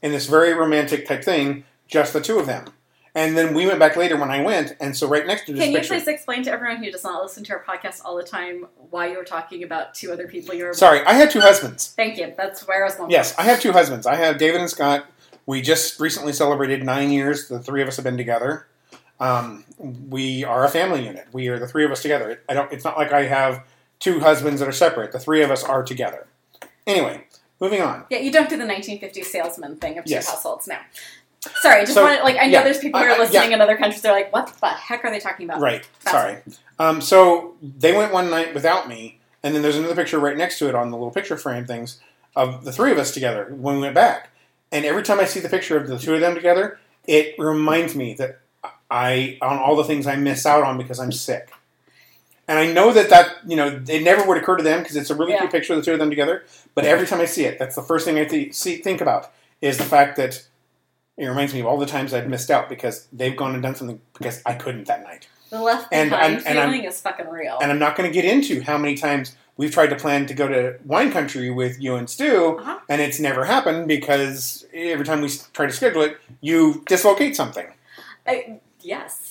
in 0.01 0.12
this 0.12 0.28
very 0.28 0.53
romantic 0.53 1.07
type 1.07 1.24
thing, 1.24 1.66
just 1.88 2.14
the 2.14 2.22
two 2.22 2.39
of 2.39 2.45
them. 2.45 2.66
And 3.14 3.38
then 3.38 3.53
we 3.53 3.66
went 3.66 3.78
back 3.78 3.97
later 3.97 4.16
when 4.16 4.32
I 4.32 4.41
went, 4.41 4.78
and 4.80 4.95
so 4.95 5.05
right 5.05 5.28
next 5.28 5.45
to 5.45 5.51
this 5.51 5.62
Can 5.62 5.72
you 5.72 5.80
picture. 5.80 5.95
please 5.95 6.07
explain 6.07 6.43
to 6.43 6.51
everyone 6.51 6.82
who 6.82 6.89
does 6.91 7.03
not 7.03 7.22
listen 7.22 7.43
to 7.43 7.53
our 7.53 7.64
podcast 7.64 8.01
all 8.05 8.16
the 8.16 8.24
time 8.24 8.68
why 8.89 9.07
you 9.07 9.18
were 9.18 9.26
talking 9.26 9.64
about 9.64 9.93
two 9.93 10.14
other 10.14 10.30
people 10.30 10.55
you 10.55 10.64
were? 10.64 10.74
Sorry, 10.74 11.01
I 11.05 11.14
had 11.14 11.30
two 11.30 11.41
husbands. 11.41 11.93
Thank 11.93 12.18
you. 12.18 12.34
That's 12.38 12.66
where 12.66 12.82
I 12.82 12.88
was 12.88 12.95
going. 12.95 13.12
Yes, 13.12 13.38
I 13.38 13.43
have 13.43 13.59
two 13.59 13.74
husbands. 13.74 14.07
I 14.07 14.16
have 14.16 14.38
David 14.38 14.62
and 14.62 14.70
Scott. 14.70 15.07
We 15.45 15.62
just 15.62 15.99
recently 15.99 16.32
celebrated 16.32 16.86
nine 16.86 17.12
years. 17.12 17.49
The 17.49 17.59
three 17.59 17.82
of 17.82 17.89
us 17.89 17.97
have 17.97 18.05
been 18.05 18.16
together. 18.16 18.68
Um, 19.20 19.66
we 19.78 20.45
are 20.45 20.64
a 20.64 20.70
family 20.70 21.05
unit. 21.05 21.28
We 21.34 21.49
are 21.49 21.59
the 21.59 21.68
three 21.68 21.84
of 21.84 21.91
us 21.91 22.01
together. 22.01 22.41
I 22.47 22.53
don't. 22.53 22.72
It's 22.72 22.86
not 22.86 22.97
like 22.97 23.12
I 23.12 23.24
have 23.26 23.66
two 23.99 24.22
husbands 24.22 24.62
that 24.62 24.70
are 24.70 24.74
separate. 24.74 25.12
The 25.12 25.20
three 25.20 25.43
of 25.43 25.51
us 25.51 25.64
are 25.66 25.84
together. 25.84 26.28
Anyway, 26.88 27.26
moving 27.60 27.82
on. 27.82 28.06
Yeah, 28.10 28.20
you 28.20 28.32
don't 28.32 28.50
do 28.50 28.58
the 28.58 28.66
1950s 28.66 29.26
salesman 29.26 29.78
thing 29.78 29.98
of 29.98 30.06
two 30.06 30.12
Yes. 30.12 30.30
households 30.30 30.68
now. 30.68 30.80
Sorry, 31.62 31.78
I 31.82 31.86
just 31.86 31.96
So, 31.96 32.04
wanted 32.04 32.22
like 32.24 32.36
I 32.38 32.46
know 32.46 32.52
yeah, 32.52 32.64
there's 32.64 32.78
people 32.78 33.00
who 33.00 33.06
are 33.08 33.12
uh, 33.12 33.18
listening 33.18 33.52
in 33.52 33.62
other 33.62 33.76
countries. 33.76 34.02
They're 34.02 34.14
like, 34.14 34.32
"What 34.32 34.54
the 34.62 34.68
heck 34.68 35.04
are 35.04 35.10
they 35.12 35.20
talking 35.20 35.46
about?" 35.50 35.60
Right. 35.60 35.88
That's 36.04 36.16
Sorry. 36.16 36.38
Um, 36.78 37.02
so 37.02 37.56
they 37.62 37.96
went 37.98 38.14
one 38.14 38.30
night 38.30 38.54
without 38.54 38.88
me, 38.88 39.20
and 39.42 39.56
then 39.56 39.64
there's 39.64 39.76
another 39.76 39.96
picture 39.96 40.20
right 40.20 40.38
next 40.38 40.60
to 40.60 40.70
it 40.70 40.76
on 40.76 40.92
the 40.92 40.98
little 40.98 41.12
picture 41.12 41.38
frame 41.38 41.66
things 41.66 42.00
of 42.36 42.64
the 42.64 42.72
three 42.72 42.92
of 42.92 42.98
us 43.00 43.12
together 43.12 43.48
when 43.58 43.76
we 43.76 43.82
went 43.82 43.96
back. 43.96 44.30
And 44.72 44.86
every 44.86 45.04
time 45.04 45.20
I 45.20 45.26
see 45.26 45.40
the 45.40 45.50
picture 45.50 45.78
of 45.78 45.88
the 45.88 45.98
two 45.98 46.14
of 46.14 46.22
them 46.22 46.36
together, 46.36 46.80
it 47.08 47.36
reminds 47.40 47.96
me 47.96 48.14
that 48.16 48.40
I 48.90 49.38
on 49.42 49.58
all 49.58 49.76
the 49.76 49.84
things 49.84 50.06
I 50.06 50.16
miss 50.18 50.46
out 50.46 50.64
on 50.64 50.78
because 50.78 51.00
I'm 51.00 51.12
sick. 51.12 51.52
And 52.52 52.60
I 52.60 52.70
know 52.74 52.91
that 52.91 53.10
that 53.12 53.38
you 53.47 53.56
know 53.56 53.82
it 53.88 54.04
never 54.04 54.28
would 54.28 54.38
occur 54.38 54.58
to 54.58 54.64
them 54.64 54.82
because 54.82 54.97
it's 54.97 55.10
a 55.10 55.16
really 55.16 55.32
Yeah. 55.32 55.39
cute 55.39 55.52
picture 55.54 55.72
of 55.74 55.80
the 55.80 55.86
two 55.86 55.93
of 55.93 55.99
them 55.99 56.10
together. 56.10 56.43
But 56.76 56.84
every 56.84 57.08
time 57.08 57.22
I 57.22 57.26
see 57.26 57.45
it, 57.45 57.58
that's 57.58 57.76
the 57.78 57.82
first 57.82 58.04
thing 58.04 58.20
I 58.20 58.26
th- 58.26 58.54
see 58.54 58.76
think 58.76 58.99
about 58.99 59.32
is 59.62 59.78
the 59.78 59.86
fact 59.86 60.18
that 60.18 60.43
it 61.18 61.26
reminds 61.28 61.54
me 61.54 61.62
of 61.62 61.66
all 61.66 61.78
the 61.78 61.86
times 61.86 62.14
I've 62.14 62.28
missed 62.28 62.52
out 62.52 62.68
because 62.68 63.08
they've 63.14 63.38
gone 63.38 63.54
and 63.54 63.64
done 63.64 63.76
something 63.76 64.02
because 64.18 64.41
I 64.45 64.56
couldn't 64.56 64.88
that 64.88 65.02
night. 65.04 65.30
The 65.49 65.62
left 65.62 65.88
And- 65.93 66.10
behind 66.10 66.38
and- 66.39 66.47
and 66.47 66.60
I'm- 66.60 66.72
feeling 66.72 66.86
is 66.86 66.99
fucking 66.99 67.30
real. 67.30 67.58
And 67.62 67.72
I'm 67.72 67.80
not 67.80 67.95
going 67.95 68.10
to 68.10 68.14
get 68.14 68.26
into 68.26 68.62
how 68.64 68.78
many 68.78 68.95
times 68.95 69.34
we've 69.56 69.72
tried 69.72 69.91
to 69.91 69.95
plan 69.95 70.26
to 70.26 70.34
go 70.34 70.49
to 70.49 70.76
wine 70.86 71.10
country 71.14 71.49
with 71.52 71.80
you 71.80 71.95
and 71.95 72.10
Stu, 72.10 72.58
Uh-huh. 72.60 72.80
and 72.89 72.99
it's 73.02 73.20
never 73.20 73.45
happened 73.45 73.88
because 73.88 74.66
every 74.74 75.06
time 75.06 75.22
we 75.22 75.30
try 75.54 75.68
to 75.68 75.74
schedule 75.74 76.02
it, 76.02 76.18
you 76.41 76.84
dislocate 76.86 77.36
something. 77.38 77.68
I, 78.28 78.60
yes, 78.82 79.31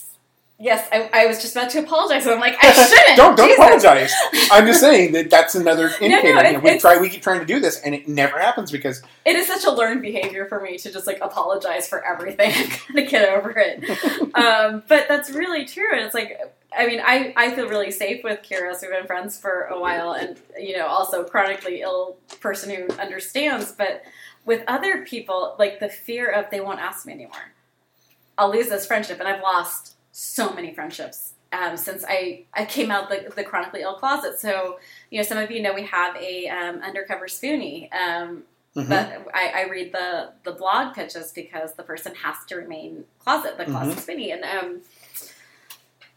yes. 0.60 0.86
I, 0.92 1.08
I 1.12 1.26
was 1.26 1.40
just 1.40 1.56
about 1.56 1.70
to 1.70 1.78
apologize. 1.80 2.26
I'm 2.26 2.38
like, 2.38 2.56
I 2.62 2.72
shouldn't. 2.72 3.16
don't 3.16 3.36
don't 3.36 3.48
Jesus. 3.48 3.64
apologize. 3.64 4.12
I'm 4.52 4.66
just 4.66 4.80
saying 4.80 5.12
that 5.12 5.30
that's 5.30 5.54
another 5.54 5.86
indicator. 6.00 6.28
You 6.28 6.34
know, 6.34 6.58
it- 6.58 6.62
we 6.62 6.78
try 6.78 6.98
we 6.98 7.08
keep 7.08 7.22
trying 7.22 7.40
to 7.40 7.46
do 7.46 7.58
this, 7.60 7.80
and 7.80 7.94
it 7.94 8.06
never 8.06 8.38
happens 8.38 8.70
because 8.70 9.02
It 9.24 9.36
is 9.36 9.46
such 9.46 9.64
a 9.64 9.70
learned 9.70 10.02
behavior 10.02 10.46
for 10.46 10.60
me 10.60 10.78
to 10.78 10.92
just 10.92 11.06
like 11.06 11.18
apologize 11.20 11.88
for 11.88 12.04
everything. 12.04 12.50
I 12.52 12.78
gotta 12.92 13.02
get 13.02 13.28
over 13.30 13.52
it. 13.56 14.34
um, 14.36 14.82
but 14.86 15.06
that's 15.08 15.30
really 15.30 15.64
true. 15.64 15.90
And 15.92 16.02
it's 16.02 16.14
like, 16.14 16.38
I 16.76 16.86
mean, 16.86 17.00
I, 17.04 17.32
I 17.36 17.54
feel 17.54 17.68
really 17.68 17.90
safe 17.90 18.22
with 18.22 18.40
Kira. 18.42 18.74
So 18.76 18.86
we've 18.88 18.96
been 18.98 19.06
friends 19.06 19.38
for 19.38 19.62
a 19.64 19.80
while, 19.80 20.12
and 20.12 20.38
you 20.58 20.76
know, 20.76 20.86
also 20.86 21.24
chronically 21.24 21.80
ill 21.80 22.16
person 22.40 22.70
who 22.74 22.88
understands. 22.98 23.72
But 23.72 24.02
with 24.44 24.62
other 24.68 25.04
people, 25.04 25.56
like 25.58 25.80
the 25.80 25.88
fear 25.88 26.30
of 26.30 26.50
they 26.50 26.60
won't 26.60 26.78
ask 26.80 27.06
me 27.06 27.12
anymore. 27.12 27.52
I'll 28.38 28.50
lose 28.52 28.68
this 28.68 28.86
friendship, 28.86 29.18
and 29.18 29.28
I've 29.28 29.42
lost 29.42 29.96
so 30.12 30.52
many 30.52 30.74
friendships 30.74 31.34
um, 31.52 31.76
since 31.76 32.04
I, 32.08 32.44
I 32.54 32.64
came 32.64 32.90
out 32.90 33.08
the, 33.08 33.32
the 33.34 33.42
chronically 33.44 33.82
ill 33.82 33.94
closet. 33.94 34.38
So 34.38 34.78
you 35.10 35.18
know, 35.18 35.24
some 35.24 35.38
of 35.38 35.50
you 35.50 35.60
know 35.62 35.74
we 35.74 35.84
have 35.84 36.16
a 36.16 36.48
um, 36.48 36.80
undercover 36.82 37.26
spoonie. 37.26 37.92
Um, 37.94 38.44
Mhm. 38.76 38.88
but 38.88 39.34
I, 39.34 39.62
I 39.64 39.68
read 39.68 39.90
the 39.90 40.30
the 40.44 40.52
blog 40.52 40.94
pitches 40.94 41.32
because 41.32 41.72
the 41.74 41.82
person 41.82 42.14
has 42.14 42.36
to 42.46 42.54
remain 42.54 43.02
closet, 43.18 43.58
the 43.58 43.64
closet 43.64 43.98
spoonie, 43.98 44.32
and 44.32 44.44
um, 44.44 44.80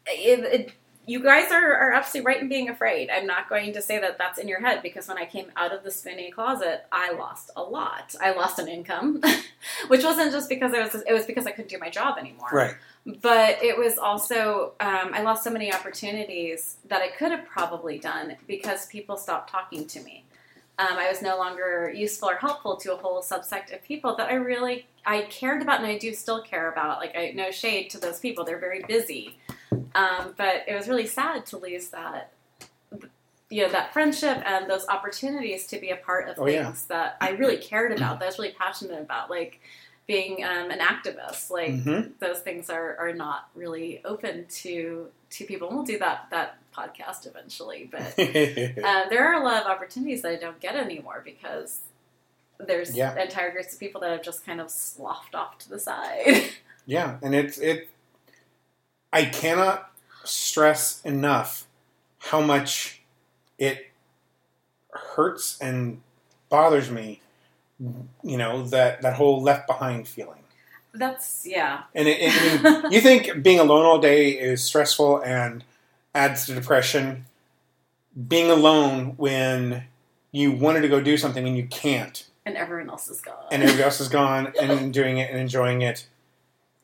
it, 0.05 0.39
it, 0.39 0.71
you 1.05 1.21
guys 1.21 1.51
are, 1.51 1.73
are 1.75 1.91
absolutely 1.91 2.27
right 2.27 2.41
in 2.41 2.47
being 2.49 2.69
afraid. 2.69 3.09
I'm 3.09 3.25
not 3.25 3.49
going 3.49 3.73
to 3.73 3.81
say 3.81 3.99
that 3.99 4.17
that's 4.17 4.37
in 4.37 4.47
your 4.47 4.61
head 4.61 4.81
because 4.83 5.07
when 5.07 5.17
I 5.17 5.25
came 5.25 5.51
out 5.55 5.73
of 5.73 5.83
the 5.83 5.89
spoonie 5.89 6.31
closet, 6.31 6.85
I 6.91 7.11
lost 7.13 7.49
a 7.55 7.63
lot. 7.63 8.15
I 8.21 8.33
lost 8.33 8.59
an 8.59 8.67
income, 8.67 9.21
which 9.87 10.03
wasn't 10.03 10.31
just 10.31 10.47
because 10.47 10.73
I 10.73 10.83
was 10.83 10.93
it 10.93 11.11
was 11.13 11.25
because 11.25 11.45
I 11.47 11.51
couldn't 11.51 11.69
do 11.69 11.79
my 11.79 11.89
job 11.89 12.17
anymore 12.19 12.49
right, 12.53 12.75
but 13.05 13.61
it 13.61 13.77
was 13.77 13.97
also 13.97 14.73
um, 14.79 15.11
I 15.13 15.21
lost 15.23 15.43
so 15.43 15.49
many 15.49 15.73
opportunities 15.73 16.77
that 16.87 17.01
I 17.01 17.09
could 17.09 17.31
have 17.31 17.45
probably 17.45 17.97
done 17.99 18.37
because 18.47 18.85
people 18.85 19.17
stopped 19.17 19.49
talking 19.49 19.85
to 19.87 19.99
me. 20.01 20.25
Um, 20.79 20.97
I 20.97 21.07
was 21.09 21.21
no 21.21 21.37
longer 21.37 21.91
useful 21.93 22.29
or 22.29 22.35
helpful 22.35 22.77
to 22.77 22.93
a 22.93 22.95
whole 22.95 23.21
subsect 23.21 23.73
of 23.73 23.83
people 23.83 24.15
that 24.15 24.29
I 24.29 24.35
really 24.35 24.87
I 25.05 25.23
cared 25.23 25.61
about 25.61 25.79
and 25.79 25.87
I 25.87 25.97
do 25.97 26.13
still 26.13 26.41
care 26.41 26.71
about. 26.71 26.99
Like 26.99 27.15
I 27.15 27.31
no 27.35 27.51
shade 27.51 27.89
to 27.91 27.99
those 27.99 28.19
people; 28.19 28.43
they're 28.45 28.57
very 28.57 28.83
busy, 28.87 29.37
um, 29.93 30.33
but 30.37 30.63
it 30.67 30.73
was 30.73 30.87
really 30.87 31.07
sad 31.07 31.45
to 31.47 31.57
lose 31.57 31.89
that. 31.89 32.31
You 33.49 33.63
know 33.63 33.69
that 33.69 33.93
friendship 33.93 34.41
and 34.47 34.67
those 34.67 34.87
opportunities 34.87 35.67
to 35.67 35.77
be 35.79 35.91
a 35.91 35.97
part 35.97 36.27
of 36.27 36.39
Oh, 36.39 36.45
things 36.45 36.55
yeah. 36.55 36.73
that 36.87 37.17
I 37.21 37.31
really 37.31 37.57
cared 37.57 37.91
about, 37.91 38.19
that 38.19 38.25
I 38.25 38.27
was 38.29 38.39
really 38.39 38.55
passionate 38.57 38.99
about, 38.99 39.29
like 39.29 39.59
being 40.07 40.43
um, 40.43 40.69
an 40.71 40.79
activist. 40.79 41.49
Like 41.49 41.71
Mhm. 41.71 42.11
those 42.19 42.39
things 42.39 42.69
are, 42.69 42.95
are 42.97 43.13
not 43.13 43.49
really 43.55 44.01
open 44.05 44.45
to 44.61 45.07
to 45.31 45.45
people. 45.45 45.67
And 45.69 45.77
we'll 45.77 45.85
do 45.85 45.97
that 45.99 46.27
that 46.31 46.57
podcast 46.75 47.25
eventually, 47.27 47.89
but 47.91 48.01
uh, 48.19 49.09
there 49.09 49.25
are 49.27 49.41
a 49.41 49.43
lot 49.43 49.61
of 49.63 49.67
opportunities 49.67 50.21
that 50.23 50.31
I 50.31 50.35
don't 50.35 50.59
get 50.59 50.75
anymore 50.75 51.21
because 51.23 51.79
there's 52.59 52.95
Yeah. 52.95 53.19
entire 53.21 53.51
groups 53.51 53.73
of 53.73 53.79
people 53.79 54.01
that 54.01 54.11
have 54.11 54.21
just 54.23 54.45
kind 54.45 54.59
of 54.61 54.69
sloughed 54.69 55.35
off 55.35 55.57
to 55.59 55.69
the 55.69 55.79
side. 55.79 56.49
yeah, 56.85 57.17
and 57.21 57.33
it's 57.35 57.57
it. 57.57 57.89
I 59.11 59.25
cannot 59.25 59.91
stress 60.23 61.01
enough 61.03 61.65
how 62.19 62.41
much 62.41 63.01
it 63.59 63.87
hurts 64.91 65.59
and 65.59 66.01
bothers 66.49 66.89
me. 66.89 67.21
You 67.79 68.37
know 68.37 68.65
that 68.67 69.01
that 69.01 69.15
whole 69.15 69.41
left 69.41 69.67
behind 69.67 70.07
feeling. 70.07 70.39
That's 70.95 71.45
yeah, 71.45 71.83
And 71.95 72.07
it, 72.07 72.17
it, 72.21 72.63
I 72.63 72.81
mean, 72.81 72.83
you 72.91 73.01
think 73.01 73.41
being 73.41 73.59
alone 73.59 73.83
all 73.83 73.97
day 73.99 74.29
is 74.29 74.63
stressful 74.63 75.23
and 75.23 75.63
adds 76.13 76.45
to 76.45 76.53
depression. 76.53 77.25
Being 78.27 78.51
alone 78.51 79.15
when 79.17 79.85
you 80.31 80.51
wanted 80.51 80.81
to 80.81 80.87
go 80.87 81.01
do 81.01 81.17
something 81.17 81.47
and 81.47 81.57
you 81.57 81.65
can't, 81.65 82.27
and 82.45 82.55
everyone 82.55 82.91
else 82.91 83.09
is 83.09 83.21
gone. 83.21 83.43
and 83.51 83.63
everybody 83.63 83.83
else 83.83 83.99
is 83.99 84.07
gone 84.07 84.53
and 84.61 84.93
doing 84.93 85.17
it 85.17 85.31
and 85.31 85.39
enjoying 85.39 85.81
it, 85.81 86.05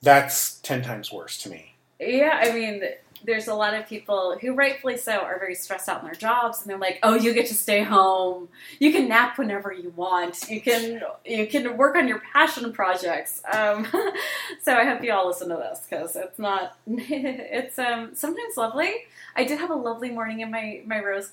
that's 0.02 0.60
ten 0.62 0.82
times 0.82 1.12
worse 1.12 1.38
to 1.44 1.50
me. 1.50 1.76
Yeah, 2.00 2.40
I 2.42 2.52
mean, 2.52 2.82
there's 3.24 3.48
a 3.48 3.54
lot 3.54 3.74
of 3.74 3.88
people 3.88 4.38
who, 4.40 4.54
rightfully 4.54 4.98
so, 4.98 5.14
are 5.14 5.38
very 5.40 5.56
stressed 5.56 5.90
out 5.90 6.00
in 6.02 6.06
their 6.06 6.16
jobs, 6.16 6.62
and 6.62 6.70
they're 6.70 6.78
like, 6.78 7.00
"Oh, 7.04 7.16
you 7.16 7.34
get 7.34 7.48
to 7.48 7.54
stay 7.56 7.84
home. 7.84 8.50
You 8.80 8.92
can 8.92 9.08
nap 9.08 9.38
whenever 9.38 9.72
you 9.74 9.92
want. 9.96 10.50
You 10.50 10.62
can 10.62 11.02
you 11.26 11.48
can 11.48 11.78
work 11.78 11.96
on 11.96 12.08
your 12.08 12.20
passion 12.34 12.72
projects." 12.74 13.42
Um, 13.52 13.86
so 14.62 14.74
I 14.74 14.86
hope 14.86 15.04
you 15.04 15.12
all 15.14 15.28
listen 15.28 15.50
to 15.50 15.56
this 15.56 15.86
because 15.90 16.16
it's 16.16 16.40
not. 16.40 16.78
It's 16.88 17.78
um 17.80 18.12
sometimes 18.16 18.56
lovely. 18.58 18.94
I 19.36 19.44
did 19.44 19.60
have 19.60 19.70
a 19.70 19.76
lovely 19.76 20.10
morning 20.12 20.40
in 20.42 20.52
my 20.52 20.82
my 20.86 21.00
rose 21.00 21.32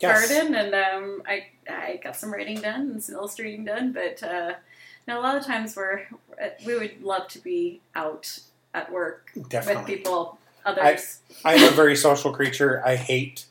Yes. 0.00 0.30
garden, 0.30 0.54
and 0.54 0.74
um, 0.74 1.22
I 1.26 1.46
I 1.68 2.00
got 2.02 2.14
some 2.14 2.32
writing 2.32 2.60
done 2.60 2.82
and 2.82 3.02
some 3.02 3.16
illustrating 3.16 3.64
done, 3.64 3.92
but 3.92 4.22
uh, 4.22 4.54
no, 5.08 5.18
a 5.18 5.22
lot 5.22 5.36
of 5.36 5.44
times 5.44 5.74
we're 5.74 6.06
we 6.64 6.78
would 6.78 7.02
love 7.02 7.26
to 7.28 7.40
be 7.40 7.80
out 7.96 8.38
at 8.74 8.92
work 8.92 9.30
with 9.34 9.86
people, 9.86 10.38
others. 10.68 11.20
I'm 11.44 11.62
a 11.62 11.70
very 11.70 11.96
social 12.08 12.32
creature. 12.32 12.82
I 12.84 12.96
hate 12.96 13.44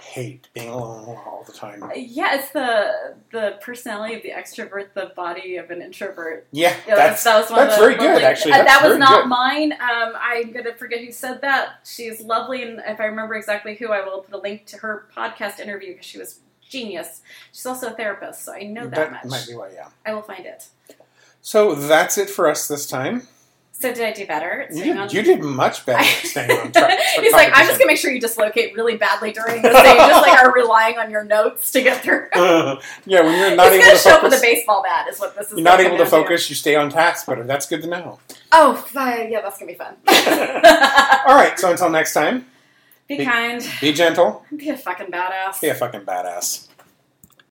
hate 0.00 0.48
being 0.54 0.70
alone 0.70 1.16
all 1.26 1.44
the 1.46 1.52
time. 1.52 1.82
yeah, 1.94 2.36
it's 2.38 2.50
the 2.50 3.14
the 3.30 3.58
personality 3.60 4.14
of 4.14 4.22
the 4.22 4.30
extrovert, 4.30 4.94
the 4.94 5.12
body 5.14 5.56
of 5.56 5.70
an 5.70 5.82
introvert. 5.82 6.46
Yeah, 6.50 6.74
Yeah, 6.88 6.94
that's 6.96 7.22
that 7.24 7.38
was 7.40 7.50
one 7.50 7.60
that's 7.60 7.74
of 7.74 7.80
the 7.80 7.86
very 7.86 7.96
good, 7.98 8.22
actually. 8.22 8.52
uh, 8.52 8.64
that 8.64 8.80
was 8.88 8.96
not 8.98 9.22
good. 9.24 9.28
mine. 9.28 9.72
Um, 9.74 10.14
I'm 10.18 10.50
gonna 10.52 10.74
forget 10.74 11.00
who 11.04 11.12
said 11.12 11.42
that. 11.42 11.80
She's 11.84 12.20
lovely, 12.22 12.62
and 12.62 12.80
if 12.86 12.98
I 13.00 13.04
remember 13.04 13.34
exactly 13.34 13.74
who, 13.76 13.92
I 13.92 14.02
will 14.04 14.20
put 14.22 14.34
a 14.34 14.38
link 14.38 14.64
to 14.66 14.78
her 14.78 15.06
podcast 15.14 15.60
interview 15.60 15.92
because 15.92 16.06
she 16.06 16.18
was 16.18 16.40
genius. 16.68 17.20
She's 17.52 17.66
also 17.66 17.88
a 17.88 17.90
therapist, 17.90 18.44
so 18.44 18.54
I 18.54 18.60
know 18.62 18.86
that, 18.88 19.12
much. 19.12 19.24
might 19.26 19.46
be 19.46 19.54
why. 19.54 19.70
Yeah. 19.74 19.88
I 20.06 20.14
will 20.14 20.22
find 20.22 20.46
it. 20.46 20.66
So 21.42 21.74
that's 21.74 22.18
it 22.18 22.28
for 22.30 22.48
us 22.48 22.66
this 22.66 22.86
time. 22.86 23.28
So 23.80 23.94
did 23.94 24.02
I 24.04 24.12
do 24.12 24.26
better? 24.26 24.66
You 24.72 24.82
did, 24.84 24.96
on- 24.96 25.08
you 25.10 25.22
did 25.22 25.40
much 25.40 25.86
better 25.86 26.02
staying 26.26 26.50
on 26.50 26.72
track. 26.72 26.98
He's 27.20 27.32
like, 27.32 27.50
I'm 27.54 27.64
just 27.66 27.78
gonna 27.78 27.86
make 27.86 27.96
sure 27.98 28.10
you 28.10 28.20
dislocate 28.20 28.74
really 28.74 28.96
badly 28.96 29.30
during 29.30 29.62
this 29.62 29.72
thing. 29.72 29.96
just 29.96 30.26
like 30.26 30.42
are 30.42 30.52
relying 30.52 30.98
on 30.98 31.12
your 31.12 31.22
notes 31.22 31.70
to 31.72 31.82
get 31.82 32.02
through. 32.02 32.26
gonna. 32.34 32.80
yeah, 33.06 33.20
when 33.22 33.38
you're 33.38 33.54
not 33.54 33.72
He's 33.72 33.82
able 33.86 33.96
to 33.96 34.02
show 34.02 34.10
up 34.16 34.22
with 34.24 34.32
a 34.32 34.36
focus, 34.36 34.40
baseball 34.40 34.82
bat. 34.82 35.06
Is 35.08 35.20
what 35.20 35.36
this 35.36 35.46
is. 35.46 35.52
you're 35.52 35.62
not 35.62 35.80
able 35.80 35.96
to 35.96 36.04
do. 36.04 36.10
focus. 36.10 36.50
You 36.50 36.56
stay 36.56 36.74
on 36.74 36.90
task 36.90 37.24
better. 37.26 37.44
That's 37.44 37.66
good 37.66 37.82
to 37.82 37.88
know. 37.88 38.18
Oh, 38.50 38.74
fine. 38.74 39.30
yeah, 39.30 39.42
that's 39.42 39.58
gonna 39.58 39.70
be 39.70 39.78
fun. 39.78 39.94
All 41.26 41.36
right. 41.36 41.52
So 41.56 41.70
until 41.70 41.90
next 41.90 42.14
time, 42.14 42.46
be 43.08 43.18
Be- 43.18 43.24
kind. 43.24 43.64
be 43.80 43.92
gentle. 43.92 44.44
Be 44.56 44.70
a 44.70 44.76
fucking 44.76 45.06
badass. 45.06 45.60
Be 45.60 45.68
a 45.68 45.74
fucking 45.74 46.00
badass. 46.00 46.67